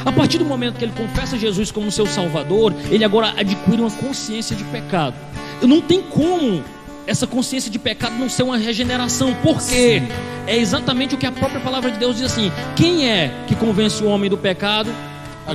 A 0.04 0.12
partir 0.12 0.38
do 0.38 0.44
momento 0.44 0.76
que 0.76 0.84
ele 0.84 0.92
confessa 0.92 1.38
Jesus 1.38 1.70
como 1.70 1.90
seu 1.90 2.06
Salvador, 2.06 2.74
ele 2.90 3.04
agora 3.04 3.32
adquire 3.36 3.80
uma 3.80 3.90
consciência 3.90 4.54
de 4.54 4.64
pecado. 4.64 5.14
Não 5.62 5.80
tem 5.80 6.02
como 6.02 6.62
essa 7.06 7.26
consciência 7.26 7.70
de 7.70 7.78
pecado 7.78 8.16
não 8.18 8.28
ser 8.28 8.42
uma 8.42 8.58
regeneração, 8.58 9.34
porque 9.42 10.02
é 10.46 10.56
exatamente 10.58 11.14
o 11.14 11.18
que 11.18 11.26
a 11.26 11.32
própria 11.32 11.60
palavra 11.60 11.90
de 11.90 11.98
Deus 11.98 12.16
diz 12.16 12.26
assim: 12.26 12.52
quem 12.76 13.08
é 13.08 13.32
que 13.46 13.54
convence 13.54 14.04
o 14.04 14.06
homem 14.06 14.28
do 14.28 14.36
pecado? 14.36 14.90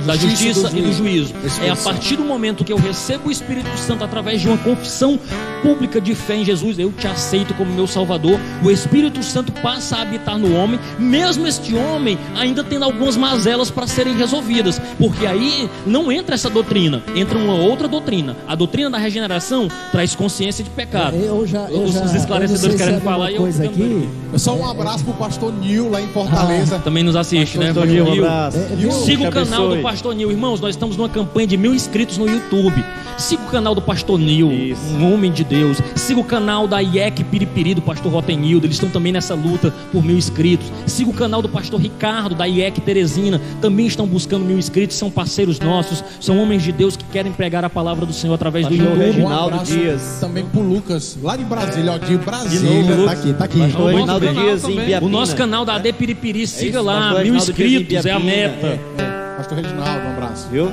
Da 0.00 0.16
justiça 0.16 0.70
e 0.74 0.82
do 0.82 0.92
juízo. 0.92 1.34
É 1.62 1.70
a 1.70 1.76
partir 1.76 2.16
do 2.16 2.24
momento 2.24 2.64
que 2.64 2.72
eu 2.72 2.76
recebo 2.76 3.28
o 3.28 3.32
Espírito 3.32 3.68
Santo 3.78 4.02
através 4.04 4.40
de 4.40 4.48
uma 4.48 4.58
confissão 4.58 5.18
pública 5.62 6.00
de 6.00 6.14
fé 6.14 6.36
em 6.36 6.44
Jesus, 6.44 6.78
eu 6.78 6.92
te 6.92 7.06
aceito 7.06 7.54
como 7.54 7.72
meu 7.72 7.86
Salvador. 7.86 8.38
O 8.62 8.70
Espírito 8.70 9.22
Santo 9.22 9.50
passa 9.52 9.96
a 9.96 10.02
habitar 10.02 10.36
no 10.38 10.54
homem, 10.56 10.78
mesmo 10.98 11.46
este 11.46 11.74
homem 11.74 12.18
ainda 12.36 12.62
tendo 12.62 12.84
algumas 12.84 13.16
mazelas 13.16 13.70
para 13.70 13.86
serem 13.86 14.14
resolvidas, 14.16 14.80
porque 14.98 15.26
aí 15.26 15.70
não 15.86 16.10
entra 16.12 16.34
essa 16.34 16.50
doutrina, 16.50 17.02
entra 17.14 17.38
uma 17.38 17.54
outra 17.54 17.88
doutrina. 17.88 18.36
A 18.46 18.54
doutrina 18.54 18.90
da 18.90 18.98
regeneração 18.98 19.68
traz 19.90 20.14
consciência 20.14 20.62
de 20.62 20.70
pecado. 20.70 21.16
Eu 21.16 21.46
já, 21.46 21.70
eu 21.70 21.84
Os- 21.84 21.94
já, 21.94 22.04
os 22.04 22.14
esclarecedores 22.14 22.76
querem 22.76 22.96
é 22.96 23.00
falar 23.00 23.30
e 23.30 23.36
eu 23.36 23.42
coisa 23.42 23.64
aqui. 23.64 24.08
Só 24.36 24.54
um 24.56 24.68
abraço 24.68 25.04
pro 25.04 25.14
pastor 25.14 25.52
Nil 25.52 25.90
lá 25.90 26.00
em 26.00 26.08
Fortaleza. 26.08 26.78
Também 26.80 27.02
nos 27.04 27.16
assiste, 27.16 27.56
né? 27.58 27.66
Pastor 27.66 27.86
Nil, 27.86 28.04
um 28.06 28.12
abraço. 28.12 28.58
É? 28.58 28.90
Siga 29.04 29.28
o 29.28 29.30
canal 29.30 29.68
do. 29.68 29.83
Pastor 29.84 30.14
Nil, 30.14 30.30
irmãos. 30.30 30.62
Nós 30.62 30.70
estamos 30.70 30.96
numa 30.96 31.10
campanha 31.10 31.46
de 31.46 31.58
mil 31.58 31.74
inscritos 31.74 32.16
no 32.16 32.26
YouTube. 32.26 32.82
Siga 33.18 33.42
o 33.42 33.50
canal 33.50 33.74
do 33.74 33.82
Pastor 33.82 34.18
Nil, 34.18 34.50
Isso. 34.50 34.80
um 34.94 35.12
homem 35.12 35.30
de 35.30 35.44
Deus. 35.44 35.76
Siga 35.94 36.18
o 36.18 36.24
canal 36.24 36.66
da 36.66 36.82
IEC 36.82 37.22
Piripiri 37.24 37.74
do 37.74 37.82
Pastor 37.82 38.10
Rotenildo. 38.10 38.66
Eles 38.66 38.76
estão 38.76 38.88
também 38.88 39.12
nessa 39.12 39.34
luta 39.34 39.70
por 39.92 40.02
mil 40.02 40.16
inscritos. 40.16 40.72
Siga 40.86 41.10
o 41.10 41.12
canal 41.12 41.42
do 41.42 41.50
Pastor 41.50 41.78
Ricardo 41.78 42.34
da 42.34 42.48
IEC 42.48 42.80
Teresina. 42.80 43.38
Também 43.60 43.86
estão 43.86 44.06
buscando 44.06 44.46
mil 44.46 44.56
inscritos. 44.56 44.96
São 44.96 45.10
parceiros 45.10 45.60
nossos. 45.60 46.02
São 46.18 46.38
homens 46.38 46.62
de 46.62 46.72
Deus 46.72 46.96
que 46.96 47.04
querem 47.04 47.30
pregar 47.30 47.62
a 47.62 47.68
palavra 47.68 48.06
do 48.06 48.12
Senhor 48.14 48.32
através 48.32 48.66
do 48.66 48.70
Pastor 48.74 48.88
YouTube. 48.88 49.04
Reginaldo 49.04 49.56
um 49.58 49.62
Dias. 49.64 50.16
também 50.18 50.46
pro 50.46 50.62
Lucas, 50.62 51.18
lá 51.22 51.36
de 51.36 51.44
Brasília, 51.44 51.92
ó, 51.92 51.98
de 51.98 52.16
Brasília. 52.16 52.58
De 52.58 52.64
novo, 52.64 52.88
tá 52.88 52.94
Lucas. 52.94 53.18
aqui, 53.20 53.32
tá 53.34 53.44
aqui. 53.44 53.58
Pastor 53.58 53.92
Reginaldo 53.92 54.26
canal 54.26 54.44
Dias 54.44 54.64
em. 54.64 54.76
Biapina. 54.76 55.02
O 55.02 55.08
nosso 55.10 55.36
canal 55.36 55.62
da 55.66 55.74
AD 55.74 55.92
Piripiri, 55.92 56.46
siga 56.46 56.78
isso, 56.78 56.86
lá. 56.86 57.22
Mil 57.22 57.36
inscritos 57.36 58.06
é 58.06 58.10
a 58.10 58.18
meta. 58.18 59.23
Pastor 59.36 59.58
Reginaldo, 59.58 60.06
um 60.06 60.10
abraço. 60.12 60.48
Viu? 60.50 60.70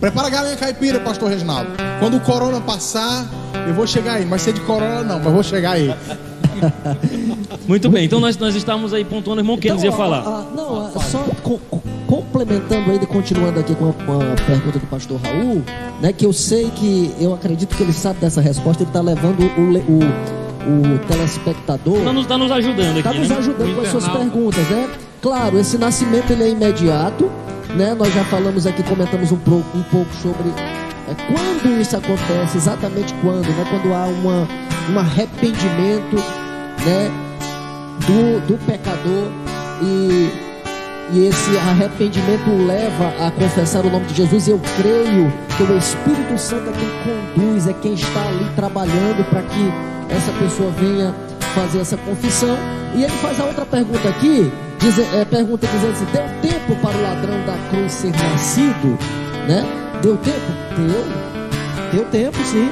Prepara 0.00 0.26
a 0.26 0.30
galinha 0.30 0.56
caipira, 0.56 0.98
pastor 1.00 1.28
Reginaldo. 1.30 1.70
Quando 2.00 2.16
o 2.16 2.20
corona 2.20 2.60
passar, 2.60 3.24
eu 3.68 3.74
vou 3.74 3.86
chegar 3.86 4.14
aí. 4.14 4.24
Vai 4.24 4.38
ser 4.38 4.52
de 4.52 4.60
corona 4.62 5.02
não, 5.04 5.20
mas 5.20 5.32
vou 5.32 5.42
chegar 5.42 5.72
aí. 5.72 5.94
Muito 7.68 7.88
bem. 7.88 8.04
Então 8.06 8.18
nós, 8.18 8.36
nós 8.36 8.54
estamos 8.54 8.92
aí 8.92 9.04
pontuando. 9.04 9.40
Irmão, 9.40 9.56
quem 9.56 9.70
Então, 9.70 9.84
ia 9.84 9.90
a- 9.90 9.92
falar? 9.96 10.20
a- 10.20 10.44
não, 10.54 10.86
a- 10.86 10.90
só 11.00 11.18
co- 11.42 11.58
co- 11.70 11.82
complementando 12.06 12.90
ainda, 12.90 13.06
continuando 13.06 13.60
aqui 13.60 13.74
com 13.74 13.90
a, 13.90 13.92
com 13.92 14.12
a 14.32 14.34
pergunta 14.46 14.78
do 14.78 14.86
pastor 14.86 15.20
Raul, 15.22 15.62
né, 16.00 16.12
que 16.12 16.26
eu 16.26 16.32
sei 16.32 16.70
que, 16.74 17.14
eu 17.20 17.32
acredito 17.34 17.74
que 17.76 17.82
ele 17.82 17.92
sabe 17.92 18.18
dessa 18.20 18.40
resposta, 18.40 18.82
ele 18.82 18.90
está 18.90 19.00
levando 19.00 19.40
o, 19.40 19.78
o, 19.92 20.94
o 20.94 20.98
telespectador, 21.06 21.98
Está 21.98 22.12
nos, 22.12 22.26
tá 22.26 22.36
nos 22.38 22.50
ajudando 22.52 22.90
aqui. 22.90 22.98
está 22.98 23.12
nos 23.14 23.28
né? 23.28 23.36
ajudando 23.38 23.74
com 23.76 23.80
as 23.82 23.88
suas 23.88 24.08
perguntas, 24.08 24.68
né? 24.68 24.88
Claro, 25.22 25.58
esse 25.58 25.78
nascimento 25.78 26.32
ele 26.32 26.42
é 26.42 26.48
imediato, 26.50 27.30
né? 27.76 27.94
Nós 27.94 28.12
já 28.12 28.24
falamos 28.24 28.66
aqui, 28.66 28.82
comentamos 28.82 29.30
um, 29.30 29.36
pro- 29.36 29.64
um 29.74 29.82
pouco 29.90 30.12
sobre 30.16 30.48
é, 30.50 31.14
quando 31.32 31.80
isso 31.80 31.96
acontece, 31.96 32.56
exatamente 32.56 33.14
quando, 33.22 33.46
né? 33.46 33.64
Quando 33.70 33.94
há 33.94 34.06
uma, 34.06 34.48
um 34.92 34.98
arrependimento, 34.98 36.16
né? 36.84 37.10
Do, 38.04 38.46
do 38.48 38.66
pecador 38.66 39.30
e, 39.80 40.28
e 41.12 41.26
esse 41.28 41.56
arrependimento 41.56 42.50
leva 42.66 43.12
a 43.24 43.30
confessar 43.30 43.86
o 43.86 43.90
nome 43.90 44.06
de 44.06 44.14
Jesus. 44.14 44.48
Eu 44.48 44.60
creio 44.76 45.32
que 45.56 45.62
o 45.62 45.78
Espírito 45.78 46.36
Santo 46.36 46.68
é 46.68 46.72
quem 46.72 47.44
conduz, 47.46 47.68
é 47.68 47.72
quem 47.74 47.94
está 47.94 48.22
ali 48.26 48.50
trabalhando 48.56 49.24
para 49.30 49.42
que 49.42 49.72
essa 50.10 50.32
pessoa 50.32 50.68
venha 50.72 51.14
fazer 51.54 51.80
essa 51.80 51.96
confissão. 51.96 52.56
E 52.94 53.02
ele 53.04 53.12
faz 53.12 53.40
a 53.40 53.44
outra 53.44 53.64
pergunta 53.64 54.08
aqui, 54.08 54.50
diz, 54.78 54.98
é, 55.14 55.24
pergunta 55.24 55.66
dizendo 55.66 55.92
assim: 55.92 56.06
deu 56.12 56.24
tempo 56.50 56.76
para 56.76 56.96
o 56.96 57.02
ladrão 57.02 57.46
da 57.46 57.56
cruz 57.70 57.92
ser 57.92 58.12
nascido? 58.12 58.98
Né? 59.48 59.64
Deu 60.02 60.16
tempo? 60.18 60.52
Deu. 60.76 61.04
Deu 61.92 62.04
tempo, 62.06 62.38
sim. 62.44 62.70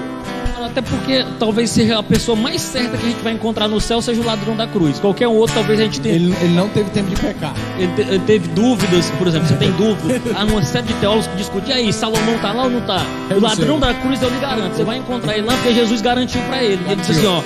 Até 0.62 0.82
porque 0.82 1.24
talvez 1.38 1.70
seja 1.70 1.98
a 1.98 2.02
pessoa 2.02 2.36
mais 2.36 2.60
certa 2.60 2.96
que 2.96 3.04
a 3.04 3.08
gente 3.08 3.22
vai 3.22 3.32
encontrar 3.32 3.66
no 3.66 3.80
céu 3.80 4.00
seja 4.00 4.20
o 4.20 4.24
ladrão 4.24 4.54
da 4.54 4.66
cruz. 4.68 5.00
Qualquer 5.00 5.26
um 5.26 5.32
outro, 5.34 5.54
talvez 5.56 5.80
a 5.80 5.84
gente 5.84 6.00
tenha. 6.00 6.14
Ele, 6.14 6.34
ele 6.40 6.54
não 6.54 6.68
teve 6.68 6.90
tempo 6.90 7.08
de 7.10 7.16
pecar. 7.16 7.54
Ele, 7.76 7.88
te- 7.94 8.02
ele 8.02 8.18
teve 8.20 8.46
dúvidas, 8.48 9.10
por 9.18 9.26
exemplo, 9.26 9.48
você 9.48 9.54
tem 9.56 9.72
dúvidas. 9.72 10.20
Há 10.36 10.44
uma 10.44 10.62
série 10.62 10.86
de 10.86 10.94
teólogos 10.94 11.26
que 11.28 11.36
discutem. 11.38 11.70
E 11.70 11.72
aí, 11.72 11.92
Salomão 11.92 12.38
tá 12.40 12.52
lá 12.52 12.64
ou 12.64 12.70
não 12.70 12.82
tá? 12.82 13.04
Eu 13.30 13.38
O 13.38 13.40
ladrão 13.40 13.80
sei. 13.80 13.88
da 13.88 13.94
cruz, 13.94 14.22
eu 14.22 14.28
lhe 14.28 14.38
garanto. 14.38 14.76
Você 14.76 14.84
vai 14.84 14.98
encontrar 14.98 15.36
ele 15.36 15.46
lá 15.46 15.54
porque 15.54 15.74
Jesus 15.74 16.00
garantiu 16.02 16.40
para 16.42 16.62
ele. 16.62 16.80
Ele 16.86 16.96
disse 16.96 17.12
assim: 17.12 17.26
ó, 17.26 17.42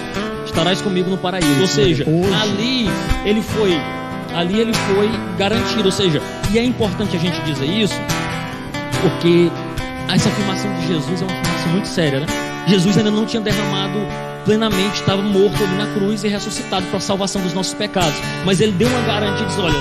estarás 0.54 0.80
comigo 0.80 1.10
no 1.10 1.18
paraíso. 1.18 1.60
Ou 1.60 1.66
seja, 1.66 2.04
Hoje. 2.08 2.32
ali 2.34 2.88
ele 3.24 3.42
foi. 3.42 3.78
Ali 4.34 4.60
ele 4.60 4.72
foi 4.72 5.10
garantido. 5.36 5.84
Ou 5.86 5.92
seja, 5.92 6.22
e 6.52 6.58
é 6.58 6.64
importante 6.64 7.16
a 7.16 7.20
gente 7.20 7.40
dizer 7.42 7.66
isso, 7.66 7.94
porque 9.02 9.50
essa 10.12 10.28
afirmação 10.28 10.72
de 10.80 10.86
Jesus 10.86 11.22
é 11.22 11.24
uma 11.24 11.32
afirmação 11.40 11.72
muito 11.72 11.88
séria, 11.88 12.20
né? 12.20 12.26
Jesus 12.66 12.96
ainda 12.96 13.10
não 13.10 13.26
tinha 13.26 13.40
derramado 13.42 13.98
plenamente, 14.44 14.94
estava 15.00 15.22
morto 15.22 15.62
ali 15.62 15.76
na 15.76 15.86
cruz 15.94 16.24
e 16.24 16.28
ressuscitado 16.28 16.84
para 16.86 16.96
a 16.98 17.00
salvação 17.00 17.42
dos 17.42 17.52
nossos 17.54 17.74
pecados. 17.74 18.14
Mas 18.44 18.60
ele 18.60 18.72
deu 18.72 18.88
uma 18.88 19.00
garantia 19.02 19.44
e 19.44 19.48
diz: 19.48 19.58
olha, 19.58 19.78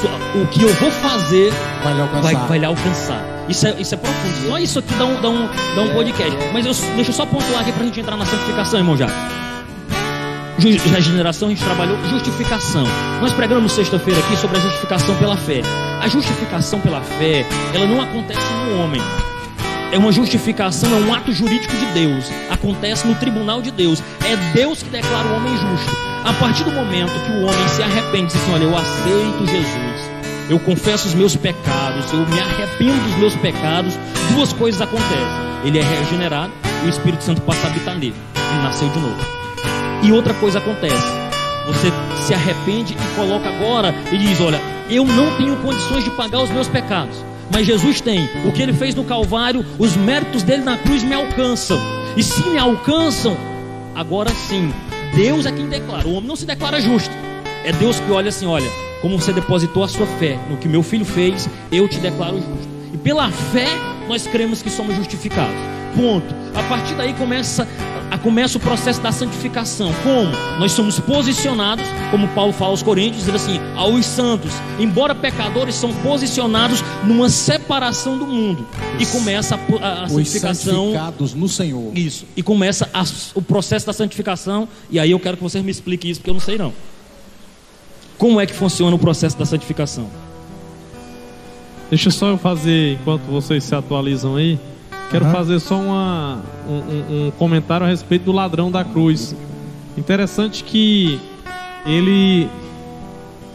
sua- 0.00 0.40
o 0.42 0.46
que 0.46 0.62
eu 0.62 0.72
vou 0.74 0.90
fazer 0.90 1.52
Vai 1.82 1.94
lhe 1.94 2.00
alcançar. 2.00 2.22
vai, 2.22 2.48
vai 2.48 2.58
lhe 2.58 2.64
alcançar. 2.64 3.22
Isso 3.48 3.66
é, 3.66 3.74
isso 3.78 3.94
é 3.94 3.98
profundo. 3.98 4.48
Só 4.48 4.58
isso 4.58 4.78
aqui 4.78 4.94
dá 4.94 5.04
um, 5.04 5.20
dá 5.20 5.28
um, 5.28 5.48
dá 5.76 5.82
um 5.82 5.92
podcast. 5.92 6.36
Mas 6.52 6.64
eu, 6.66 6.72
deixa 6.96 7.10
eu 7.10 7.14
só 7.14 7.26
pontuar 7.26 7.60
aqui 7.60 7.72
para 7.72 7.82
a 7.82 7.86
gente 7.86 8.00
entrar 8.00 8.16
na 8.16 8.24
santificação, 8.24 8.78
irmão, 8.80 8.96
já. 8.96 9.06
Regeneração, 10.62 11.48
a 11.48 11.50
gente 11.50 11.64
trabalhou 11.64 11.98
justificação. 12.08 12.84
Nós 13.20 13.32
pregamos 13.32 13.72
sexta-feira 13.72 14.20
aqui 14.20 14.36
sobre 14.36 14.58
a 14.58 14.60
justificação 14.60 15.16
pela 15.16 15.36
fé. 15.36 15.60
A 16.00 16.06
justificação 16.06 16.78
pela 16.78 17.00
fé, 17.00 17.44
ela 17.74 17.84
não 17.84 18.00
acontece 18.00 18.40
no 18.52 18.80
homem. 18.80 19.02
É 19.90 19.98
uma 19.98 20.12
justificação, 20.12 20.88
é 20.92 21.00
um 21.00 21.12
ato 21.12 21.32
jurídico 21.32 21.74
de 21.76 21.86
Deus. 21.86 22.30
Acontece 22.48 23.08
no 23.08 23.16
tribunal 23.16 23.60
de 23.60 23.72
Deus. 23.72 24.00
É 24.24 24.36
Deus 24.54 24.84
que 24.84 24.88
declara 24.88 25.26
o 25.28 25.34
homem 25.34 25.52
justo. 25.52 25.96
A 26.24 26.32
partir 26.34 26.62
do 26.62 26.70
momento 26.70 27.10
que 27.26 27.32
o 27.32 27.42
homem 27.42 27.68
se 27.68 27.82
arrepende, 27.82 28.26
diz 28.26 28.36
assim: 28.36 28.52
Olha, 28.52 28.62
eu 28.62 28.76
aceito 28.76 29.46
Jesus. 29.46 30.12
Eu 30.48 30.60
confesso 30.60 31.08
os 31.08 31.14
meus 31.14 31.34
pecados, 31.34 32.12
eu 32.12 32.20
me 32.20 32.38
arrependo 32.38 33.02
dos 33.02 33.16
meus 33.16 33.34
pecados. 33.34 33.98
Duas 34.32 34.52
coisas 34.52 34.80
acontecem: 34.80 35.26
ele 35.64 35.80
é 35.80 35.82
regenerado 35.82 36.52
e 36.84 36.86
o 36.86 36.88
Espírito 36.88 37.24
Santo 37.24 37.40
passa 37.40 37.66
a 37.66 37.70
habitar 37.70 37.96
nele. 37.96 38.14
Ele 38.36 38.62
nasceu 38.62 38.88
de 38.88 38.98
novo. 39.00 39.41
E 40.02 40.12
outra 40.12 40.34
coisa 40.34 40.58
acontece: 40.58 41.06
você 41.66 41.92
se 42.26 42.34
arrepende 42.34 42.94
e 42.94 43.16
coloca 43.16 43.48
agora 43.48 43.94
e 44.10 44.18
diz: 44.18 44.40
Olha, 44.40 44.60
eu 44.90 45.04
não 45.04 45.36
tenho 45.36 45.56
condições 45.56 46.04
de 46.04 46.10
pagar 46.10 46.42
os 46.42 46.50
meus 46.50 46.68
pecados, 46.68 47.24
mas 47.52 47.66
Jesus 47.66 48.00
tem. 48.00 48.28
O 48.44 48.52
que 48.52 48.62
ele 48.62 48.72
fez 48.72 48.94
no 48.94 49.04
Calvário, 49.04 49.64
os 49.78 49.96
méritos 49.96 50.42
dele 50.42 50.62
na 50.62 50.76
cruz 50.76 51.02
me 51.02 51.14
alcançam. 51.14 51.78
E 52.16 52.22
se 52.22 52.42
me 52.48 52.58
alcançam, 52.58 53.36
agora 53.94 54.30
sim, 54.30 54.72
Deus 55.14 55.46
é 55.46 55.52
quem 55.52 55.68
declara. 55.68 56.06
O 56.06 56.14
homem 56.14 56.28
não 56.28 56.36
se 56.36 56.44
declara 56.44 56.80
justo. 56.80 57.14
É 57.64 57.72
Deus 57.72 58.00
que 58.00 58.10
olha 58.10 58.28
assim: 58.28 58.46
Olha, 58.46 58.70
como 59.00 59.20
você 59.20 59.32
depositou 59.32 59.84
a 59.84 59.88
sua 59.88 60.06
fé 60.06 60.38
no 60.50 60.56
que 60.56 60.68
meu 60.68 60.82
filho 60.82 61.04
fez, 61.04 61.48
eu 61.70 61.88
te 61.88 61.98
declaro 61.98 62.36
justo. 62.36 62.68
E 62.92 62.96
pela 62.96 63.30
fé, 63.30 63.68
nós 64.08 64.26
cremos 64.26 64.62
que 64.62 64.70
somos 64.70 64.96
justificados. 64.96 65.81
Ponto. 65.94 66.34
A 66.54 66.62
partir 66.64 66.94
daí 66.94 67.12
começa, 67.14 67.66
a- 68.10 68.16
começa 68.18 68.56
o 68.56 68.60
processo 68.60 69.00
da 69.00 69.12
santificação. 69.12 69.92
Como? 70.02 70.30
Nós 70.58 70.72
somos 70.72 70.98
posicionados, 71.00 71.84
como 72.10 72.28
Paulo 72.28 72.52
fala 72.52 72.70
aos 72.70 72.82
Coríntios, 72.82 73.18
dizendo 73.24 73.36
assim, 73.36 73.60
aos 73.76 74.04
santos, 74.06 74.52
embora 74.78 75.14
pecadores, 75.14 75.74
são 75.74 75.92
posicionados 75.94 76.82
numa 77.04 77.28
separação 77.28 78.16
do 78.18 78.26
mundo. 78.26 78.66
E 78.98 79.04
começa 79.06 79.54
a, 79.54 79.58
a- 79.58 80.00
a 80.02 80.04
Os 80.06 80.12
santificação. 80.12 80.74
santificados 80.74 81.34
no 81.34 81.48
Senhor. 81.48 81.90
Isso. 81.96 82.24
E 82.36 82.42
começa 82.42 82.88
a- 82.92 83.04
o 83.34 83.42
processo 83.42 83.86
da 83.86 83.92
santificação. 83.92 84.68
E 84.90 84.98
aí 84.98 85.10
eu 85.10 85.20
quero 85.20 85.36
que 85.36 85.42
vocês 85.42 85.62
me 85.64 85.70
expliquem 85.70 86.10
isso, 86.10 86.20
porque 86.20 86.30
eu 86.30 86.34
não 86.34 86.40
sei 86.40 86.56
não. 86.58 86.72
Como 88.18 88.40
é 88.40 88.46
que 88.46 88.52
funciona 88.54 88.94
o 88.94 88.98
processo 88.98 89.36
da 89.36 89.44
santificação? 89.44 90.06
Deixa 91.90 92.10
só 92.10 92.28
eu 92.28 92.38
fazer, 92.38 92.94
enquanto 92.94 93.22
vocês 93.24 93.64
se 93.64 93.74
atualizam 93.74 94.36
aí, 94.36 94.58
quero 95.12 95.24
Aham. 95.26 95.32
fazer 95.32 95.60
só 95.60 95.76
uma, 95.78 96.40
um, 96.68 97.26
um- 97.26 97.30
comentário 97.38 97.86
a 97.86 97.88
respeito 97.88 98.24
do 98.24 98.32
ladrão 98.32 98.70
da 98.70 98.82
cruz. 98.84 99.36
Interessante 99.96 100.64
que 100.64 101.20
ele 101.86 102.48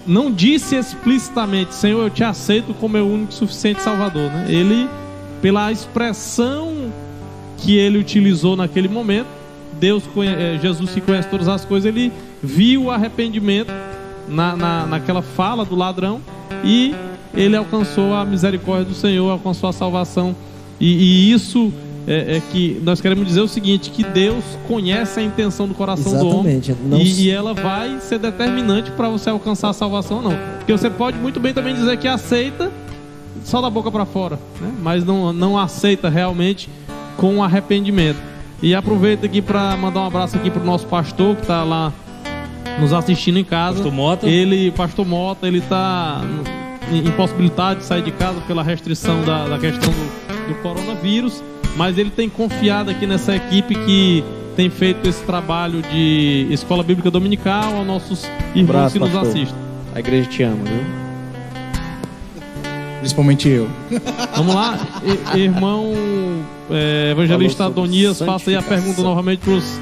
não 0.05 0.31
disse 0.31 0.75
explicitamente, 0.75 1.73
Senhor, 1.73 2.01
eu 2.03 2.09
te 2.09 2.23
aceito 2.23 2.73
como 2.75 2.93
meu 2.93 3.07
único 3.07 3.31
e 3.31 3.35
suficiente 3.35 3.81
Salvador. 3.81 4.29
Né? 4.31 4.45
Ele, 4.47 4.87
pela 5.41 5.71
expressão 5.71 6.91
que 7.57 7.75
ele 7.75 7.97
utilizou 7.97 8.55
naquele 8.55 8.87
momento, 8.87 9.27
Deus, 9.79 10.03
conhe- 10.13 10.31
eh, 10.33 10.59
Jesus 10.61 10.91
que 10.91 11.01
conhece 11.01 11.27
todas 11.27 11.47
as 11.47 11.65
coisas, 11.65 11.85
ele 11.87 12.11
viu 12.41 12.85
o 12.85 12.91
arrependimento 12.91 13.71
na, 14.27 14.55
na, 14.55 14.85
naquela 14.85 15.21
fala 15.21 15.65
do 15.65 15.75
ladrão 15.75 16.21
e 16.63 16.95
ele 17.33 17.55
alcançou 17.55 18.13
a 18.13 18.23
misericórdia 18.25 18.85
do 18.85 18.93
Senhor, 18.93 19.29
alcançou 19.29 19.69
a 19.69 19.73
salvação. 19.73 20.35
E, 20.79 20.85
e 20.85 21.31
isso 21.31 21.71
é, 22.07 22.37
é 22.37 22.41
que 22.51 22.79
nós 22.83 23.01
queremos 23.01 23.27
dizer 23.27 23.41
o 23.41 23.47
seguinte: 23.47 23.89
que 23.89 24.03
Deus 24.03 24.43
conhece 24.67 25.19
a 25.19 25.23
intenção 25.23 25.67
do 25.67 25.73
coração 25.73 26.13
Exatamente. 26.13 26.73
do 26.73 26.93
homem 26.93 27.05
e, 27.05 27.23
e 27.23 27.29
ela 27.29 27.53
vai 27.53 27.99
ser 27.99 28.19
determinante 28.19 28.91
para 28.91 29.09
você 29.09 29.29
alcançar 29.29 29.69
a 29.69 29.73
salvação 29.73 30.17
ou 30.17 30.23
não. 30.23 30.37
Porque 30.57 30.71
você 30.71 30.89
pode 30.89 31.17
muito 31.17 31.39
bem 31.39 31.53
também 31.53 31.75
dizer 31.75 31.97
que 31.97 32.07
aceita 32.07 32.71
só 33.43 33.61
da 33.61 33.69
boca 33.69 33.91
para 33.91 34.05
fora, 34.05 34.39
né? 34.59 34.71
mas 34.81 35.05
não, 35.05 35.31
não 35.31 35.57
aceita 35.57 36.09
realmente 36.09 36.69
com 37.17 37.43
arrependimento. 37.43 38.17
E 38.61 38.73
aproveito 38.73 39.25
aqui 39.25 39.41
para 39.41 39.75
mandar 39.77 40.01
um 40.01 40.05
abraço 40.05 40.35
aqui 40.35 40.49
para 40.49 40.61
o 40.61 40.65
nosso 40.65 40.87
pastor 40.87 41.35
que 41.35 41.43
está 41.43 41.63
lá 41.63 41.93
nos 42.79 42.91
assistindo 42.93 43.37
em 43.37 43.43
casa. 43.43 43.75
Pastor 43.75 43.93
Mota. 43.93 44.27
Ele, 44.27 44.71
pastor 44.71 45.05
Mota, 45.05 45.47
ele 45.47 45.59
está 45.59 46.21
impossibilitado 46.91 47.79
de 47.79 47.85
sair 47.85 48.01
de 48.01 48.11
casa 48.11 48.39
pela 48.41 48.63
restrição 48.63 49.23
da, 49.23 49.47
da 49.47 49.59
questão 49.59 49.91
do, 49.91 50.26
do 50.47 50.55
coronavírus, 50.55 51.43
mas 51.75 51.97
ele 51.97 52.09
tem 52.09 52.27
confiado 52.29 52.89
aqui 52.89 53.05
nessa 53.05 53.35
equipe 53.35 53.75
que 53.75 54.23
tem 54.55 54.69
feito 54.69 55.07
esse 55.07 55.23
trabalho 55.23 55.81
de 55.83 56.47
escola 56.49 56.81
bíblica 56.83 57.11
dominical 57.11 57.75
aos 57.75 57.85
nossos 57.85 58.25
irmãos 58.55 58.91
que 58.93 58.99
nos 58.99 59.09
pastor. 59.11 59.29
assistem. 59.29 59.55
A 59.93 59.99
igreja 59.99 60.27
te 60.29 60.43
ama, 60.43 60.63
viu? 60.63 60.83
Principalmente 62.99 63.47
eu. 63.47 63.69
Vamos 64.35 64.55
lá, 64.55 64.77
irmão 65.35 65.93
é, 66.71 67.11
evangelista 67.11 67.63
sobre 67.65 67.79
Adonias, 67.81 68.19
faça 68.19 68.49
aí 68.49 68.55
a 68.55 68.61
pergunta 68.61 69.01
novamente 69.01 69.39
para 69.39 69.53
os 69.53 69.79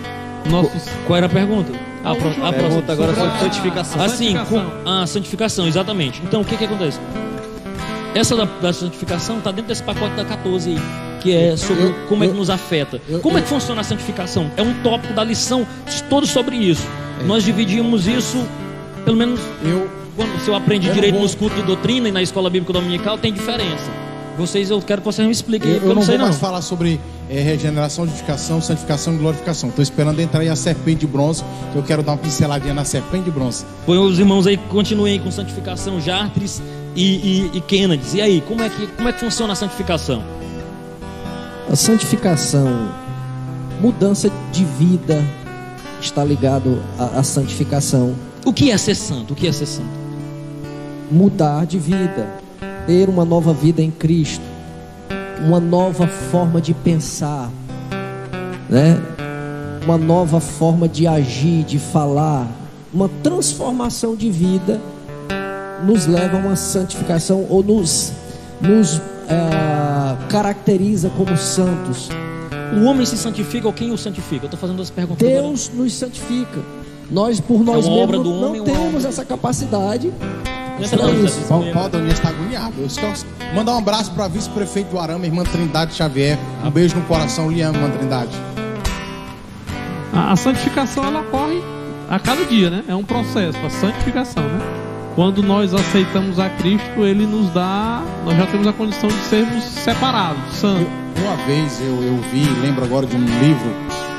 nossos. 0.49 0.83
Qual 1.07 1.17
era 1.17 1.25
a 1.25 1.29
pergunta? 1.29 1.71
A, 2.03 2.13
pro- 2.13 2.45
a 2.45 2.53
Pergunta 2.53 2.93
próxima. 2.93 2.93
agora 2.93 3.15
sobre 3.15 3.29
a- 3.31 3.39
santificação. 3.39 4.01
a 4.01 4.05
Assim, 4.05 4.33
santificação. 4.33 4.69
com 4.83 4.89
a 4.89 5.07
santificação, 5.07 5.67
exatamente. 5.67 6.21
Então, 6.23 6.41
o 6.41 6.45
que 6.45 6.55
que 6.55 6.65
acontece? 6.65 6.99
Essa 8.15 8.35
da, 8.35 8.45
da 8.45 8.71
santificação 8.73 9.37
está 9.39 9.51
dentro 9.51 9.67
desse 9.67 9.83
pacote 9.83 10.15
da 10.15 10.23
14 10.23 10.69
aí, 10.71 10.77
que 11.21 11.33
é 11.35 11.57
sobre 11.57 11.83
Eu- 11.83 11.93
como 12.07 12.23
é 12.23 12.27
que 12.27 12.33
eu- 12.33 12.37
nos 12.37 12.49
afeta. 12.49 13.01
eu- 13.09 13.19
como 13.19 13.37
é 13.37 13.41
eu- 13.41 13.43
que 13.43 13.49
funciona 13.49 13.81
a 13.81 13.83
santificação? 13.83 14.49
É 14.55 14.61
um 14.61 14.73
tópico 14.81 15.13
da 15.13 15.23
lição 15.23 15.67
de 15.93 16.01
todos 16.03 16.29
sobre 16.29 16.55
isso. 16.55 16.87
Nós 17.25 17.43
dividimos 17.43 18.07
isso, 18.07 18.41
pelo 19.03 19.17
menos 19.17 19.39
Eu, 19.63 19.89
quando 20.15 20.55
aprende 20.55 20.85
Eu 20.87 20.89
não 20.89 20.95
direito 20.95 21.13
vou- 21.15 21.23
nos 21.23 21.35
cultos 21.35 21.57
de 21.59 21.63
doutrina 21.63 22.07
e 22.07 22.11
na 22.11 22.21
escola 22.21 22.49
bíblica 22.49 22.71
dominical, 22.71 23.17
tem 23.17 23.33
diferença. 23.33 23.91
Vocês, 24.37 24.69
eu 24.69 24.81
quero 24.81 25.01
que 25.01 25.05
vocês 25.05 25.25
me 25.25 25.31
expliquem, 25.31 25.71
eu, 25.71 25.75
eu 25.77 25.81
eu 25.83 25.87
não 25.89 25.95
não 25.95 26.01
sei 26.01 26.11
vou 26.15 26.19
não. 26.19 26.25
mais 26.27 26.37
falar 26.39 26.61
sobre 26.61 26.99
eh, 27.29 27.39
regeneração, 27.41 28.05
justificação, 28.05 28.61
santificação 28.61 29.13
e 29.15 29.17
glorificação. 29.17 29.69
Estou 29.69 29.81
esperando 29.83 30.19
entrar 30.21 30.41
aí 30.41 30.49
a 30.49 30.55
serpente 30.55 30.99
de 31.01 31.07
bronze, 31.07 31.43
que 31.71 31.77
eu 31.77 31.83
quero 31.83 32.03
dar 32.03 32.11
uma 32.13 32.17
pinceladinha 32.17 32.73
na 32.73 32.83
serpente 32.85 33.23
de 33.25 33.31
bronze. 33.31 33.65
Põe 33.85 33.97
os 33.97 34.19
irmãos 34.19 34.45
aí, 34.45 34.57
continuem 34.57 35.13
aí 35.13 35.19
com 35.19 35.31
santificação, 35.31 35.99
Jartres 36.01 36.61
e, 36.95 37.49
e, 37.53 37.57
e 37.57 37.61
Kennedy. 37.61 38.17
E 38.17 38.21
aí, 38.21 38.41
como 38.41 38.63
é, 38.63 38.69
que, 38.69 38.87
como 38.87 39.09
é 39.09 39.13
que 39.13 39.19
funciona 39.19 39.53
a 39.53 39.55
santificação? 39.55 40.23
A 41.69 41.75
santificação, 41.75 42.89
mudança 43.81 44.31
de 44.51 44.63
vida, 44.63 45.23
está 45.99 46.23
ligado 46.23 46.81
à, 46.97 47.19
à 47.19 47.23
santificação. 47.23 48.15
O 48.45 48.53
que 48.53 48.71
é 48.71 48.77
ser 48.77 48.95
santo? 48.95 49.33
O 49.33 49.35
que 49.35 49.47
é 49.47 49.51
ser 49.51 49.65
santo? 49.65 50.05
Mudar 51.11 51.65
de 51.65 51.77
vida, 51.77 52.27
ter 52.87 53.09
uma 53.09 53.25
nova 53.25 53.53
vida 53.53 53.81
em 53.81 53.91
Cristo, 53.91 54.43
uma 55.45 55.59
nova 55.59 56.07
forma 56.07 56.61
de 56.61 56.73
pensar, 56.73 57.51
né? 58.69 59.01
Uma 59.83 59.97
nova 59.97 60.39
forma 60.39 60.87
de 60.87 61.05
agir, 61.05 61.63
de 61.63 61.77
falar, 61.77 62.47
uma 62.91 63.09
transformação 63.21 64.15
de 64.15 64.31
vida 64.31 64.81
nos 65.83 66.05
leva 66.07 66.37
a 66.37 66.39
uma 66.39 66.55
santificação 66.55 67.45
ou 67.49 67.63
nos, 67.63 68.11
nos 68.61 69.01
ah, 69.29 70.17
caracteriza 70.29 71.09
como 71.09 71.37
santos. 71.37 72.09
O 72.75 72.85
homem 72.85 73.05
se 73.05 73.17
santifica 73.17 73.67
ou 73.67 73.73
quem 73.73 73.91
o 73.91 73.97
santifica? 73.97 74.45
Eu 74.45 74.47
estou 74.47 74.59
fazendo 74.59 74.81
as 74.81 74.89
perguntas 74.89 75.27
agora. 75.27 75.41
Deus 75.41 75.71
nos 75.73 75.93
santifica. 75.93 76.61
Nós, 77.09 77.39
por 77.39 77.63
nós 77.63 77.85
É 77.85 77.89
uma 77.89 77.97
obra 77.97 78.17
mesmos, 78.17 78.33
do 78.33 78.41
não 78.41 78.49
homem 78.49 78.63
temos 78.63 79.05
essa 79.05 79.23
capacidade. 79.23 80.11
Paulo, 81.47 81.71
Paulo 81.71 81.85
Adonias 81.85 82.13
está 82.13 82.29
agoniado. 82.29 82.73
Mandar 83.55 83.75
um 83.75 83.77
abraço 83.77 84.11
para 84.11 84.25
a 84.25 84.27
vice-prefeito 84.27 84.89
do 84.89 84.99
Arama, 84.99 85.25
irmã 85.25 85.43
Trindade 85.43 85.93
Xavier. 85.93 86.37
Um 86.63 86.71
beijo 86.71 86.95
no 86.95 87.03
coração, 87.03 87.49
lhe 87.49 87.61
amo, 87.61 87.77
irmã 87.77 87.91
Trindade. 87.91 88.35
A, 90.11 90.33
a 90.33 90.35
santificação 90.35 91.05
ela 91.05 91.21
ocorre 91.21 91.61
a 92.09 92.19
cada 92.19 92.43
dia, 92.45 92.69
né? 92.69 92.83
É 92.87 92.95
um 92.95 93.03
processo, 93.03 93.57
a 93.65 93.69
santificação, 93.69 94.43
né? 94.43 94.84
Quando 95.15 95.41
nós 95.41 95.73
aceitamos 95.73 96.39
a 96.39 96.49
Cristo, 96.49 97.05
Ele 97.05 97.25
nos 97.25 97.49
dá, 97.53 98.03
nós 98.25 98.35
já 98.37 98.45
temos 98.47 98.67
a 98.67 98.73
condição 98.73 99.07
de 99.07 99.15
sermos 99.29 99.63
separados, 99.63 100.53
santos. 100.55 100.87
Uma 101.21 101.35
vez 101.45 101.79
eu, 101.79 102.03
eu 102.03 102.17
vi, 102.33 102.43
lembro 102.61 102.83
agora 102.83 103.05
de 103.05 103.15
um 103.15 103.23
livro, 103.23 103.73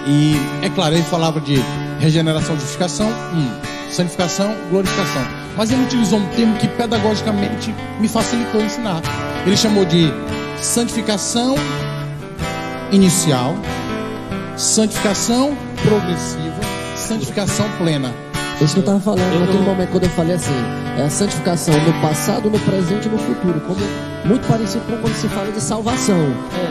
e 0.07 0.37
é 0.65 0.71
claro, 0.71 0.95
ele 0.95 1.03
falava 1.03 1.39
de 1.41 1.63
regeneração, 2.01 2.55
justificação, 2.57 3.09
hum, 3.35 3.51
santificação, 3.91 4.55
glorificação. 4.71 5.23
Mas 5.55 5.71
ele 5.71 5.83
utilizou 5.85 6.19
um 6.19 6.27
termo 6.29 6.57
que 6.57 6.67
pedagogicamente 6.69 7.75
me 8.01 8.09
facilitou 8.09 8.63
ensinar. 8.63 9.03
Ele 9.47 9.57
chamou 9.57 9.85
de 9.85 10.11
santificação 10.59 11.57
inicial, 12.91 13.55
santificação 14.57 15.55
progressiva, 15.83 16.57
santificação 16.97 17.67
plena. 17.77 18.11
Isso 18.61 18.73
que 18.75 18.79
eu 18.79 18.81
estava 18.97 19.01
falando 19.01 19.33
Eu- 19.35 19.41
naquele 19.41 19.59
eu- 19.59 19.63
momento 19.63 19.91
quando 19.91 20.05
eu 20.05 20.11
falei 20.11 20.35
assim, 20.37 20.55
é 20.97 21.03
a 21.03 21.11
santificação 21.11 21.75
no 21.81 21.93
passado, 22.01 22.49
no 22.51 22.59
presente 22.61 23.07
e 23.07 23.11
no 23.11 23.19
futuro, 23.19 23.61
como 23.67 23.81
muito 24.25 24.47
parecido 24.49 24.85
com 24.87 24.97
quando 24.99 25.15
se 25.15 25.29
fala 25.29 25.51
de 25.53 25.61
salvação. 25.61 26.17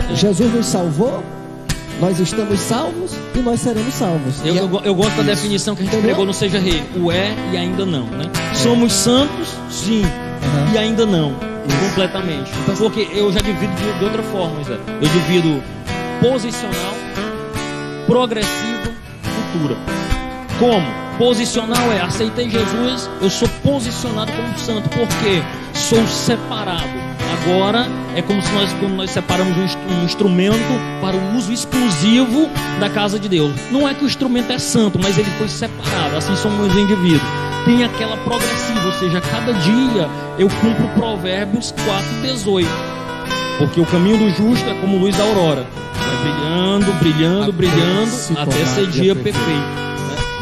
É, 0.09 0.13
é. 0.13 0.15
Jesus 0.15 0.53
nos 0.53 0.65
salvou, 0.65 1.23
nós 2.01 2.19
estamos 2.19 2.59
salvos 2.59 3.11
e 3.35 3.39
nós 3.39 3.59
seremos 3.61 3.93
salvos. 3.93 4.35
Eu, 4.43 4.55
é- 4.55 4.59
eu, 4.59 4.81
eu 4.83 4.95
gosto 4.95 5.15
da 5.17 5.23
definição 5.23 5.75
que 5.75 5.81
a 5.81 5.85
gente 5.85 5.93
Entendeu? 5.93 6.09
pregou 6.11 6.25
no 6.25 6.33
Seja 6.33 6.59
Rei. 6.59 6.83
O 6.97 7.11
é 7.11 7.33
e 7.53 7.57
ainda 7.57 7.85
não, 7.85 8.05
né? 8.07 8.25
Somos 8.53 8.91
santos, 8.93 9.49
sim, 9.69 10.01
Uhum. 10.01 10.73
e 10.73 10.77
ainda 10.77 11.05
não, 11.05 11.33
completamente. 11.89 12.51
Porque 12.77 13.07
eu 13.13 13.31
já 13.31 13.39
divido 13.39 13.73
de, 13.75 13.99
de 13.99 14.03
outra 14.05 14.21
forma, 14.23 14.63
Zé. 14.63 14.77
Eu 15.01 15.07
divido 15.09 15.63
posicional, 16.21 16.93
progressiva, 18.05 18.91
futura. 19.23 19.75
Como? 20.59 21.05
Posicional 21.17 21.91
é 21.93 22.01
aceitei 22.01 22.49
Jesus, 22.49 23.09
eu 23.21 23.29
sou 23.29 23.47
posicionado 23.63 24.31
como 24.33 24.57
santo, 24.59 24.89
porque 24.89 25.41
sou 25.73 26.05
separado. 26.07 27.05
Agora 27.41 27.87
é 28.15 28.21
como 28.21 28.41
se 28.41 28.51
nós, 28.53 28.71
como 28.73 28.95
nós 28.95 29.11
separamos 29.11 29.55
um, 29.57 29.93
um 29.93 30.03
instrumento 30.03 30.57
para 31.01 31.15
o 31.15 31.37
uso 31.37 31.53
exclusivo 31.53 32.49
da 32.79 32.89
casa 32.89 33.17
de 33.19 33.29
Deus. 33.29 33.53
Não 33.71 33.87
é 33.87 33.93
que 33.93 34.03
o 34.03 34.07
instrumento 34.07 34.51
é 34.51 34.59
santo, 34.59 34.99
mas 35.01 35.17
ele 35.17 35.29
foi 35.37 35.47
separado, 35.47 36.17
assim 36.17 36.35
somos 36.35 36.67
os 36.67 36.75
indivíduos. 36.77 37.21
Tem 37.65 37.83
aquela 37.83 38.17
progressiva, 38.17 38.85
ou 38.85 38.93
seja, 38.93 39.21
cada 39.21 39.53
dia 39.53 40.09
eu 40.37 40.49
cumpro 40.49 40.87
Provérbios 40.95 41.73
4,18. 42.23 42.67
Porque 43.57 43.79
o 43.79 43.85
caminho 43.85 44.17
do 44.17 44.29
justo 44.31 44.69
é 44.69 44.73
como 44.75 44.97
luz 44.97 45.15
da 45.15 45.23
aurora. 45.23 45.65
Vai 45.97 46.17
brilhando, 46.17 46.93
brilhando, 46.93 47.43
Até 47.43 47.51
brilhando, 47.53 48.11
se 48.11 48.33
até 48.37 48.65
ser 48.65 48.87
dia 48.87 49.01
dia 49.03 49.15
perfeito. 49.15 49.39
perfeito. 49.45 49.84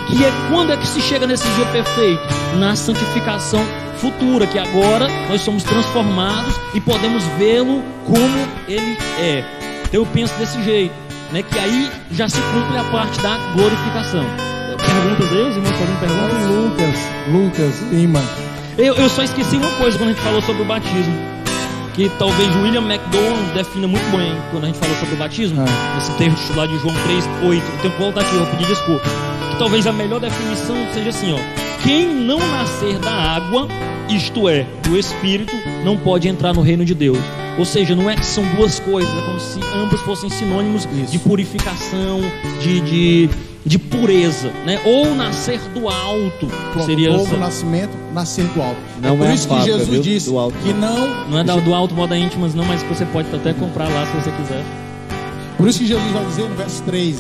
Que 0.08 0.24
é 0.24 0.32
quando 0.50 0.72
é 0.72 0.78
que 0.78 0.88
se 0.88 1.02
chega 1.02 1.26
nesse 1.26 1.48
dia 1.50 1.66
perfeito? 1.68 2.22
Na 2.58 2.76
santificação 2.76 3.64
futura, 3.98 4.46
que 4.46 4.60
agora 4.60 5.08
nós 5.30 5.42
somos 5.42 5.64
transformados 5.64 6.56
e 6.74 6.82
podemos 6.82 7.24
vê-lo 7.38 7.82
como 8.06 8.48
ele 8.68 8.98
é. 9.18 9.44
Então 9.86 10.02
eu 10.02 10.06
penso 10.06 10.34
desse 10.38 10.62
jeito, 10.64 10.94
né? 11.32 11.42
Que 11.42 11.58
aí 11.58 11.90
já 12.12 12.28
se 12.28 12.40
cumpre 12.42 12.78
a 12.78 12.84
parte 12.86 13.20
da 13.22 13.38
glorificação. 13.54 14.26
Perguntas 14.78 15.32
aí, 15.32 15.50
os 15.50 15.56
irmãos 15.56 15.76
fazendo 15.78 16.00
perguntas? 16.00 16.50
Lucas, 16.50 17.00
Lucas, 17.32 17.92
Lima. 17.92 18.22
Eu, 18.78 18.96
eu 18.96 19.10
só 19.10 19.24
esqueci 19.24 19.56
uma 19.56 19.70
coisa 19.72 19.98
quando 19.98 20.10
a 20.10 20.14
gente 20.14 20.24
falou 20.24 20.42
sobre 20.42 20.62
o 20.64 20.66
batismo. 20.66 21.33
Que 21.94 22.10
talvez 22.18 22.56
William 22.56 22.82
McDowell 22.82 23.54
defina 23.54 23.88
muito 23.88 24.18
bem 24.18 24.36
quando 24.50 24.64
a 24.64 24.68
gente 24.68 24.80
falou 24.80 24.96
sobre 24.98 25.14
o 25.14 25.18
batismo. 25.18 25.62
Ah. 25.62 25.98
Esse 25.98 26.12
texto 26.18 26.56
lá 26.56 26.66
de 26.66 26.78
João 26.80 26.96
3, 27.04 27.26
8. 27.44 27.66
Eu 27.66 27.78
tenho 27.82 27.94
que 27.94 28.00
voltar 28.00 28.22
aqui, 28.22 28.36
eu 28.36 28.46
vou 28.46 28.48
pedir 28.56 28.68
desculpa. 28.68 29.04
Que 29.52 29.60
talvez 29.60 29.86
a 29.86 29.94
melhor 29.94 30.20
definição 30.20 30.76
seja 30.94 31.10
assim, 31.10 31.34
ó. 31.34 31.84
quem 31.84 32.08
não 32.08 32.40
nascer 32.40 32.98
da 32.98 33.12
água, 33.12 33.68
isto 34.10 34.50
é, 34.50 34.66
do 34.82 34.98
Espírito, 34.98 35.54
não 35.86 35.96
pode 35.96 36.28
entrar 36.28 36.54
no 36.54 36.62
reino 36.62 36.84
de 36.84 36.96
Deus. 36.96 37.20
Ou 37.58 37.66
seja, 37.66 37.96
não 37.96 38.10
é 38.10 38.16
que 38.16 38.26
são 38.26 38.44
duas 38.56 38.80
coisas, 38.80 39.16
é 39.16 39.22
como 39.22 39.40
se 39.40 39.60
ambas 39.76 40.02
fossem 40.02 40.30
sinônimos 40.30 40.88
Isso. 40.92 41.12
de 41.12 41.20
purificação, 41.20 42.22
de, 42.62 42.82
de, 42.82 43.30
de 43.66 43.80
pureza, 43.80 44.50
né? 44.66 44.82
Ou 44.86 45.16
nascer 45.16 45.60
do 45.74 45.88
alto, 45.88 46.48
Pronto, 46.74 46.86
seria 46.86 47.12
novo 47.12 47.28
essa- 47.28 47.38
nascimento, 47.38 47.92
nascer 48.14 48.46
do 48.48 48.62
alto. 48.62 48.78
Não 49.02 49.14
é 49.14 49.18
por 49.18 49.28
é 49.28 49.34
isso 49.34 49.44
que 49.48 49.54
fábrica, 49.56 49.72
Jesus 49.78 49.90
viu? 49.90 50.02
disse 50.02 50.30
Do 50.30 50.38
alto. 50.38 50.58
que 50.64 50.74
não. 50.74 51.26
não 51.30 51.40
é 51.40 51.44
da- 51.44 51.56
do 51.56 51.74
alto 51.74 51.96
moda 51.96 52.18
íntimas, 52.18 52.54
não, 52.54 52.66
mas 52.66 52.84
que 52.84 52.90
você 52.94 53.06
pode 53.06 53.34
até 53.34 53.54
comprar 53.54 53.88
lá 53.90 54.06
se 54.06 54.12
você 54.14 54.32
quiser. 54.32 54.64
Por 55.58 55.68
isso 55.68 55.80
que 55.80 55.86
Jesus 55.88 56.12
vai 56.12 56.26
dizer 56.26 56.50
no 56.50 56.56
verso 56.56 56.84
13: 56.84 57.20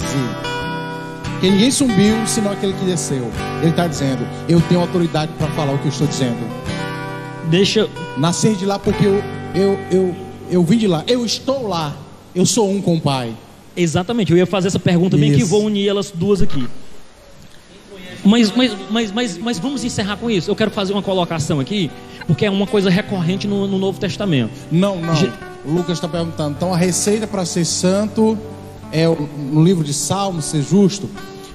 que 1.40 1.49
ninguém 1.49 1.72
subiu 1.72 2.15
senão 2.28 2.52
aquele 2.52 2.74
que 2.74 2.86
desceu. 2.86 3.30
Ele 3.61 3.70
está 3.70 3.88
dizendo: 3.88 4.26
Eu 4.49 4.60
tenho 4.61 4.82
autoridade 4.82 5.32
para 5.38 5.48
falar 5.52 5.74
o 5.74 5.78
que 5.78 5.86
eu 5.86 5.91
estou 5.91 6.07
dizendo. 6.07 6.38
Deixa, 7.49 7.88
Nascer 8.18 8.56
de 8.56 8.65
lá 8.65 8.78
porque 8.78 9.06
eu, 9.06 9.24
eu, 9.56 9.80
eu, 9.91 10.15
eu 10.52 10.64
vim 10.64 10.78
de 10.78 10.88
lá. 10.88 11.03
Eu 11.07 11.26
estou 11.26 11.68
lá. 11.68 11.94
Eu 12.36 12.45
sou 12.45 12.70
um 12.70 12.82
com 12.82 12.95
o 12.95 13.02
Pai. 13.02 13.34
Exatamente, 13.76 14.32
eu 14.32 14.38
ia 14.38 14.45
fazer 14.45 14.68
essa 14.68 14.80
pergunta 14.80 15.18
bem 15.18 15.34
que 15.34 15.44
vou 15.44 15.64
unir 15.66 15.88
elas 15.88 16.12
duas 16.12 16.41
aqui. 16.41 16.68
Mas, 18.26 18.52
mas, 18.56 18.72
mas, 18.90 19.12
mas, 19.12 19.38
mas 19.38 19.60
vamos 19.60 19.84
encerrar 19.84 20.16
com 20.18 20.30
isso. 20.30 20.50
Eu 20.50 20.56
quero 20.56 20.72
fazer 20.72 20.94
uma 20.94 21.02
colocação 21.02 21.60
aqui, 21.60 21.91
porque 22.26 22.45
é 22.45 22.50
uma 22.50 22.66
coisa 22.66 22.90
recorrente 22.90 23.48
no, 23.48 23.68
no 23.68 23.78
Novo 23.78 24.00
Testamento. 24.00 24.52
Não, 24.72 24.95
não. 25.02 25.16
Je- 25.16 25.32
Lucas 25.66 25.98
está 25.98 26.08
perguntando. 26.08 26.56
Então 26.56 26.74
a 26.74 26.78
receita 26.78 27.28
para 27.28 27.45
ser 27.45 27.66
santo 27.66 28.38
é 28.91 29.10
o- 29.10 29.30
no 29.52 29.64
livro 29.64 29.84
de 29.84 29.94
Salmos, 29.94 30.45
ser 30.45 30.62
justo. 30.62 31.10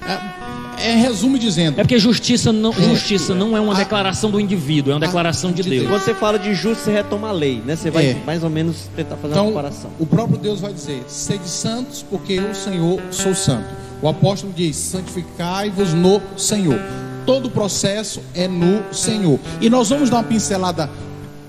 É, 0.07 0.38
é 0.81 0.95
resumo 0.97 1.39
dizendo. 1.39 1.81
É 1.81 1.83
porque 1.85 1.99
justiça 1.99 2.53
não, 2.53 2.73
justiça 2.73 3.35
não 3.35 3.57
é 3.57 3.61
uma 3.61 3.75
A- 3.75 3.77
declaração 3.79 4.31
do 4.31 4.39
indivíduo, 4.41 4.93
é 4.93 4.95
uma 4.97 5.05
a- 5.05 5.07
declaração 5.07 5.51
de 5.53 5.63
de 5.63 5.69
Deus. 5.71 5.83
Deus. 5.83 5.93
Quando 5.93 6.03
você 6.03 6.15
fala 6.15 6.39
de 6.39 6.55
justo, 6.55 6.85
você 6.85 6.91
retoma 6.93 7.29
a 7.29 7.33
lei, 7.33 7.63
né? 7.65 7.77
Você 7.77 7.91
vai 7.91 8.07
É. 8.11 8.17
mais 8.25 8.43
ou 8.45 8.51
menos 8.51 8.89
tentar 8.97 9.17
fazer 9.17 9.35
uma 9.35 9.41
Então, 9.41 9.47
comparação. 9.49 9.91
o 9.99 10.07
próprio 10.07 10.39
Deus 10.39 10.61
vai 10.61 10.73
dizer: 10.73 11.03
sede 11.09 11.49
santos, 11.49 12.05
porque 12.09 12.35
eu, 12.35 12.55
Senhor, 12.55 13.01
sou 13.11 13.35
santo. 13.35 13.67
O 14.01 14.09
apóstolo 14.09 14.53
diz: 14.55 14.77
santificai-vos 14.77 15.93
no 15.95 16.21
Senhor. 16.37 16.79
Todo 17.27 17.47
o 17.47 17.51
processo 17.51 18.21
é 18.35 18.49
no 18.49 18.83
Senhor. 18.93 19.39
E 19.61 19.69
nós 19.69 19.89
vamos 19.91 20.09
dar 20.09 20.17
uma 20.19 20.25
pincelada 20.25 20.89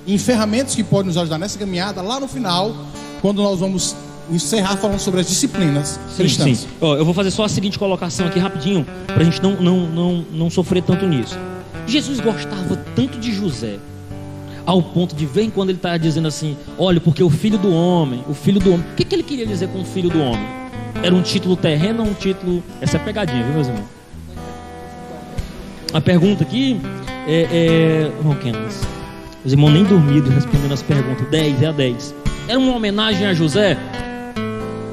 em 0.05 0.17
ferramentas 0.17 0.75
que 0.75 0.83
podem 0.83 1.07
nos 1.07 1.17
ajudar 1.17 1.37
nessa 1.37 1.57
caminhada 1.57 2.01
lá 2.01 2.19
no 2.19 2.27
final, 2.27 2.75
quando 3.21 3.41
nós 3.43 3.59
vamos 3.59 3.95
encerrar 4.31 4.77
falando 4.77 4.99
sobre 4.99 5.19
as 5.21 5.27
disciplinas 5.27 5.99
Sim, 6.09 6.15
cristãs. 6.17 6.57
sim. 6.59 6.67
Ó, 6.79 6.95
eu 6.95 7.05
vou 7.05 7.13
fazer 7.13 7.31
só 7.31 7.43
a 7.43 7.49
seguinte 7.49 7.77
colocação 7.77 8.27
aqui 8.27 8.39
rapidinho, 8.39 8.85
para 9.07 9.21
a 9.21 9.23
gente 9.23 9.41
não, 9.41 9.53
não, 9.53 9.87
não, 9.87 10.25
não 10.31 10.49
sofrer 10.49 10.83
tanto 10.83 11.07
nisso. 11.07 11.37
Jesus 11.87 12.19
gostava 12.19 12.75
tanto 12.95 13.17
de 13.17 13.33
José, 13.33 13.77
ao 14.65 14.83
ponto 14.83 15.15
de 15.15 15.25
vez 15.25 15.47
em 15.47 15.49
quando 15.49 15.69
ele 15.69 15.79
está 15.79 15.97
dizendo 15.97 16.27
assim: 16.27 16.55
olha, 16.77 17.01
porque 17.01 17.23
o 17.23 17.29
filho 17.29 17.57
do 17.57 17.73
homem, 17.73 18.23
o 18.29 18.33
filho 18.33 18.59
do 18.59 18.73
homem. 18.73 18.85
O 18.91 18.95
que, 18.95 19.03
que 19.03 19.15
ele 19.15 19.23
queria 19.23 19.45
dizer 19.45 19.67
com 19.69 19.81
o 19.81 19.85
filho 19.85 20.09
do 20.09 20.21
homem? 20.21 20.47
Era 21.01 21.15
um 21.15 21.21
título 21.21 21.55
terreno 21.55 22.03
ou 22.03 22.09
um 22.09 22.13
título. 22.13 22.63
Essa 22.79 22.97
é 22.97 22.99
pegadinha, 22.99 23.43
viu, 23.43 23.53
meus 23.53 23.67
irmãos? 23.67 23.85
A 25.91 25.99
pergunta 25.99 26.43
aqui 26.43 26.79
é. 27.27 27.47
é... 27.51 28.11
Irmão 28.19 28.35
Kenneth, 28.35 28.85
os 29.43 29.51
irmãos 29.51 29.71
nem 29.71 29.83
dormiram 29.83 30.29
respondendo 30.29 30.73
as 30.73 30.83
perguntas. 30.83 31.27
10, 31.29 31.63
é 31.63 31.65
a 31.65 31.71
10. 31.71 32.15
Era 32.47 32.59
uma 32.59 32.75
homenagem 32.75 33.25
a 33.25 33.33
José 33.33 33.77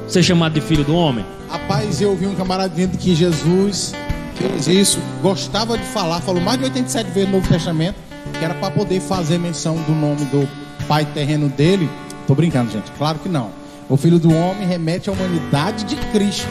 ser 0.07 0.23
chamado 0.23 0.53
de 0.53 0.61
filho 0.61 0.83
do 0.83 0.95
homem? 0.95 1.25
Rapaz, 1.49 2.01
eu 2.01 2.09
ouvi 2.11 2.25
um 2.27 2.35
camarada 2.35 2.69
dizendo 2.69 2.97
que 2.97 3.15
Jesus 3.15 3.93
fez 4.35 4.67
isso, 4.67 4.99
gostava 5.21 5.77
de 5.77 5.83
falar, 5.85 6.21
falou 6.21 6.41
mais 6.41 6.57
de 6.57 6.65
87 6.65 7.11
vezes 7.11 7.29
no 7.29 7.37
Novo 7.37 7.49
Testamento, 7.49 7.95
que 8.37 8.43
era 8.43 8.53
para 8.55 8.71
poder 8.71 8.99
fazer 8.99 9.37
menção 9.37 9.75
do 9.75 9.93
nome 9.93 10.25
do 10.25 10.47
pai 10.87 11.05
terreno 11.05 11.49
dele. 11.49 11.89
Tô 12.27 12.35
brincando, 12.35 12.71
gente, 12.71 12.91
claro 12.97 13.19
que 13.19 13.29
não. 13.29 13.49
O 13.89 13.95
filho 13.95 14.19
do 14.19 14.33
homem 14.33 14.67
remete 14.67 15.09
à 15.09 15.13
humanidade 15.13 15.85
de 15.85 15.95
Cristo, 16.11 16.47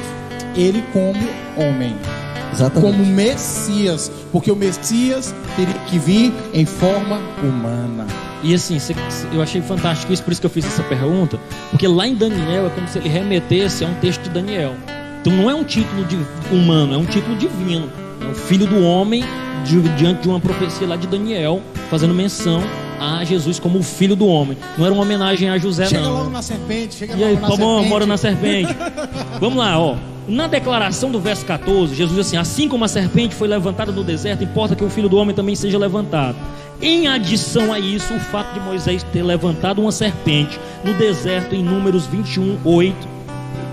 ele 0.55 0.83
como 0.93 1.21
homem, 1.57 1.95
Exatamente. 2.53 2.97
como 2.97 3.07
Messias, 3.07 4.11
porque 4.33 4.51
o 4.51 4.57
Messias 4.57 5.35
teria 5.55 5.75
que 5.87 5.99
vir 5.99 6.33
em 6.55 6.65
forma 6.65 7.21
humana. 7.43 8.07
E 8.43 8.55
assim, 8.55 8.79
eu 9.33 9.43
achei 9.43 9.61
fantástico 9.63 10.13
isso, 10.13 10.23
por 10.23 10.31
isso 10.31 10.41
que 10.41 10.47
eu 10.47 10.51
fiz 10.51 10.65
essa 10.67 10.83
pergunta, 10.83 11.39
porque 11.71 11.87
lá 11.89 12.07
em 12.07 12.15
Daniel 12.15 12.67
é 12.67 12.71
como 12.71 12.87
se 12.87 12.99
ele 12.99 13.09
remetesse 13.09 13.85
a 13.85 13.89
um 13.89 13.95
texto 13.95 14.23
de 14.23 14.31
Daniel. 14.31 14.75
Então 15.21 15.33
não 15.33 15.51
é 15.51 15.55
um 15.55 15.65
título 15.65 16.05
de 16.05 16.17
humano, 16.55 16.95
é 16.95 16.97
um 16.97 17.05
título 17.07 17.35
divino. 17.37 17.91
É 18.23 18.31
o 18.31 18.35
filho 18.35 18.67
do 18.67 18.83
homem 18.83 19.25
di- 19.65 19.81
diante 19.97 20.23
de 20.23 20.29
uma 20.29 20.39
profecia 20.39 20.87
lá 20.87 20.97
de 20.97 21.07
Daniel, 21.07 21.61
fazendo 21.91 22.15
menção 22.15 22.63
a 23.01 23.25
Jesus 23.25 23.59
como 23.59 23.79
o 23.79 23.83
filho 23.83 24.15
do 24.15 24.27
homem. 24.27 24.57
Não 24.79 24.85
era 24.85 24.95
uma 24.95 25.03
homenagem 25.03 25.49
a 25.51 25.59
José, 25.59 25.87
chega 25.87 26.03
não. 26.03 26.13
logo 26.19 26.31
na 26.31 26.43
serpente, 26.43 26.95
chega 26.95 27.15
E 27.17 27.25
aí, 27.25 27.35
logo 27.35 27.41
na 27.43 27.49
tá 27.49 27.57
bom, 27.57 27.73
serpente. 27.75 27.89
mora 27.91 28.07
na 28.07 28.17
serpente. 28.17 28.77
Vamos 29.41 29.59
lá, 29.59 29.79
ó. 29.79 29.97
Na 30.29 30.49
declaração 30.49 31.11
do 31.11 31.21
verso 31.21 31.45
14, 31.47 31.95
Jesus 31.95 32.17
diz 32.17 32.27
assim: 32.27 32.37
Assim 32.37 32.69
como 32.69 32.85
a 32.85 32.89
serpente 32.89 33.35
foi 33.35 33.47
levantada 33.47 33.93
no 33.93 34.03
deserto, 34.03 34.43
importa 34.43 34.75
que 34.75 34.83
o 34.85 34.91
filho 34.91 35.09
do 35.09 35.17
homem 35.17 35.35
também 35.35 35.55
seja 35.55 35.79
levantado. 35.79 36.37
Em 36.81 37.09
adição 37.09 37.73
a 37.73 37.79
isso, 37.79 38.13
o 38.15 38.21
fato 38.21 38.53
de 38.55 38.61
Moisés 38.61 39.03
ter 39.03 39.23
levantado 39.23 39.81
uma 39.81 39.91
serpente 39.93 40.61
no 40.85 40.93
deserto 40.95 41.55
em 41.55 41.63
Números 41.63 42.07
21, 42.07 42.59
8, 42.65 43.09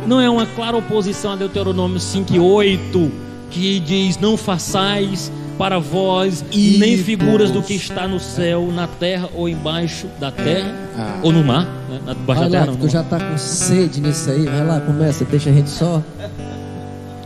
não 0.08 0.22
é 0.22 0.30
uma 0.30 0.46
clara 0.46 0.78
oposição 0.78 1.34
a 1.34 1.36
Deuteronômio 1.36 2.00
5 2.00 2.34
e 2.34 2.40
8, 2.40 3.12
que 3.52 3.80
diz: 3.82 4.18
Não 4.18 4.38
façais 4.38 5.32
para 5.58 5.80
vós 5.80 6.44
nem 6.52 6.94
Ídolos. 6.94 7.02
figuras 7.06 7.52
do 7.52 7.62
que 7.62 7.74
está 7.74 8.08
no 8.08 8.20
céu, 8.20 8.72
na 8.74 8.88
terra 8.88 9.30
ou 9.36 9.48
embaixo 9.50 10.08
da 10.20 10.32
terra, 10.32 10.74
Ah. 10.98 11.20
ou 11.22 11.32
no 11.32 11.44
mar, 11.44 11.66
né? 11.90 12.00
Na- 12.06 12.14
Vai 12.26 12.36
da 12.38 12.50
terra. 12.50 12.66
que 12.66 12.72
não, 12.72 12.78
tu 12.78 12.90
já 12.90 13.04
tá 13.04 13.20
com 13.20 13.38
sede 13.38 14.00
nisso 14.02 14.30
aí. 14.32 14.46
Vai 14.46 14.66
lá, 14.66 14.80
começa, 14.80 15.26
deixa 15.26 15.50
a 15.50 15.54
gente 15.54 15.70
só. 15.70 16.02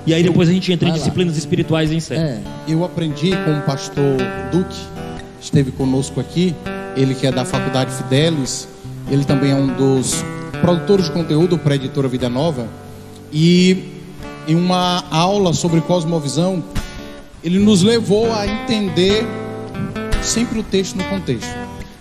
E 0.05 0.13
aí 0.13 0.23
depois 0.23 0.49
a 0.49 0.51
gente 0.53 0.71
entra 0.71 0.87
em 0.87 0.91
Vai 0.91 0.99
lá. 0.99 1.03
disciplinas 1.03 1.37
espirituais 1.37 1.91
em 1.91 1.99
série. 1.99 2.21
É, 2.21 2.39
Eu 2.67 2.83
aprendi 2.83 3.31
com 3.31 3.57
o 3.57 3.61
pastor 3.61 4.17
Duque, 4.51 4.77
esteve 5.39 5.71
conosco 5.71 6.19
aqui, 6.19 6.55
ele 6.95 7.13
que 7.13 7.27
é 7.27 7.31
da 7.31 7.45
Faculdade 7.45 7.91
Fidelis, 7.91 8.67
ele 9.09 9.23
também 9.23 9.51
é 9.51 9.55
um 9.55 9.67
dos 9.67 10.23
produtores 10.61 11.05
de 11.05 11.11
conteúdo 11.11 11.57
para 11.57 11.73
a 11.73 11.75
editora 11.75 12.07
Vida 12.07 12.29
Nova, 12.29 12.67
e 13.31 13.97
em 14.47 14.55
uma 14.55 15.03
aula 15.11 15.53
sobre 15.53 15.81
cosmovisão, 15.81 16.63
ele 17.43 17.59
nos 17.59 17.83
levou 17.83 18.33
a 18.33 18.47
entender 18.47 19.25
sempre 20.23 20.59
o 20.59 20.63
texto 20.63 20.95
no 20.95 21.03
contexto. 21.05 21.55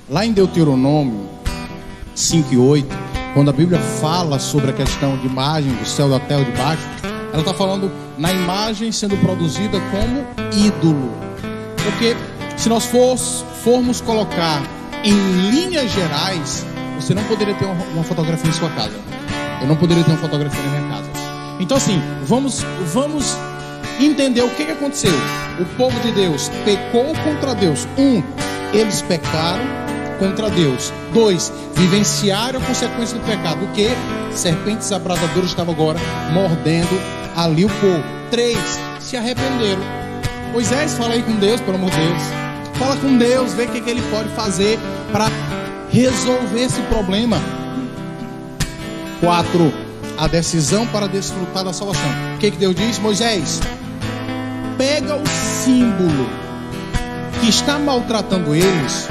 Lá 0.08 0.24
em 0.24 0.32
Deuteronômio 0.32 1.28
5 2.14 2.54
e 2.54 2.56
8, 2.56 2.88
quando 3.34 3.50
a 3.50 3.52
Bíblia 3.52 3.78
fala 3.78 4.38
sobre 4.38 4.70
a 4.70 4.72
questão 4.72 5.18
de 5.18 5.26
imagem 5.26 5.70
do 5.72 5.86
céu, 5.86 6.08
da 6.08 6.18
terra, 6.18 6.44
de 6.44 6.52
baixo, 6.52 6.88
ela 7.32 7.40
está 7.40 7.52
falando 7.52 7.92
na 8.16 8.32
imagem 8.32 8.90
sendo 8.90 9.16
produzida 9.18 9.78
como 9.90 10.24
ídolo. 10.52 11.12
Porque 11.84 12.16
se 12.56 12.68
nós 12.68 12.84
fors- 12.86 13.44
formos 13.62 14.00
colocar 14.00 14.62
em 15.04 15.12
linhas 15.50 15.90
gerais, 15.92 16.64
você 16.98 17.14
não 17.14 17.22
poderia 17.24 17.54
ter 17.54 17.64
uma, 17.64 17.84
uma 17.94 18.04
fotografia 18.04 18.48
em 18.50 18.52
sua 18.52 18.70
casa. 18.70 18.94
Eu 19.60 19.66
não 19.66 19.76
poderia 19.76 20.02
ter 20.04 20.10
uma 20.10 20.18
fotografia 20.20 20.62
na 20.62 20.78
minha 20.78 20.88
casa. 20.96 21.10
Então 21.60 21.76
assim, 21.76 22.00
vamos, 22.24 22.64
vamos 22.92 23.36
entender 24.00 24.42
o 24.42 24.50
que, 24.50 24.64
que 24.64 24.72
aconteceu. 24.72 25.12
O 25.58 25.64
povo 25.76 25.98
de 26.00 26.12
Deus 26.12 26.50
pecou 26.64 27.14
contra 27.24 27.54
Deus. 27.54 27.86
Um, 27.96 28.22
eles 28.72 29.00
pecaram 29.02 29.64
contra 30.18 30.50
Deus. 30.50 30.92
Dois, 31.14 31.52
vivenciaram 31.74 32.60
a 32.60 32.62
consequência 32.62 33.18
do 33.18 33.24
pecado. 33.24 33.64
O 33.64 33.68
que? 33.68 33.88
Serpentes 34.34 34.90
abrasadoras 34.92 35.50
estavam 35.50 35.72
agora 35.74 35.98
mordendo 36.32 37.00
ali 37.36 37.64
o 37.64 37.68
povo. 37.68 38.02
Três, 38.30 38.58
se 39.00 39.16
arrependeram. 39.16 39.80
Moisés, 40.52 40.94
fala 40.94 41.14
aí 41.14 41.22
com 41.22 41.32
Deus, 41.36 41.60
pelo 41.60 41.76
amor 41.76 41.90
de 41.90 41.96
Deus. 41.96 42.45
Fala 42.78 42.96
com 42.96 43.16
Deus, 43.16 43.54
vê 43.54 43.64
o 43.64 43.68
que, 43.68 43.80
que 43.80 43.88
ele 43.90 44.02
pode 44.10 44.28
fazer 44.30 44.78
para 45.10 45.26
resolver 45.90 46.60
esse 46.60 46.80
problema. 46.82 47.38
Quatro, 49.18 49.72
a 50.18 50.26
decisão 50.26 50.86
para 50.88 51.06
desfrutar 51.08 51.64
da 51.64 51.72
salvação. 51.72 52.10
O 52.34 52.38
que, 52.38 52.50
que 52.50 52.58
Deus 52.58 52.74
diz? 52.74 52.98
Moisés, 52.98 53.60
pega 54.76 55.16
o 55.16 55.26
símbolo 55.26 56.28
que 57.40 57.48
está 57.48 57.78
maltratando 57.78 58.54
eles, 58.54 59.08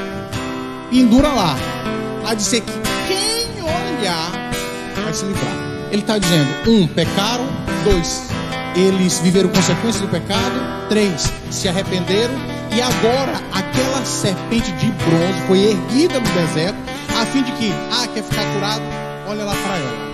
pendura 0.91 1.29
lá. 1.29 1.55
A 2.27 2.33
dizer 2.33 2.61
que 2.61 2.71
quem 3.07 3.63
olhar 3.63 4.31
vai 5.03 5.13
se 5.13 5.25
livrar. 5.25 5.53
Ele 5.91 6.01
está 6.01 6.17
dizendo: 6.17 6.49
um, 6.67 6.87
pecaram, 6.87 7.47
dois, 7.83 8.27
eles 8.75 9.19
viveram 9.19 9.49
consequências 9.49 10.01
do 10.01 10.07
pecado, 10.07 10.87
três, 10.89 11.31
se 11.49 11.67
arrependeram, 11.67 12.33
e 12.71 12.81
agora 12.81 13.41
aquela 13.53 14.03
serpente 14.05 14.71
de 14.73 14.87
bronze 14.87 15.41
foi 15.47 15.59
erguida 15.59 16.19
no 16.19 16.27
deserto, 16.27 16.77
a 17.19 17.25
fim 17.25 17.43
de 17.43 17.51
que, 17.53 17.71
ah, 17.91 18.07
quer 18.13 18.23
ficar 18.23 18.43
curado, 18.53 18.83
olha 19.27 19.45
lá 19.45 19.53
para 19.53 19.77
ela. 19.77 20.05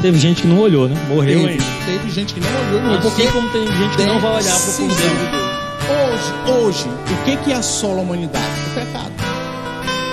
Teve 0.00 0.18
gente 0.18 0.42
que 0.42 0.48
não 0.48 0.58
olhou, 0.58 0.88
né? 0.88 0.96
Morreu 1.08 1.40
Teve, 1.40 1.52
ainda. 1.52 1.64
teve 1.86 2.10
gente 2.10 2.34
que 2.34 2.40
não 2.40 2.48
olhou, 2.48 2.82
não 2.82 2.98
Assim 2.98 3.08
porque 3.08 3.26
como 3.28 3.48
tem 3.50 3.66
gente 3.66 3.96
que 3.96 4.02
não 4.04 4.18
vai 4.18 4.36
olhar 4.42 4.58
para 4.58 4.70
o. 4.70 4.88
Cordeiro 4.88 5.14
de 5.14 5.26
Deus. 5.30 5.52
Hoje, 5.92 6.58
hoje, 6.58 6.88
o 6.88 7.24
que 7.24 7.36
que 7.36 7.52
assola 7.52 7.98
a 7.98 8.02
humanidade? 8.02 8.46
O 8.66 8.74
pecado. 8.74 9.12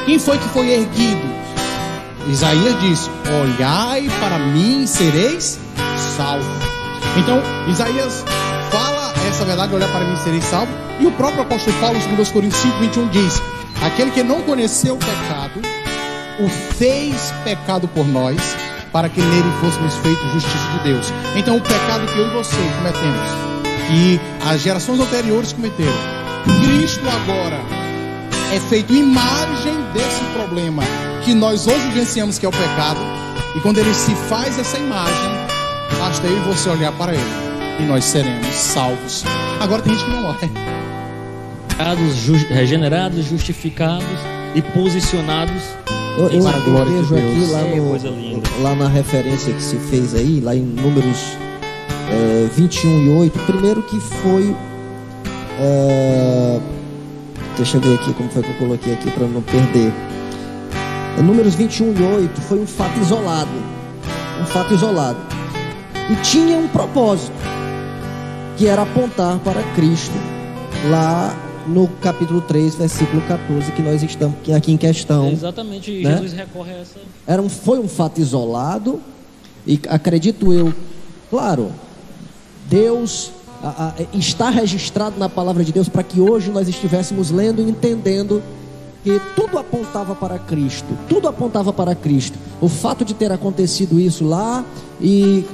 Quem 0.06 0.20
foi 0.20 0.38
que 0.38 0.48
foi 0.50 0.70
erguido? 0.70 1.28
Isaías 2.28 2.80
disse: 2.82 3.10
Olhai 3.42 4.08
para 4.20 4.38
mim 4.38 4.84
e 4.84 4.88
sereis 4.88 5.60
salvos. 6.16 6.69
Então, 7.20 7.42
Isaías 7.68 8.24
fala 8.72 9.14
essa 9.28 9.44
verdade, 9.44 9.76
olhar 9.76 9.90
para 9.90 10.06
mim 10.06 10.16
sereis 10.24 10.44
salvos. 10.46 10.74
E 11.00 11.06
o 11.06 11.12
próprio 11.12 11.42
apóstolo 11.42 11.76
Paulo, 11.80 11.98
em 11.98 12.16
2 12.16 12.32
Coríntios 12.32 12.62
5, 12.62 12.80
21, 12.80 13.08
diz: 13.10 13.42
Aquele 13.82 14.12
que 14.12 14.24
não 14.24 14.42
conheceu 14.42 14.96
o 14.96 14.98
pecado, 14.98 15.62
o 16.40 16.50
fez 16.76 17.34
pecado 17.44 17.88
por 17.90 18.08
nós, 18.08 18.38
para 18.94 19.10
que 19.10 19.22
nele 19.22 19.52
fôssemos 19.60 19.96
feitos 19.96 20.32
justiça 20.32 20.70
de 20.78 20.84
Deus. 20.92 21.14
Então, 21.36 21.58
o 21.58 21.62
pecado 21.62 22.08
que 22.08 22.18
eu 22.18 22.28
e 22.28 22.30
você 22.32 22.56
cometemos, 22.78 23.30
que 23.88 24.22
as 24.50 24.62
gerações 24.62 25.00
anteriores 25.02 25.52
cometeram, 25.52 25.92
Cristo 26.64 27.04
agora 27.08 27.60
é 28.54 28.60
feito 28.62 28.94
imagem 28.94 29.76
desse 29.94 30.24
problema 30.34 30.84
que 31.24 31.34
nós 31.34 31.68
hoje 31.68 31.86
vivenciamos, 31.90 32.40
que 32.40 32.46
é 32.46 32.50
o 32.50 32.52
pecado. 32.52 33.00
E 33.56 33.60
quando 33.60 33.78
ele 33.80 33.94
se 33.94 34.16
faz 34.30 34.58
essa 34.58 34.78
imagem, 34.78 35.59
basta 35.98 36.28
eu 36.28 36.38
e 36.38 36.40
você 36.42 36.70
olhar 36.70 36.92
para 36.94 37.14
ele 37.14 37.24
e 37.80 37.84
nós 37.84 38.04
seremos 38.06 38.46
salvos. 38.56 39.24
Agora 39.60 39.82
tem 39.82 39.94
gente 39.94 40.06
que 40.06 40.12
não 40.12 40.26
olha. 40.26 40.50
Regenerados, 42.50 43.26
justificados 43.26 44.06
e 44.54 44.62
posicionados 44.62 45.62
Eu, 46.18 46.28
eu, 46.28 46.44
Para 46.44 46.58
a 46.58 46.60
glória 46.60 46.90
eu 46.92 47.04
de 47.04 47.14
vejo 47.14 47.28
aqui 47.28 47.36
Deus. 47.40 47.52
lá, 47.52 47.60
É, 47.62 47.76
no- 47.76 47.90
coisa 47.90 48.10
linda. 48.10 48.50
lá 48.62 48.76
na 48.76 48.88
referência 48.90 49.54
que 49.54 49.62
se 49.64 49.78
fez 49.78 50.14
aí, 50.14 50.42
lá 50.42 50.54
em 50.54 50.62
números 50.62 51.18
é, 52.12 52.50
21 52.54 53.06
e 53.06 53.10
8, 53.10 53.40
primeiro 53.46 53.82
que 53.84 53.98
foi. 54.02 54.54
é, 55.62 56.60
deixa 57.56 57.78
eu 57.78 57.82
ver 57.82 57.96
aqui 57.96 58.12
como 58.14 58.30
foi 58.30 58.44
que 58.44 58.50
eu 58.50 58.56
coloquei 58.56 58.94
aqui 58.94 59.10
para 59.12 59.28
não 59.28 59.42
perder. 59.42 59.94
Números 61.24 61.56
21 61.56 61.94
e 61.98 62.02
8 62.04 62.42
foi 62.42 62.60
um 62.60 62.68
fato 62.68 63.00
isolado. 63.00 63.50
Um 64.42 64.46
fato 64.46 64.74
isolado. 64.74 65.18
E 66.10 66.16
tinha 66.24 66.58
um 66.58 66.68
propósito, 66.68 67.32
que 68.58 68.68
era 68.68 68.82
apontar 68.82 69.38
para 69.40 69.62
Cristo, 69.76 70.14
lá 70.90 71.36
no 71.68 71.88
capítulo 72.02 72.42
3, 72.42 72.76
versículo 72.76 73.22
14, 73.24 73.72
que 73.74 73.82
nós 73.82 74.02
estamos 74.02 74.36
aqui 74.56 74.72
em 74.72 74.78
questão. 74.78 75.30
Exatamente, 75.30 75.92
né? 76.02 76.12
Jesus 76.16 76.34
recorre 76.34 76.72
a 76.74 76.78
essa. 76.78 77.00
Era 77.28 77.42
um, 77.42 77.50
foi 77.50 77.80
um 77.80 77.88
fato 77.88 78.20
isolado 78.20 79.00
e 79.68 79.80
acredito 79.88 80.52
eu, 80.52 80.74
claro, 81.30 81.72
Deus 82.68 83.32
a- 83.62 83.94
a- 84.00 84.18
está 84.18 84.50
registrado 84.50 85.20
na 85.20 85.30
palavra 85.30 85.64
de 85.64 85.72
Deus 85.72 85.88
para 85.90 86.02
que 86.02 86.20
hoje 86.20 86.50
nós 86.50 86.68
estivéssemos 86.68 87.30
lendo 87.30 87.62
e 87.62 87.70
entendendo 87.70 88.42
que 89.04 89.22
tudo 89.36 89.60
apontava 89.60 90.16
para 90.16 90.40
Cristo, 90.40 90.88
tudo 91.08 91.28
apontava 91.28 91.72
para 91.72 91.94
Cristo. 91.94 92.38
O 92.60 92.68
fato 92.68 93.06
de 93.06 93.14
ter 93.14 93.32
acontecido 93.32 94.00
isso 94.00 94.26
lá 94.26 94.66
e 95.00 95.46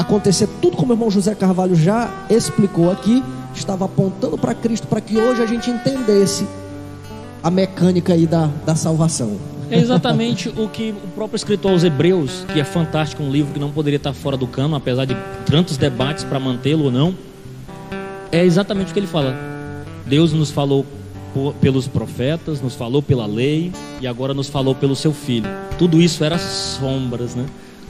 acontecer 0.00 0.48
tudo 0.62 0.76
como 0.76 0.92
o 0.92 0.94
irmão 0.96 1.10
José 1.10 1.34
Carvalho 1.34 1.74
já 1.74 2.08
explicou 2.30 2.90
aqui, 2.90 3.22
estava 3.54 3.84
apontando 3.84 4.38
para 4.38 4.54
Cristo 4.54 4.86
para 4.86 5.00
que 5.00 5.16
hoje 5.18 5.42
a 5.42 5.46
gente 5.46 5.68
entendesse 5.70 6.46
a 7.42 7.50
mecânica 7.50 8.12
aí 8.14 8.26
da, 8.26 8.48
da 8.64 8.74
salvação. 8.74 9.36
É 9.70 9.78
exatamente 9.78 10.48
o 10.48 10.68
que 10.68 10.92
o 11.04 11.08
próprio 11.08 11.36
escritor 11.36 11.72
aos 11.72 11.84
Hebreus, 11.84 12.44
que 12.52 12.58
é 12.60 12.64
fantástico, 12.64 13.22
um 13.22 13.30
livro 13.30 13.52
que 13.52 13.58
não 13.58 13.70
poderia 13.70 13.98
estar 13.98 14.14
fora 14.14 14.36
do 14.36 14.46
cano, 14.46 14.74
apesar 14.76 15.04
de 15.04 15.16
tantos 15.44 15.76
debates 15.76 16.24
para 16.24 16.40
mantê-lo 16.40 16.84
ou 16.84 16.90
não. 16.90 17.14
É 18.32 18.44
exatamente 18.44 18.90
o 18.90 18.94
que 18.94 19.00
ele 19.00 19.06
fala. 19.06 19.36
Deus 20.06 20.32
nos 20.32 20.50
falou 20.50 20.86
por- 21.34 21.54
pelos 21.54 21.86
profetas, 21.86 22.62
nos 22.62 22.74
falou 22.74 23.02
pela 23.02 23.26
lei 23.26 23.70
e 24.00 24.06
agora 24.06 24.32
nos 24.32 24.48
falou 24.48 24.74
pelo 24.74 24.96
seu 24.96 25.12
filho. 25.12 25.48
Tudo 25.78 26.00
isso 26.00 26.24
era 26.24 26.38
sombras, 26.38 27.34
né? 27.34 27.44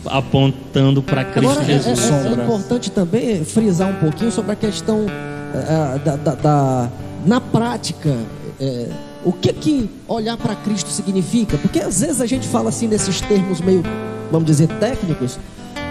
Apontando 0.06 1.02
para 1.02 1.24
Cristo 1.24 1.50
Agora, 1.50 1.66
é, 1.70 1.74
é- 1.74 1.78
Jesus. 1.80 1.98
é- 1.98 2.14
é 2.14 2.22
Sombra. 2.22 2.44
importante 2.44 2.90
também 2.90 3.44
frisar 3.44 3.88
um 3.90 3.94
pouquinho 3.96 4.30
sobre 4.30 4.52
a 4.52 4.56
questão 4.56 5.06
eh, 5.54 5.98
da, 6.04 6.16
da- 6.16 6.34
da- 6.34 6.88
na 7.26 7.40
prática, 7.40 8.14
eh, 8.60 8.88
o 9.24 9.32
que 9.32 9.52
que 9.52 9.90
olhar 10.06 10.36
para 10.36 10.54
Cristo 10.54 10.88
significa? 10.90 11.56
Porque 11.58 11.80
às 11.80 12.00
vezes 12.00 12.20
a 12.20 12.26
gente 12.26 12.46
fala 12.46 12.68
assim 12.68 12.86
nesses 12.86 13.20
termos 13.22 13.60
meio, 13.60 13.82
vamos 14.30 14.46
dizer, 14.46 14.68
técnicos, 14.78 15.38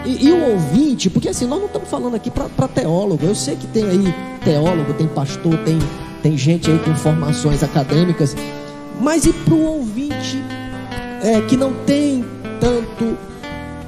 e, 0.05 0.27
e 0.27 0.31
o 0.31 0.51
ouvinte, 0.53 1.09
porque 1.09 1.27
assim, 1.29 1.45
nós 1.45 1.59
não 1.59 1.65
estamos 1.65 1.89
falando 1.89 2.15
aqui 2.15 2.29
para 2.31 2.67
teólogo, 2.67 3.25
eu 3.25 3.35
sei 3.35 3.55
que 3.55 3.67
tem 3.67 3.83
aí 3.83 4.13
teólogo, 4.43 4.93
tem 4.93 5.07
pastor, 5.07 5.57
tem, 5.65 5.77
tem 6.23 6.37
gente 6.37 6.69
aí 6.71 6.79
com 6.79 6.95
formações 6.95 7.61
acadêmicas, 7.63 8.35
mas 9.01 9.25
e 9.25 9.33
para 9.33 9.53
o 9.53 9.61
ouvinte 9.65 10.41
eh, 11.23 11.41
que 11.47 11.57
não 11.57 11.73
tem 11.85 12.23
tanto 12.61 13.17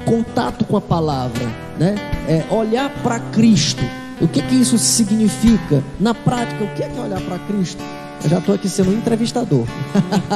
contato 0.04 0.64
com 0.64 0.76
a 0.76 0.80
palavra, 0.80 1.46
né? 1.78 1.94
É 2.28 2.52
olhar 2.52 2.90
para 3.02 3.18
Cristo. 3.18 3.82
O 4.20 4.28
que 4.28 4.42
que 4.42 4.54
isso 4.54 4.76
significa 4.78 5.82
na 5.98 6.12
prática? 6.14 6.64
O 6.64 6.68
que 6.74 6.82
é, 6.82 6.88
que 6.88 6.98
é 6.98 7.02
olhar 7.02 7.20
para 7.22 7.38
Cristo? 7.38 7.82
Eu 8.22 8.28
já 8.28 8.38
estou 8.38 8.54
aqui 8.54 8.68
sendo 8.68 8.90
um 8.90 8.94
entrevistador. 8.94 9.64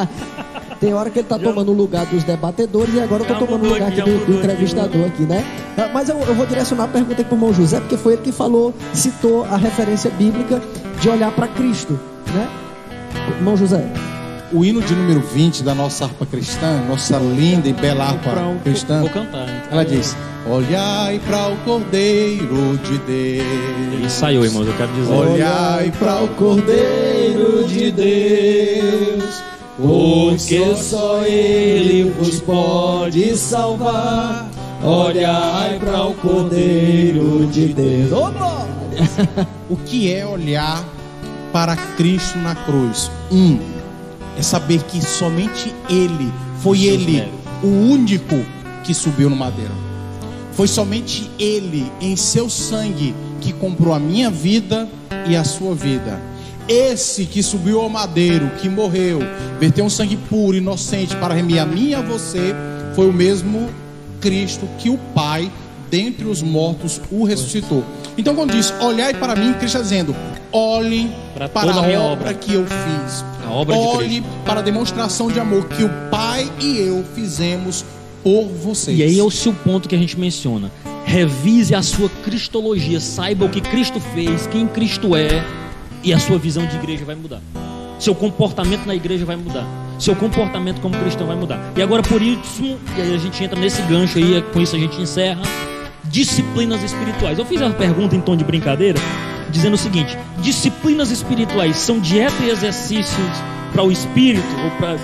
Tem 0.80 0.92
hora 0.92 1.08
que 1.08 1.18
ele 1.18 1.26
está 1.26 1.38
tomando 1.38 1.70
o 1.70 1.74
lugar 1.74 2.04
dos 2.06 2.24
debatedores 2.24 2.94
e 2.94 3.00
agora 3.00 3.22
eu 3.22 3.32
estou 3.32 3.46
tomando 3.46 3.64
o 3.66 3.72
lugar 3.72 3.88
aqui, 3.88 4.02
do, 4.02 4.26
do 4.26 4.38
entrevistador 4.38 5.06
aqui, 5.06 5.22
né? 5.22 5.44
Ah, 5.78 5.88
Mas 5.92 6.08
eu, 6.08 6.18
eu 6.18 6.34
vou 6.34 6.46
direcionar 6.46 6.84
a 6.84 6.88
pergunta 6.88 7.14
aqui 7.14 7.24
para 7.24 7.34
o 7.34 7.38
irmão 7.38 7.54
José, 7.54 7.80
porque 7.80 7.96
foi 7.96 8.14
ele 8.14 8.22
que 8.22 8.32
falou, 8.32 8.74
citou 8.92 9.44
a 9.44 9.56
referência 9.56 10.10
bíblica 10.10 10.60
de 11.00 11.08
olhar 11.08 11.30
para 11.32 11.48
Cristo, 11.48 11.98
né? 12.34 12.48
Irmão 13.36 13.56
José. 13.56 13.84
O 14.54 14.64
hino 14.64 14.80
de 14.80 14.94
número 14.94 15.20
20 15.20 15.64
da 15.64 15.74
nossa 15.74 16.04
harpa 16.04 16.24
cristã, 16.24 16.80
nossa 16.88 17.18
linda 17.18 17.68
e 17.68 17.72
bela 17.72 18.04
harpa 18.04 18.30
cristã, 18.62 19.00
Vou 19.00 19.10
cantar. 19.10 19.42
então. 19.48 19.72
ela 19.72 19.84
diz: 19.84 20.16
Olhai 20.48 21.20
para 21.26 21.48
o 21.48 21.56
Cordeiro 21.64 22.78
de 22.84 22.98
Deus. 22.98 24.04
Ensaiou, 24.04 24.44
irmãos, 24.44 24.66
eu 24.68 24.74
quero 24.74 24.92
dizer. 24.92 25.12
Olhai 25.12 25.92
para 25.98 26.22
o 26.22 26.28
Cordeiro 26.28 27.66
de 27.66 27.90
Deus, 27.90 29.42
porque 29.76 30.74
só 30.76 31.22
Ele 31.24 32.10
vos 32.16 32.38
pode 32.40 33.36
salvar. 33.36 34.48
Olhai 34.84 35.78
para 35.80 36.04
o 36.04 36.14
Cordeiro 36.14 37.46
de 37.46 37.68
Deus. 37.68 38.10
O 39.68 39.76
que 39.76 40.12
é 40.12 40.24
olhar 40.24 40.84
para 41.52 41.74
Cristo 41.74 42.38
na 42.38 42.54
cruz? 42.54 43.10
Um, 43.32 43.58
é 44.36 44.42
saber 44.42 44.82
que 44.84 45.04
somente 45.04 45.74
Ele, 45.88 46.32
foi 46.60 46.78
Seus 46.78 46.92
Ele, 46.92 47.28
o 47.62 47.66
único 47.66 48.34
que 48.82 48.92
subiu 48.94 49.30
no 49.30 49.36
madeiro. 49.36 49.72
Foi 50.52 50.68
somente 50.68 51.30
Ele, 51.38 51.90
em 52.00 52.16
seu 52.16 52.48
sangue, 52.48 53.14
que 53.40 53.52
comprou 53.52 53.92
a 53.92 53.98
minha 53.98 54.30
vida 54.30 54.88
e 55.26 55.34
a 55.36 55.44
sua 55.44 55.74
vida. 55.74 56.20
Esse 56.68 57.26
que 57.26 57.42
subiu 57.42 57.80
ao 57.80 57.90
madeiro, 57.90 58.50
que 58.60 58.68
morreu, 58.68 59.20
verteu 59.60 59.84
um 59.84 59.90
sangue 59.90 60.16
puro, 60.16 60.56
inocente, 60.56 61.14
para 61.16 61.34
remir 61.34 61.58
a 61.58 61.66
mim 61.66 61.90
e 61.90 61.94
a 61.94 62.00
você, 62.00 62.54
foi 62.94 63.06
o 63.08 63.12
mesmo 63.12 63.68
Cristo 64.20 64.66
que 64.78 64.88
o 64.88 64.96
Pai, 64.96 65.50
dentre 65.90 66.24
os 66.24 66.40
mortos, 66.40 67.00
o 67.10 67.24
ressuscitou. 67.24 67.84
Então, 68.16 68.34
quando 68.34 68.52
diz, 68.52 68.72
olhai 68.80 69.12
para 69.12 69.36
mim, 69.36 69.52
Cristo 69.54 69.76
está 69.76 69.80
dizendo, 69.80 70.16
olhem 70.54 71.12
Para 71.34 71.48
para, 71.48 71.72
a 71.72 71.78
obra, 71.78 72.00
obra. 72.00 72.34
que 72.34 72.54
eu 72.54 72.64
fiz. 72.64 73.24
A 73.44 73.50
obra 73.50 73.74
de 73.74 73.80
Olhe 73.82 74.24
para 74.46 74.60
a 74.60 74.62
demonstração 74.62 75.30
de 75.30 75.40
amor 75.40 75.66
que 75.66 75.82
o 75.82 75.90
Pai 76.10 76.50
e 76.60 76.78
eu 76.78 77.04
fizemos 77.14 77.84
por 78.22 78.46
vocês. 78.46 78.98
E 78.98 79.02
aí 79.02 79.18
é 79.18 79.22
o 79.22 79.30
seu 79.30 79.52
ponto 79.52 79.88
que 79.88 79.94
a 79.94 79.98
gente 79.98 80.18
menciona. 80.18 80.70
Revise 81.04 81.74
a 81.74 81.82
sua 81.82 82.08
cristologia, 82.08 83.00
saiba 83.00 83.44
o 83.44 83.50
que 83.50 83.60
Cristo 83.60 84.00
fez, 84.00 84.46
quem 84.46 84.66
Cristo 84.66 85.14
é, 85.14 85.44
e 86.02 86.14
a 86.14 86.18
sua 86.18 86.38
visão 86.38 86.64
de 86.64 86.76
igreja 86.76 87.04
vai 87.04 87.14
mudar. 87.14 87.42
Seu 87.98 88.14
comportamento 88.14 88.86
na 88.86 88.94
igreja 88.94 89.26
vai 89.26 89.36
mudar. 89.36 89.66
Seu 89.98 90.16
comportamento 90.16 90.80
como 90.80 90.96
cristão 90.98 91.26
vai 91.26 91.36
mudar. 91.36 91.72
E 91.76 91.82
agora 91.82 92.02
por 92.02 92.22
isso, 92.22 92.78
e 92.96 93.00
aí 93.00 93.14
a 93.14 93.18
gente 93.18 93.42
entra 93.44 93.58
nesse 93.58 93.82
gancho 93.82 94.18
aí, 94.18 94.42
com 94.52 94.60
isso 94.60 94.74
a 94.74 94.78
gente 94.78 95.00
encerra. 95.00 95.42
Disciplinas 96.04 96.82
espirituais. 96.82 97.38
Eu 97.38 97.44
fiz 97.44 97.60
a 97.60 97.70
pergunta 97.70 98.16
em 98.16 98.20
tom 98.20 98.36
de 98.36 98.44
brincadeira, 98.44 98.98
dizendo 99.54 99.74
o 99.74 99.78
seguinte: 99.78 100.18
disciplinas 100.42 101.10
espirituais 101.10 101.76
são 101.76 101.98
dieta 102.00 102.42
e 102.42 102.50
exercícios 102.50 103.30
para 103.72 103.82
o 103.82 103.90
espírito 103.90 104.46
ou 104.62 104.70
para 104.72 104.96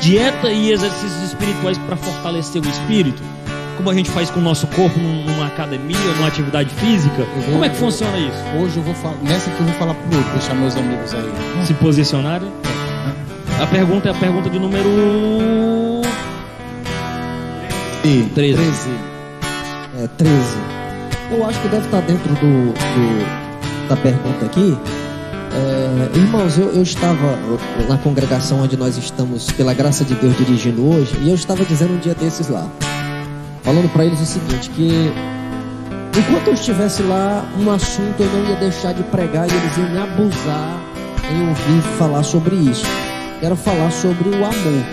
dieta 0.00 0.48
e 0.50 0.70
exercícios 0.70 1.22
espirituais 1.24 1.76
para 1.78 1.96
fortalecer 1.96 2.62
o 2.62 2.68
espírito, 2.68 3.22
como 3.76 3.90
a 3.90 3.94
gente 3.94 4.10
faz 4.10 4.30
com 4.30 4.40
o 4.40 4.42
nosso 4.42 4.66
corpo 4.68 4.98
num- 4.98 5.24
numa 5.24 5.46
academia, 5.46 5.98
numa 6.16 6.28
atividade 6.28 6.70
física. 6.76 7.26
vou- 7.34 7.52
Como 7.52 7.64
é 7.64 7.68
que 7.68 7.76
funciona 7.76 8.16
isso? 8.18 8.38
Hoje 8.62 8.76
eu 8.76 8.82
vou 8.82 8.94
falar, 8.94 9.16
nessa 9.22 9.50
aqui 9.50 9.60
eu 9.60 9.66
vou 9.66 9.74
falar 9.74 9.94
pro 9.94 10.16
outro, 10.18 10.32
deixar 10.32 10.54
meus 10.54 10.76
amigos 10.76 11.12
aí. 11.14 11.32
Se 11.66 11.74
posicionarem? 11.74 12.50
A 13.60 13.66
pergunta 13.66 14.08
é 14.08 14.10
a 14.12 14.14
pergunta 14.14 14.48
de 14.50 14.58
número 14.58 16.02
E 18.04 18.22
13. 18.34 18.90
É, 20.02 20.08
13. 20.18 20.56
Eu 21.34 21.44
acho 21.44 21.60
que 21.60 21.68
deve 21.68 21.84
estar 21.84 22.00
dentro 22.02 22.28
do, 22.34 22.72
do, 22.72 23.88
da 23.88 23.96
pergunta 23.96 24.46
aqui. 24.46 24.78
É, 25.52 26.16
irmãos, 26.16 26.56
eu, 26.56 26.70
eu 26.72 26.82
estava 26.82 27.36
na 27.88 27.98
congregação 27.98 28.60
onde 28.62 28.76
nós 28.76 28.96
estamos, 28.96 29.50
pela 29.50 29.74
graça 29.74 30.04
de 30.04 30.14
Deus, 30.14 30.36
dirigindo 30.36 30.88
hoje, 30.88 31.16
e 31.22 31.28
eu 31.28 31.34
estava 31.34 31.64
dizendo 31.64 31.94
um 31.94 31.98
dia 31.98 32.14
desses 32.14 32.48
lá, 32.48 32.68
falando 33.64 33.92
para 33.92 34.04
eles 34.04 34.20
o 34.20 34.26
seguinte: 34.26 34.70
que 34.70 35.12
enquanto 36.16 36.48
eu 36.48 36.54
estivesse 36.54 37.02
lá, 37.02 37.44
um 37.58 37.68
assunto 37.68 38.20
eu 38.20 38.30
não 38.30 38.50
ia 38.50 38.56
deixar 38.56 38.94
de 38.94 39.02
pregar 39.02 39.48
e 39.48 39.52
eles 39.52 39.76
iam 39.76 39.90
me 39.90 39.98
abusar 39.98 40.80
em 41.32 41.48
ouvir 41.48 41.82
falar 41.98 42.22
sobre 42.22 42.54
isso. 42.54 42.86
Quero 43.40 43.56
falar 43.56 43.90
sobre 43.90 44.28
o 44.28 44.36
amor. 44.36 44.84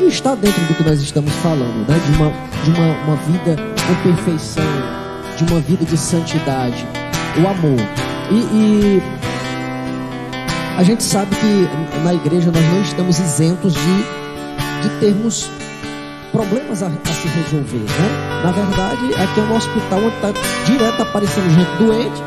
E 0.00 0.06
está 0.06 0.36
dentro 0.36 0.60
do 0.66 0.74
que 0.74 0.84
nós 0.84 1.02
estamos 1.02 1.32
falando, 1.34 1.84
né? 1.88 1.98
De 1.98 2.16
uma, 2.16 2.32
de 2.62 2.70
uma, 2.70 2.92
uma 3.04 3.16
vida 3.16 3.56
com 3.86 3.94
perfeição, 4.08 5.07
de 5.38 5.44
uma 5.52 5.60
vida 5.60 5.84
de 5.84 5.96
santidade, 5.96 6.84
o 7.36 7.46
amor. 7.46 7.78
E, 8.30 8.34
e 8.34 9.02
a 10.76 10.82
gente 10.82 11.02
sabe 11.02 11.34
que 11.36 11.68
na 12.02 12.12
igreja 12.12 12.50
nós 12.50 12.64
não 12.64 12.82
estamos 12.82 13.18
isentos 13.20 13.74
de, 13.74 14.02
de 14.82 14.88
termos 15.00 15.48
problemas 16.32 16.82
a, 16.82 16.88
a, 16.88 17.12
se 17.12 17.28
resolver, 17.28 17.78
né? 17.78 18.42
Na 18.44 18.50
verdade, 18.50 19.14
aqui 19.14 19.40
é 19.40 19.42
um 19.44 19.56
hospital 19.56 20.00
onde 20.00 20.14
está 20.16 20.32
direto 20.66 21.02
aparecendo 21.02 21.50
gente 21.54 21.70
doente, 21.78 22.22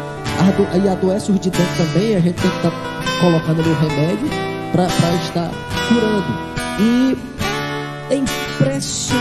e 0.84 0.90
adoece 0.90 1.32
os 1.32 1.40
de 1.40 1.50
dentro 1.50 1.76
também, 1.78 2.16
a 2.16 2.20
gente 2.20 2.42
tem 2.42 2.50
que 2.50 2.58
estar 2.58 2.72
tá 2.72 2.78
colocando 3.20 3.62
ali 3.62 3.70
o 3.70 3.76
remédio 3.76 4.30
para 4.72 4.86
estar 4.86 5.52
curando. 5.88 6.52
E 6.80 7.18
é 8.10 8.16
impressionante, 8.16 9.12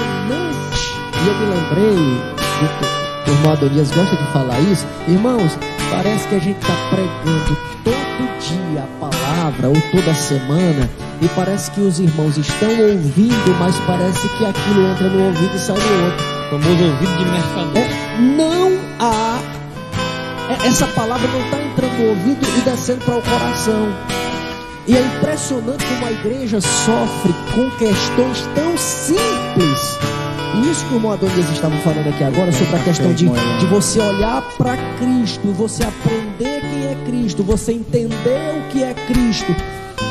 e 1.22 1.28
eu 1.28 1.34
me 1.34 1.46
lembrei, 1.54 3.09
irmão 3.32 3.52
Adonias 3.52 3.90
gosta 3.90 4.16
de 4.16 4.24
falar 4.32 4.60
isso, 4.60 4.86
irmãos, 5.08 5.58
parece 5.90 6.28
que 6.28 6.34
a 6.34 6.38
gente 6.38 6.58
está 6.60 6.74
pregando 6.90 7.56
todo 7.84 8.38
dia 8.40 8.82
a 8.82 9.00
palavra, 9.00 9.68
ou 9.68 9.76
toda 9.92 10.14
semana, 10.14 10.88
e 11.20 11.28
parece 11.28 11.70
que 11.70 11.80
os 11.80 11.98
irmãos 11.98 12.36
estão 12.36 12.70
ouvindo, 12.70 13.56
mas 13.58 13.76
parece 13.86 14.28
que 14.28 14.46
aquilo 14.46 14.90
entra 14.90 15.08
no 15.08 15.26
ouvido 15.26 15.54
e 15.54 15.58
sai 15.58 15.76
no 15.76 16.04
outro. 16.04 16.24
O 16.46 16.50
famoso 16.50 16.84
ouvido 16.84 17.18
de 17.18 17.24
mercador. 17.24 17.76
É, 17.76 18.18
não 18.36 18.78
há. 18.98 19.38
É, 20.48 20.66
essa 20.66 20.86
palavra 20.88 21.28
não 21.28 21.40
está 21.44 21.62
entrando 21.62 21.98
no 21.98 22.08
ouvido 22.08 22.46
e 22.58 22.60
descendo 22.62 23.04
para 23.04 23.16
o 23.16 23.22
coração. 23.22 23.88
E 24.86 24.96
é 24.96 25.00
impressionante 25.00 25.84
como 25.84 26.06
a 26.06 26.10
igreja 26.10 26.60
sofre 26.60 27.32
com 27.54 27.70
questões 27.78 28.48
tão 28.54 28.76
simples. 28.76 29.98
Isso 30.68 30.84
que 30.86 30.94
o 30.94 30.96
irmão 30.96 31.12
Adonias 31.12 31.50
estava 31.50 31.76
falando 31.78 32.08
aqui 32.08 32.22
agora 32.22 32.52
sobre 32.52 32.76
a 32.76 32.84
questão 32.84 33.12
de, 33.14 33.26
de 33.26 33.66
você 33.66 33.98
olhar 33.98 34.42
para 34.58 34.76
Cristo, 34.98 35.52
você 35.52 35.82
aprender 35.84 36.60
quem 36.60 36.86
é 36.86 36.96
Cristo, 37.06 37.42
você 37.42 37.72
entender 37.72 38.58
o 38.58 38.68
que 38.70 38.82
é 38.82 38.92
Cristo 38.94 39.54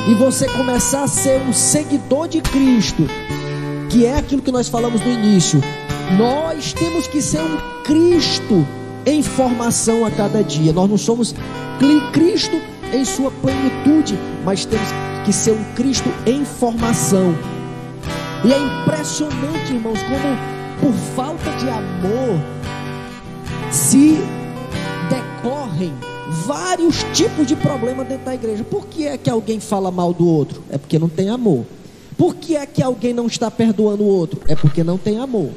e 0.09 0.15
você 0.15 0.47
começar 0.47 1.03
a 1.03 1.07
ser 1.07 1.39
um 1.41 1.53
seguidor 1.53 2.27
de 2.27 2.41
Cristo, 2.41 3.07
que 3.89 4.05
é 4.05 4.17
aquilo 4.17 4.41
que 4.41 4.51
nós 4.51 4.67
falamos 4.67 5.01
no 5.01 5.11
início. 5.11 5.61
Nós 6.17 6.73
temos 6.73 7.05
que 7.07 7.21
ser 7.21 7.41
um 7.41 7.57
Cristo 7.83 8.65
em 9.05 9.21
formação 9.21 10.05
a 10.05 10.11
cada 10.11 10.43
dia. 10.43 10.73
Nós 10.73 10.89
não 10.89 10.97
somos 10.97 11.35
Cristo 12.11 12.59
em 12.91 13.05
sua 13.05 13.29
plenitude, 13.29 14.17
mas 14.43 14.65
temos 14.65 14.87
que 15.25 15.31
ser 15.31 15.51
um 15.51 15.63
Cristo 15.75 16.09
em 16.25 16.43
formação. 16.43 17.35
E 18.43 18.53
é 18.53 18.57
impressionante, 18.57 19.73
irmãos, 19.73 19.99
como 20.03 20.59
por 20.79 20.93
falta 21.15 21.51
de 21.57 21.69
amor 21.69 22.39
se 23.69 24.17
decorrem 25.09 25.93
vários 26.45 27.03
tipos 27.13 27.45
de 27.45 27.55
problemas 27.55 28.07
dentro 28.07 28.25
da 28.25 28.33
igreja. 28.33 28.63
Por 28.63 28.85
que 28.87 29.05
é 29.05 29.17
que 29.17 29.29
alguém 29.29 29.59
fala 29.59 29.91
mal 29.91 30.13
do 30.13 30.27
outro? 30.27 30.63
É 30.69 30.77
porque 30.77 30.97
não 30.97 31.09
tem 31.09 31.29
amor. 31.29 31.65
Por 32.17 32.35
que 32.35 32.55
é 32.55 32.65
que 32.65 32.81
alguém 32.81 33.13
não 33.13 33.27
está 33.27 33.51
perdoando 33.51 34.03
o 34.03 34.07
outro? 34.07 34.41
É 34.47 34.55
porque 34.55 34.83
não 34.83 34.97
tem 34.97 35.19
amor. 35.19 35.51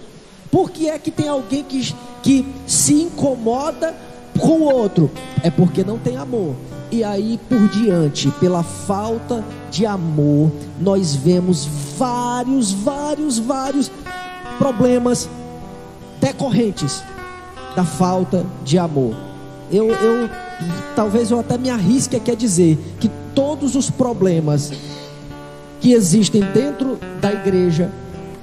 Por 0.50 0.70
que 0.70 0.88
é 0.88 0.98
que 0.98 1.10
tem 1.10 1.28
alguém 1.28 1.64
que, 1.64 1.94
que 2.22 2.46
se 2.66 2.94
incomoda 2.94 3.94
com 4.38 4.60
o 4.60 4.72
outro? 4.72 5.10
É 5.42 5.50
porque 5.50 5.84
não 5.84 5.98
tem 5.98 6.16
amor. 6.16 6.54
E 6.90 7.02
aí 7.02 7.40
por 7.48 7.68
diante, 7.68 8.30
pela 8.32 8.62
falta 8.62 9.42
de 9.70 9.86
amor, 9.86 10.52
nós 10.82 11.14
vemos 11.14 11.66
vários, 11.96 12.72
vários, 12.72 13.38
vários 13.38 13.90
problemas 14.58 15.28
decorrentes 16.20 17.02
da 17.74 17.84
falta 17.84 18.44
de 18.64 18.78
amor. 18.78 19.14
Eu, 19.70 19.90
eu 19.90 20.28
talvez 20.94 21.30
eu 21.30 21.40
até 21.40 21.56
me 21.56 21.70
arrisque 21.70 22.16
aqui 22.16 22.30
a 22.30 22.34
dizer 22.34 22.78
que 23.00 23.10
todos 23.34 23.74
os 23.74 23.88
problemas 23.88 24.72
que 25.80 25.92
existem 25.92 26.42
dentro 26.52 26.98
da 27.20 27.32
igreja 27.32 27.90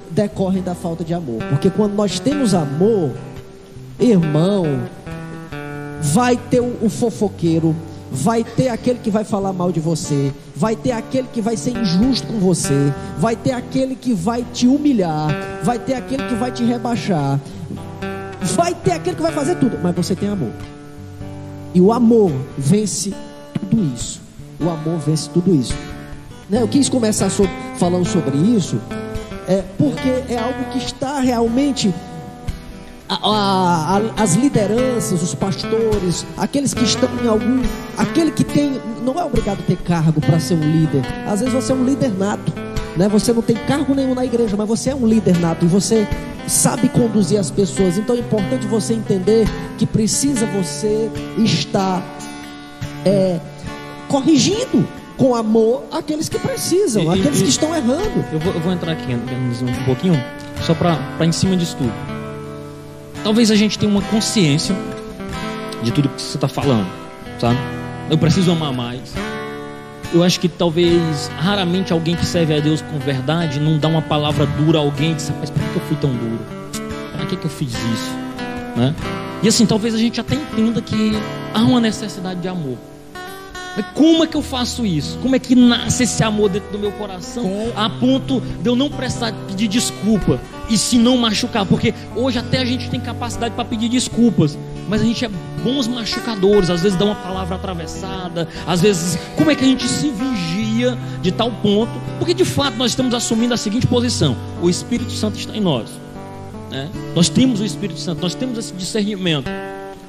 decorrem 0.09 0.61
da 0.61 0.75
falta 0.75 1.03
de 1.03 1.13
amor. 1.13 1.43
Porque 1.49 1.69
quando 1.69 1.93
nós 1.93 2.19
temos 2.19 2.53
amor, 2.53 3.11
irmão, 3.99 4.65
vai 6.01 6.35
ter 6.35 6.59
o 6.59 6.89
fofoqueiro, 6.89 7.75
vai 8.11 8.43
ter 8.43 8.69
aquele 8.69 8.99
que 8.99 9.09
vai 9.09 9.23
falar 9.23 9.53
mal 9.53 9.71
de 9.71 9.79
você, 9.79 10.33
vai 10.55 10.75
ter 10.75 10.91
aquele 10.91 11.27
que 11.27 11.41
vai 11.41 11.55
ser 11.55 11.77
injusto 11.77 12.27
com 12.27 12.39
você, 12.39 12.93
vai 13.17 13.35
ter 13.35 13.51
aquele 13.51 13.95
que 13.95 14.13
vai 14.13 14.45
te 14.53 14.67
humilhar, 14.67 15.29
vai 15.63 15.77
ter 15.77 15.93
aquele 15.93 16.23
que 16.27 16.35
vai 16.35 16.51
te 16.51 16.63
rebaixar, 16.63 17.39
vai 18.55 18.73
ter 18.73 18.91
aquele 18.91 19.15
que 19.15 19.21
vai 19.21 19.31
fazer 19.31 19.55
tudo, 19.55 19.79
mas 19.81 19.95
você 19.95 20.15
tem 20.15 20.29
amor. 20.29 20.51
E 21.73 21.79
o 21.79 21.91
amor 21.93 22.31
vence 22.57 23.13
tudo 23.59 23.83
isso. 23.93 24.21
O 24.59 24.69
amor 24.69 24.97
vence 24.99 25.29
tudo 25.29 25.53
isso. 25.53 25.75
Né, 26.49 26.61
eu 26.61 26.67
quis 26.67 26.89
começar 26.89 27.29
falando 27.77 28.05
sobre 28.05 28.35
isso, 28.37 28.81
é, 29.47 29.63
porque 29.77 30.33
é 30.33 30.37
algo 30.37 30.65
que 30.71 30.79
está 30.79 31.19
realmente 31.19 31.93
a, 33.09 33.97
a, 33.97 34.21
as 34.21 34.35
lideranças, 34.35 35.23
os 35.23 35.33
pastores, 35.33 36.25
aqueles 36.37 36.75
que 36.75 36.83
estão 36.83 37.09
em 37.23 37.27
algum, 37.27 37.63
aquele 37.97 38.29
que 38.29 38.43
tem, 38.43 38.79
não 39.03 39.19
é 39.19 39.25
obrigado 39.25 39.59
a 39.61 39.63
ter 39.63 39.77
cargo 39.77 40.21
para 40.21 40.39
ser 40.39 40.53
um 40.53 40.61
líder. 40.61 41.01
Às 41.27 41.39
vezes 41.39 41.53
você 41.53 41.71
é 41.71 41.75
um 41.75 41.83
líder 41.83 42.15
nato, 42.15 42.53
né? 42.95 43.09
Você 43.09 43.33
não 43.33 43.41
tem 43.41 43.55
cargo 43.55 43.95
nenhum 43.95 44.13
na 44.13 44.23
igreja, 44.23 44.55
mas 44.55 44.67
você 44.67 44.91
é 44.91 44.95
um 44.95 45.07
líder 45.07 45.39
nato 45.39 45.65
e 45.65 45.67
você 45.67 46.07
sabe 46.47 46.87
conduzir 46.89 47.39
as 47.39 47.49
pessoas. 47.49 47.97
Então 47.97 48.15
é 48.15 48.19
importante 48.19 48.67
você 48.67 48.93
entender 48.93 49.47
que 49.79 49.87
precisa 49.87 50.45
você 50.45 51.09
estar 51.37 52.03
é, 53.03 53.39
corrigindo 54.07 54.87
com 55.17 55.35
amor 55.35 55.83
aqueles 55.91 56.29
que 56.29 56.37
precisam, 56.37 57.03
e, 57.03 57.19
aqueles 57.19 57.39
e, 57.39 57.43
que 57.43 57.49
estão 57.49 57.75
errando. 57.75 58.23
Eu 58.31 58.39
vou, 58.39 58.53
eu 58.53 58.59
vou 58.59 58.71
entrar 58.71 58.91
aqui 58.91 59.13
um 59.13 59.85
pouquinho, 59.85 60.23
só 60.61 60.75
para 60.75 61.25
em 61.25 61.31
cima 61.31 61.57
disso 61.57 61.75
tudo. 61.75 62.18
Talvez 63.23 63.51
a 63.51 63.55
gente 63.55 63.77
tenha 63.77 63.91
uma 63.91 64.01
consciência 64.01 64.75
de 65.83 65.91
tudo 65.91 66.09
que 66.09 66.21
você 66.21 66.37
está 66.37 66.47
falando, 66.47 66.87
sabe? 67.39 67.57
Eu 68.09 68.17
preciso 68.17 68.51
amar 68.51 68.73
mais. 68.73 69.13
Eu 70.11 70.23
acho 70.23 70.39
que 70.39 70.49
talvez 70.49 71.29
raramente 71.37 71.93
alguém 71.93 72.15
que 72.15 72.25
serve 72.25 72.55
a 72.55 72.59
Deus 72.59 72.81
com 72.81 72.97
verdade 72.97 73.59
não 73.59 73.77
dá 73.77 73.87
uma 73.87 74.01
palavra 74.01 74.45
dura 74.45 74.79
a 74.79 74.81
alguém 74.81 75.11
e 75.11 75.15
diz, 75.15 75.31
mas 75.39 75.49
por 75.49 75.61
que 75.61 75.75
eu 75.75 75.81
fui 75.81 75.97
tão 75.97 76.09
duro? 76.11 76.39
Para 77.11 77.25
que, 77.27 77.35
que 77.35 77.45
eu 77.45 77.49
fiz 77.49 77.73
isso? 77.73 78.11
Né? 78.75 78.95
E 79.43 79.47
assim, 79.47 79.65
talvez 79.65 79.93
a 79.93 79.97
gente 79.97 80.19
até 80.19 80.35
entenda 80.35 80.81
que 80.81 81.11
há 81.53 81.59
uma 81.59 81.79
necessidade 81.79 82.39
de 82.39 82.47
amor. 82.47 82.77
Mas 83.75 83.85
como 83.93 84.23
é 84.23 84.27
que 84.27 84.35
eu 84.35 84.41
faço 84.41 84.85
isso? 84.85 85.19
Como 85.19 85.35
é 85.35 85.39
que 85.39 85.53
nasce 85.53 86.03
esse 86.03 86.23
amor 86.23 86.49
dentro 86.49 86.71
do 86.71 86.79
meu 86.79 86.91
coração 86.93 87.45
a 87.75 87.89
ponto 87.89 88.41
de 88.41 88.67
eu 88.67 88.75
não 88.75 88.89
prestar 88.89 89.31
pedir 89.47 89.67
desculpa? 89.67 90.39
E 90.69 90.77
se 90.77 90.97
não 90.97 91.17
machucar, 91.17 91.65
porque 91.65 91.93
hoje 92.15 92.37
até 92.37 92.59
a 92.59 92.65
gente 92.65 92.89
tem 92.89 92.99
capacidade 92.99 93.55
para 93.55 93.65
pedir 93.65 93.89
desculpas, 93.89 94.57
mas 94.87 95.01
a 95.01 95.03
gente 95.03 95.25
é 95.25 95.29
bons 95.63 95.87
machucadores, 95.87 96.69
às 96.69 96.81
vezes 96.81 96.97
dá 96.97 97.05
uma 97.05 97.15
palavra 97.15 97.55
atravessada, 97.55 98.47
às 98.67 98.81
vezes, 98.81 99.17
como 99.35 99.49
é 99.49 99.55
que 99.55 99.63
a 99.63 99.67
gente 99.67 99.87
se 99.87 100.11
vigia 100.11 100.97
de 101.21 101.31
tal 101.31 101.51
ponto? 101.51 101.91
Porque 102.19 102.33
de 102.33 102.45
fato 102.45 102.77
nós 102.77 102.91
estamos 102.91 103.13
assumindo 103.13 103.53
a 103.53 103.57
seguinte 103.57 103.87
posição: 103.87 104.37
o 104.61 104.69
Espírito 104.69 105.11
Santo 105.11 105.39
está 105.39 105.55
em 105.55 105.61
nós, 105.61 105.89
né? 106.69 106.89
nós 107.15 107.29
temos 107.29 107.59
o 107.59 107.65
Espírito 107.65 107.99
Santo, 107.99 108.21
nós 108.21 108.35
temos 108.35 108.57
esse 108.57 108.73
discernimento, 108.73 109.49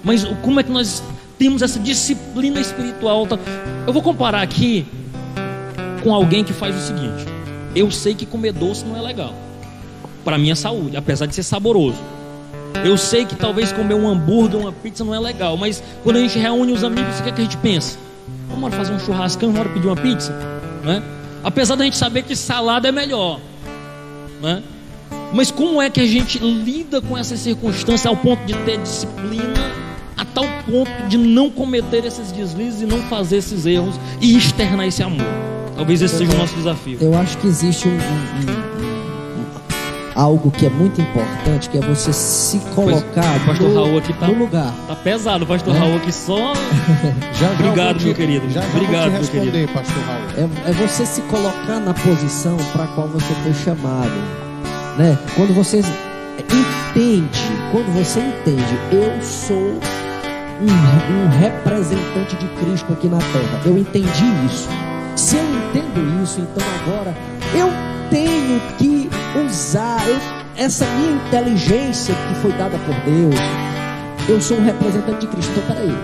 mas 0.04 0.24
como 0.42 0.60
é 0.60 0.62
que 0.62 0.70
nós 0.70 1.02
temos 1.38 1.62
essa 1.62 1.78
disciplina 1.78 2.60
espiritual? 2.60 3.26
Eu 3.86 3.92
vou 3.92 4.02
comparar 4.02 4.42
aqui 4.42 4.86
com 6.02 6.14
alguém 6.14 6.44
que 6.44 6.52
faz 6.52 6.76
o 6.76 6.80
seguinte: 6.80 7.24
eu 7.74 7.90
sei 7.90 8.14
que 8.14 8.26
comer 8.26 8.52
doce 8.52 8.84
não 8.84 8.96
é 8.96 9.00
legal 9.00 9.34
para 10.24 10.36
minha 10.38 10.56
saúde, 10.56 10.96
apesar 10.96 11.26
de 11.26 11.34
ser 11.34 11.42
saboroso. 11.42 11.98
Eu 12.84 12.96
sei 12.96 13.24
que 13.24 13.34
talvez 13.34 13.72
comer 13.72 13.94
um 13.94 14.08
hambúrguer, 14.08 14.58
uma 14.60 14.72
pizza 14.72 15.04
não 15.04 15.14
é 15.14 15.18
legal, 15.18 15.56
mas 15.56 15.82
quando 16.04 16.16
a 16.16 16.20
gente 16.20 16.38
reúne 16.38 16.72
os 16.72 16.84
amigos, 16.84 17.18
o 17.18 17.22
que, 17.22 17.28
é 17.28 17.32
que 17.32 17.40
a 17.40 17.44
gente 17.44 17.56
pensa? 17.56 17.98
Vamos 18.48 18.74
fazer 18.74 18.92
um 18.92 18.98
churrascão, 18.98 19.52
vamos 19.52 19.72
pedir 19.72 19.86
uma 19.86 19.96
pizza, 19.96 20.32
né? 20.84 21.02
Apesar 21.42 21.74
da 21.74 21.84
gente 21.84 21.96
saber 21.96 22.22
que 22.22 22.36
salada 22.36 22.88
é 22.88 22.92
melhor, 22.92 23.40
né? 24.40 24.62
Mas 25.32 25.50
como 25.50 25.80
é 25.80 25.88
que 25.90 26.00
a 26.00 26.06
gente 26.06 26.38
lida 26.38 27.00
com 27.00 27.16
essa 27.16 27.36
circunstância 27.36 28.08
ao 28.08 28.16
ponto 28.16 28.44
de 28.44 28.54
ter 28.64 28.78
disciplina 28.78 29.70
a 30.16 30.24
tal 30.24 30.44
ponto 30.66 30.90
de 31.08 31.16
não 31.16 31.48
cometer 31.50 32.04
esses 32.04 32.30
deslizes 32.32 32.82
e 32.82 32.86
não 32.86 32.98
fazer 33.02 33.38
esses 33.38 33.64
erros 33.66 33.94
e 34.20 34.36
externar 34.36 34.86
esse 34.86 35.02
amor. 35.02 35.24
Talvez 35.76 36.02
esse 36.02 36.18
seja 36.18 36.32
o 36.32 36.36
nosso 36.36 36.54
desafio. 36.56 36.98
Eu 37.00 37.16
acho 37.16 37.38
que 37.38 37.46
existe 37.46 37.88
um, 37.88 37.92
um- 37.92 37.96
um- 37.96 38.59
algo 40.20 40.50
que 40.50 40.66
é 40.66 40.70
muito 40.70 41.00
importante, 41.00 41.70
que 41.70 41.78
é 41.78 41.80
você 41.80 42.12
se 42.12 42.58
colocar 42.74 43.36
o 43.36 43.46
pastor 43.46 43.68
no, 43.70 43.74
Raul 43.74 43.98
aqui 43.98 44.12
tá- 44.12 44.26
no 44.26 44.38
lugar. 44.38 44.74
Tá 44.86 44.94
pesado, 44.96 45.46
pastor 45.46 45.74
É. 45.74 45.78
Raul 45.78 45.96
aqui 45.96 46.12
só. 46.12 46.52
Já, 47.40 47.48
já 47.48 47.52
Obrigado, 47.54 47.96
vou 47.96 48.06
meu 48.06 48.14
querido. 48.14 48.50
Já, 48.50 48.60
já 48.60 48.68
Obrigado, 48.68 49.10
meu 49.12 49.22
te 49.22 49.32
responder, 49.32 49.68
pastor 49.68 50.02
Raul. 50.04 50.50
É, 50.66 50.70
é 50.70 50.72
você 50.74 51.06
se 51.06 51.22
colocar 51.22 51.80
na 51.80 51.94
posição 51.94 52.56
para 52.72 52.84
a 52.84 52.86
qual 52.88 53.08
você 53.08 53.32
foi 53.42 53.54
chamado, 53.54 54.10
né? 54.98 55.16
Quando 55.36 55.54
você 55.54 55.78
entende, 55.78 57.40
quando 57.72 57.92
você 57.94 58.20
entende, 58.20 58.78
eu 58.92 59.22
sou 59.22 59.56
um, 59.56 61.24
um 61.24 61.28
representante 61.38 62.36
de 62.36 62.46
Cristo 62.60 62.92
aqui 62.92 63.08
na 63.08 63.18
Terra. 63.18 63.60
Eu 63.64 63.78
entendi 63.78 64.24
isso. 64.46 64.68
Se 65.16 65.36
eu 65.36 65.42
entendo 65.42 66.22
isso, 66.22 66.40
então 66.40 66.62
agora 66.82 67.14
eu 67.54 67.68
tenho 68.10 68.60
que 68.78 69.08
usar 69.46 70.02
eu- 70.08 70.18
essa 70.56 70.84
minha 70.86 71.12
inteligência 71.12 72.14
que 72.14 72.34
foi 72.42 72.52
dada 72.52 72.76
por 72.78 72.94
Deus. 73.04 73.34
Eu 74.28 74.40
sou 74.40 74.58
um 74.58 74.64
representante 74.64 75.20
de 75.20 75.26
Cristo. 75.28 75.52
Então, 75.56 75.74
peraí. 75.74 75.94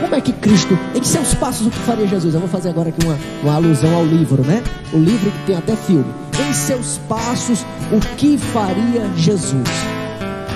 Como 0.00 0.14
é 0.14 0.20
que 0.20 0.32
Cristo, 0.32 0.78
em 0.94 1.02
seus 1.02 1.32
passos, 1.34 1.66
o 1.66 1.70
que 1.70 1.78
faria 1.78 2.06
Jesus? 2.06 2.34
Eu 2.34 2.40
vou 2.40 2.48
fazer 2.48 2.68
agora 2.68 2.90
aqui 2.90 3.04
uma, 3.06 3.18
uma 3.42 3.54
alusão 3.54 3.94
ao 3.94 4.04
livro, 4.04 4.42
né? 4.44 4.62
O 4.92 4.98
livro 4.98 5.30
que 5.30 5.46
tem 5.46 5.56
até 5.56 5.74
filme. 5.74 6.04
Em 6.48 6.52
seus 6.52 6.98
passos, 7.08 7.64
o 7.90 7.98
que 8.16 8.36
faria 8.36 9.08
Jesus? 9.16 9.66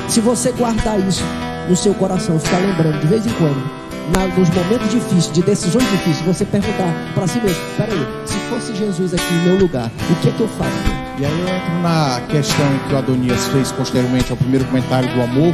Se 0.09 0.21
você 0.21 0.53
guardar 0.53 1.01
isso 1.01 1.25
no 1.69 1.75
seu 1.75 1.95
coração, 1.95 2.39
ficar 2.39 2.59
lembrando 2.59 3.01
de 3.01 3.07
vez 3.07 3.25
em 3.25 3.31
quando, 3.31 3.63
na- 4.15 4.27
nos 4.27 4.49
momentos 4.51 4.91
difíceis, 4.91 5.33
de 5.33 5.43
decisões 5.43 5.89
difíceis, 5.91 6.21
você 6.27 6.45
perguntar 6.45 6.93
para 7.15 7.27
si 7.27 7.39
mesmo: 7.41 7.63
peraí, 7.77 8.07
se 8.27 8.37
fosse 8.49 8.75
Jesus 8.75 9.15
aqui 9.15 9.35
em 9.35 9.49
meu 9.49 9.59
lugar, 9.59 9.91
o 10.11 10.15
que 10.17 10.29
é 10.29 10.33
que 10.33 10.41
eu 10.41 10.49
faria? 10.49 11.01
E 11.19 11.25
aí 11.25 11.41
eu 11.41 11.49
entro 11.55 11.73
na 11.83 12.21
questão 12.29 12.67
que 12.89 12.95
o 12.95 12.99
Adonias 12.99 13.47
fez 13.49 13.71
posteriormente 13.73 14.31
ao 14.31 14.37
primeiro 14.37 14.65
comentário 14.67 15.09
do 15.15 15.23
amor, 15.23 15.53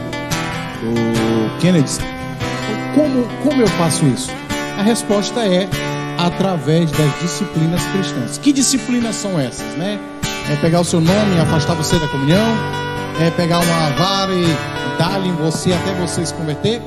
do 0.80 1.60
Kennedy. 1.60 1.90
Como, 2.94 3.24
como 3.42 3.60
eu 3.62 3.68
faço 3.68 4.06
isso? 4.06 4.30
A 4.78 4.82
resposta 4.82 5.40
é 5.40 5.68
através 6.18 6.90
das 6.92 7.20
disciplinas 7.20 7.82
cristãs. 7.86 8.38
Que 8.38 8.52
disciplinas 8.52 9.16
são 9.16 9.38
essas, 9.38 9.74
né? 9.76 9.98
É 10.50 10.56
pegar 10.56 10.80
o 10.80 10.84
seu 10.84 11.00
nome 11.00 11.36
e 11.36 11.40
afastar 11.40 11.74
você 11.74 11.98
da 11.98 12.06
comunhão, 12.08 12.46
é 13.20 13.30
pegar 13.30 13.58
uma 13.58 13.90
vara 13.90 14.32
e 14.32 14.46
dar-lhe 14.98 15.28
em 15.28 15.34
você 15.34 15.72
até 15.72 15.92
você 15.94 16.24
se 16.24 16.32
converter. 16.34 16.80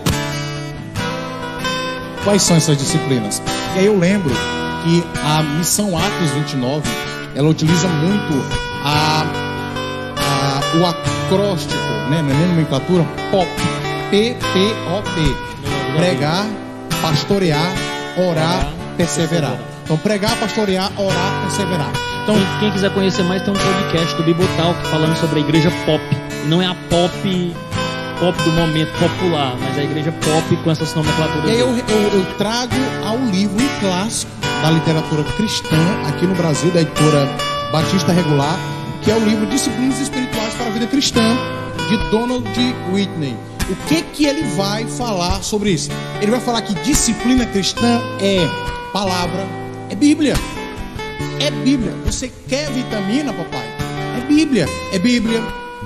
Quais 2.24 2.42
são 2.44 2.56
essas 2.58 2.78
disciplinas? 2.78 3.42
E 3.76 3.80
aí 3.80 3.86
eu 3.86 3.98
lembro 3.98 4.34
que 4.84 5.04
a 5.24 5.42
missão 5.44 5.98
Atos 5.98 6.30
29, 6.32 6.88
ela 7.36 7.50
utiliza 7.50 7.88
muito 7.88 8.46
a, 8.84 9.24
a- 10.18 10.78
o 10.78 10.86
acróstico, 10.86 11.80
né, 12.10 12.22
não 12.22 12.32
é 12.32 12.48
nomenclatura, 12.48 13.04
POP, 13.32 13.48
P-P-O-P, 14.12 15.36
pregar, 15.98 16.46
pastorear, 17.02 17.72
orar, 18.18 18.68
perseverar. 18.98 19.58
Então 19.84 19.98
pregar, 19.98 20.36
pastorear, 20.38 20.92
orar, 20.98 21.42
perseverar. 21.44 21.90
Então 22.24 22.36
Quem, 22.36 22.60
quem 22.60 22.72
quiser 22.72 22.94
conhecer 22.94 23.24
mais, 23.24 23.42
tem 23.42 23.54
um 23.54 23.58
podcast 23.58 24.16
do 24.16 24.24
Bibotalk 24.24 24.88
falando 24.88 25.16
sobre 25.18 25.40
a 25.40 25.42
igreja 25.42 25.72
pop. 25.86 26.02
Não 26.46 26.62
é 26.62 26.68
a 26.68 26.76
pop 26.90 27.56
pop 28.20 28.42
do 28.44 28.52
momento 28.52 28.92
popular, 29.00 29.56
mas 29.60 29.78
a 29.78 29.84
igreja 29.84 30.12
pop 30.12 30.58
com 30.64 30.72
essas 30.72 30.94
nomenclaturas. 30.94 31.46
E 31.46 31.52
aí 31.52 31.60
eu, 31.60 31.70
eu- 31.70 32.20
eu 32.20 32.26
trago 32.38 32.74
ao 33.06 33.18
livro 33.18 33.56
um 33.64 33.80
clássico 33.80 34.32
da 34.62 34.72
literatura 34.72 35.24
cristã 35.38 35.78
aqui 36.08 36.26
no 36.28 36.36
Brasil, 36.36 36.70
da 36.72 36.82
editora 36.82 37.28
Batista 37.72 38.12
Regular, 38.12 38.58
que 39.02 39.10
é 39.12 39.16
o 39.16 39.24
livro 39.24 39.46
Disciplinas 39.46 40.00
Espirituais 40.00 40.54
para 40.56 40.68
a 40.68 40.70
Vida 40.70 40.88
Cristã, 40.88 41.22
de 41.88 41.98
Donald 42.12 42.48
Whitney. 42.92 43.36
O 43.70 43.76
que 43.88 44.02
que 44.02 44.26
ele 44.26 44.44
vai 44.56 44.86
falar 44.86 45.42
sobre 45.44 45.72
isso? 45.72 45.90
Ele 46.22 46.32
vai 46.32 46.40
falar 46.40 46.62
que 46.64 46.74
disciplina 46.84 47.46
cristã 47.46 48.02
é 48.20 48.40
palavra, 48.92 49.46
é 49.90 49.96
Bíblia. 49.96 50.34
É 51.40 51.50
Bíblia. 51.52 51.94
Você 52.06 52.32
quer 52.48 52.70
vitamina, 52.72 53.32
papai? 53.32 53.66
É 54.18 54.26
Bíblia. 54.28 54.68
É 54.92 55.00
Bíblia, 55.00 55.42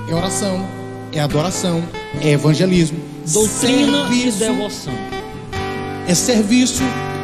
é 0.08 0.14
oração, 0.14 0.66
é 1.12 1.20
adoração, 1.20 1.84
é 2.20 2.30
evangelismo, 2.30 2.98
Doutrina 3.26 4.08
e 4.10 4.30
serviço, 4.30 4.38
devoção. 4.38 4.94
é 6.06 6.14
serviço, 6.14 6.82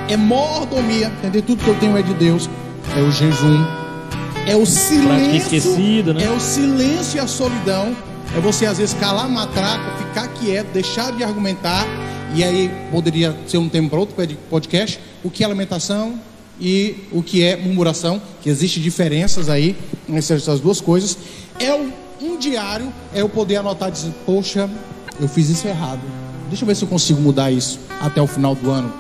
é 0.09 0.17
mordomia, 0.17 1.09
entender 1.19 1.43
tudo 1.43 1.63
que 1.63 1.69
eu 1.69 1.77
tenho 1.77 1.97
é 1.97 2.03
de 2.03 2.15
Deus, 2.15 2.49
é 2.97 3.01
o 3.03 3.11
jejum, 3.11 3.65
é 4.47 4.57
o 4.57 4.65
silêncio, 4.67 5.37
esquecida, 5.37 6.15
né? 6.15 6.25
é 6.25 6.31
o 6.31 6.41
silêncio 6.41 7.19
e 7.19 7.21
a 7.21 7.27
solidão, 7.27 7.95
é 8.37 8.41
você 8.41 8.67
às 8.67 8.79
vezes 8.79 8.95
calar 8.95 9.27
a 9.27 9.29
matraca, 9.29 9.97
ficar 9.99 10.29
quieto, 10.29 10.69
deixar 10.73 11.13
de 11.13 11.23
argumentar, 11.23 11.87
e 12.35 12.43
aí 12.45 12.71
poderia 12.91 13.37
ser 13.47 13.59
um 13.59 13.69
tema 13.69 13.89
para 13.89 13.99
outro 13.99 14.17
podcast, 14.49 15.01
o 15.23 15.31
que 15.31 15.45
é 15.45 15.47
lamentação 15.47 16.15
e 16.61 16.95
o 17.11 17.23
que 17.23 17.43
é 17.43 17.57
murmuração, 17.57 18.21
que 18.43 18.49
existe 18.49 18.81
diferenças 18.81 19.49
aí 19.49 19.77
nessas 20.09 20.61
duas 20.61 20.81
coisas, 20.81 21.17
é 21.59 21.75
um, 21.75 21.91
um 22.23 22.37
diário, 22.39 22.93
é 23.15 23.21
eu 23.21 23.29
poder 23.29 23.57
anotar 23.57 23.89
e 23.89 23.93
dizer, 23.93 24.13
poxa, 24.27 24.69
eu 25.21 25.29
fiz 25.29 25.49
isso 25.49 25.67
errado, 25.67 26.01
deixa 26.49 26.65
eu 26.65 26.67
ver 26.67 26.75
se 26.75 26.83
eu 26.83 26.89
consigo 26.89 27.21
mudar 27.21 27.51
isso 27.51 27.79
até 28.01 28.21
o 28.21 28.27
final 28.27 28.55
do 28.55 28.71
ano, 28.71 28.93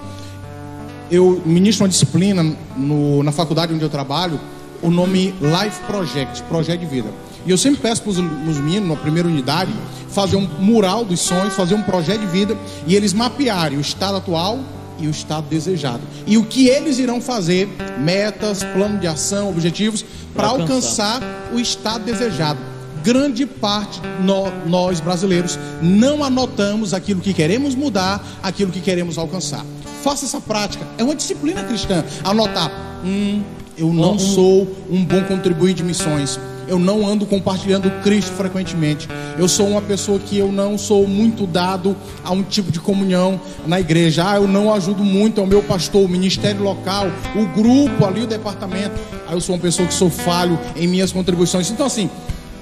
eu 1.10 1.42
ministro 1.44 1.84
uma 1.84 1.88
disciplina 1.88 2.42
no- 2.76 3.22
na 3.22 3.32
faculdade 3.32 3.74
onde 3.74 3.82
eu 3.82 3.88
trabalho, 3.90 4.38
o 4.82 4.90
nome 4.90 5.34
Life 5.40 5.80
Project, 5.86 6.42
Projeto 6.44 6.80
de 6.80 6.86
Vida. 6.86 7.08
E 7.44 7.50
eu 7.50 7.58
sempre 7.58 7.80
peço 7.80 8.02
para 8.02 8.10
os 8.10 8.18
meninos, 8.58 8.88
na 8.88 8.96
primeira 8.96 9.28
unidade, 9.28 9.72
fazer 10.08 10.36
um 10.36 10.46
mural 10.58 11.04
dos 11.04 11.20
sonhos, 11.20 11.54
fazer 11.54 11.74
um 11.74 11.82
projeto 11.82 12.20
de 12.20 12.26
vida 12.26 12.56
e 12.86 12.94
eles 12.94 13.12
mapearem 13.12 13.76
o 13.78 13.80
estado 13.80 14.16
atual 14.18 14.58
e 14.98 15.06
o 15.06 15.10
estado 15.10 15.46
desejado. 15.48 16.00
E 16.26 16.36
o 16.36 16.44
que 16.44 16.68
eles 16.68 16.98
irão 16.98 17.20
fazer, 17.20 17.68
metas, 17.98 18.62
plano 18.62 18.98
de 18.98 19.06
ação, 19.06 19.48
objetivos, 19.48 20.04
para 20.34 20.48
alcançar. 20.48 21.14
alcançar 21.16 21.50
o 21.52 21.58
estado 21.58 22.04
desejado. 22.04 22.58
Grande 23.02 23.46
parte 23.46 24.00
nó- 24.22 24.50
nós 24.66 25.00
brasileiros 25.00 25.58
não 25.80 26.22
anotamos 26.22 26.92
aquilo 26.92 27.20
que 27.20 27.32
queremos 27.32 27.74
mudar, 27.74 28.22
aquilo 28.42 28.70
que 28.70 28.80
queremos 28.80 29.16
alcançar. 29.16 29.64
Faça 30.02 30.24
essa 30.26 30.40
prática. 30.40 30.86
É 30.98 31.04
uma 31.04 31.14
disciplina 31.14 31.62
cristã. 31.64 32.04
Anotar. 32.24 32.70
Hum, 33.04 33.42
eu 33.76 33.92
não 33.92 34.18
sou 34.18 34.66
um 34.90 35.04
bom 35.04 35.22
contribuinte 35.24 35.76
de 35.76 35.84
missões. 35.84 36.38
Eu 36.68 36.78
não 36.78 37.04
ando 37.06 37.26
compartilhando 37.26 37.90
Cristo 38.02 38.30
frequentemente. 38.32 39.08
Eu 39.36 39.48
sou 39.48 39.66
uma 39.66 39.82
pessoa 39.82 40.18
que 40.20 40.38
eu 40.38 40.52
não 40.52 40.78
sou 40.78 41.06
muito 41.08 41.44
dado 41.46 41.96
a 42.22 42.30
um 42.30 42.42
tipo 42.44 42.70
de 42.70 42.78
comunhão 42.78 43.40
na 43.66 43.80
igreja. 43.80 44.24
Ah, 44.30 44.36
eu 44.36 44.46
não 44.46 44.72
ajudo 44.72 45.02
muito 45.02 45.40
ao 45.40 45.46
meu 45.46 45.62
pastor, 45.62 46.04
o 46.04 46.08
ministério 46.08 46.62
local, 46.62 47.06
o 47.34 47.44
grupo 47.46 48.04
ali, 48.06 48.22
o 48.22 48.26
departamento. 48.26 48.92
Ah, 49.28 49.32
eu 49.32 49.40
sou 49.40 49.54
uma 49.56 49.60
pessoa 49.60 49.88
que 49.88 49.94
sou 49.94 50.08
falho 50.10 50.56
em 50.76 50.86
minhas 50.86 51.10
contribuições. 51.10 51.70
Então, 51.70 51.86
assim, 51.86 52.08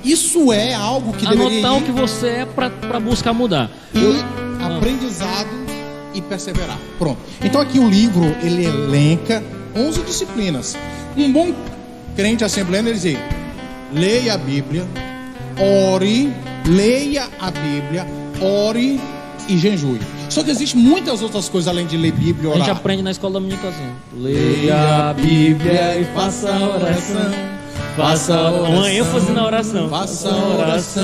isso 0.04 0.52
é 0.52 0.74
algo 0.74 1.12
que 1.12 1.26
deveria 1.26 1.58
Anotar 1.66 1.74
ir 1.74 1.82
o 1.82 1.84
que 1.84 1.92
você 1.92 2.26
é 2.28 2.46
para 2.46 3.00
buscar 3.00 3.32
mudar. 3.32 3.70
e 3.94 4.64
aprendizado 4.64 5.48
e 6.14 6.20
perseverar. 6.22 6.78
Pronto. 6.98 7.18
Então 7.42 7.60
aqui 7.60 7.78
o 7.78 7.88
livro 7.88 8.24
ele 8.42 8.64
elenca 8.64 9.42
11 9.76 10.00
disciplinas. 10.02 10.76
Um 11.16 11.32
bom 11.32 11.52
crente 12.16 12.44
assembleano 12.44 12.88
ele 12.88 12.98
diz: 12.98 13.18
leia 13.92 14.34
a 14.34 14.38
Bíblia, 14.38 14.86
ore, 15.58 16.32
leia 16.66 17.28
a 17.40 17.50
Bíblia, 17.50 18.06
ore 18.40 19.00
e 19.48 19.56
jejue. 19.58 20.00
Só 20.28 20.42
que 20.42 20.50
existe 20.50 20.76
muitas 20.76 21.22
outras 21.22 21.48
coisas 21.48 21.68
além 21.68 21.86
de 21.86 21.96
ler 21.96 22.12
Bíblia 22.12 22.48
e 22.50 22.52
A 22.52 22.56
gente 22.56 22.64
orar. 22.64 22.76
aprende 22.76 23.02
na 23.02 23.10
escola 23.10 23.34
dominical 23.34 23.70
assim. 23.70 23.90
Leia 24.14 25.08
a 25.10 25.14
Bíblia 25.14 25.98
e 26.00 26.04
faça 26.14 26.50
a 26.54 26.68
oração. 26.76 27.57
Faça 27.96 28.50
uma 28.50 28.90
ênfase 28.92 29.32
na 29.32 29.44
oração. 29.44 29.88
Faça 29.88 30.28
oração, 30.28 31.02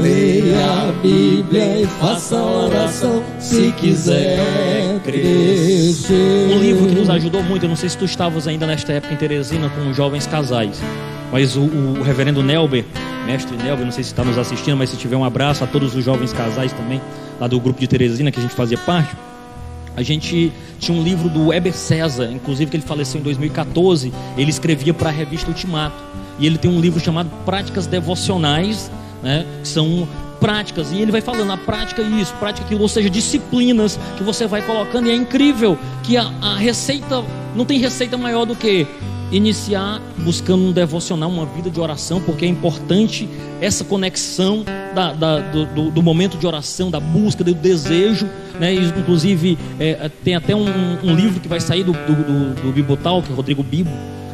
Leia 0.00 0.88
a 0.88 0.92
Bíblia 1.02 1.82
e 1.82 1.86
faça 2.00 2.36
oração 2.36 3.22
se 3.38 3.70
quiser 3.72 4.98
crescer. 5.04 6.48
Um 6.54 6.58
livro 6.58 6.86
que 6.86 6.94
nos 6.94 7.10
ajudou 7.10 7.42
muito, 7.42 7.64
eu 7.64 7.68
não 7.68 7.76
sei 7.76 7.88
se 7.88 7.98
tu 7.98 8.06
estavas 8.06 8.48
ainda 8.48 8.66
nesta 8.66 8.94
época 8.94 9.12
em 9.12 9.16
Teresina 9.16 9.68
com 9.68 9.92
jovens 9.92 10.26
casais, 10.26 10.80
mas 11.30 11.54
o, 11.54 11.62
o 11.62 12.02
reverendo 12.02 12.42
Nelber, 12.42 12.86
mestre 13.26 13.56
Nelber, 13.56 13.84
não 13.84 13.92
sei 13.92 14.02
se 14.02 14.10
está 14.10 14.24
nos 14.24 14.38
assistindo, 14.38 14.78
mas 14.78 14.88
se 14.88 14.96
tiver 14.96 15.16
um 15.16 15.24
abraço 15.24 15.62
a 15.62 15.66
todos 15.66 15.94
os 15.94 16.02
jovens 16.02 16.32
casais 16.32 16.72
também, 16.72 17.00
lá 17.38 17.46
do 17.46 17.60
grupo 17.60 17.78
de 17.78 17.86
Teresina 17.86 18.32
que 18.32 18.38
a 18.38 18.42
gente 18.42 18.54
fazia 18.54 18.78
parte. 18.78 19.14
A 19.96 20.02
gente 20.02 20.52
tinha 20.78 20.96
um 20.96 21.02
livro 21.02 21.28
do 21.28 21.48
Weber 21.48 21.74
César, 21.74 22.30
inclusive 22.32 22.70
que 22.70 22.76
ele 22.76 22.84
faleceu 22.84 23.20
em 23.20 23.24
2014. 23.24 24.12
Ele 24.36 24.50
escrevia 24.50 24.94
para 24.94 25.08
a 25.08 25.12
revista 25.12 25.48
Ultimato. 25.48 26.02
E 26.38 26.46
ele 26.46 26.56
tem 26.56 26.70
um 26.70 26.80
livro 26.80 27.00
chamado 27.00 27.30
Práticas 27.44 27.86
Devocionais, 27.86 28.90
né? 29.22 29.44
Que 29.62 29.68
são 29.68 30.08
práticas. 30.40 30.90
E 30.90 31.00
ele 31.00 31.12
vai 31.12 31.20
falando 31.20 31.52
a 31.52 31.56
prática 31.56 32.02
isso, 32.02 32.32
prática 32.34 32.64
aquilo, 32.64 32.80
ou 32.80 32.88
seja, 32.88 33.10
disciplinas 33.10 34.00
que 34.16 34.22
você 34.22 34.46
vai 34.46 34.62
colocando. 34.62 35.06
E 35.06 35.10
é 35.10 35.14
incrível 35.14 35.78
que 36.02 36.16
a, 36.16 36.32
a 36.40 36.56
receita, 36.56 37.22
não 37.54 37.64
tem 37.64 37.78
receita 37.78 38.16
maior 38.16 38.46
do 38.46 38.56
que 38.56 38.86
iniciar 39.30 40.00
buscando 40.18 40.64
um 40.64 40.72
devocional, 40.72 41.30
uma 41.30 41.46
vida 41.46 41.70
de 41.70 41.80
oração, 41.80 42.20
porque 42.20 42.44
é 42.44 42.48
importante 42.48 43.28
essa 43.60 43.84
conexão 43.84 44.64
da, 44.94 45.12
da, 45.12 45.38
do, 45.38 45.90
do, 45.90 46.02
momento 46.02 46.36
de 46.36 46.46
oração, 46.46 46.90
da 46.90 47.00
busca, 47.00 47.44
do 47.44 47.54
desejo. 47.54 48.28
Né? 48.58 48.74
Inclusive, 48.74 49.58
é, 49.78 50.10
tem 50.24 50.34
até 50.34 50.54
um, 50.54 50.66
um, 51.02 51.14
livro 51.14 51.40
que 51.40 51.48
vai 51.48 51.60
sair 51.60 51.84
do, 51.84 51.92
do, 51.92 52.54
do, 52.54 52.62
do 52.62 52.72
Bibotal, 52.72 53.22
que 53.22 53.32
é 53.32 53.34
Rodrigo 53.34 53.62
Bibo, 53.62 53.90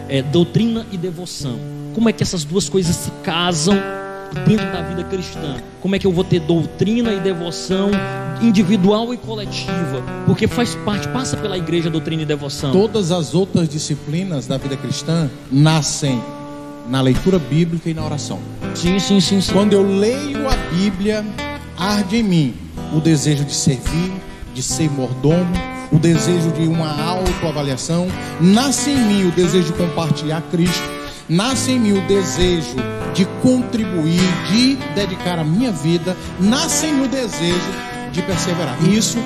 é 0.09 0.23
Doutrina 0.23 0.87
e 0.91 0.97
Devoção. 0.97 1.59
Como 1.95 2.09
é 2.09 2.13
que 2.13 2.23
essas 2.23 2.45
duas 2.45 2.69
coisas 2.69 2.95
se 2.95 3.11
casam 3.23 3.77
dentro 4.47 4.67
da 4.73 4.83
vida 4.83 5.05
cristã? 5.05 5.57
Como 5.81 5.95
é 5.95 5.99
que 5.99 6.07
eu 6.07 6.13
vou 6.13 6.25
ter 6.25 6.41
doutrina 6.41 7.13
e 7.13 7.21
devoção 7.21 7.91
individual 8.41 9.13
e 9.15 9.17
coletiva? 9.17 10.03
Porque 10.27 10.47
faz 10.47 10.75
parte, 10.75 11.09
passa 11.09 11.37
pela 11.37 11.57
igreja 11.57 11.91
doutrina 11.91 12.23
e 12.23 12.27
devoção. 12.27 12.73
Todas 12.73 13.11
as 13.11 13.35
outras 13.35 13.69
disciplinas 13.69 14.47
da 14.47 14.57
vida 14.57 14.77
cristã 14.77 15.31
nascem 15.51 16.21
na 16.89 17.01
leitura 17.01 17.39
bíblica 17.39 17.91
e 17.91 17.95
na 17.95 18.05
oração. 18.05 18.39
Sim, 18.75 18.99
sim, 18.99 19.21
sim, 19.21 19.41
sim. 19.41 19.53
Quando 19.53 19.73
eu 19.73 19.83
leio 19.83 20.49
a 20.49 20.57
Bíblia, 20.75 21.25
arde 21.77 22.19
em 22.19 22.23
mim 22.23 22.55
o 22.95 23.01
desejo 23.01 23.45
de 23.45 23.55
servir, 23.55 24.13
de 24.55 24.63
ser 24.63 24.91
mordomo, 24.91 25.53
o 25.93 25.99
desejo 25.99 26.51
de 26.53 26.67
uma 26.67 26.91
autoavaliação, 27.01 28.09
nasce 28.41 28.91
em 28.91 28.97
mim 28.97 29.29
o 29.29 29.31
desejo 29.33 29.73
de 29.73 29.79
compartilhar 29.79 30.43
Cristo, 30.51 30.83
nasce 31.29 31.73
em 31.73 31.81
mim 31.81 31.93
o 31.93 32.07
desejo 32.07 32.77
de 33.15 33.25
contribuir, 33.43 34.21
de 34.51 34.77
dedicar 34.95 35.39
a 35.39 35.45
minha 35.45 35.73
vida, 35.73 36.17
nasce 36.39 36.87
em 36.87 36.95
mim 36.95 37.05
o 37.05 37.09
desejo 37.09 37.73
de 38.13 38.23
perseverar. 38.23 38.77
Isso 38.85 39.19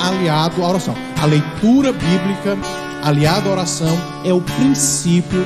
aliado 0.00 0.62
à 0.62 0.68
oração. 0.68 0.94
A 1.20 1.26
leitura 1.26 1.92
bíblica 1.92 2.56
aliado 3.02 3.48
à 3.48 3.52
oração 3.52 3.98
é 4.24 4.32
o 4.32 4.40
princípio 4.40 5.44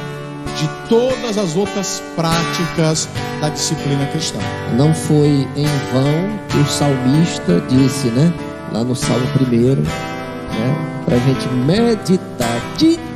de 0.59 0.68
todas 0.89 1.39
as 1.39 1.56
outras 1.56 2.02
práticas 2.14 3.09
da 3.40 3.48
disciplina 3.48 4.06
cristã. 4.06 4.39
Não 4.76 4.94
foi 4.94 5.48
em 5.56 5.66
vão 5.93 6.39
que 6.48 6.59
o 6.59 6.66
salmista 6.66 7.62
disse, 7.68 8.09
né? 8.09 8.32
Lá 8.72 8.84
no 8.84 8.94
Salmo 8.94 9.26
1, 9.40 9.74
né? 9.76 11.02
Para 11.05 11.16
a 11.16 11.20
gente 11.20 11.48
meditar 11.48 12.60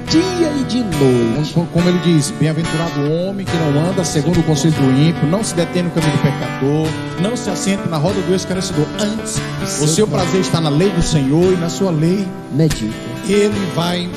dia 0.09 0.53
e 0.61 0.65
de 0.65 0.83
noite. 0.83 1.55
Como 1.73 1.89
ele 1.89 1.99
diz, 2.05 2.31
bem-aventurado 2.33 3.01
o 3.01 3.29
homem 3.29 3.45
que 3.47 3.57
não 3.57 3.91
anda 3.91 4.05
segundo 4.05 4.41
o 4.41 4.43
conselho 4.43 4.75
do 4.75 4.91
ímpio, 5.01 5.27
não 5.29 5.43
se 5.43 5.55
detém 5.55 5.83
no 5.83 5.91
caminho 5.91 6.13
do 6.13 6.23
pecador, 6.23 6.89
não 7.21 7.37
se 7.37 7.51
assenta 7.51 7.89
na 7.89 7.97
roda 7.97 8.21
do 8.23 8.35
esclarecedor. 8.35 8.87
Antes, 9.01 9.41
o 9.81 9.87
seu 9.87 10.07
prazer 10.07 10.41
está 10.41 10.61
na 10.61 10.69
lei 10.69 10.91
do 10.91 11.03
Senhor 11.03 11.53
e 11.53 11.57
na 11.57 11.69
sua 11.69 11.91
lei. 11.91 12.27
Medita. 12.53 12.95
Ele 13.29 13.73
vai 13.75 14.09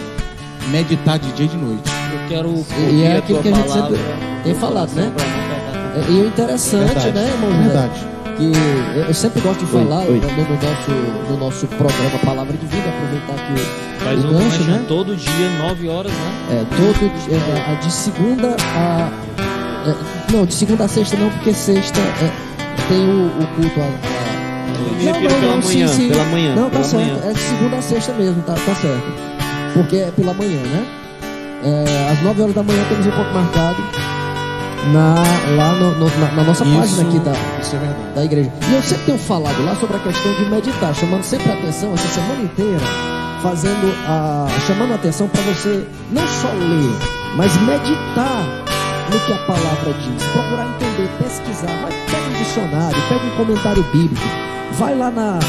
meditar 0.69 1.17
de 1.19 1.31
dia 1.33 1.45
e 1.45 1.49
de 1.49 1.57
noite. 1.57 1.89
Eu 2.11 2.27
quero 2.27 2.65
E 2.91 3.03
é 3.03 3.17
aquilo 3.17 3.41
que 3.41 3.49
a 3.49 3.53
gente 3.55 3.71
sempre 3.71 3.99
tem 4.43 4.55
falado, 4.55 4.91
né? 4.93 5.11
E 6.07 6.13
o 6.13 6.27
interessante, 6.27 6.85
Verdade. 6.85 7.11
né, 7.11 7.27
irmão? 7.27 7.63
José? 7.63 7.89
Que 8.39 8.51
eu 9.09 9.13
sempre 9.13 9.41
gosto 9.41 9.59
de 9.65 9.71
falar 9.71 9.99
oi. 10.05 10.19
No, 10.21 10.27
no 10.29 10.55
nosso, 10.55 10.91
no 11.31 11.37
nosso 11.37 11.67
programa 11.67 12.17
Palavra 12.23 12.53
de 12.55 12.65
Vida, 12.67 12.87
aproveitar 12.87 13.35
que 13.45 13.99
Faz 14.03 14.23
o 14.23 14.27
um 14.27 14.31
gancho, 14.31 14.45
lanche 14.45 14.63
né? 14.63 14.85
todo 14.87 15.15
dia, 15.15 15.49
9 15.59 15.89
horas, 15.89 16.11
né? 16.11 16.31
É, 16.51 16.65
todo 16.77 17.05
é, 17.29 17.73
é, 17.73 17.75
de 17.75 17.91
segunda 17.91 18.55
a. 18.75 19.11
é, 19.89 20.31
não, 20.31 20.45
de 20.45 20.53
segunda 20.53 20.85
a 20.85 20.87
sexta 20.87 21.17
não, 21.17 21.29
porque 21.31 21.53
sexta 21.53 21.99
é, 21.99 22.31
tem 22.87 22.99
o, 23.09 23.27
o 23.27 23.47
culto 23.55 23.79
a. 23.81 23.83
a- 23.83 24.39
Eu 24.79 24.93
me 24.95 25.03
refiro 25.03 25.35
pela 25.35 25.57
manhã, 25.57 25.87
pela 26.09 26.25
manhã, 26.25 26.55
Não, 26.55 26.69
tá 26.69 26.83
certo. 26.83 26.95
manhã. 27.05 27.19
É 27.25 27.33
de 27.33 27.39
segunda 27.39 27.75
a 27.77 27.81
sexta 27.81 28.13
mesmo, 28.13 28.41
tá, 28.43 28.53
tá 28.53 28.75
certo. 28.75 29.03
Porque 29.73 29.97
é 29.97 30.11
pela 30.15 30.33
manhã, 30.33 30.61
né? 30.61 30.85
É, 31.61 32.11
às 32.13 32.21
9 32.23 32.41
horas 32.41 32.55
da 32.55 32.63
manhã 32.63 32.81
temos 32.87 33.05
um 33.05 33.09
encontro 33.09 33.33
marcado 33.33 33.83
na, 34.93 35.15
lá 35.55 35.73
no- 35.73 35.95
no- 35.99 36.19
na, 36.19 36.31
na 36.31 36.43
nossa 36.43 36.63
página 36.65 37.03
aqui 37.09 37.19
da, 37.19 37.31
isso 37.61 37.75
é 37.75 38.15
da 38.15 38.25
igreja. 38.25 38.51
E 38.69 38.73
eu 38.73 38.81
sempre 38.81 39.05
tenho 39.05 39.17
falado 39.17 39.63
lá 39.63 39.75
sobre 39.75 39.97
a 39.97 39.99
questão 39.99 40.33
de 40.33 40.45
meditar, 40.49 40.93
chamando 40.95 41.23
sempre 41.23 41.51
a 41.51 41.53
atenção 41.53 41.93
essa 41.93 42.07
semana 42.07 42.41
inteira, 42.43 42.79
fazendo 43.41 43.93
a, 44.07 44.47
chamando 44.65 44.91
a 44.93 44.95
atenção 44.95 45.27
para 45.27 45.41
você 45.41 45.85
não 46.11 46.27
só 46.27 46.47
ler, 46.49 46.91
mas 47.35 47.55
meditar 47.61 48.43
no 49.11 49.19
que 49.21 49.33
a 49.33 49.37
palavra 49.45 49.93
diz, 49.93 50.23
procurar 50.33 50.65
entender, 50.67 51.09
pesquisar, 51.21 51.67
vai 51.81 51.91
pega 52.09 52.27
um 52.27 52.43
dicionário, 52.43 52.97
pega 53.09 53.25
um 53.25 53.37
comentário 53.37 53.83
bíblico, 53.91 54.27
vai 54.73 54.95
lá 54.95 55.09
na, 55.11 55.39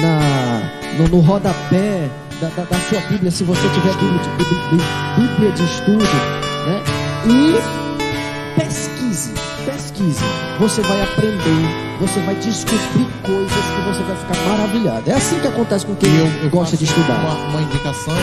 na 0.00 0.70
no, 0.98 1.08
no 1.08 1.20
rodapé 1.20 2.08
da, 2.40 2.48
da, 2.48 2.62
da 2.64 2.76
sua 2.88 3.00
Bíblia, 3.08 3.30
se 3.30 3.44
você 3.44 3.68
tiver 3.68 3.92
Bíblia 3.94 4.18
de, 4.20 4.28
Bí- 4.30 4.60
Bí- 4.70 5.28
Bíblia 5.28 5.52
de 5.52 5.64
estudo, 5.64 6.04
né? 6.66 6.82
E 7.26 7.73
pesquise. 10.04 10.24
Você 10.60 10.82
vai 10.82 11.02
aprender, 11.02 11.98
você 12.00 12.20
vai 12.20 12.34
descobrir 12.36 13.08
coisas 13.24 13.50
que 13.50 13.80
você 13.88 14.02
vai 14.02 14.16
ficar 14.16 14.48
maravilhado. 14.48 15.10
É 15.10 15.14
assim 15.14 15.38
que 15.40 15.46
acontece 15.46 15.86
com 15.86 15.94
quem 15.96 16.10
E 16.10 16.18
eu, 16.18 16.26
eu 16.44 16.50
gosta 16.50 16.76
de 16.76 16.84
estudar. 16.84 17.20
Uma, 17.20 17.48
uma 17.48 17.62
indicação 17.62 18.14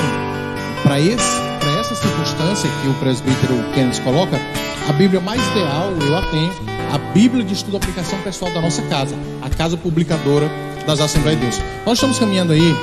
para 0.84 1.00
esse, 1.00 1.42
para 1.60 1.80
essa 1.80 1.96
circunstância 1.96 2.70
que 2.82 2.88
o 2.88 2.94
presbítero 2.96 3.54
Kenneth 3.74 4.02
coloca, 4.04 4.40
a 4.88 4.94
Bíblia 4.94 5.20
mais 5.22 5.46
ideal 5.50 5.92
eu 6.02 6.18
a 6.18 6.22
tenho, 6.24 6.52
a 6.94 6.98
Bíblia 7.14 7.44
de 7.44 7.54
estudo 7.54 7.74
e 7.74 7.78
aplicação 7.78 8.20
pessoal 8.20 8.52
da 8.52 8.62
nossa 8.62 8.82
casa, 8.84 9.16
a 9.42 9.50
casa 9.50 9.78
publicadora 9.78 10.50
das 10.86 11.00
Assembleias 11.00 11.40
de 11.40 11.46
Deus. 11.48 11.62
Nós 11.86 11.98
estamos 11.98 12.18
caminhando 12.18 12.54
aí, 12.54 12.76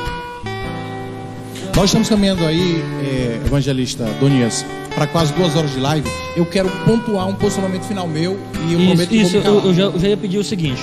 nós 1.79 1.91
estamos 1.91 2.09
caminhando 2.09 2.45
aí, 2.45 2.83
é, 3.05 3.41
evangelista 3.47 4.05
Donias, 4.19 4.67
para 4.97 5.07
quase 5.07 5.33
duas 5.35 5.55
horas 5.55 5.71
de 5.71 5.79
live. 5.79 6.11
Eu 6.37 6.45
quero 6.45 6.69
pontuar 6.85 7.29
um 7.29 7.35
posicionamento 7.37 7.85
final 7.85 8.09
meu 8.09 8.37
e 8.69 8.73
eu 8.73 8.81
Isso, 8.81 8.89
prometo 8.89 9.09
que 9.09 9.17
isso 9.17 9.37
eu, 9.37 9.65
eu 9.65 9.73
já, 9.73 9.83
eu 9.85 10.01
já 10.01 10.09
ia 10.09 10.17
pedir 10.17 10.39
o 10.39 10.43
seguinte: 10.43 10.83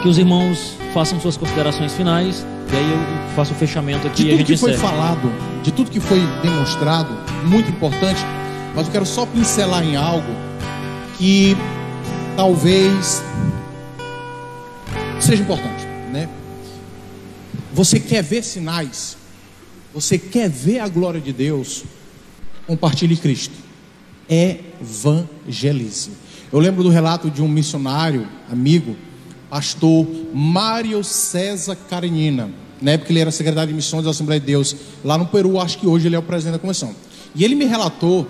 que 0.00 0.08
os 0.08 0.18
irmãos 0.18 0.76
façam 0.94 1.20
suas 1.20 1.36
considerações 1.36 1.92
finais, 1.94 2.46
e 2.72 2.76
aí 2.76 2.92
eu 2.92 3.34
faço 3.34 3.54
o 3.54 3.56
fechamento 3.56 4.06
aqui 4.06 4.22
De 4.22 4.30
tudo 4.36 4.44
que 4.44 4.56
foi 4.56 4.74
falado, 4.74 5.32
de 5.64 5.72
tudo 5.72 5.90
que 5.90 5.98
foi 5.98 6.20
demonstrado, 6.40 7.12
muito 7.42 7.68
importante, 7.68 8.20
mas 8.72 8.86
eu 8.86 8.92
quero 8.92 9.04
só 9.04 9.26
pincelar 9.26 9.82
em 9.82 9.96
algo 9.96 10.32
que 11.18 11.56
talvez 12.36 13.20
seja 15.18 15.42
importante, 15.42 15.84
né? 16.12 16.28
Você 17.74 17.98
quer 17.98 18.22
ver 18.22 18.44
sinais? 18.44 19.25
Você 19.96 20.18
quer 20.18 20.50
ver 20.50 20.80
a 20.80 20.88
glória 20.88 21.18
de 21.18 21.32
Deus? 21.32 21.84
Compartilhe 22.66 23.16
Cristo. 23.16 23.54
Evangelize. 24.28 26.10
Eu 26.52 26.58
lembro 26.58 26.82
do 26.82 26.90
relato 26.90 27.30
de 27.30 27.40
um 27.40 27.48
missionário, 27.48 28.28
amigo, 28.52 28.94
pastor 29.48 30.06
Mário 30.34 31.02
César 31.02 31.74
Karenina. 31.88 32.50
Na 32.78 32.90
época 32.90 33.10
ele 33.10 33.20
era 33.20 33.30
secretário 33.30 33.68
de 33.68 33.74
missões 33.74 34.04
da 34.04 34.10
Assembleia 34.10 34.38
de 34.38 34.44
Deus, 34.44 34.76
lá 35.02 35.16
no 35.16 35.28
Peru, 35.28 35.58
acho 35.58 35.78
que 35.78 35.86
hoje 35.86 36.08
ele 36.08 36.16
é 36.16 36.18
o 36.18 36.22
presidente 36.22 36.52
da 36.52 36.58
convenção. 36.58 36.94
E 37.34 37.42
ele 37.42 37.54
me 37.54 37.64
relatou 37.64 38.28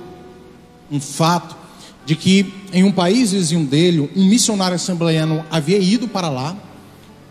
um 0.88 1.01
fato 1.01 1.56
de 2.05 2.14
que 2.14 2.55
em 2.72 2.84
um 2.84 2.93
país 2.93 3.32
vizinho 3.32 3.66
dele, 3.66 4.09
um 4.14 4.24
missionário 4.24 4.76
assembleiano 4.76 5.44
havia 5.51 5.78
ido 5.78 6.06
para 6.06 6.28
lá 6.28 6.56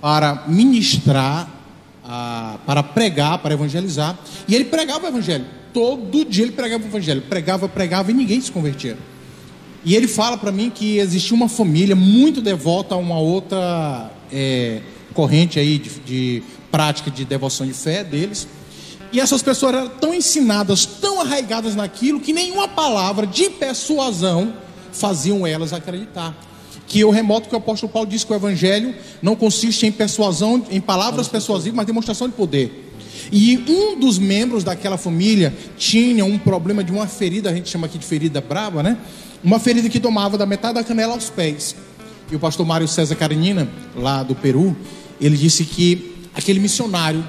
para 0.02 0.44
ministrar, 0.45 1.49
ah, 2.07 2.57
para 2.65 2.84
pregar, 2.84 3.40
para 3.40 3.53
evangelizar, 3.53 4.18
e 4.48 4.56
ele 4.56 4.65
pregava 4.65 5.06
o 5.06 5.07
evangelho. 5.07 5.45
Todo 5.73 6.23
dia 6.23 6.44
ele 6.44 6.53
pregava 6.53 6.84
o 6.84 6.88
evangelho, 6.88 7.22
pregava, 7.23 7.68
pregava 7.68 8.11
e 8.11 8.14
ninguém 8.14 8.40
se 8.40 8.52
convertia. 8.52 8.98
E 9.84 9.95
ele 9.95 10.07
fala 10.07 10.38
para 10.38 10.52
mim 10.52 10.72
que 10.73 10.98
existia 10.98 11.36
uma 11.36 11.49
família 11.49 11.95
muito 11.95 12.41
devota 12.41 12.95
a 12.95 12.98
uma 12.98 13.19
outra 13.19 14.11
é, 14.32 14.82
corrente 15.14 15.60
aí 15.60 15.77
de, 15.77 15.90
de 15.99 16.44
prática 16.72 17.11
de 17.11 17.23
devoção 17.23 17.68
de 17.68 17.73
fé 17.73 18.03
deles. 18.03 18.48
E 19.11 19.19
essas 19.19 19.41
pessoas 19.41 19.76
eram 19.76 19.88
tão 19.88 20.14
ensinadas, 20.14 20.86
tão 20.86 21.22
arraigadas 21.22 21.76
naquilo, 21.76 22.19
que 22.19 22.34
nenhuma 22.34 22.68
palavra 22.68 23.27
de 23.27 23.49
persuasão 23.49 24.53
faziam 24.91 25.45
elas 25.45 25.72
acreditar. 25.72 26.36
Que 26.88 26.99
eu 26.99 27.10
remoto 27.10 27.49
que 27.49 27.56
o 27.56 27.57
apóstolo 27.57 27.91
Paulo 27.91 28.07
disse 28.07 28.26
que 28.26 28.34
o 28.34 28.36
evangelho 28.36 28.94
não 29.22 29.36
consiste 29.36 29.86
em 29.86 29.91
persuasão, 29.91 30.64
em 30.70 30.80
palavras 30.80 31.28
persuasivas, 31.28 31.76
mas 31.76 31.86
demonstração 31.86 32.28
de 32.28 32.36
poder. 32.36 32.86
E 33.32 33.57
um 33.68 33.99
dos 33.99 34.20
membros 34.20 34.64
daquela 34.64 34.98
família 34.98 35.53
tinha 35.78 36.24
um 36.24 36.38
problema 36.38 36.84
de 36.84 36.91
uma 36.91 37.07
ferida, 37.07 37.49
a 37.49 37.53
gente 37.53 37.70
chama 37.70 37.88
aqui 37.88 37.98
de 37.98 38.06
ferida 38.06 38.40
brava, 38.40 38.84
né? 38.84 38.98
Uma 39.44 39.60
ferida 39.60 39.90
que 39.90 39.99
tomava 39.99 40.38
da 40.38 40.45
metade 40.45 40.76
da 40.76 40.84
canela 40.84 41.14
aos 41.14 41.30
pés. 41.30 41.76
E 42.32 42.36
o 42.36 42.40
pastor 42.40 42.66
Mário 42.66 42.88
César 42.88 43.16
Karenina, 43.16 43.68
lá 43.95 44.24
do 44.24 44.36
Peru, 44.36 44.76
ele 45.20 45.38
disse 45.38 45.64
que 45.64 46.28
aquele 46.34 46.60
missionário, 46.60 47.28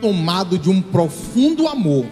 tomado 0.00 0.58
de 0.58 0.70
um 0.70 0.80
profundo 0.82 1.66
amor, 1.66 2.06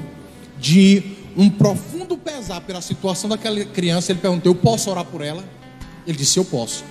de 0.59 1.02
um 1.36 1.51
profundo 1.51 2.16
pesar 2.16 2.61
pela 2.62 2.81
situação 2.81 3.28
daquela 3.28 3.62
criança, 3.66 4.12
ele 4.12 4.20
perguntou: 4.20 4.52
Eu 4.52 4.56
posso 4.56 4.90
orar 4.90 5.05
por 5.05 5.20
ela? 5.20 5.44
Ele 6.06 6.16
disse: 6.16 6.39
Eu 6.39 6.44
posso. 6.44 6.85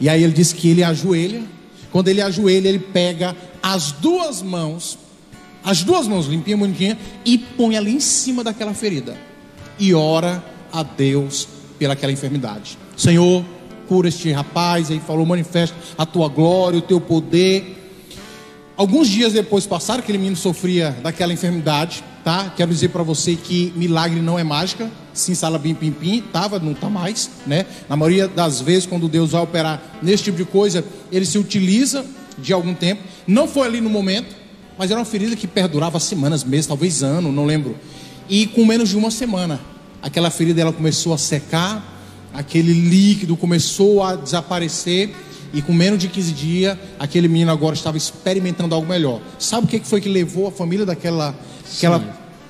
E 0.00 0.08
aí 0.08 0.22
ele 0.22 0.32
disse 0.32 0.54
que 0.54 0.68
ele 0.68 0.82
ajoelha, 0.84 1.42
Quando 1.90 2.08
ele 2.08 2.20
ajoelha, 2.20 2.68
ele 2.68 2.78
pega 2.78 3.36
as 3.62 3.92
duas 3.92 4.42
mãos, 4.42 4.98
as 5.64 5.82
duas 5.82 6.06
mãos 6.06 6.26
limpinha, 6.26 6.56
bonitinha, 6.56 6.98
e 7.24 7.36
põe 7.36 7.76
ali 7.76 7.92
em 7.92 8.00
cima 8.00 8.44
daquela 8.44 8.72
ferida. 8.72 9.16
E 9.78 9.92
ora 9.92 10.44
a 10.72 10.82
Deus 10.82 11.48
pelaquela 11.78 12.12
enfermidade. 12.12 12.78
Senhor, 12.96 13.44
cura 13.88 14.08
este 14.08 14.30
rapaz. 14.30 14.90
Aí 14.90 15.00
falou: 15.00 15.26
manifesta 15.26 15.76
a 15.98 16.06
tua 16.06 16.28
glória, 16.28 16.78
o 16.78 16.82
teu 16.82 17.00
poder. 17.00 17.76
Alguns 18.76 19.08
dias 19.08 19.32
depois 19.32 19.66
passaram, 19.66 20.00
aquele 20.00 20.16
menino 20.16 20.36
sofria 20.36 20.96
daquela 21.02 21.32
enfermidade, 21.32 22.02
tá? 22.24 22.50
Quero 22.56 22.72
dizer 22.72 22.88
para 22.88 23.02
você 23.02 23.36
que 23.36 23.72
milagre 23.76 24.20
não 24.20 24.38
é 24.38 24.44
mágica. 24.44 24.90
Sim, 25.12 25.34
salabim 25.34 25.74
pim 25.74 25.90
pim, 25.90 26.22
tava, 26.32 26.58
não 26.58 26.74
tá 26.74 26.88
mais, 26.88 27.30
né? 27.46 27.66
Na 27.88 27.96
maioria 27.96 28.28
das 28.28 28.60
vezes, 28.60 28.86
quando 28.86 29.08
Deus 29.08 29.32
vai 29.32 29.42
operar 29.42 29.98
nesse 30.02 30.24
tipo 30.24 30.36
de 30.36 30.44
coisa, 30.44 30.84
ele 31.10 31.26
se 31.26 31.38
utiliza 31.38 32.04
de 32.38 32.52
algum 32.52 32.74
tempo. 32.74 33.02
Não 33.26 33.48
foi 33.48 33.66
ali 33.66 33.80
no 33.80 33.90
momento, 33.90 34.34
mas 34.78 34.90
era 34.90 34.98
uma 34.98 35.06
ferida 35.06 35.36
que 35.36 35.46
perdurava 35.46 35.98
semanas, 36.00 36.44
meses, 36.44 36.66
talvez 36.66 37.02
ano, 37.02 37.32
não 37.32 37.44
lembro. 37.44 37.76
E 38.28 38.46
com 38.46 38.64
menos 38.64 38.88
de 38.88 38.96
uma 38.96 39.10
semana, 39.10 39.60
aquela 40.00 40.30
ferida 40.30 40.60
ela 40.60 40.72
começou 40.72 41.12
a 41.12 41.18
secar, 41.18 41.84
aquele 42.32 42.72
líquido 42.72 43.36
começou 43.36 44.02
a 44.02 44.14
desaparecer 44.14 45.10
e 45.52 45.60
com 45.60 45.72
menos 45.72 45.98
de 45.98 46.08
15 46.08 46.32
dias, 46.32 46.78
aquele 46.98 47.26
menino 47.26 47.50
agora 47.50 47.74
estava 47.74 47.96
experimentando 47.96 48.74
algo 48.74 48.86
melhor. 48.86 49.20
Sabe 49.38 49.66
o 49.66 49.68
que 49.68 49.80
foi 49.80 50.00
que 50.00 50.08
levou 50.08 50.46
a 50.46 50.52
família 50.52 50.86
daquela, 50.86 51.34
aquela, 51.76 51.98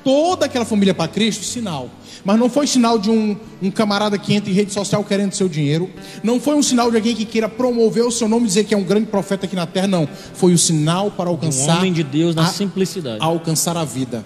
toda 0.05 0.47
aquela 0.47 0.65
família 0.65 0.93
para 0.93 1.09
Cristo? 1.09 1.45
Sinal. 1.45 1.89
Mas 2.24 2.38
não 2.38 2.51
foi 2.51 2.66
sinal 2.66 2.98
de 2.98 3.10
um, 3.10 3.36
um, 3.62 3.70
camarada 3.70 4.18
que 4.18 4.34
entra 4.34 4.51
em 4.51 4.55
rede 4.55 4.72
social 4.72 5.02
querendo 5.05 5.32
seu 5.32 5.48
dinheiro. 5.48 5.90
Não 6.22 6.40
foi 6.40 6.55
um 6.55 6.62
sinal 6.62 6.90
de 6.90 6.97
alguém 6.97 7.14
que 7.14 7.24
queira 7.24 7.48
promover 7.48 8.05
o 8.05 8.10
seu 8.10 8.28
nome 8.28 8.44
e 8.44 8.48
dizer 8.48 8.64
que 8.64 8.74
é 8.74 8.76
um 8.76 8.84
grande 8.84 9.06
profeta 9.06 9.47
aqui 9.47 9.56
na 9.56 9.66
terra. 9.66 9.86
Não. 9.86 10.09
Foi 10.34 10.52
o 10.52 10.59
sinal 10.59 11.10
para 11.10 11.30
alcançar. 11.30 11.76
Um 11.76 11.78
homem 11.78 11.92
de 11.92 12.02
Deus 12.02 12.34
na 12.34 12.47
a, 12.47 12.48
simplicidade. 12.48 13.18
A 13.20 13.24
alcançar 13.24 13.76
a 13.76 13.84
vida. 13.84 14.24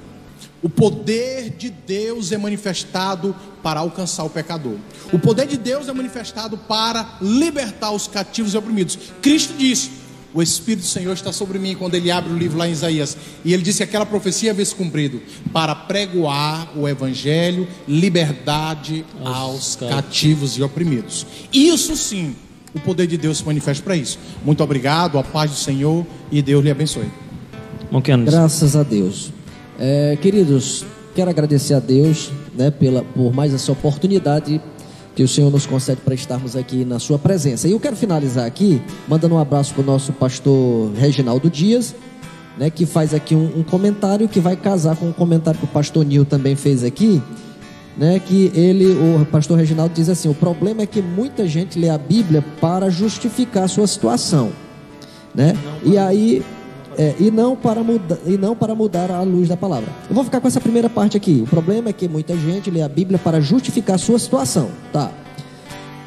O 0.63 0.69
poder 0.69 1.51
de 1.51 1.69
Deus 1.69 2.33
é 2.33 2.39
manifestado 2.39 3.37
para 3.63 3.81
alcançar 3.81 4.25
o 4.25 4.31
pecador. 4.31 4.77
O 5.13 5.19
poder 5.19 5.47
de 5.47 5.59
Deus 5.59 5.89
é 5.89 5.93
manifestado 5.93 6.57
para 6.57 7.19
libertar 7.21 7.91
os 7.91 8.09
cativos 8.09 8.55
e 8.55 8.57
oprimidos. 8.57 8.99
Cristo 9.21 9.55
disse: 9.59 9.91
O 10.35 10.43
Espírito 10.43 10.81
do 10.81 10.87
Senhor 10.89 11.13
está 11.13 11.33
sobre 11.33 11.61
mim 11.61 11.77
quando 11.77 11.95
ele 11.95 12.11
abre 12.11 12.33
o 12.33 12.37
livro 12.37 12.59
lá 12.59 12.69
em 12.69 12.73
Isaías. 12.73 13.17
E 13.45 13.55
ele 13.55 13.63
disse 13.63 13.79
que 13.79 13.85
aquela 13.85 14.05
profecia 14.05 14.51
havia 14.51 14.65
se 14.65 14.75
cumprido 14.75 15.23
para 15.53 15.77
pregoar 15.77 16.77
o 16.77 16.89
evangelho, 16.89 17.69
liberdade 17.87 19.05
aos, 19.23 19.37
aos 19.37 19.77
cativos 19.77 20.59
e 20.59 20.63
oprimidos. 20.63 21.25
Isso 21.53 21.97
sim, 21.97 22.35
o 22.75 22.81
poder 22.81 23.07
de 23.07 23.17
Deus 23.17 23.39
se 23.39 23.47
manifesta 23.47 23.85
para 23.85 23.95
isso. 23.95 24.19
Muito 24.45 24.63
obrigado, 24.65 25.19
a 25.19 25.23
paz 25.23 25.53
do 25.53 25.57
Senhor 25.57 26.05
e 26.33 26.43
Deus 26.43 26.65
lhe 26.65 26.71
abençoe. 26.71 27.09
Graças 28.33 28.75
a 28.75 28.83
Deus. 28.83 29.33
É, 29.79 30.19
queridos, 30.21 30.85
quero 31.15 31.31
agradecer 31.31 31.75
a 31.75 31.81
Deus 31.81 32.33
né, 32.57 32.73
pela, 32.73 33.03
por 33.03 33.33
mais 33.33 33.55
essa 33.55 33.71
oportunidade 33.71 34.61
que 35.15 35.23
o 35.23 35.29
Senhor 35.29 35.51
nos 35.51 35.65
concede 35.65 36.01
para 36.01 36.15
estarmos 36.15 36.57
aqui 36.57 36.85
na 36.85 36.99
Sua 36.99 37.19
presença. 37.19 37.69
E 37.69 37.73
eu 37.73 37.81
quero 37.81 37.95
finalizar 37.95 38.47
aqui, 38.47 38.83
mandando 39.09 39.35
um 39.35 39.39
abraço 39.39 39.73
para 39.75 39.83
o 39.83 39.87
nosso 39.87 40.13
pastor 40.13 40.93
Reginaldo 40.95 41.49
Dias, 41.49 41.95
né, 42.59 42.71
que 42.71 42.85
faz 42.85 43.15
aqui 43.15 43.35
um, 43.35 43.59
um, 43.59 43.63
comentário 43.63 44.29
que 44.29 44.41
vai 44.41 44.57
casar 44.57 44.97
com 44.97 45.07
o 45.07 45.09
um 45.11 45.13
comentário 45.13 45.59
que 45.59 45.67
o 45.67 45.69
pastor 45.69 46.05
Nil 46.05 46.25
também 46.25 46.57
fez 46.57 46.83
aqui. 46.83 47.23
Né, 47.97 48.19
que 48.19 48.51
ele, 48.57 48.87
o 48.87 49.25
pastor 49.27 49.57
Reginaldo 49.57 49.95
diz 49.95 50.09
assim: 50.09 50.29
o 50.29 50.35
problema 50.35 50.83
é 50.83 50.87
que 50.87 51.01
muita 51.01 51.47
gente 51.47 51.79
lê 51.79 51.89
a 51.89 51.97
Bíblia 51.97 52.45
para 52.61 52.91
justificar 52.91 53.65
a 53.65 53.69
sua 53.69 53.87
situação, 53.87 54.51
né? 55.33 55.57
E 55.85 55.97
aí 55.97 56.43
é, 56.99 57.15
e, 57.19 57.31
não 57.31 57.57
para 57.57 57.83
muda, 57.83 58.19
e 58.27 58.37
não 58.37 58.55
para 58.55 58.75
mudar 58.75 59.11
a 59.11 59.23
luz 59.23 59.49
da 59.49 59.57
palavra. 59.57 59.89
Eu 60.09 60.15
vou 60.15 60.25
ficar 60.25 60.41
com 60.41 60.49
essa 60.49 60.61
primeira 60.61 60.89
parte 60.89 61.17
aqui. 61.17 61.43
O 61.43 61.47
problema 61.47 61.91
é 61.91 61.93
que 61.93 62.09
muita 62.09 62.37
gente 62.37 62.71
lê 62.71 62.83
a 62.83 62.89
Bíblia 62.89 63.19
para 63.19 63.41
justificar 63.41 63.99
sua 63.99 64.19
situação. 64.19 64.69
Tá. 64.93 65.11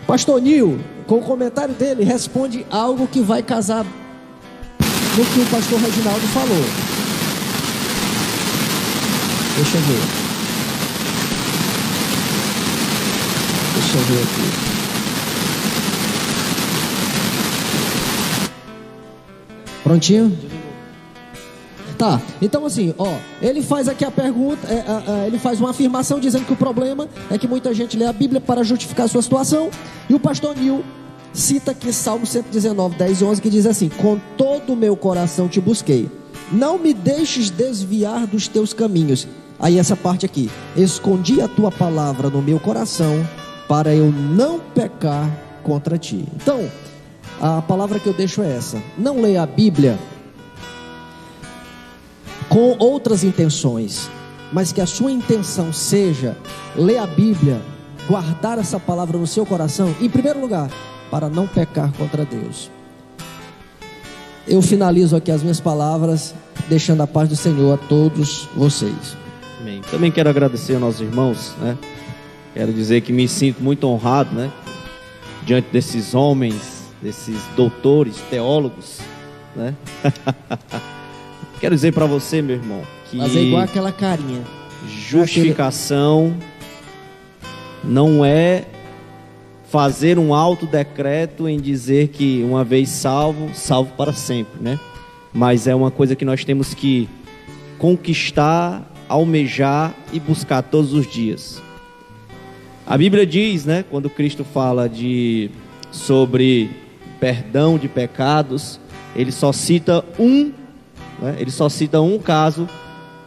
Pastor 0.05 0.41
Nil, 0.41 0.79
com 1.05 1.15
o 1.15 1.21
comentário 1.21 1.73
dele, 1.73 2.03
responde 2.03 2.65
algo 2.69 3.07
que 3.07 3.19
vai 3.19 3.43
casar 3.43 3.83
no 3.83 5.25
que 5.25 5.39
o 5.39 5.45
pastor 5.47 5.79
Reginaldo 5.79 6.27
falou. 6.27 6.65
Deixa 9.55 9.77
eu 9.77 9.81
ver. 9.81 10.27
Deixa 13.73 13.97
eu 13.97 14.03
ver 14.03 14.23
aqui. 14.23 14.67
Prontinho? 19.83 20.56
Tá, 21.97 22.21
então 22.39 22.63
assim, 22.63 22.93
ó, 22.95 23.15
ele 23.41 23.63
faz 23.63 23.87
aqui 23.87 24.05
a 24.05 24.11
pergunta, 24.11 24.67
é, 24.67 24.75
é, 24.75 25.23
é, 25.23 25.27
ele 25.27 25.39
faz 25.39 25.59
uma 25.59 25.71
afirmação 25.71 26.19
dizendo 26.19 26.45
que 26.45 26.53
o 26.53 26.55
problema 26.55 27.09
é 27.31 27.39
que 27.39 27.47
muita 27.47 27.73
gente 27.73 27.97
lê 27.97 28.05
a 28.05 28.13
Bíblia 28.13 28.39
para 28.39 28.63
justificar 28.63 29.09
sua 29.09 29.21
situação, 29.21 29.71
e 30.07 30.13
o 30.13 30.19
pastor 30.19 30.55
Nil 30.55 30.83
cita 31.33 31.71
aqui 31.71 31.91
Salmo 31.91 32.25
119, 32.25 32.97
10 32.97 33.21
e 33.21 33.23
11, 33.23 33.41
que 33.41 33.49
diz 33.49 33.65
assim: 33.65 33.89
Com 33.89 34.19
todo 34.37 34.73
o 34.73 34.75
meu 34.75 34.95
coração 34.95 35.47
te 35.47 35.59
busquei, 35.59 36.09
não 36.51 36.77
me 36.77 36.93
deixes 36.93 37.49
desviar 37.49 38.27
dos 38.27 38.47
teus 38.47 38.73
caminhos. 38.73 39.27
Aí 39.59 39.79
essa 39.79 39.95
parte 39.95 40.23
aqui, 40.23 40.51
escondi 40.75 41.41
a 41.41 41.47
tua 41.47 41.71
palavra 41.71 42.29
no 42.29 42.43
meu 42.43 42.59
coração, 42.59 43.27
para 43.67 43.95
eu 43.95 44.11
não 44.11 44.59
pecar 44.59 45.29
contra 45.63 45.97
ti. 45.97 46.25
Então, 46.35 46.69
a 47.41 47.59
palavra 47.61 47.99
que 47.99 48.05
eu 48.05 48.13
deixo 48.13 48.43
é 48.43 48.55
essa: 48.55 48.81
não 48.97 49.19
leia 49.19 49.41
a 49.41 49.47
Bíblia 49.47 49.97
com 52.49 52.75
outras 52.79 53.23
intenções, 53.23 54.09
mas 54.51 54.71
que 54.71 54.81
a 54.81 54.85
sua 54.85 55.11
intenção 55.11 55.73
seja 55.73 56.37
ler 56.75 56.97
a 56.97 57.07
Bíblia, 57.07 57.61
guardar 58.07 58.57
essa 58.57 58.79
palavra 58.79 59.17
no 59.17 59.27
seu 59.27 59.45
coração, 59.45 59.93
em 59.99 60.09
primeiro 60.09 60.39
lugar, 60.39 60.69
para 61.11 61.29
não 61.29 61.47
pecar 61.47 61.91
contra 61.93 62.25
Deus. 62.25 62.71
Eu 64.47 64.61
finalizo 64.61 65.15
aqui 65.15 65.29
as 65.29 65.41
minhas 65.41 65.59
palavras, 65.59 66.33
deixando 66.69 67.01
a 67.01 67.07
paz 67.07 67.27
do 67.27 67.35
Senhor 67.35 67.73
a 67.73 67.77
todos 67.77 68.47
vocês. 68.55 69.17
Amém. 69.59 69.81
Também 69.91 70.09
quero 70.09 70.29
agradecer 70.29 70.73
aos 70.73 70.81
nossos 70.81 71.01
irmãos, 71.01 71.53
né? 71.59 71.77
Quero 72.53 72.71
dizer 72.71 73.01
que 73.01 73.11
me 73.11 73.27
sinto 73.27 73.61
muito 73.61 73.85
honrado, 73.87 74.33
né? 74.33 74.49
Diante 75.45 75.67
desses 75.71 76.15
homens, 76.15 76.85
desses 77.01 77.37
doutores, 77.55 78.15
teólogos, 78.29 78.99
né? 79.55 79.75
Quero 81.59 81.73
dizer 81.73 81.93
para 81.93 82.05
você, 82.05 82.41
meu 82.41 82.55
irmão, 82.55 82.81
que. 83.09 83.17
Mas 83.17 83.35
é 83.35 83.39
igual 83.39 83.63
aquela 83.63 83.91
carinha. 83.91 84.43
Justificação 84.87 86.37
não 87.83 88.23
é 88.23 88.65
fazer 89.69 90.17
um 90.17 90.33
alto 90.33 90.65
decreto 90.65 91.47
em 91.47 91.59
dizer 91.59 92.09
que 92.09 92.43
uma 92.43 92.63
vez 92.63 92.89
salvo, 92.89 93.49
salvo 93.53 93.91
para 93.97 94.13
sempre, 94.13 94.61
né? 94.61 94.79
Mas 95.33 95.67
é 95.67 95.75
uma 95.75 95.91
coisa 95.91 96.15
que 96.15 96.23
nós 96.23 96.45
temos 96.45 96.73
que 96.73 97.09
conquistar, 97.77 98.89
almejar 99.09 99.93
e 100.13 100.19
buscar 100.19 100.61
todos 100.61 100.93
os 100.93 101.05
dias. 101.05 101.61
A 102.85 102.97
Bíblia 102.97 103.25
diz, 103.25 103.65
né, 103.65 103.83
quando 103.89 104.09
Cristo 104.09 104.45
fala 104.45 104.87
de 104.87 105.51
sobre 105.91 106.69
perdão 107.19 107.77
de 107.77 107.89
pecados, 107.89 108.79
ele 109.15 109.31
só 109.31 109.51
cita 109.51 110.05
um 110.17 110.51
né? 111.19 111.35
Ele 111.39 111.51
só 111.51 111.69
cita 111.69 112.01
um 112.01 112.19
caso 112.19 112.67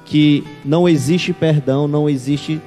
que 0.05 0.45
não 0.65 0.89
existe 0.89 1.33
perdão, 1.33 1.87
não 1.87 2.09
existe 2.09 2.61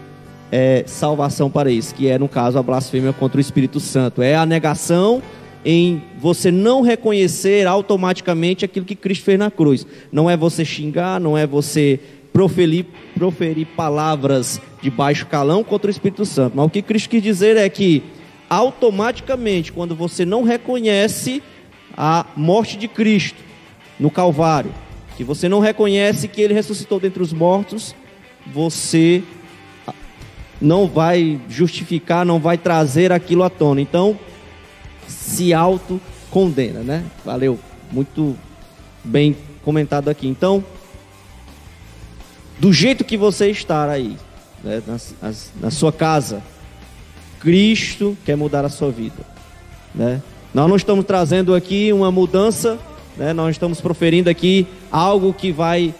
é, 0.52 0.84
salvação 0.86 1.50
para 1.50 1.72
isso, 1.72 1.96
que 1.96 2.08
é 2.08 2.18
no 2.18 2.30
caso 2.30 2.58
a 2.58 2.64
blasfêmia 2.64 3.12
contra 3.12 3.38
o 3.38 3.42
Espírito 3.42 3.80
Santo. 3.80 4.22
É 4.22 4.36
a 4.36 4.46
negação 4.46 5.22
em 5.66 6.02
você 6.20 6.52
não 6.52 6.82
reconhecer 6.82 7.66
automaticamente 7.68 8.66
aquilo 8.66 8.86
que 8.86 8.96
Cristo 8.96 9.26
fez 9.26 9.40
na 9.40 9.50
cruz. 9.50 9.86
Não 10.12 10.30
é 10.30 10.38
você 10.38 10.64
xingar, 10.64 11.20
não 11.20 11.38
é 11.38 11.48
você 11.48 12.00
proferir, 12.32 12.86
proferir 13.16 13.68
palavras 13.68 14.62
de 14.82 14.90
baixo 14.90 15.26
calão 15.26 15.64
contra 15.64 15.88
o 15.88 15.92
Espírito 15.92 16.26
Santo. 16.26 16.54
Mas 16.56 16.66
o 16.66 16.70
que 16.70 16.82
Cristo 16.82 17.10
quis 17.10 17.24
dizer 17.24 17.58
é 17.58 17.70
que 17.70 18.04
automaticamente, 18.50 19.72
quando 19.72 19.96
você 19.96 20.26
não 20.26 20.44
reconhece 20.44 21.42
a 21.96 22.26
morte 22.36 22.78
de 22.78 22.88
Cristo 22.88 23.38
no 24.00 24.10
Calvário, 24.10 24.72
que 25.16 25.24
você 25.24 25.48
não 25.48 25.60
reconhece 25.60 26.28
que 26.28 26.42
ele 26.42 26.54
ressuscitou 26.54 27.00
dentre 27.00 27.22
os 27.22 27.34
mortos, 27.34 27.96
você 28.48 29.24
não 30.60 30.88
vai 30.88 31.40
justificar, 31.50 32.26
não 32.26 32.40
vai 32.40 32.58
trazer 32.58 33.12
aquilo 33.12 33.44
à 33.44 33.50
tona. 33.50 33.82
Então, 33.82 34.18
se 35.08 35.54
auto-condena, 35.54 36.80
né? 36.80 37.04
Valeu, 37.24 37.60
muito 37.92 38.36
bem 39.04 39.36
comentado 39.64 40.10
aqui. 40.10 40.28
Então, 40.28 40.64
do 42.60 42.72
jeito 42.72 43.04
que 43.04 43.18
você 43.18 43.50
está 43.50 43.90
aí, 43.90 44.18
né, 44.64 44.82
na, 44.88 45.34
na 45.62 45.72
sua 45.72 45.92
casa, 45.92 46.42
Cristo 47.40 48.18
quer 48.26 48.38
mudar 48.38 48.64
a 48.64 48.70
sua 48.70 48.90
vida, 48.90 49.26
né? 49.94 50.22
Nós 50.54 50.70
não 50.70 50.76
estamos 50.76 51.04
trazendo 51.06 51.56
aqui 51.56 51.92
uma 51.92 52.12
mudança 52.12 52.80
né? 53.18 53.34
Nós 53.34 53.56
estamos 53.56 53.80
proferindo 53.82 54.30
aqui 54.30 54.68
algo 54.92 55.34
que 55.34 55.52
vai 55.52 55.94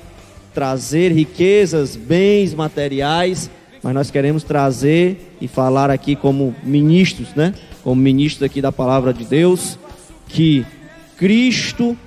trazer 0.54 1.12
riquezas, 1.12 1.96
bens 1.96 2.54
materiais, 2.54 3.50
mas 3.82 3.94
nós 3.94 4.12
queremos 4.12 4.44
trazer 4.44 5.36
e 5.42 5.48
falar 5.48 5.90
aqui 5.90 6.16
como 6.16 6.56
ministros, 6.64 7.30
né? 7.36 7.54
Como 7.84 8.02
ministros 8.02 8.44
aqui 8.44 8.62
da 8.62 8.72
palavra 8.72 9.14
de 9.14 9.26
Deus, 9.26 9.78
que 10.30 10.66
Cristo 11.18 11.98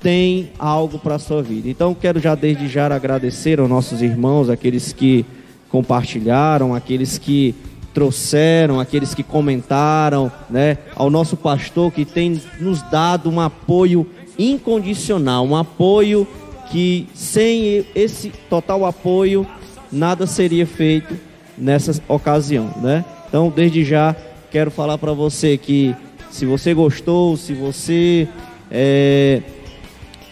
tem 0.00 0.50
algo 0.58 0.98
para 0.98 1.14
a 1.14 1.18
sua 1.18 1.42
vida. 1.42 1.68
Então 1.68 1.94
quero 1.94 2.20
já 2.20 2.34
desde 2.34 2.68
já 2.68 2.92
agradecer 2.92 3.60
aos 3.60 3.68
nossos 3.68 4.02
irmãos, 4.02 4.50
aqueles 4.50 4.92
que 4.92 5.24
compartilharam, 5.70 6.74
aqueles 6.74 7.18
que 7.18 7.54
trouxeram, 7.94 8.80
aqueles 8.80 9.14
que 9.14 9.22
comentaram, 9.22 10.32
né, 10.48 10.78
ao 10.96 11.10
nosso 11.10 11.36
pastor 11.36 11.92
que 11.92 12.04
tem 12.04 12.40
nos 12.58 12.82
dado 12.90 13.30
um 13.30 13.40
apoio 13.40 14.06
incondicional, 14.38 15.46
um 15.46 15.56
apoio 15.56 16.26
que 16.70 17.06
sem 17.14 17.84
esse 17.94 18.30
total 18.48 18.84
apoio 18.84 19.46
nada 19.90 20.26
seria 20.26 20.66
feito 20.66 21.14
nessa 21.56 22.02
ocasião, 22.08 22.72
né? 22.80 23.04
Então, 23.28 23.52
desde 23.54 23.84
já 23.84 24.16
quero 24.50 24.70
falar 24.70 24.98
para 24.98 25.12
você 25.12 25.56
que 25.56 25.94
se 26.30 26.46
você 26.46 26.72
gostou, 26.72 27.36
se 27.36 27.52
você 27.52 28.26
é, 28.70 29.42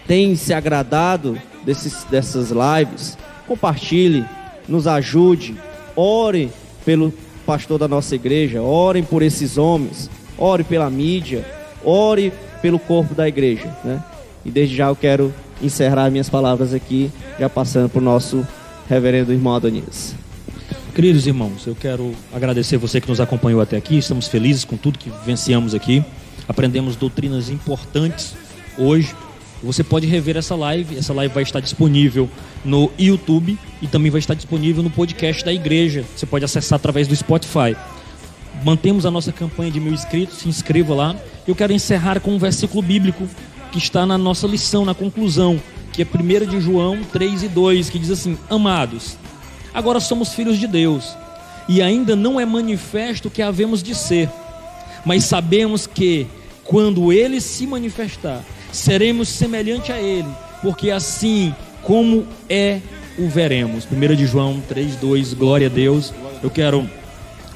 tem 0.06 0.34
se 0.34 0.54
agradado 0.54 1.38
desses, 1.64 2.04
dessas 2.04 2.50
lives, 2.50 3.18
compartilhe, 3.46 4.24
nos 4.66 4.86
ajude, 4.86 5.54
ore 5.94 6.50
pelo 6.84 7.12
pastor 7.44 7.78
da 7.78 7.88
nossa 7.88 8.14
igreja, 8.14 8.62
orem 8.62 9.02
por 9.02 9.22
esses 9.22 9.58
homens, 9.58 10.10
ore 10.38 10.64
pela 10.64 10.88
mídia, 10.88 11.44
ore 11.84 12.32
pelo 12.60 12.78
corpo 12.78 13.14
da 13.14 13.28
igreja, 13.28 13.74
né? 13.84 14.02
E 14.44 14.50
desde 14.50 14.76
já 14.76 14.88
eu 14.88 14.96
quero 14.96 15.34
encerrar 15.62 16.10
minhas 16.10 16.30
palavras 16.30 16.72
aqui, 16.72 17.10
já 17.38 17.48
passando 17.48 17.88
para 17.88 17.98
o 17.98 18.02
nosso 18.02 18.46
reverendo 18.88 19.32
irmão 19.32 19.54
Adonias. 19.54 20.14
Queridos 20.94 21.26
irmãos, 21.26 21.66
eu 21.66 21.74
quero 21.74 22.12
agradecer 22.32 22.76
você 22.76 23.00
que 23.00 23.08
nos 23.08 23.20
acompanhou 23.20 23.60
até 23.60 23.76
aqui. 23.76 23.98
Estamos 23.98 24.26
felizes 24.26 24.64
com 24.64 24.76
tudo 24.76 24.98
que 24.98 25.10
vivenciamos 25.10 25.74
aqui. 25.74 26.04
Aprendemos 26.48 26.96
doutrinas 26.96 27.48
importantes 27.48 28.34
hoje 28.76 29.14
você 29.62 29.84
pode 29.84 30.06
rever 30.06 30.36
essa 30.36 30.54
live. 30.54 30.96
Essa 30.96 31.12
live 31.12 31.32
vai 31.32 31.42
estar 31.42 31.60
disponível 31.60 32.28
no 32.64 32.90
YouTube 32.98 33.58
e 33.80 33.86
também 33.86 34.10
vai 34.10 34.18
estar 34.18 34.34
disponível 34.34 34.82
no 34.82 34.90
podcast 34.90 35.44
da 35.44 35.52
igreja. 35.52 36.04
Você 36.16 36.26
pode 36.26 36.44
acessar 36.44 36.76
através 36.76 37.06
do 37.06 37.14
Spotify. 37.14 37.76
Mantemos 38.62 39.06
a 39.06 39.10
nossa 39.10 39.32
campanha 39.32 39.70
de 39.70 39.80
mil 39.80 39.92
inscritos, 39.92 40.38
se 40.38 40.48
inscreva 40.48 40.94
lá. 40.94 41.16
Eu 41.46 41.54
quero 41.54 41.72
encerrar 41.72 42.20
com 42.20 42.32
um 42.32 42.38
versículo 42.38 42.82
bíblico 42.82 43.26
que 43.72 43.78
está 43.78 44.04
na 44.04 44.18
nossa 44.18 44.46
lição, 44.46 44.84
na 44.84 44.94
conclusão, 44.94 45.60
que 45.92 46.02
é 46.02 46.06
1 46.06 46.46
de 46.46 46.60
João 46.60 47.02
3 47.12 47.44
e 47.44 47.48
2, 47.48 47.90
que 47.90 47.98
diz 47.98 48.10
assim: 48.10 48.36
Amados, 48.48 49.16
agora 49.72 50.00
somos 50.00 50.34
filhos 50.34 50.58
de 50.58 50.66
Deus, 50.66 51.16
e 51.68 51.80
ainda 51.80 52.14
não 52.14 52.38
é 52.38 52.44
manifesto 52.44 53.28
o 53.28 53.30
que 53.30 53.42
havemos 53.42 53.82
de 53.82 53.94
ser, 53.94 54.28
mas 55.04 55.24
sabemos 55.24 55.86
que, 55.86 56.26
quando 56.64 57.12
ele 57.12 57.40
se 57.40 57.66
manifestar, 57.66 58.44
seremos 58.72 59.28
semelhante 59.28 59.90
a 59.92 60.00
Ele, 60.00 60.28
porque 60.62 60.90
assim 60.90 61.54
como 61.82 62.26
é, 62.48 62.80
o 63.18 63.28
veremos. 63.28 63.86
1 63.90 64.14
de 64.14 64.26
João 64.26 64.62
3,2, 64.70 65.34
glória 65.34 65.66
a 65.66 65.70
Deus. 65.70 66.12
Eu 66.42 66.50
quero 66.50 66.88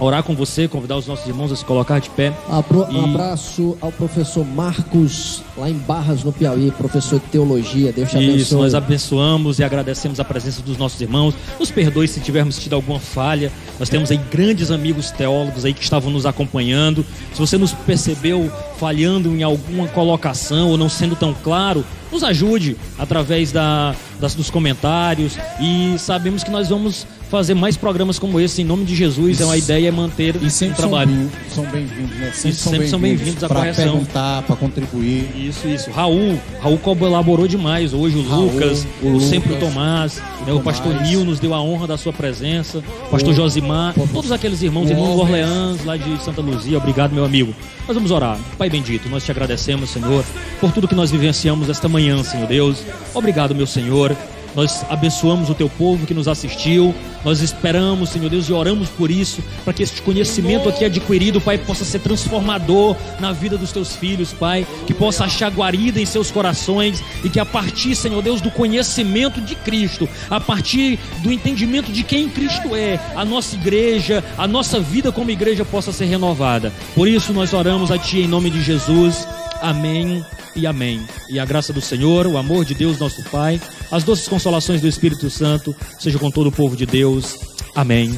orar 0.05 0.23
com 0.23 0.35
você, 0.35 0.69
convidar 0.69 0.97
os 0.97 1.07
nossos 1.07 1.27
irmãos 1.27 1.53
a 1.53 1.57
se 1.57 1.65
colocar 1.65 1.99
de 1.99 2.11
pé. 2.11 2.33
Abro, 2.49 2.87
e... 2.91 2.97
Um 2.97 3.05
abraço 3.05 3.77
ao 3.81 3.91
professor 3.91 4.45
Marcos, 4.45 5.43
lá 5.57 5.71
em 5.71 5.75
Barras, 5.75 6.25
no 6.25 6.33
Piauí, 6.33 6.71
professor 6.73 7.21
de 7.21 7.27
teologia. 7.27 7.93
Deus 7.93 8.11
te 8.11 8.17
abençoe. 8.17 8.41
Isso, 8.41 8.57
nós 8.57 8.75
abençoamos 8.75 9.59
e 9.59 9.65
agradecemos 9.65 10.19
a 10.19 10.25
presença 10.25 10.63
dos 10.63 10.77
nossos 10.77 11.01
irmãos. 11.01 11.35
Nos 11.59 11.71
perdoe 11.71 12.09
se 12.09 12.21
tivermos 12.21 12.59
tido 12.59 12.75
alguma 12.75 12.99
falha. 12.99 13.53
Nós 13.79 13.89
temos 13.89 14.11
aí 14.11 14.17
grandes 14.31 14.71
amigos 14.71 15.11
teólogos 15.11 15.65
aí 15.65 15.73
que 15.73 15.83
estavam 15.83 16.11
nos 16.11 16.27
acompanhando. 16.27 17.05
Se 17.33 17.39
você 17.39 17.57
nos 17.57 17.73
percebeu 17.73 18.51
falhando 18.79 19.35
em 19.35 19.43
alguma 19.43 19.87
colocação 19.89 20.71
ou 20.71 20.77
não 20.77 20.89
sendo 20.89 21.15
tão 21.15 21.35
claro, 21.35 21.85
nos 22.11 22.23
ajude 22.23 22.77
através 22.99 23.51
da, 23.53 23.95
das, 24.21 24.35
dos 24.35 24.51
comentários 24.51 25.37
e 25.61 25.97
sabemos 25.99 26.45
que 26.45 26.51
nós 26.51 26.69
vamos 26.69 27.07
fazer 27.31 27.55
mais 27.55 27.77
programas 27.77 28.19
como 28.19 28.39
esse 28.39 28.63
em 28.63 28.65
nome 28.65 28.85
de 28.85 28.95
Jesus. 28.95 29.41
É 29.41 29.45
uma 29.45 29.57
ideia 29.57 29.89
é 29.89 29.91
manter 29.91 30.37
e 30.41 30.49
sempre 30.49 30.75
o 30.75 30.77
trabalho. 30.77 31.31
São 31.53 31.65
bem-vindos, 31.67 32.17
né? 32.17 32.31
Sempre, 32.33 32.57
sempre 32.57 32.89
são 32.89 33.01
bem-vindos 33.01 33.35
bem 33.35 33.45
à 33.45 33.49
correção. 33.49 33.85
Para 33.85 33.93
perguntar, 33.93 34.43
para 34.43 34.57
contribuir. 34.57 35.29
Isso, 35.45 35.69
isso. 35.69 35.91
Raul, 35.91 36.39
Raul 36.61 36.79
colaborou 36.79 37.47
demais 37.47 37.93
hoje. 37.93 38.17
O 38.17 38.29
Raul, 38.29 38.51
Lucas, 38.51 38.87
o, 39.03 39.09
Lucas, 39.09 39.29
sempre 39.29 39.53
o 39.53 39.57
Tomás, 39.61 40.23
o, 40.41 40.45
né, 40.45 40.53
o 40.53 40.61
pastor 40.61 40.95
Nil 41.03 41.25
nos 41.25 41.39
deu 41.39 41.53
a 41.53 41.61
honra 41.61 41.87
da 41.87 41.99
sua 41.99 42.13
presença. 42.13 42.83
O 43.07 43.11
pastor 43.11 43.35
Josimar, 43.35 43.95
todos 44.13 44.33
aqueles 44.33 44.63
irmãos, 44.63 44.91
irmão 44.91 45.17
Orleans, 45.17 45.85
lá 45.85 45.97
de 45.97 46.23
Santa 46.23 46.41
Luzia. 46.41 46.79
Obrigado, 46.79 47.13
meu 47.13 47.25
amigo. 47.25 47.55
Nós 47.87 47.95
vamos 47.95 48.11
orar. 48.11 48.39
Pai 48.57 48.71
bendito, 48.71 49.09
nós 49.09 49.25
te 49.25 49.31
agradecemos, 49.31 49.91
Senhor, 49.91 50.25
por 50.61 50.73
tudo 50.73 50.89
que 50.89 50.95
nós 50.95 51.11
vivenciamos 51.11 51.69
esta 51.69 51.89
manhã, 51.89 52.23
Senhor 52.25 52.47
Deus. 52.47 52.83
Obrigado, 53.15 53.55
meu 53.55 53.67
Senhor. 53.67 54.17
Nós 54.55 54.85
abençoamos 54.89 55.51
o 55.51 55.55
teu 55.55 55.69
povo 55.69 56.07
que 56.07 56.15
nos 56.15 56.29
assistiu. 56.29 56.95
Nós 57.25 57.41
esperamos, 57.41 58.11
Senhor 58.11 58.29
Deus, 58.29 58.49
e 58.49 58.53
oramos 58.53 58.89
por 58.89 59.11
isso, 59.11 59.43
para 59.65 59.73
que 59.73 59.83
este 59.83 60.03
conhecimento 60.03 60.69
aqui 60.69 60.85
adquirido, 60.85 61.41
Pai, 61.41 61.59
possa 61.59 61.85
ser 61.85 62.01
transformador 62.01 62.97
na 63.19 63.33
vida 63.33 63.57
dos 63.57 63.73
teus 63.73 63.97
filhos, 63.97 64.33
Pai, 64.33 64.67
que 64.87 64.93
possa 64.93 65.25
achar 65.25 65.51
guarida 65.51 66.01
em 66.01 66.07
seus 66.07 66.31
corações 66.31 67.03
e 67.25 67.31
que 67.31 67.41
a 67.41 67.47
partir, 67.47 67.95
Senhor 67.97 68.23
Deus, 68.23 68.41
do 68.41 68.51
conhecimento 68.51 69.41
de 69.41 69.55
Cristo, 69.55 70.09
a 70.31 70.39
partir 70.39 70.99
do 71.21 71.33
entendimento 71.33 71.91
de 71.91 72.03
quem 72.03 72.29
Cristo 72.29 72.77
é, 72.77 73.01
a 73.17 73.25
nossa 73.25 73.55
igreja, 73.57 74.23
a 74.37 74.47
nossa 74.47 74.79
vida 74.81 75.11
como 75.11 75.31
igreja 75.31 75.65
possa 75.65 75.93
ser 75.93 76.05
renovada. 76.07 76.73
Por 76.95 77.09
isso 77.09 77.33
nós 77.33 77.53
oramos 77.53 77.91
a 77.91 77.99
Ti 77.99 78.21
em 78.21 78.29
nome 78.29 78.51
de 78.51 78.63
Jesus. 78.63 79.27
Amém 79.65 80.23
e 80.55 80.67
amém. 80.67 81.07
E 81.27 81.41
a 81.41 81.45
graça 81.47 81.73
do 81.73 81.81
Senhor, 81.81 82.27
o 82.27 82.37
amor 82.37 82.67
de 82.67 82.75
Deus, 82.75 82.99
nosso 82.99 83.23
Pai, 83.31 83.59
as 83.91 84.05
doces 84.05 84.29
consolações 84.29 84.83
do 84.83 84.87
Espírito 84.87 85.31
Santo, 85.31 85.75
seja 85.99 86.19
com 86.19 86.31
todo 86.31 86.49
o 86.49 86.53
povo 86.53 86.77
de 86.77 86.85
Deus. 86.85 87.39
Amém 87.75 88.11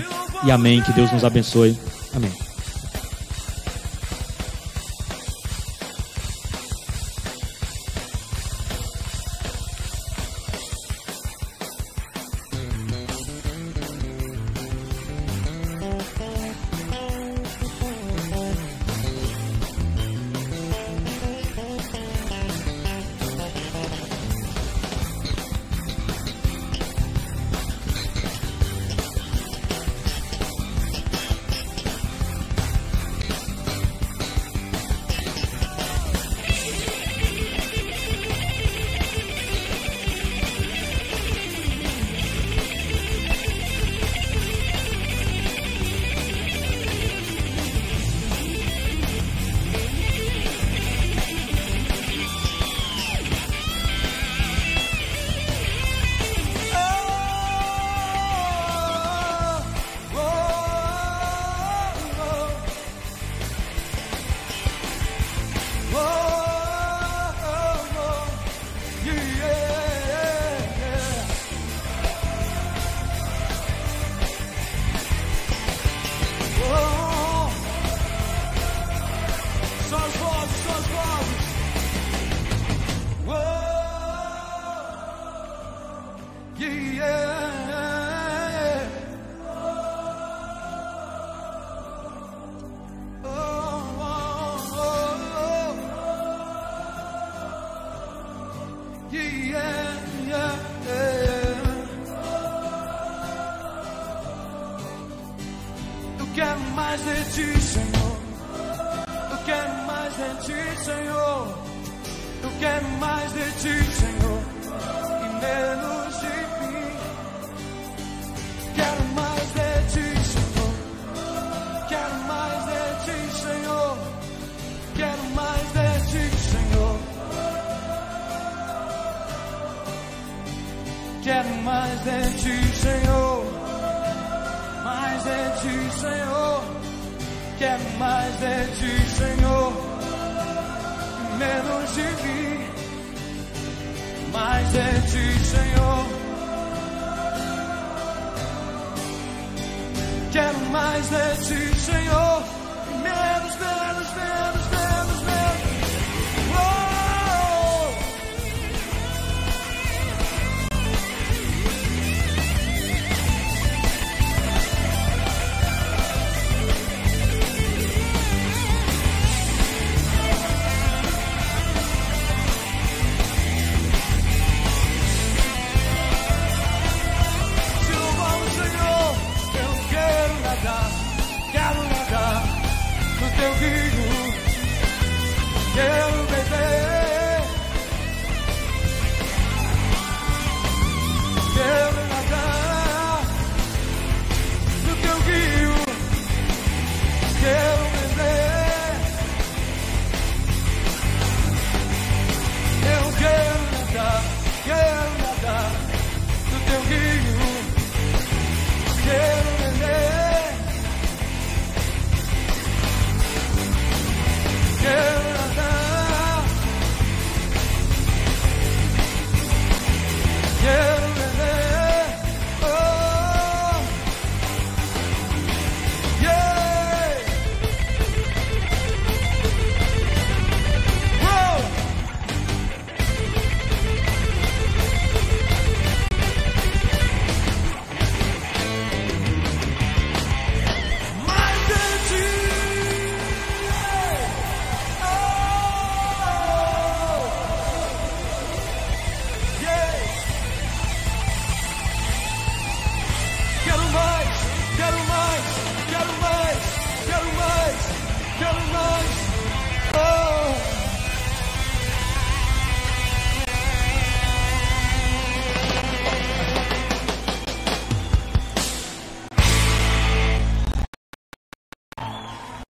e 0.45 0.51
amém. 0.51 0.83
Que 0.83 0.93
Deus 0.93 1.13
nos 1.13 1.25
abençoe. 1.25 1.79
Amém. 2.13 2.46